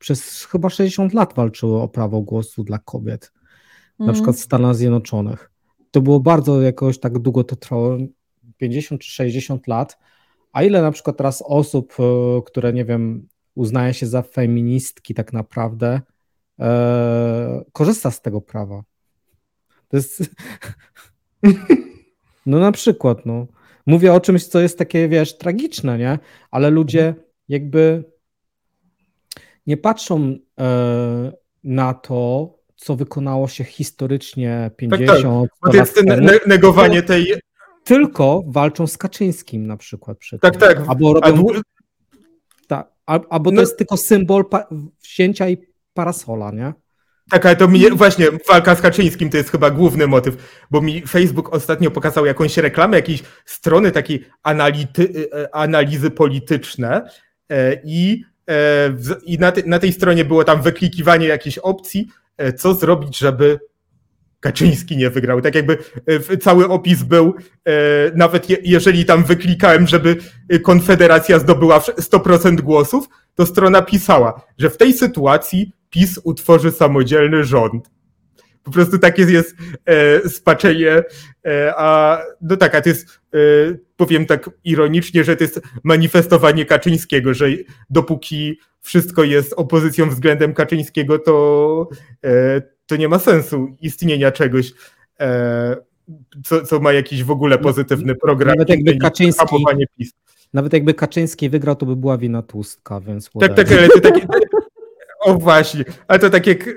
przez 0.03 0.45
chyba 0.45 0.69
60 0.69 1.13
lat 1.13 1.33
walczyły 1.35 1.81
o 1.81 1.87
prawo 1.87 2.21
głosu 2.21 2.63
dla 2.63 2.79
kobiet, 2.79 3.31
mm. 3.99 4.07
na 4.07 4.13
przykład 4.13 4.35
w 4.35 4.39
Stanach 4.39 4.75
Zjednoczonych. 4.75 5.51
To 5.91 6.01
było 6.01 6.19
bardzo 6.19 6.61
jakoś 6.61 6.99
tak 6.99 7.19
długo 7.19 7.43
to 7.43 7.55
trwało, 7.55 7.97
50 8.57 9.01
czy 9.01 9.11
60 9.11 9.67
lat. 9.67 9.97
A 10.51 10.63
ile 10.63 10.81
na 10.81 10.91
przykład 10.91 11.17
teraz 11.17 11.43
osób, 11.47 11.93
e, 11.99 12.03
które 12.45 12.73
nie 12.73 12.85
wiem, 12.85 13.27
uznaje 13.55 13.93
się 13.93 14.07
za 14.07 14.21
feministki 14.21 15.13
tak 15.13 15.33
naprawdę, 15.33 16.01
e, 16.59 17.63
korzysta 17.71 18.11
z 18.11 18.21
tego 18.21 18.41
prawa? 18.41 18.83
To 19.87 19.97
jest. 19.97 20.23
No 22.45 22.59
na 22.59 22.71
przykład, 22.71 23.25
no. 23.25 23.47
Mówię 23.85 24.13
o 24.13 24.19
czymś, 24.19 24.45
co 24.45 24.59
jest 24.59 24.77
takie, 24.77 25.09
wiesz, 25.09 25.37
tragiczne, 25.37 25.97
nie? 25.97 26.19
Ale 26.51 26.69
ludzie 26.69 27.07
mhm. 27.07 27.25
jakby 27.49 28.12
nie 29.67 29.77
patrzą 29.77 30.37
e, 30.59 31.31
na 31.63 31.93
to, 31.93 32.49
co 32.75 32.95
wykonało 32.95 33.47
się 33.47 33.63
historycznie 33.63 34.71
50 34.77 35.49
tak, 35.51 35.59
tak. 35.61 35.71
To 35.71 35.77
jest 35.77 36.03
ne 36.05 36.39
negowanie 36.47 37.03
tej. 37.03 37.33
Tylko 37.83 38.43
walczą 38.47 38.87
z 38.87 38.97
Kaczyńskim 38.97 39.67
na 39.67 39.77
przykład. 39.77 40.17
Przy 40.17 40.39
tak, 40.39 40.57
tak. 40.57 40.83
Albo, 40.87 41.13
robią, 41.13 41.47
tak, 42.67 42.91
albo 43.05 43.49
to 43.49 43.55
no. 43.55 43.61
jest 43.61 43.77
tylko 43.77 43.97
symbol 43.97 44.45
wzięcia 45.03 45.49
i 45.49 45.57
parasola, 45.93 46.51
nie? 46.51 46.73
Tak, 47.29 47.45
ale 47.45 47.55
to 47.55 47.67
mi 47.67 47.89
właśnie 47.91 48.27
walka 48.49 48.75
z 48.75 48.81
Kaczyńskim 48.81 49.29
to 49.29 49.37
jest 49.37 49.49
chyba 49.49 49.69
główny 49.69 50.07
motyw, 50.07 50.65
bo 50.71 50.81
mi 50.81 51.01
Facebook 51.01 51.53
ostatnio 51.53 51.91
pokazał 51.91 52.25
jakąś 52.25 52.57
reklamę 52.57 52.97
jakiejś 52.97 53.23
strony 53.45 53.91
takiej 53.91 54.25
anality, 54.43 55.29
e, 55.33 55.55
analizy 55.55 56.11
polityczne 56.11 57.09
e, 57.49 57.81
i 57.85 58.23
E, 58.23 58.32
i 59.25 59.37
na, 59.37 59.51
te, 59.51 59.61
na 59.65 59.79
tej 59.79 59.93
stronie 59.93 60.25
było 60.25 60.43
tam 60.43 60.61
wyklikiwanie 60.61 61.27
jakiejś 61.27 61.57
opcji, 61.57 62.07
e, 62.37 62.53
co 62.53 62.73
zrobić, 62.73 63.17
żeby 63.17 63.59
Kaczyński 64.39 64.97
nie 64.97 65.09
wygrał. 65.09 65.41
Tak 65.41 65.55
jakby 65.55 65.77
e, 66.31 66.37
cały 66.37 66.69
opis 66.69 67.03
był, 67.03 67.33
nawet 68.15 68.47
jeżeli 68.63 69.05
tam 69.05 69.23
wyklikałem, 69.23 69.87
żeby 69.87 70.15
Konfederacja 70.63 71.39
zdobyła 71.39 71.79
100% 71.79 72.61
głosów, 72.61 73.09
to 73.35 73.45
strona 73.45 73.81
pisała, 73.81 74.41
że 74.57 74.69
w 74.69 74.77
tej 74.77 74.93
sytuacji 74.93 75.71
PiS 75.89 76.19
utworzy 76.23 76.71
samodzielny 76.71 77.43
rząd. 77.43 77.89
Po 78.63 78.71
prostu 78.71 78.99
takie 78.99 79.23
jest 79.23 79.55
e, 79.85 80.29
spaczenie, 80.29 81.03
e, 81.45 81.73
a 81.77 82.19
no 82.41 82.57
tak, 82.57 82.75
a 82.75 82.81
to 82.81 82.89
jest, 82.89 83.07
e, 83.07 83.22
powiem 83.97 84.25
tak 84.25 84.49
ironicznie, 84.63 85.23
że 85.23 85.35
to 85.35 85.43
jest 85.43 85.61
manifestowanie 85.83 86.65
Kaczyńskiego, 86.65 87.33
że 87.33 87.47
dopóki 87.89 88.59
wszystko 88.81 89.23
jest 89.23 89.53
opozycją 89.53 90.09
względem 90.09 90.53
Kaczyńskiego, 90.53 91.19
to, 91.19 91.89
e, 92.25 92.61
to 92.85 92.95
nie 92.95 93.09
ma 93.09 93.19
sensu 93.19 93.77
istnienia 93.81 94.31
czegoś, 94.31 94.73
e, 95.19 95.75
co, 96.43 96.65
co 96.65 96.79
ma 96.79 96.93
jakiś 96.93 97.23
w 97.23 97.31
ogóle 97.31 97.57
pozytywny 97.57 98.15
program. 98.15 98.49
Nawet 98.49 98.69
jakby 98.69 98.97
Kaczyński, 98.97 99.55
nawet 100.53 100.73
jakby 100.73 100.93
Kaczyński 100.93 101.49
wygrał, 101.49 101.75
to 101.75 101.85
by 101.85 101.95
była 101.95 102.17
wina 102.17 102.41
Tłustka, 102.41 102.99
więc... 102.99 103.29
Tak, 103.39 103.53
tak, 103.53 103.71
ale 103.71 103.89
to 103.89 103.99
takie, 103.99 104.27
O 105.23 105.33
właśnie, 105.33 105.83
ale 106.07 106.19
to 106.19 106.29
tak 106.29 106.47
jak 106.47 106.67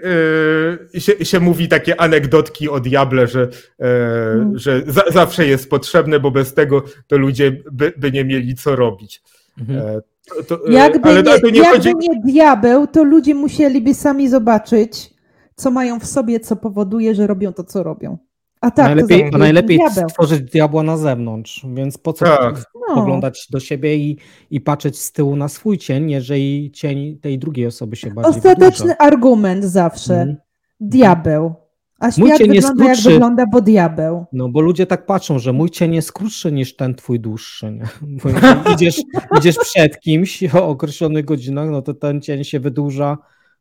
e, 0.94 1.01
się, 1.01 1.24
się, 1.24 1.40
mówi 1.40 1.68
takie 1.68 2.01
anegdotki 2.01 2.68
o 2.68 2.81
diable, 2.81 3.27
że, 3.27 3.43
e, 3.43 3.48
hmm. 3.78 4.59
że 4.59 4.82
za, 4.86 5.02
zawsze 5.12 5.47
jest 5.47 5.70
potrzebne, 5.70 6.20
bo 6.20 6.31
bez 6.31 6.55
tego 6.55 6.82
to 7.06 7.18
ludzie 7.18 7.62
by, 7.73 7.93
by 7.97 8.12
nie 8.12 8.24
mieli 8.24 8.55
co 8.55 8.77
robić. 8.77 9.23
Mhm. 9.60 9.78
E, 9.78 10.01
to, 10.28 10.43
to, 10.43 10.70
jakby, 10.70 11.09
ale, 11.09 11.23
nie, 11.23 11.51
nie, 11.52 11.59
jakby 11.59 11.77
chodzi... 11.77 11.94
nie 11.98 12.20
diabeł, 12.24 12.86
to 12.86 13.05
ludzie 13.05 13.35
musieliby 13.35 13.94
sami 13.94 14.28
zobaczyć, 14.28 15.10
co 15.56 15.70
mają 15.70 16.01
w 16.01 16.06
sobie, 16.06 16.40
co 16.40 16.56
powoduje, 16.56 17.14
że 17.14 17.27
robią 17.27 17.52
to, 17.52 17.64
co 17.64 17.82
robią. 17.82 18.18
A 18.61 18.70
tak, 18.70 18.87
najlepiej, 18.87 19.31
to 19.31 19.39
najlepiej 19.39 19.78
stworzyć 20.09 20.51
diabła 20.51 20.83
na 20.83 20.97
zewnątrz, 20.97 21.66
więc 21.74 21.99
po 21.99 22.12
co 22.12 22.24
tak. 22.24 22.65
no. 22.97 23.20
do 23.51 23.61
siebie 23.61 23.97
i, 23.97 24.19
i 24.51 24.61
patrzeć 24.61 24.99
z 24.99 25.12
tyłu 25.12 25.37
na 25.37 25.49
swój 25.49 25.78
cień, 25.78 26.11
jeżeli 26.11 26.70
cień 26.70 27.19
tej 27.19 27.39
drugiej 27.39 27.66
osoby 27.66 27.97
się 27.97 28.11
bardziej 28.11 28.37
Ostateczny 28.37 28.87
wydłuża. 28.87 28.99
argument 28.99 29.65
zawsze. 29.65 30.15
Mm. 30.15 30.37
Diabeł. 30.81 31.55
A 31.99 32.11
świat 32.11 32.39
wygląda 32.39 32.85
jak 32.85 32.99
wygląda, 32.99 33.47
bo 33.47 33.61
diabeł. 33.61 34.24
No 34.33 34.49
bo 34.49 34.61
ludzie 34.61 34.87
tak 34.87 35.07
patrzą, 35.07 35.39
że 35.39 35.53
mój 35.53 35.70
cień 35.70 35.95
jest 35.95 36.12
krótszy 36.12 36.53
niż 36.53 36.77
ten 36.77 36.95
twój 36.95 37.20
dłuższy. 37.20 37.70
Nie? 37.73 37.85
Bo 38.65 38.70
idziesz, 38.73 39.03
idziesz 39.39 39.57
przed 39.59 40.01
kimś 40.01 40.55
o 40.55 40.69
określonych 40.69 41.24
godzinach, 41.24 41.70
no 41.70 41.83
to 41.83 41.95
ten 41.95 42.20
cień 42.20 42.45
się 42.45 42.61
wydłuża 42.61 43.19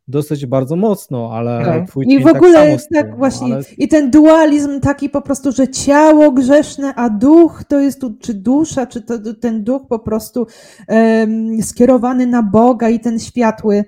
dosyć 0.07 0.45
bardzo 0.45 0.75
mocno, 0.75 1.29
ale 1.33 1.65
tak. 1.65 1.87
twój 1.87 2.05
I 2.09 2.19
w 2.19 2.23
tak 2.23 2.35
ogóle 2.35 2.77
tak, 2.77 2.87
tak 2.93 3.17
właśnie 3.17 3.53
ale... 3.53 3.63
i 3.77 3.87
ten 3.87 4.11
dualizm 4.11 4.79
taki 4.79 5.09
po 5.09 5.21
prostu, 5.21 5.51
że 5.51 5.67
ciało 5.67 6.31
grzeszne, 6.31 6.95
a 6.95 7.09
duch 7.09 7.63
to 7.67 7.79
jest 7.79 8.01
tu, 8.01 8.13
czy 8.19 8.33
dusza, 8.33 8.87
czy 8.87 9.01
to, 9.01 9.33
ten 9.33 9.63
duch 9.63 9.87
po 9.87 9.99
prostu 9.99 10.47
um, 10.87 11.63
skierowany 11.63 12.27
na 12.27 12.43
Boga 12.43 12.89
i 12.89 12.99
ten 12.99 13.19
światły. 13.19 13.85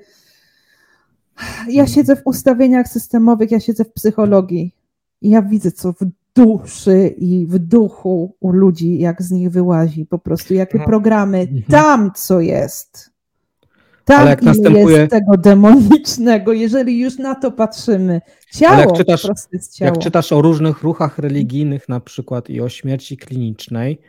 Ja 1.67 1.81
mhm. 1.81 1.87
siedzę 1.87 2.15
w 2.15 2.21
ustawieniach 2.25 2.87
systemowych, 2.87 3.51
ja 3.51 3.59
siedzę 3.59 3.85
w 3.85 3.93
psychologii 3.93 4.71
i 5.21 5.29
ja 5.29 5.41
widzę, 5.41 5.71
co 5.71 5.93
w 5.93 5.97
duszy 6.35 7.15
i 7.17 7.45
w 7.47 7.59
duchu 7.59 8.35
u 8.39 8.51
ludzi, 8.51 8.99
jak 8.99 9.21
z 9.21 9.31
nich 9.31 9.49
wyłazi 9.49 10.05
po 10.05 10.19
prostu, 10.19 10.53
jakie 10.53 10.79
programy, 10.79 11.39
mhm. 11.39 11.63
tam 11.63 12.11
co 12.15 12.41
jest. 12.41 13.16
Jak 14.09 14.41
następuje... 14.41 14.97
jest 14.97 15.11
tego 15.11 15.37
demonicznego, 15.37 16.53
jeżeli 16.53 16.99
już 16.99 17.17
na 17.17 17.35
to 17.35 17.51
patrzymy. 17.51 18.21
Ciało 18.53 18.79
jak 18.79 18.93
czytasz, 18.93 19.21
ciało. 19.21 19.93
Jak 19.93 19.97
czytasz 19.97 20.31
o 20.31 20.41
różnych 20.41 20.83
ruchach 20.83 21.17
religijnych 21.17 21.89
na 21.89 21.99
przykład 21.99 22.49
i 22.49 22.61
o 22.61 22.69
śmierci 22.69 23.17
klinicznej, 23.17 24.01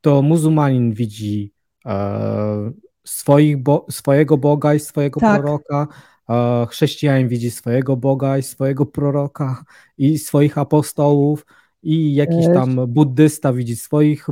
to 0.00 0.22
muzułmanin 0.22 0.92
widzi 0.92 1.52
e, 1.86 2.72
swoich 3.04 3.62
bo, 3.62 3.86
swojego 3.90 4.36
Boga 4.36 4.74
i 4.74 4.80
swojego 4.80 5.20
tak. 5.20 5.42
proroka, 5.42 5.86
e, 6.30 6.66
chrześcijanin 6.70 7.28
widzi 7.28 7.50
swojego 7.50 7.96
Boga 7.96 8.38
i 8.38 8.42
swojego 8.42 8.86
proroka 8.86 9.64
i 9.98 10.18
swoich 10.18 10.58
apostołów 10.58 11.46
i 11.82 12.14
jakiś 12.14 12.46
tam 12.46 12.86
buddysta 12.86 13.52
widzi 13.52 13.76
swoich 13.76 14.26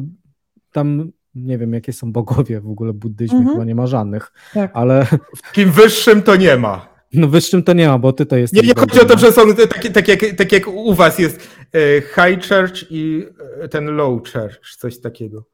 tam 0.72 1.12
nie 1.36 1.58
wiem, 1.58 1.72
jakie 1.72 1.92
są 1.92 2.12
bogowie 2.12 2.60
w 2.60 2.70
ogóle 2.70 2.92
w 2.92 2.96
buddyzmie, 2.96 3.38
mhm. 3.38 3.54
chyba 3.54 3.64
nie 3.64 3.74
ma 3.74 3.86
żadnych, 3.86 4.32
tak. 4.54 4.70
ale... 4.74 5.06
W 5.36 5.52
kim 5.52 5.70
wyższym 5.70 6.22
to 6.22 6.36
nie 6.36 6.56
ma. 6.56 6.86
No 7.12 7.28
wyższym 7.28 7.62
to 7.62 7.72
nie 7.72 7.88
ma, 7.88 7.98
bo 7.98 8.12
ty 8.12 8.26
to 8.26 8.36
jest. 8.36 8.52
Nie, 8.52 8.62
nie 8.62 8.74
chodzi 8.74 9.00
o 9.00 9.04
to, 9.04 9.18
że 9.18 9.32
są 9.32 9.54
takie, 9.54 9.90
tak, 9.90 10.08
jak, 10.08 10.20
tak 10.36 10.52
jak 10.52 10.68
u 10.68 10.94
was 10.94 11.18
jest 11.18 11.48
e, 11.74 12.00
High 12.00 12.48
Church 12.48 12.90
i 12.90 13.26
e, 13.60 13.68
ten 13.68 13.86
Low 13.96 14.32
Church, 14.32 14.76
coś 14.76 15.00
takiego. 15.00 15.44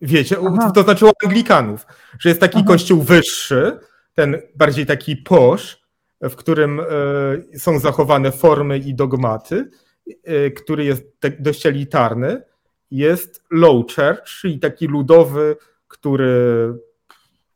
Wiecie, 0.00 0.36
Aha. 0.48 0.70
to 0.70 0.82
znaczy 0.82 1.06
u 1.06 1.10
Anglikanów, 1.24 1.86
że 2.18 2.28
jest 2.28 2.40
taki 2.40 2.58
Aha. 2.58 2.66
kościół 2.66 3.02
wyższy, 3.02 3.78
ten 4.14 4.36
bardziej 4.56 4.86
taki 4.86 5.16
posz, 5.16 5.84
w 6.20 6.34
którym 6.34 6.80
e, 6.80 6.84
są 7.58 7.78
zachowane 7.78 8.32
formy 8.32 8.78
i 8.78 8.94
dogmaty, 8.94 9.70
który 10.56 10.84
jest 10.84 11.04
dość 11.40 11.66
elitarny, 11.66 12.42
jest 12.94 13.44
low 13.50 13.84
church, 13.94 14.24
czyli 14.40 14.58
taki 14.58 14.86
ludowy, 14.86 15.56
który 15.88 16.74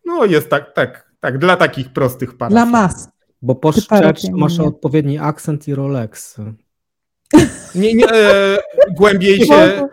no 0.04 0.24
jest 0.24 0.48
tak, 0.48 0.74
tak, 0.74 1.12
tak 1.20 1.38
dla 1.38 1.56
takich 1.56 1.92
prostych 1.92 2.36
parafii. 2.36 2.54
Dla 2.54 2.66
mas. 2.66 3.08
Bo 3.42 3.54
po 3.54 3.72
church 3.72 4.30
masz 4.32 4.60
odpowiedni 4.60 5.18
akcent 5.18 5.68
i 5.68 5.74
Rolex. 5.74 6.36
Nie, 7.74 7.94
nie, 7.94 8.12
e, 8.12 8.58
głębiej 8.96 9.46
się 9.46 9.88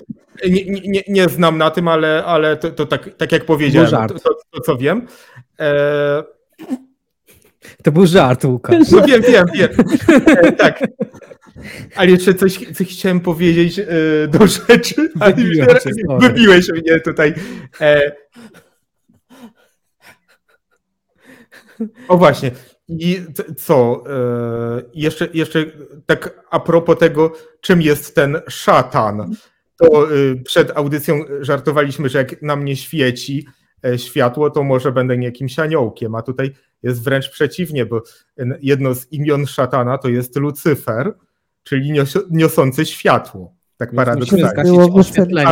nie, 0.49 0.65
nie, 0.65 1.03
nie, 1.07 1.29
znam 1.29 1.57
na 1.57 1.71
tym, 1.71 1.87
ale, 1.87 2.25
ale 2.25 2.57
to, 2.57 2.71
to 2.71 2.85
tak, 2.85 3.09
tak 3.17 3.31
jak 3.31 3.45
powiedziałem, 3.45 4.07
to, 4.07 4.19
to, 4.19 4.29
to, 4.51 4.61
co 4.61 4.77
wiem. 4.77 5.07
E, 5.59 6.23
to 7.83 7.91
był 7.91 8.05
żart, 8.05 8.45
Łukasz. 8.45 8.91
No 8.91 9.01
wiem, 9.01 9.21
wiem, 9.21 9.45
wiem. 9.53 9.69
E, 10.27 10.51
tak. 10.51 10.79
Ale 11.95 12.11
jeszcze 12.11 12.33
coś, 12.33 12.59
coś 12.73 12.87
chciałem 12.87 13.19
powiedzieć 13.19 13.79
e, 13.79 13.85
do 14.27 14.47
rzeczy, 14.47 15.09
ale 15.19 15.35
wybiłeś 16.19 16.69
mnie 16.69 16.99
tutaj. 16.99 17.33
E, 17.81 18.11
o 22.07 22.17
właśnie. 22.17 22.51
I 22.87 23.21
co? 23.57 24.03
Jeszcze, 24.93 25.27
jeszcze 25.33 25.65
tak 26.05 26.43
a 26.49 26.59
propos 26.59 26.97
tego, 26.99 27.33
czym 27.61 27.81
jest 27.81 28.15
ten 28.15 28.41
szatan. 28.47 29.35
To 29.77 30.07
przed 30.45 30.77
audycją 30.77 31.19
żartowaliśmy, 31.41 32.09
że 32.09 32.17
jak 32.17 32.41
na 32.41 32.55
mnie 32.55 32.75
świeci 32.75 33.47
światło, 33.97 34.49
to 34.49 34.63
może 34.63 34.91
będę 34.91 35.15
jakimś 35.15 35.59
aniołkiem, 35.59 36.15
a 36.15 36.21
tutaj 36.21 36.53
jest 36.83 37.03
wręcz 37.03 37.29
przeciwnie, 37.29 37.85
bo 37.85 38.01
jedno 38.61 38.95
z 38.95 39.11
imion 39.11 39.47
szatana 39.47 39.97
to 39.97 40.09
jest 40.09 40.35
Lucyfer, 40.35 41.13
czyli 41.65 41.93
niosący 42.31 42.85
światło. 42.85 43.55
Tak 43.77 43.95
paradoksalnie. 43.95 45.47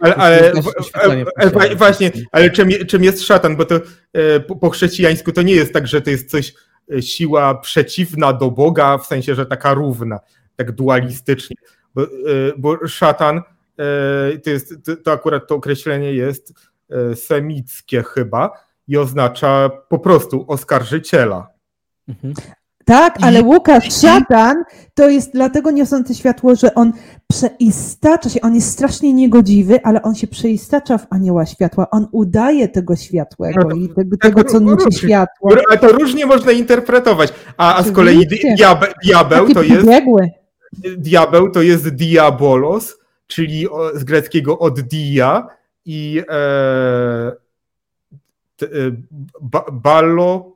Ale, 0.00 0.14
ale, 0.14 0.52
ale, 0.92 1.24
ale 1.36 1.76
właśnie, 1.76 2.10
ale 2.32 2.50
czym, 2.50 2.68
czym 2.86 3.04
jest 3.04 3.22
szatan? 3.22 3.56
Bo 3.56 3.64
to 3.64 3.80
e, 4.12 4.40
po, 4.40 4.56
po 4.56 4.70
chrześcijańsku 4.70 5.32
to 5.32 5.42
nie 5.42 5.54
jest 5.54 5.72
tak, 5.72 5.86
że 5.86 6.00
to 6.00 6.10
jest 6.10 6.30
coś 6.30 6.54
e, 6.94 7.02
siła 7.02 7.54
przeciwna 7.54 8.32
do 8.32 8.50
Boga, 8.50 8.98
w 8.98 9.06
sensie, 9.06 9.34
że 9.34 9.46
taka 9.46 9.74
równa, 9.74 10.20
tak 10.56 10.72
dualistycznie. 10.72 11.56
Bo, 11.94 12.02
e, 12.02 12.06
bo 12.56 12.88
szatan 12.88 13.42
to 14.44 14.50
jest, 14.50 14.74
to 15.04 15.12
akurat 15.12 15.48
to 15.48 15.54
określenie 15.54 16.12
jest 16.12 16.52
semickie 17.14 18.02
chyba 18.02 18.50
i 18.88 18.96
oznacza 18.96 19.70
po 19.88 19.98
prostu 19.98 20.44
oskarżyciela. 20.48 21.48
Mhm. 22.08 22.34
Tak, 22.84 23.18
ale 23.20 23.42
Łukasz, 23.42 23.92
szatan 24.00 24.64
to 24.94 25.08
jest 25.08 25.32
dlatego 25.32 25.70
niosący 25.70 26.14
światło, 26.14 26.54
że 26.54 26.74
on 26.74 26.92
przeistacza 27.28 28.28
się, 28.28 28.40
on 28.40 28.54
jest 28.54 28.70
strasznie 28.70 29.14
niegodziwy, 29.14 29.82
ale 29.82 30.02
on 30.02 30.14
się 30.14 30.26
przeistacza 30.26 30.98
w 30.98 31.06
anioła 31.10 31.46
światła, 31.46 31.90
on 31.90 32.06
udaje 32.12 32.68
tego 32.68 32.96
światłego 32.96 33.68
no 33.68 33.76
i 33.76 33.88
tego, 33.88 34.16
tak, 34.16 34.34
tego 34.34 34.44
co 34.44 34.60
niesie 34.60 34.98
światło. 34.98 35.50
Ale 35.68 35.78
to 35.78 35.88
różnie 35.88 36.26
można 36.26 36.52
interpretować, 36.52 37.32
a, 37.56 37.76
a 37.76 37.82
z 37.82 37.92
kolei 37.92 38.26
diabeł, 38.56 38.92
diabeł 39.04 39.54
to 39.54 39.62
jest... 39.62 39.86
Biegły. 39.86 40.30
Diabeł 40.96 41.50
to 41.50 41.62
jest 41.62 41.88
diabolos, 41.88 42.98
czyli 43.26 43.66
z 43.94 44.04
greckiego 44.04 44.58
od 44.58 44.80
dia 44.80 45.46
i 45.84 46.22
e, 46.28 47.32
t, 48.56 48.66
e, 48.66 48.70
ba, 49.40 49.64
ballo 49.72 50.53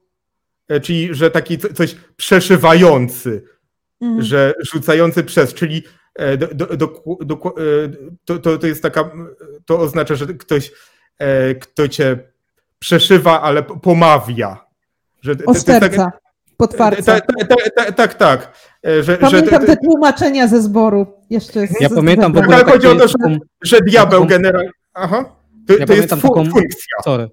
czyli 0.82 1.14
że 1.14 1.30
taki 1.30 1.58
coś 1.58 1.96
przeszywający, 2.16 3.44
mhm. 4.00 4.22
że 4.22 4.54
rzucający 4.72 5.24
przez, 5.24 5.54
czyli 5.54 5.82
e, 6.14 6.36
do, 6.36 6.46
do, 6.46 6.76
do, 7.20 7.34
e, 7.34 7.58
to, 8.24 8.38
to, 8.38 8.58
to 8.58 8.66
jest 8.66 8.82
taka, 8.82 9.10
to 9.66 9.80
oznacza, 9.80 10.14
że 10.14 10.26
ktoś, 10.26 10.72
kto 11.60 11.88
cię 11.88 12.18
przeszywa, 12.78 13.42
ale 13.42 13.62
pomawia. 13.62 14.64
Że. 15.22 15.36
Tak, 15.36 16.10
potwarca. 16.56 17.20
Tak, 17.20 17.26
tak, 17.76 17.94
tak, 17.94 18.14
tak. 18.14 18.52
Że, 19.00 19.18
Pamiętam 19.18 19.60
że, 19.60 19.66
te 19.66 19.76
tłumaczenia 19.76 20.48
ze 20.48 20.62
zboru. 20.62 21.06
Jeszcze 21.30 21.66
z, 21.66 21.80
ja 21.80 21.88
z, 21.88 21.94
pamiętam 21.94 22.36
ogóle. 22.36 22.56
Ale 22.56 22.64
chodzi 22.64 22.86
o 22.86 22.94
to, 22.94 23.08
że, 23.08 23.14
że 23.62 23.80
diabeł 23.80 24.26
generalnie. 24.26 24.70
Aha. 24.94 25.24
To, 25.66 25.76
ja 25.76 25.86
to 25.86 25.92
jest 25.92 26.10
fu 26.14 26.16
taką, 26.16 26.44
funkcja. 26.44 26.96
Sorry. 27.04 27.30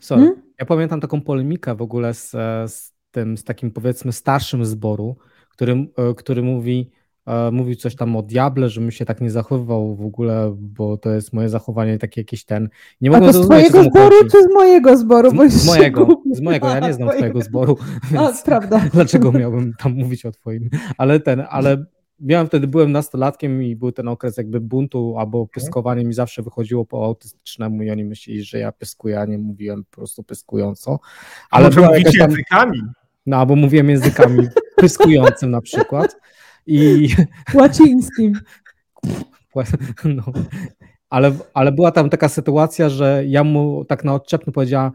Sorry. 0.00 0.20
Hmm? 0.20 0.45
Ja 0.58 0.66
pamiętam 0.66 1.00
taką 1.00 1.20
polemikę 1.20 1.74
w 1.74 1.82
ogóle 1.82 2.14
z, 2.14 2.30
z 2.72 2.92
tym, 3.10 3.36
z 3.36 3.44
takim 3.44 3.70
powiedzmy 3.70 4.12
starszym 4.12 4.64
zboru, 4.64 5.16
który, 5.48 5.72
e, 5.72 6.14
który 6.16 6.42
mówi, 6.42 6.90
e, 7.26 7.50
mówił 7.50 7.74
coś 7.74 7.96
tam 7.96 8.16
o 8.16 8.22
diable, 8.22 8.68
żebym 8.68 8.90
się 8.90 9.04
tak 9.04 9.20
nie 9.20 9.30
zachowywał 9.30 9.96
w 9.96 10.04
ogóle, 10.04 10.56
bo 10.58 10.96
to 10.96 11.10
jest 11.10 11.32
moje 11.32 11.48
zachowanie 11.48 11.98
takie 11.98 12.20
jakieś 12.20 12.44
ten. 12.44 12.68
Nie 13.00 13.10
mogę 13.10 13.28
A 13.28 13.32
to 13.32 13.42
z 13.42 13.46
twojego 13.46 13.82
zboru 13.82 14.16
czy 14.32 14.42
z 14.42 14.54
mojego 14.54 14.96
zboru? 14.96 15.30
Z, 15.30 15.52
z 15.52 15.66
mojego, 15.66 16.08
z 16.32 16.40
mojego, 16.40 16.68
ja 16.68 16.80
nie 16.80 16.92
znam 16.92 17.08
twojego 17.16 17.42
zboru. 17.42 17.76
A, 18.18 18.32
prawda. 18.44 18.80
Dlaczego 18.94 19.32
miałbym 19.32 19.74
tam 19.78 19.92
mówić 19.92 20.26
o 20.26 20.32
twoim? 20.32 20.70
Ale 20.98 21.20
ten, 21.20 21.44
ale 21.50 21.84
miałem 22.20 22.46
wtedy, 22.46 22.66
byłem 22.66 22.92
nastolatkiem 22.92 23.62
i 23.62 23.76
był 23.76 23.92
ten 23.92 24.08
okres 24.08 24.36
jakby 24.36 24.60
buntu 24.60 25.14
albo 25.18 25.46
pyskowanie 25.46 26.04
mi 26.04 26.14
zawsze 26.14 26.42
wychodziło 26.42 26.84
po 26.84 27.04
autystycznemu 27.04 27.82
i 27.82 27.90
oni 27.90 28.04
myśleli, 28.04 28.42
że 28.42 28.58
ja 28.58 28.72
pyskuję, 28.72 29.20
a 29.20 29.24
nie 29.24 29.38
mówiłem 29.38 29.84
po 29.84 29.96
prostu 29.96 30.22
pyskująco. 30.22 30.98
Ale 31.50 31.64
Może 31.66 31.80
mówić 31.80 32.04
tam... 32.18 32.30
językami. 32.30 32.82
No 33.26 33.36
albo 33.36 33.56
mówiłem 33.56 33.90
językami 33.90 34.48
pyskującym 34.76 35.50
na 35.50 35.60
przykład. 35.60 36.16
I 36.66 37.08
Łacińskim. 37.54 38.40
no. 40.04 40.22
ale, 41.10 41.32
ale 41.54 41.72
była 41.72 41.92
tam 41.92 42.10
taka 42.10 42.28
sytuacja, 42.28 42.88
że 42.88 43.22
ja 43.26 43.44
mu 43.44 43.84
tak 43.84 44.04
na 44.04 44.14
odczepny 44.14 44.52
powiedziałam, 44.52 44.92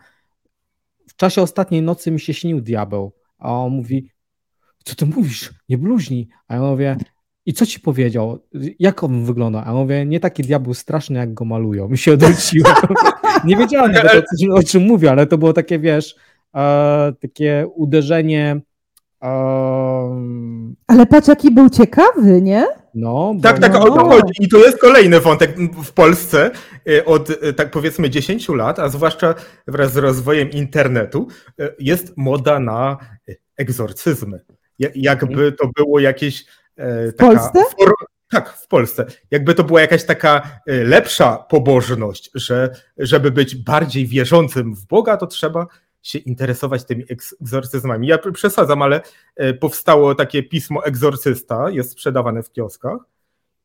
w 1.08 1.16
czasie 1.16 1.42
ostatniej 1.42 1.82
nocy 1.82 2.12
mi 2.12 2.20
się 2.20 2.34
śnił 2.34 2.62
diabeł, 2.62 3.12
a 3.38 3.54
on 3.54 3.72
mówi, 3.72 4.12
co 4.84 4.96
ty 4.96 5.06
mówisz, 5.06 5.50
nie 5.70 5.78
bluźnij, 5.78 6.28
a 6.48 6.56
ja 6.56 6.62
mówię, 6.62 6.98
i 7.46 7.54
co 7.54 7.66
ci 7.66 7.80
powiedział? 7.80 8.40
Jak 8.80 9.04
on 9.04 9.26
wygląda? 9.26 9.64
A 9.66 9.68
ja 9.68 9.74
mówię, 9.74 10.06
nie 10.06 10.20
taki 10.20 10.44
diabeł 10.44 10.74
straszny, 10.74 11.20
jak 11.20 11.34
go 11.34 11.46
malują. 11.46 11.88
Mi 11.90 11.98
się 11.98 12.14
odwróciło. 12.14 12.70
nie 13.46 13.58
wiedziałem 13.58 13.92
nawet 13.92 14.24
o, 14.24 14.38
czym- 14.40 14.52
o 14.54 14.64
czym 14.64 14.84
mówię, 14.84 15.12
ale 15.12 15.28
to 15.28 15.38
było 15.38 15.54
takie, 15.54 15.80
wiesz, 15.80 16.16
e, 16.56 17.14
takie 17.22 17.68
uderzenie 17.76 18.62
em, 19.22 20.76
Ale 20.88 21.06
patrz, 21.06 21.28
jaki 21.28 21.52
był 21.52 21.70
ciekawy, 21.70 22.42
nie? 22.42 22.66
no, 22.96 23.36
Tak, 23.42 23.60
tak, 23.60 23.76
o 23.76 23.80
to 23.90 23.96
No. 23.96 24.10
chodzi. 24.10 24.34
I 24.40 24.48
to 24.50 24.58
jest 24.58 24.78
kolejny 24.82 25.20
wątek 25.20 25.58
w 25.84 25.92
Polsce 25.94 26.52
y, 26.90 27.06
od 27.06 27.30
y, 27.30 27.54
tak 27.54 27.72
powiedzmy 27.72 28.10
10 28.10 28.50
lat, 28.50 28.80
a 28.80 28.90
zwłaszcza 28.90 29.36
wraz 29.68 29.94
z 29.94 29.98
rozwojem 29.98 30.52
internetu, 30.52 31.28
jest 31.80 32.14
moda 32.18 32.60
na 32.60 32.98
egzorcyzmy. 33.58 34.40
Ja- 34.80 34.90
Jakby 34.96 35.52
to 35.52 35.68
było 35.76 36.00
jakieś 36.00 36.46
e, 36.78 37.12
taka 37.12 37.28
Polsce? 37.34 37.60
for- 37.80 37.94
tak, 38.32 38.50
w 38.58 38.68
Polsce. 38.68 39.06
Jakby 39.32 39.54
to 39.54 39.64
była 39.64 39.82
jakaś 39.82 40.04
taka 40.06 40.60
e, 40.68 40.84
lepsza 40.84 41.38
pobożność, 41.38 42.32
że 42.34 42.70
żeby 42.98 43.32
być 43.32 43.56
bardziej 43.56 44.08
wierzącym 44.08 44.76
w 44.76 44.86
Boga, 44.88 45.18
to 45.18 45.28
trzeba 45.28 45.68
się 46.02 46.20
interesować 46.20 46.86
tymi 46.86 47.06
egz- 47.06 47.34
egzorcyzmami. 47.42 48.08
Ja 48.08 48.18
przesadzam, 48.18 48.82
ale 48.82 49.02
e, 49.36 49.54
powstało 49.54 50.16
takie 50.16 50.44
pismo 50.44 50.86
egzorcysta, 50.86 51.70
jest 51.70 51.92
sprzedawane 51.92 52.44
w 52.44 52.52
kioskach 52.52 52.98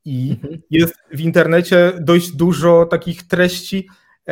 i 0.04 0.30
Mhm. 0.42 0.62
jest 0.70 0.94
w 1.14 1.20
internecie 1.20 1.92
dość 2.00 2.30
dużo 2.30 2.86
takich 2.86 3.22
treści 3.28 3.88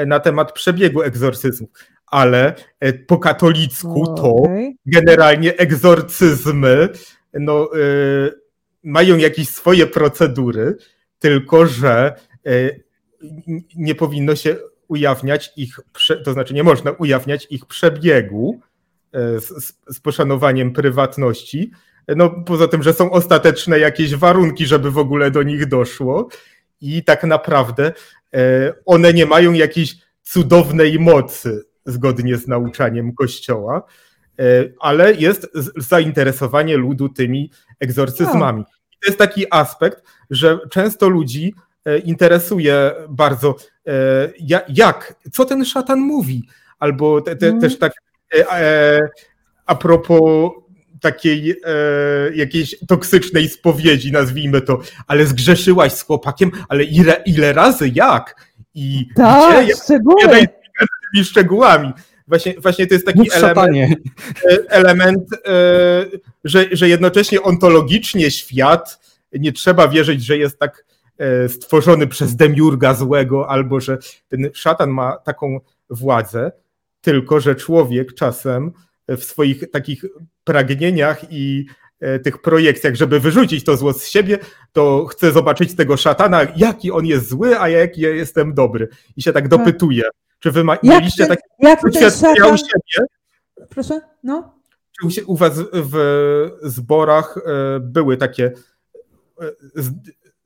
na 0.06 0.20
temat 0.20 0.52
przebiegu 0.52 1.02
egzorcyzmów, 1.02 1.70
ale 2.15 2.55
e, 2.81 2.93
po 2.93 3.19
katolicku 3.19 4.15
to 4.16 4.35
Okej. 4.35 4.77
generalnie 4.86 5.57
egzorcyzmy 5.57 6.89
no, 7.32 7.77
y, 7.77 8.32
mają 8.85 9.16
jakieś 9.16 9.49
swoje 9.49 9.86
procedury, 9.86 10.77
tylko 11.19 11.66
że 11.66 12.15
y, 12.47 12.85
nie 13.77 13.95
powinno 13.95 14.36
się 14.36 14.57
ujawniać 14.89 15.53
ich, 15.57 15.81
to 16.24 16.32
znaczy 16.32 16.55
nie 16.55 16.62
można 16.62 16.91
ujawniać 16.91 17.47
ich 17.51 17.66
przebiegu 17.66 18.61
y, 19.16 19.41
z, 19.41 19.74
z, 19.89 20.01
poszanowaniem 20.01 20.73
prywatności. 20.73 21.70
No, 22.16 22.31
poza 22.47 22.69
tym, 22.69 22.82
że 22.82 22.93
są 22.93 23.11
ostateczne 23.11 23.78
jakieś 23.78 24.15
warunki, 24.15 24.66
żeby 24.66 24.91
w 24.91 24.99
ogóle 24.99 25.31
do 25.31 25.43
nich 25.43 25.66
doszło 25.66 26.28
i 26.81 27.05
tak 27.05 27.24
naprawdę 27.24 27.93
one 28.86 29.12
nie 29.12 29.27
mają 29.27 29.53
jakiejś 29.53 29.97
cudownej 30.23 30.99
mocy 30.99 31.73
zgodnie 31.86 32.36
z 32.36 32.47
nauczaniem 32.48 33.15
Kościoła, 33.15 33.82
e, 34.39 34.43
ale 34.81 35.12
jest 35.15 35.48
zainteresowanie 35.77 36.77
ludu 36.77 37.09
tymi 37.09 37.51
egzorcyzmami. 37.81 38.62
I 38.62 38.97
to 39.01 39.06
jest 39.06 39.19
taki 39.19 39.47
aspekt, 39.51 40.02
że 40.31 40.59
często 40.70 41.09
ludzi 41.09 41.55
e, 41.85 41.98
interesuje 41.98 42.93
bardzo, 43.09 43.56
e, 43.86 43.93
ja- 44.40 44.62
jak, 44.69 45.15
co 45.32 45.44
ten 45.44 45.65
szatan 45.65 45.98
mówi, 46.01 46.48
albo 46.78 47.20
te, 47.20 47.36
te, 47.36 47.47
Mm. 47.48 47.61
też 47.61 47.78
tak 47.78 47.93
a 49.66 49.74
propos 49.74 50.51
takiej 51.01 51.51
e, 51.51 51.56
jakiejś 52.35 52.77
toksycznej 52.89 53.48
spowiedzi, 53.48 54.12
nazwijmy 54.12 54.61
to, 54.61 54.81
ale 55.06 55.27
zgrzeszyłaś 55.27 55.93
z 55.93 56.02
chłopakiem, 56.02 56.51
ale 56.69 56.85
ile, 56.85 57.23
ile 57.27 57.52
razy, 57.52 57.90
jak? 57.94 58.51
I 58.74 59.06
Tak, 59.16 59.65
gdzie, 59.65 59.77
szczegóły. 59.77 60.15
gadaj 60.23 60.47
tymi 61.15 61.24
szczegółami. 61.24 61.93
Właśnie, 62.28 62.55
właśnie 62.59 62.86
to 62.86 62.95
jest 62.95 63.07
taki 63.07 63.19
Mów 63.19 63.28
element, 63.32 63.57
szatanie. 63.57 63.97
e, 64.51 64.70
element 64.70 65.23
e, 65.47 66.07
że, 66.45 66.66
że 66.73 66.89
jednocześnie 66.89 67.43
ontologicznie 67.43 68.31
świat 68.31 68.99
nie 69.32 69.53
trzeba 69.53 69.89
wierzyć, 69.89 70.24
że 70.24 70.39
jest 70.39 70.59
tak 70.59 70.85
e, 71.19 71.49
stworzony 71.49 72.07
przez 72.07 72.36
demiurga 72.36 72.95
złego, 72.95 73.49
albo 73.49 73.81
że 73.81 73.99
ten 74.28 74.51
szatan 74.55 74.91
ma 74.91 75.16
taką 75.16 75.61
władzę, 75.91 76.53
tylko 77.01 77.41
że 77.41 77.55
człowiek 77.55 78.15
czasem 78.15 78.73
w 79.09 79.24
swoich 79.24 79.70
takich 79.70 80.05
pragnieniach 80.45 81.24
i 81.31 81.66
tych 82.23 82.43
projekcjach, 82.43 82.95
żeby 82.95 83.20
wyrzucić 83.20 83.65
to 83.65 83.77
zło 83.77 83.93
z 83.93 84.09
siebie, 84.09 84.39
to 84.73 85.07
chce 85.07 85.32
zobaczyć 85.32 85.77
tego 85.77 85.97
szatana, 85.97 86.47
jaki 86.57 86.91
on 86.91 87.07
jest 87.07 87.28
zły, 87.28 87.61
a 87.61 87.69
jaki 87.69 88.01
ja 88.01 88.11
jestem 88.11 88.55
dobry. 88.55 88.89
I 89.16 89.23
się 89.23 89.32
tak 89.32 89.49
dopytuje. 89.49 90.03
Czy 90.44 90.50
wy 90.52 90.64
ma, 90.64 90.72
Jak 90.72 90.82
mieliście 90.82 91.26
ten, 91.26 91.36
takie 91.36 91.48
jak 91.58 91.82
doświadczenia 91.82 92.46
u 92.46 92.56
siebie? 92.56 93.06
Proszę, 93.68 94.00
no. 94.22 94.54
Czy 95.12 95.24
u, 95.26 95.36
was 95.36 95.52
w 95.72 96.50
zborach 96.62 97.38
e, 97.38 97.80
były 97.80 98.16
takie 98.16 98.52
e, 99.42 99.46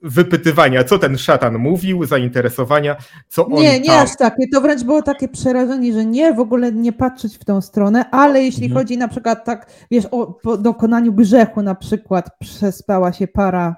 wypytywania, 0.03 0.85
co 0.85 0.99
ten 0.99 1.19
szatan 1.19 1.59
mówił, 1.59 2.05
zainteresowania, 2.05 2.97
co 3.29 3.47
on 3.47 3.53
Nie, 3.63 3.81
nie 3.81 3.87
tam... 3.87 4.05
aż 4.05 4.17
takie. 4.17 4.49
To 4.53 4.61
wręcz 4.61 4.85
było 4.85 5.03
takie 5.03 5.29
przerażenie, 5.29 5.93
że 5.93 6.05
nie, 6.05 6.35
w 6.35 6.41
ogóle 6.41 6.73
nie 6.73 6.93
patrzeć 6.93 7.39
w 7.39 7.45
tą 7.45 7.61
stronę, 7.61 8.11
ale 8.11 8.43
jeśli 8.43 8.65
Mhm. 8.67 8.81
chodzi 8.81 8.99
na 8.99 9.09
przykład 9.09 9.45
tak, 9.45 9.71
wiesz, 9.91 10.05
o 10.11 10.39
dokonaniu 10.59 11.13
grzechu 11.13 11.63
na 11.63 11.75
przykład 11.75 12.31
przespała 12.41 13.13
się 13.13 13.29
para 13.29 13.77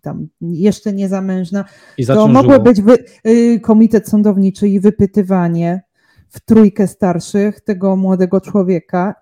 tam 0.00 0.28
jeszcze 0.40 0.92
niezamężna, 0.92 1.64
I 1.98 2.06
to 2.06 2.28
mogło 2.28 2.60
być 2.60 2.82
wy, 2.82 2.96
y, 3.26 3.60
komitet 3.60 4.08
sądowniczy 4.08 4.68
i 4.68 4.80
wypytywanie 4.80 5.82
w 6.28 6.40
trójkę 6.40 6.86
starszych 6.86 7.60
tego 7.60 7.96
młodego 7.96 8.40
człowieka, 8.40 9.14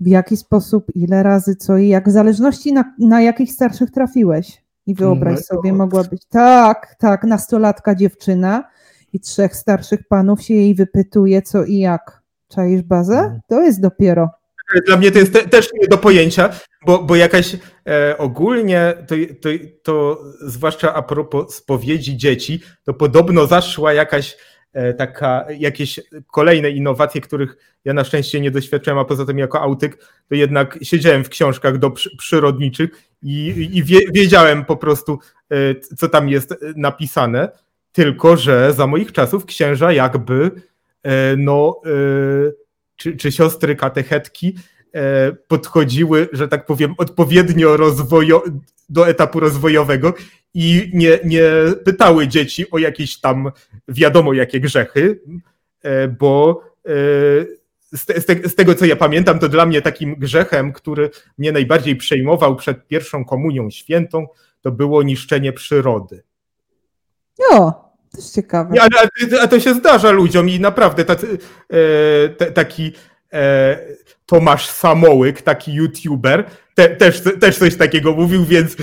w 0.00 0.06
jaki 0.06 0.36
sposób, 0.36 0.86
ile 0.94 1.22
razy, 1.22 1.56
co 1.56 1.78
i 1.78 1.88
jak, 1.88 2.08
w 2.08 2.12
zależności 2.12 2.72
na, 2.72 2.94
na 2.98 3.22
jakich 3.22 3.52
starszych 3.52 3.90
trafiłeś. 3.90 4.62
I 4.86 4.94
wyobraź 4.94 5.34
No 5.34 5.40
to- 5.40 5.56
sobie, 5.56 5.72
mogła 5.72 6.04
być 6.04 6.26
tak, 6.26 6.96
tak, 6.98 7.24
nastolatka 7.24 7.94
dziewczyna 7.94 8.64
i 9.12 9.20
trzech 9.20 9.56
starszych 9.56 10.08
panów 10.08 10.42
się 10.42 10.54
jej 10.54 10.74
wypytuje, 10.74 11.42
co 11.42 11.64
i 11.64 11.78
jak. 11.78 12.22
Czaisz 12.48 12.82
bazę? 12.82 13.18
Mhm. 13.18 13.40
To 13.48 13.62
jest 13.62 13.80
dopiero. 13.80 14.30
Dla 14.86 14.96
mnie 14.96 15.10
to 15.10 15.18
jest 15.18 15.32
te, 15.32 15.48
też 15.48 15.68
nie 15.80 15.88
do 15.88 15.98
pojęcia, 15.98 16.50
bo, 16.86 17.02
bo 17.02 17.16
jakaś 17.16 17.56
e, 17.90 18.18
ogólnie, 18.18 18.94
to, 19.06 19.14
to, 19.40 19.48
to 19.82 20.24
zwłaszcza 20.40 20.94
a 20.94 21.02
propos 21.02 21.54
spowiedzi 21.54 22.16
dzieci, 22.16 22.60
to 22.84 22.94
podobno 22.94 23.46
zaszła 23.46 23.92
jakaś 23.92 24.36
e, 24.72 24.94
taka, 24.94 25.46
jakieś 25.58 26.00
kolejne 26.26 26.70
innowacje, 26.70 27.20
których 27.20 27.56
ja 27.84 27.94
na 27.94 28.04
szczęście 28.04 28.40
nie 28.40 28.50
doświadczyłem, 28.50 28.98
a 28.98 29.04
poza 29.04 29.26
tym 29.26 29.38
jako 29.38 29.60
autyk, 29.60 29.98
to 30.28 30.34
jednak 30.34 30.78
siedziałem 30.82 31.24
w 31.24 31.28
książkach 31.28 31.78
do 31.78 31.90
przy, 31.90 32.16
przyrodniczych 32.16 32.90
i, 33.22 33.68
i 33.72 33.84
wie, 33.84 33.98
wiedziałem 34.14 34.64
po 34.64 34.76
prostu, 34.76 35.18
e, 35.50 35.74
co 35.96 36.08
tam 36.08 36.28
jest 36.28 36.54
napisane, 36.76 37.48
tylko 37.92 38.36
że 38.36 38.72
za 38.72 38.86
moich 38.86 39.12
czasów 39.12 39.46
księża 39.46 39.92
jakby 39.92 40.50
e, 41.02 41.36
no 41.36 41.80
e, 41.86 41.90
czy, 42.96 43.16
czy 43.16 43.32
siostry 43.32 43.76
katechetki 43.76 44.54
podchodziły, 45.48 46.28
że 46.32 46.48
tak 46.48 46.66
powiem, 46.66 46.94
odpowiednio 46.98 47.76
rozwojo, 47.76 48.42
do 48.88 49.08
etapu 49.08 49.40
rozwojowego 49.40 50.14
i 50.54 50.90
nie, 50.94 51.18
nie 51.24 51.42
pytały 51.84 52.28
dzieci 52.28 52.70
o 52.70 52.78
jakieś 52.78 53.20
tam 53.20 53.50
wiadomo 53.88 54.32
jakie 54.32 54.60
grzechy, 54.60 55.20
e, 55.82 56.08
bo 56.08 56.62
e, 56.86 56.90
z, 57.92 58.06
te, 58.06 58.20
z, 58.20 58.26
te, 58.26 58.48
z 58.48 58.54
tego 58.54 58.74
co 58.74 58.84
ja 58.84 58.96
pamiętam, 58.96 59.38
to 59.38 59.48
dla 59.48 59.66
mnie 59.66 59.82
takim 59.82 60.14
grzechem, 60.14 60.72
który 60.72 61.10
mnie 61.38 61.52
najbardziej 61.52 61.96
przejmował 61.96 62.56
przed 62.56 62.86
pierwszą 62.86 63.24
komunią 63.24 63.70
świętą, 63.70 64.26
to 64.60 64.70
było 64.70 65.02
niszczenie 65.02 65.52
przyrody. 65.52 66.22
O, 67.50 67.90
też 68.16 68.30
ciekawe. 68.30 68.70
Nie, 68.74 68.82
ale, 68.82 68.90
ale 69.38 69.48
to 69.48 69.60
się 69.60 69.74
zdarza 69.74 70.10
ludziom 70.10 70.48
i 70.48 70.60
naprawdę 70.60 71.04
tacy, 71.04 71.38
e, 71.68 72.28
te, 72.28 72.52
taki 72.52 72.92
e, 73.32 73.78
Tomasz 74.30 74.68
Samołyk, 74.68 75.42
taki 75.42 75.74
youtuber, 75.74 76.44
te, 76.74 76.88
też, 76.88 77.22
też 77.40 77.58
coś 77.58 77.76
takiego 77.76 78.12
mówił, 78.12 78.44
więc 78.44 78.72
e, 78.72 78.76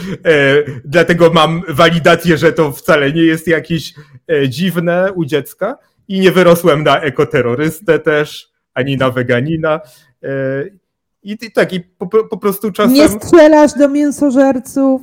dlatego 0.86 1.30
mam 1.34 1.62
walidację, 1.70 2.38
że 2.38 2.54
to 2.54 2.72
wcale 2.72 3.12
nie 3.12 3.24
jest 3.24 3.48
jakieś 3.48 3.94
e, 4.32 4.50
dziwne 4.50 5.12
u 5.16 5.26
dziecka 5.26 5.78
i 6.08 6.20
nie 6.20 6.32
wyrosłem 6.32 6.84
na 6.84 7.02
ekoterrorystę 7.02 8.00
też, 8.00 8.50
ani 8.74 8.98
na 8.98 9.10
weganina. 9.10 9.82
E, 10.24 10.30
i, 11.24 11.38
I 11.42 11.52
tak, 11.52 11.74
i 11.74 11.80
po, 11.80 12.08
po 12.08 12.38
prostu 12.38 12.72
czasem... 12.72 12.94
Nie 12.94 13.10
strzelasz 13.10 13.74
do 13.74 13.90
mięsożerców. 13.90 15.02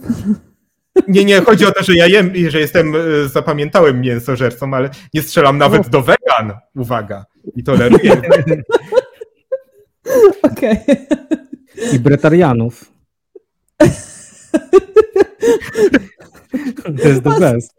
Nie, 1.09 1.25
nie, 1.25 1.41
chodzi 1.41 1.67
o 1.67 1.73
to, 1.73 1.85
że 1.85 1.95
ja 1.95 2.07
jem, 2.07 2.33
że 2.49 2.61
jestem 2.61 2.95
e, 2.97 3.29
zapamiętałym 3.29 4.01
mięsożercą, 4.01 4.75
ale 4.75 4.91
nie 5.15 5.23
strzelam 5.23 5.59
nawet 5.59 5.89
do 5.89 6.03
wegan, 6.03 6.53
uwaga, 6.77 7.25
i 7.57 7.65
toleruję. 7.65 8.23
Okej. 10.53 10.77
I 11.93 11.99
bretarianów. 11.99 12.85
To 17.03 17.09
jest 17.09 17.25
the 17.25 17.41
best. 17.41 17.75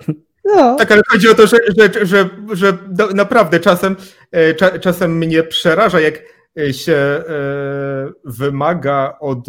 No. 0.45 0.75
Tak, 0.75 0.91
ale 0.91 1.01
chodzi 1.07 1.29
o 1.29 1.35
to, 1.35 1.47
że, 1.47 1.57
że, 1.77 2.05
że, 2.05 2.29
że 2.53 2.77
do, 2.87 3.07
naprawdę 3.07 3.59
czasem, 3.59 3.95
e, 4.31 4.55
cza, 4.55 4.79
czasem 4.79 5.17
mnie 5.17 5.43
przeraża, 5.43 5.99
jak 5.99 6.23
e, 6.59 6.73
się 6.73 6.93
e, 6.93 7.23
wymaga 8.25 9.17
od, 9.19 9.47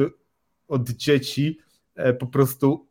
od 0.69 0.91
dzieci 0.91 1.59
e, 1.95 2.13
po 2.13 2.27
prostu 2.27 2.87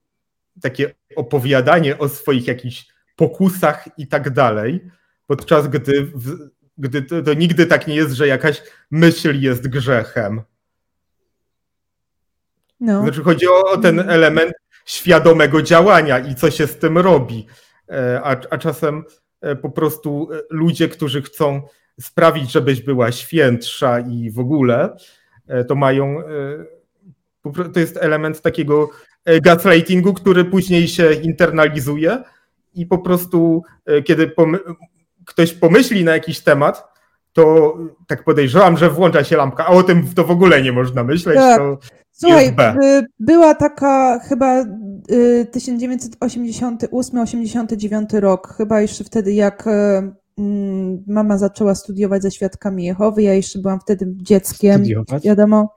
takie 0.62 0.96
opowiadanie 1.16 1.98
o 1.98 2.10
swoich 2.10 2.48
jakichś 2.48 2.88
pokusach 3.16 3.88
i 3.98 4.08
tak 4.08 4.30
dalej, 4.30 4.90
podczas 5.28 5.68
gdy, 5.68 6.06
w, 6.16 6.50
gdy 6.78 7.02
to, 7.02 7.22
to 7.22 7.34
nigdy 7.34 7.66
tak 7.66 7.88
nie 7.88 7.96
jest, 7.96 8.16
że 8.16 8.28
jakaś 8.28 8.64
myśl 8.92 9.42
jest 9.42 9.68
grzechem. 9.68 10.42
no. 12.80 13.02
Znaczy 13.02 13.24
chodzi 13.24 13.48
o, 13.48 13.72
o 13.72 13.78
ten 13.78 14.00
element 14.00 14.54
świadomego 14.86 15.62
działania 15.62 16.20
i 16.20 16.36
co 16.36 16.52
się 16.52 16.68
z 16.68 16.78
tym 16.78 16.98
robi. 16.98 17.48
E, 17.90 18.22
A, 18.24 18.36
a 18.50 18.58
czasem 18.58 19.04
e, 19.42 19.56
po 19.56 19.70
prostu 19.70 20.30
e, 20.32 20.42
ludzie, 20.50 20.90
którzy 20.90 21.22
chcą 21.22 21.62
sprawić, 22.02 22.52
żebyś 22.52 22.82
była 22.82 23.12
świętsza 23.12 24.00
i 24.00 24.32
w 24.32 24.40
ogóle, 24.40 24.96
to 25.68 25.76
mają. 25.76 26.18
To 27.74 27.80
jest 27.80 27.98
element 27.98 28.42
takiego 28.42 28.90
gaslightingu, 29.42 30.14
który 30.14 30.46
później 30.46 30.88
się 30.88 31.14
internalizuje 31.14 32.24
i 32.74 32.86
po 32.86 32.98
prostu, 32.98 33.64
kiedy 34.06 34.28
ktoś 35.26 35.54
pomyśli 35.54 36.04
na 36.04 36.14
jakiś 36.14 36.40
temat, 36.40 36.88
to 37.34 37.74
tak 38.08 38.24
podejrzewam, 38.24 38.78
że 38.78 38.90
włącza 38.90 39.24
się 39.24 39.38
lampka, 39.38 39.66
a 39.66 39.70
o 39.70 39.84
tym 39.84 40.08
to 40.16 40.24
w 40.24 40.32
ogóle 40.32 40.62
nie 40.62 40.72
można 40.72 41.04
myśleć. 41.04 41.38
Tak. 41.38 41.58
To 41.58 41.78
Słuchaj, 42.18 42.48
y, 42.48 42.54
była 43.20 43.56
taka 43.56 44.20
chyba 44.20 44.62
y, 45.12 45.48
1988-89 45.52 48.20
rok, 48.20 48.54
chyba 48.58 48.82
jeszcze 48.82 49.04
wtedy 49.04 49.34
jak 49.34 49.68
y, 49.68 49.72
mm, 50.38 51.04
mama 51.08 51.38
zaczęła 51.38 51.76
studiować 51.76 52.22
ze 52.22 52.32
świadkami 52.32 52.86
Jehowy, 52.86 53.24
ja 53.24 53.34
jeszcze 53.34 53.60
byłam 53.60 53.80
wtedy 53.80 54.06
dzieckiem, 54.16 54.76
Studiować? 54.76 55.24
wiadomo. 55.24 55.76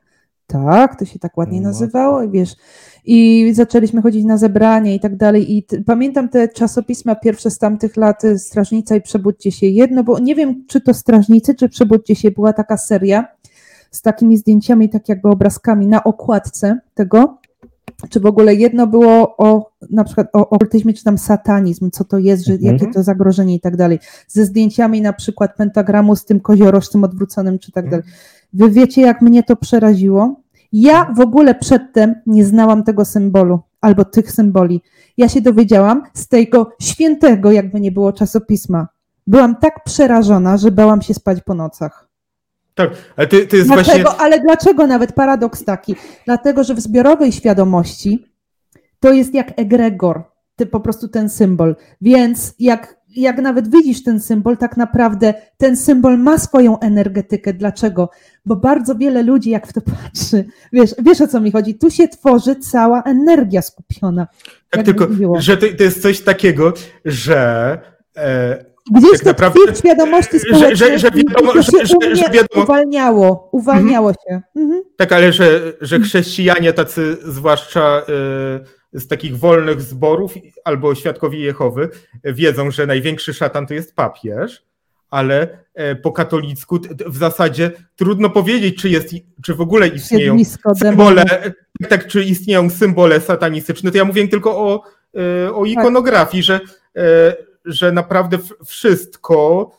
Tak, 0.53 0.99
to 0.99 1.05
się 1.05 1.19
tak 1.19 1.37
ładnie 1.37 1.61
No. 1.61 1.69
nazywało, 1.69 2.23
i 2.23 2.31
wiesz. 2.31 2.57
I 3.05 3.51
zaczęliśmy 3.55 4.03
chodzić 4.03 4.25
na 4.25 4.37
zebranie 4.39 4.95
i 4.95 5.01
tak 5.01 5.17
dalej. 5.17 5.57
I 5.57 5.63
t- 5.63 5.81
pamiętam 5.87 6.29
te 6.29 6.49
czasopisma 6.49 7.15
pierwsze 7.15 7.51
z 7.51 7.59
tamtych 7.59 7.97
lat, 7.97 8.25
y, 8.25 8.39
Strażnica 8.39 8.97
i 8.97 9.01
Przebudźcie 9.03 9.53
się. 9.53 9.67
Jedno, 9.67 10.05
bo 10.05 10.19
nie 10.19 10.35
wiem, 10.35 10.65
czy 10.69 10.81
to 10.81 10.95
Strażnicy, 10.95 11.55
czy 11.55 11.69
Przebudźcie 11.69 12.15
się, 12.17 12.31
była 12.31 12.53
taka 12.53 12.77
seria 12.77 13.29
z 13.91 14.03
takimi 14.03 14.37
zdjęciami, 14.37 14.89
tak 14.89 15.09
jakby 15.09 15.29
obrazkami 15.29 15.87
na 15.87 16.05
okładce 16.05 16.79
tego. 16.95 17.39
Czy 18.11 18.21
w 18.21 18.27
ogóle 18.27 18.55
jedno 18.55 18.87
było 18.87 19.37
o 19.37 19.71
na 19.91 20.05
przykład 20.05 20.27
o 20.33 20.51
okultyzmie, 20.51 20.95
czy 20.95 21.05
tam 21.05 21.19
satanizm, 21.19 21.91
co 21.91 22.05
to 22.05 22.19
jest, 22.19 22.47
że, 22.47 22.53
Mhm. 22.53 22.73
jakie 22.75 22.93
to 22.93 23.03
zagrożenie 23.03 23.55
i 23.55 23.61
tak 23.61 23.77
dalej. 23.77 23.99
Ze 24.29 24.45
zdjęciami 24.45 25.01
na 25.03 25.13
przykład 25.13 25.57
pentagramu 25.57 26.17
z 26.17 26.25
tym 26.25 26.41
koziorożcem 26.41 27.05
odwróconym, 27.05 27.59
czy 27.59 27.73
tak 27.73 27.85
Mhm. 27.85 28.03
dalej. 28.03 28.15
Wy 28.53 28.71
wiecie, 28.71 29.01
jak 29.01 29.23
mnie 29.23 29.43
to 29.43 29.57
przeraziło? 29.57 30.41
Ja 30.73 31.13
w 31.17 31.21
ogóle 31.21 31.55
przedtem 31.55 32.15
nie 32.27 32.45
znałam 32.45 32.85
tego 32.85 33.05
symbolu 33.05 33.61
albo 33.81 34.05
tych 34.05 34.33
symboli. 34.33 34.83
Ja 35.17 35.29
się 35.29 35.41
dowiedziałam 35.41 36.03
z 36.15 36.29
tego 36.29 36.73
świętego, 36.83 37.53
jakby 37.53 37.81
nie 37.81 37.93
było 37.93 38.13
czasopisma. 38.13 38.89
Byłam 39.27 39.57
tak 39.57 39.85
przerażona, 39.85 40.57
że 40.57 40.71
bałam 40.71 41.03
się 41.03 41.15
spać 41.15 41.39
po 41.45 41.55
nocach. 41.55 42.09
tak, 42.75 42.91
ale 43.17 43.27
to, 43.27 43.37
to 43.51 43.57
jest 43.57 43.69
Dlaczego, 43.69 44.03
właśnie. 44.03 44.21
ale 44.25 44.41
dlaczego 44.41 44.87
nawet 44.87 45.13
paradoks 45.13 45.65
taki? 45.65 45.97
Dlatego, 46.25 46.65
że 46.65 46.75
w 46.75 46.81
zbiorowej 46.81 47.33
świadomości 47.33 48.27
to 49.01 49.13
jest 49.13 49.35
jak 49.35 49.53
egregor, 49.57 50.23
ty, 50.57 50.67
po 50.67 50.81
prostu 50.81 51.09
ten 51.09 51.29
symbol. 51.29 51.77
Więc 52.01 52.55
jak, 52.59 52.98
jak 53.21 53.39
nawet 53.39 53.71
widzisz 53.71 54.03
ten 54.03 54.21
symbol, 54.21 54.57
tak 54.57 54.77
naprawdę 54.77 55.35
ten 55.57 55.77
symbol 55.77 56.19
ma 56.19 56.39
swoją 56.39 56.79
energetykę. 56.81 57.53
Dlaczego? 57.53 58.11
Bo 58.47 58.57
bardzo 58.57 58.95
wiele 58.95 59.23
ludzi, 59.23 59.51
jak 59.51 59.67
w 59.67 59.73
to 59.73 59.81
patrzy, 59.81 60.45
wiesz, 60.73 60.95
wiesz 60.99 61.21
o 61.21 61.29
co 61.29 61.41
mi 61.41 61.53
chodzi, 61.53 61.75
tu 61.75 61.91
się 61.91 62.09
tworzy 62.09 62.57
cała 62.57 63.03
energia 63.03 63.63
skupiona. 63.63 64.27
Tak, 64.71 64.85
tylko, 64.85 65.09
że 65.39 65.57
to, 65.57 65.67
to 65.79 65.85
jest 65.85 66.03
coś 66.03 66.21
takiego, 66.21 66.73
że. 67.05 67.79
E, 68.17 68.69
Gdzieś 68.95 69.11
tak 69.11 69.21
to 69.21 69.27
naprawdę- 69.27 69.73
w 69.75 69.79
świadomości 69.79 70.39
że- 70.39 70.49
że- 70.49 70.57
społecznej 70.57 70.99
że 70.99 71.09
i 71.09 71.25
wiadomo- 71.25 71.53
to 71.53 71.63
że- 71.63 71.73
się 71.73 71.87
że- 71.87 72.07
mnie 72.07 72.17
że 72.17 72.25
wiadomo- 72.31 72.63
uwalniało, 72.65 73.49
uwalniało 73.53 74.13
się. 74.13 74.41
Mhm. 74.57 74.83
tak, 74.97 75.13
ale 75.13 75.33
że, 75.33 75.61
że 75.81 76.01
chrześcijanie, 76.01 76.73
tacy 76.73 77.17
zwłaszcza 77.25 77.81
e, 77.99 78.03
z 78.93 79.09
takich 79.09 79.39
wolnych 79.39 79.83
zborów 79.83 80.35
albo 80.65 80.95
świadkowie 80.95 81.39
Jehowy, 81.39 81.89
wiedzą, 82.25 82.71
że 82.71 82.87
największy 82.87 83.35
szatan 83.35 83.67
to 83.67 83.75
jest 83.75 83.95
papież, 83.95 84.63
ale 85.11 85.59
e, 85.75 85.97
po 85.97 86.13
katolicku 86.13 86.79
w 87.07 87.17
zasadzie 87.17 87.71
trudno 87.97 88.31
powiedzieć, 88.31 88.77
czy, 88.77 88.89
jest, 88.89 89.11
czy 89.43 89.55
w 89.55 89.61
ogóle 89.61 89.89
istnieją 89.89 90.37
symbole, 90.79 91.25
tak, 91.25 91.91
tak, 91.91 92.07
czy 92.07 92.25
istnieją 92.25 92.71
symbole 92.71 93.21
satanistyczne, 93.21 93.91
to 93.91 93.97
ja 93.97 94.05
mówię 94.05 94.29
tylko 94.29 94.59
o, 94.59 94.83
e, 95.47 95.55
o 95.55 95.65
ikonografii, 95.65 96.43
że, 96.43 96.61
e, 96.97 97.37
że 97.65 97.93
naprawdę 97.93 98.39
wszystko, 98.67 99.71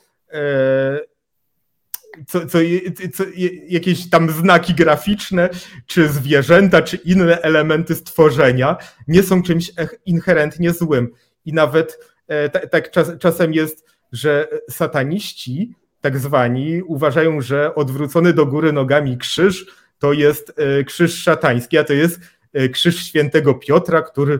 co, 2.27 2.45
co, 2.45 2.57
co, 3.13 3.23
jakieś 3.67 4.09
tam 4.09 4.29
znaki 4.31 4.73
graficzne, 4.73 5.49
czy 5.85 6.09
zwierzęta, 6.09 6.81
czy 6.81 6.97
inne 6.97 7.41
elementy 7.41 7.95
stworzenia 7.95 8.77
nie 9.07 9.23
są 9.23 9.43
czymś 9.43 9.71
inherentnie 10.05 10.73
złym. 10.73 11.09
I 11.45 11.53
nawet 11.53 11.99
e, 12.27 12.49
ta- 12.49 12.67
tak 12.67 12.91
czas, 12.91 13.11
czasem 13.19 13.53
jest, 13.53 13.85
że 14.11 14.47
sataniści, 14.69 15.75
tak 16.01 16.17
zwani, 16.17 16.81
uważają, 16.83 17.41
że 17.41 17.75
odwrócony 17.75 18.33
do 18.33 18.45
góry 18.45 18.73
nogami 18.73 19.17
krzyż 19.17 19.65
to 19.99 20.13
jest 20.13 20.53
e, 20.57 20.83
krzyż 20.83 21.23
szatański, 21.23 21.77
a 21.77 21.83
to 21.83 21.93
jest 21.93 22.19
krzyż 22.73 23.05
świętego 23.05 23.53
Piotra, 23.53 24.01
który 24.01 24.39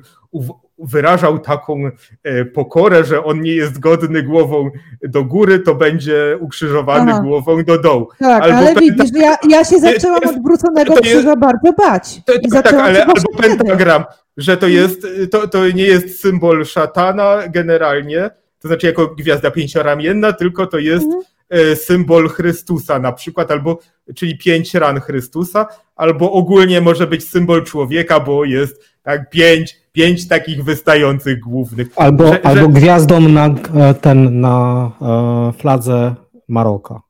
wyrażał 0.79 1.39
taką 1.39 1.89
e, 2.23 2.45
pokorę, 2.45 3.03
że 3.03 3.23
on 3.23 3.41
nie 3.41 3.51
jest 3.55 3.79
godny 3.79 4.23
głową 4.23 4.69
do 5.01 5.23
góry, 5.25 5.59
to 5.59 5.75
będzie 5.75 6.37
ukrzyżowany 6.39 7.11
Aha. 7.11 7.21
głową 7.23 7.63
do 7.63 7.81
dołu. 7.81 8.07
Tak, 8.19 8.43
Albo 8.43 8.57
ale 8.57 8.73
penta- 8.73 8.79
widzisz, 8.81 9.21
ja, 9.21 9.35
ja 9.49 9.63
się 9.65 9.79
zaczęłam 9.79 10.19
jest- 10.23 10.37
odwróconego 10.37 10.93
to 10.93 10.99
jest- 10.99 11.15
krzyża 11.15 11.35
bardzo 11.35 11.73
bać. 11.73 12.21
To, 12.25 12.33
I 12.33 12.49
tak, 12.49 12.73
ale 12.73 13.05
albo 13.05 13.37
pentagram, 13.41 14.03
że 14.37 14.57
to 14.57 14.67
jest, 14.67 15.07
to, 15.31 15.47
to 15.47 15.67
nie 15.69 15.83
jest 15.83 16.21
symbol 16.21 16.65
szatana 16.65 17.37
generalnie, 17.49 18.29
to 18.59 18.67
znaczy 18.67 18.87
jako 18.87 19.07
gwiazda 19.07 19.51
pięcioramienna, 19.51 20.33
tylko 20.33 20.67
to 20.67 20.77
jest 20.77 21.05
Mhm. 21.05 21.23
E, 21.49 21.75
symbol 21.75 22.29
Chrystusa 22.29 22.99
na 22.99 23.11
przykład, 23.11 23.51
albo 23.51 23.79
czyli 24.15 24.37
pięć 24.37 24.73
ran 24.73 24.99
Chrystusa, 24.99 25.67
albo 25.95 26.31
ogólnie 26.31 26.81
może 26.81 27.07
być 27.07 27.23
symbol 27.29 27.63
człowieka, 27.63 28.19
bo 28.19 28.45
jest 28.45 28.83
tak 29.03 29.29
pięć, 29.29 29.77
pięć 29.91 30.27
takich 30.27 30.63
wystających 30.63 31.39
głównych. 31.39 31.87
Albo, 31.95 32.23
Że- 32.27 32.31
że- 32.33 32.45
albo 32.45 32.67
gwiazdą 32.67 33.19
na 33.19 33.45
e, 33.75 33.93
ten 33.93 34.39
na 34.41 34.91
e, 35.01 35.53
fladze 35.57 36.15
Maroka. 36.47 37.01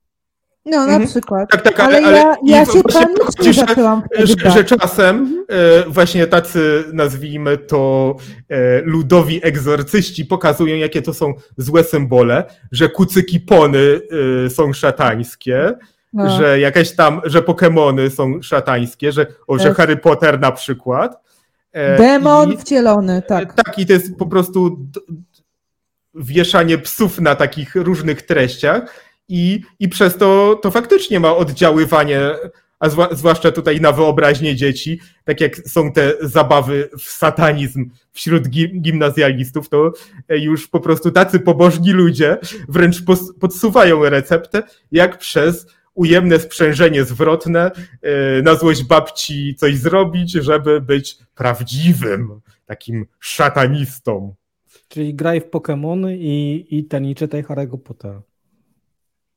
No, 0.70 0.78
na 0.78 0.84
Mhm. 0.94 1.08
przykład. 1.10 1.50
Tak, 1.52 1.62
tak, 1.62 1.80
ale, 1.80 1.98
ale- 1.98 2.08
ale 2.08 2.18
ja, 2.18 2.36
ja 2.60 2.66
się 2.66 2.84
panicznie 2.84 3.24
chodzi, 3.26 3.54
zaczęłam 3.54 4.02
że, 4.20 4.52
że 4.52 4.64
czasem 4.64 5.46
e, 5.50 5.90
właśnie 5.90 6.28
tacy, 6.28 6.84
nazwijmy 6.94 7.58
to, 7.58 8.16
e, 8.50 8.82
ludowi 8.82 9.40
egzorcyści 9.46 10.26
pokazują, 10.26 10.76
jakie 10.76 11.02
to 11.02 11.14
są 11.14 11.34
złe 11.58 11.84
symbole, 11.84 12.44
że 12.72 12.90
kucyki 12.90 13.40
pony 13.40 14.02
e, 14.46 14.50
są 14.50 14.74
szatańskie, 14.74 15.74
No. 16.14 16.38
że 16.38 16.60
jakieś 16.60 16.96
tam, 16.96 17.22
że 17.26 17.42
Pokemony 17.42 18.10
są 18.10 18.42
szatańskie, 18.42 19.12
że, 19.12 19.26
o, 19.48 19.58
że 19.60 19.68
Tak. 19.68 19.78
Harry 19.78 19.98
Potter 19.98 20.40
na 20.40 20.52
przykład. 20.52 21.22
E, 21.72 21.98
Demon 21.98 22.54
i- 22.54 22.58
wcielony, 22.58 23.22
tak. 23.28 23.54
tak, 23.54 23.80
i 23.80 23.86
to 23.86 23.94
jest 23.94 24.16
po 24.18 24.26
prostu 24.26 24.80
wieszanie 26.16 26.78
psów 26.78 27.20
na 27.20 27.36
takich 27.36 27.76
różnych 27.76 28.22
treściach 28.22 28.94
i, 29.30 29.62
i 29.80 29.90
przez 29.90 30.18
to 30.18 30.60
to 30.62 30.72
faktycznie 30.72 31.20
ma 31.20 31.36
oddziaływanie, 31.36 32.22
a 32.80 32.90
zwa, 32.90 33.16
zwłaszcza 33.16 33.52
tutaj 33.52 33.82
na 33.82 33.92
wyobraźnię 33.92 34.56
dzieci, 34.56 35.00
tak 35.24 35.42
jak 35.42 35.56
są 35.56 35.92
te 35.92 36.14
zabawy 36.22 36.90
w 37.00 37.04
satanizm 37.04 37.90
wśród 38.12 38.48
gi, 38.48 38.82
gimnazjalistów, 38.82 39.70
to 39.70 39.92
już 40.30 40.68
po 40.68 40.80
prostu 40.80 41.12
tacy 41.12 41.40
pobożni 41.40 41.92
ludzie 41.92 42.38
wręcz 42.70 43.04
podsuwają 43.40 44.10
receptę, 44.10 44.64
jak 44.92 45.18
przez 45.18 45.68
ujemne 45.94 46.40
sprzężenie 46.40 47.04
zwrotne 47.04 47.72
e, 48.02 48.42
na 48.42 48.56
złość 48.56 48.84
babci 48.84 49.56
coś 49.56 49.78
zrobić, 49.78 50.32
żeby 50.32 50.82
być 50.82 51.18
prawdziwym 51.36 52.42
takim 52.66 53.06
szatanistą. 53.20 54.36
Czyli 54.88 55.16
graj 55.16 55.42
w 55.42 55.50
Pokémony 55.50 56.18
i, 56.20 56.66
i 56.70 56.84
ten 56.84 57.06
i 57.06 57.16
czytaj 57.16 57.44
Harry'ego 57.44 57.78
Pottera. 57.78 58.22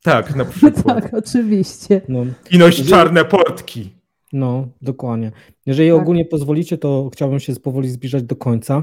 Tak, 0.03 0.37
na 0.37 0.45
przykład. 0.53 0.85
tak, 1.03 1.15
oczywiście. 1.15 2.01
No, 2.09 2.25
I 2.51 2.59
noś 2.59 2.83
czarne 2.89 3.25
portki. 3.25 3.91
no, 4.33 4.69
dokładnie. 4.83 5.33
Jeżeli 5.67 5.91
Tak. 5.91 6.01
ogólnie 6.03 6.25
pozwolicie, 6.25 6.79
to 6.79 7.11
chciałbym 7.13 7.41
się 7.41 7.55
powoli 7.57 7.89
zbliżać 7.89 8.23
do 8.23 8.37
końca, 8.37 8.83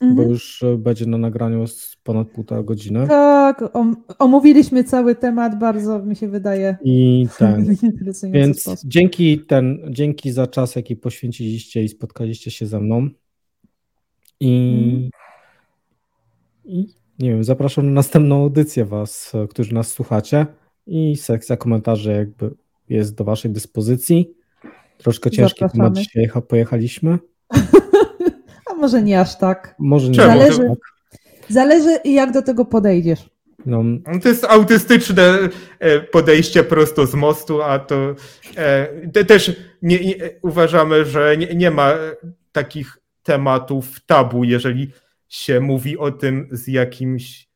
bo 0.00 0.06
Mhm. 0.06 0.28
już 0.30 0.62
e, 0.62 0.76
będzie 0.76 1.06
na 1.06 1.18
nagraniu 1.18 1.66
z 1.66 1.96
ponad 2.04 2.28
półtora 2.28 2.62
godziny. 2.62 3.06
Tak, 3.08 3.76
om- 3.76 3.96
omówiliśmy 4.18 4.84
cały 4.84 5.14
temat 5.14 5.58
bardzo, 5.58 5.98
mi 5.98 6.16
się 6.16 6.28
wydaje, 6.28 6.76
I 6.84 7.26
ten. 7.38 7.76
Więc 8.32 8.60
sposób. 8.60 8.90
dzięki, 8.90 9.38
ten, 9.38 9.78
dzięki 9.90 10.32
za 10.32 10.46
czas, 10.46 10.76
jaki 10.76 10.96
poświęciliście 10.96 11.82
i 11.84 11.88
spotkaliście 11.88 12.50
się 12.50 12.66
ze 12.66 12.80
mną. 12.80 13.08
I, 14.40 14.82
Mhm. 14.84 15.10
i 16.64 16.86
nie 17.18 17.30
wiem, 17.30 17.44
zapraszam 17.44 17.86
na 17.86 17.92
następną 17.92 18.42
audycję 18.42 18.84
Was, 18.84 19.32
e, 19.34 19.46
którzy 19.48 19.74
nas 19.74 19.88
słuchacie. 19.88 20.46
I 20.90 21.16
sekcja 21.16 21.56
komentarzy 21.56 22.12
jakby 22.12 22.50
jest 22.88 23.14
do 23.14 23.24
Waszej 23.24 23.50
dyspozycji. 23.50 24.34
Troszkę 24.98 25.30
ciężki 25.30 25.58
temat 25.58 25.72
Zapraszamy. 25.72 25.96
dzisiaj 25.96 26.26
jecha- 26.28 26.42
pojechaliśmy. 26.42 27.18
A 28.70 28.74
może 28.74 29.02
nie 29.02 29.20
aż 29.20 29.38
tak. 29.38 29.74
Może 29.78 30.08
nie 30.08 30.14
Czemu? 30.14 30.28
Zależy, 30.38 30.68
tak. 30.68 30.78
zależy 31.48 31.98
jak 32.04 32.32
do 32.32 32.42
tego 32.42 32.64
podejdziesz. 32.64 33.30
No, 33.66 33.82
To 34.22 34.28
jest 34.28 34.44
autystyczne 34.44 35.38
e, 35.78 36.00
podejście 36.00 36.64
prosto 36.64 37.06
z 37.06 37.14
mostu, 37.14 37.62
a 37.62 37.78
to 37.78 38.14
e, 38.56 38.86
te, 39.12 39.24
też 39.24 39.56
nie, 39.82 40.00
nie, 40.00 40.14
uważamy, 40.42 41.04
że 41.04 41.36
nie, 41.36 41.54
nie 41.54 41.70
ma 41.70 41.92
takich 42.52 42.98
tematów 43.22 44.00
tabu, 44.06 44.44
jeżeli 44.44 44.92
się 45.28 45.60
mówi 45.60 45.98
o 45.98 46.10
tym 46.10 46.48
z 46.50 46.66
jakimś 46.68 47.49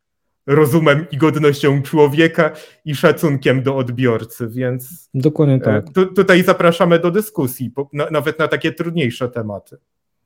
rozumem 0.47 1.07
i 1.13 1.17
godnością 1.17 1.83
człowieka 1.83 2.51
i 2.85 2.95
szacunkiem 2.95 3.63
do 3.63 3.77
odbiorcy, 3.77 4.49
więc 4.49 5.11
dokładnie 5.15 5.55
e, 5.55 5.61
tak. 5.61 5.93
tu, 5.93 6.07
tutaj 6.07 6.43
zapraszamy 6.43 6.99
do 6.99 7.11
dyskusji, 7.11 7.71
po, 7.71 7.91
na, 7.93 8.11
nawet 8.11 8.39
na 8.39 8.49
takie 8.49 8.73
trudniejsze 8.73 9.29
tematy. 9.29 9.77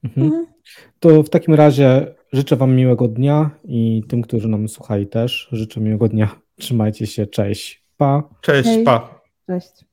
Mhm. 0.05 0.27
Mhm. 0.27 0.47
To 1.01 1.23
w 1.23 1.31
takim 1.31 1.55
razie 1.55 2.15
życzę 2.33 2.57
Wam 2.57 2.77
miłego 2.77 3.09
dnia 3.09 3.51
i 3.65 4.03
tym, 4.09 4.23
którzy 4.23 4.49
nam 4.49 4.69
słuchali 4.69 5.07
też 5.07 5.49
życzę 5.53 5.81
miłego 5.81 6.09
dnia. 6.09 6.29
Trzymajcie 6.61 7.07
się, 7.07 7.27
cześć. 7.27 7.85
Pa. 7.97 8.23
Cześć, 8.41 8.69
Hej. 8.69 8.85
pa. 8.85 9.21
Cześć. 9.47 9.88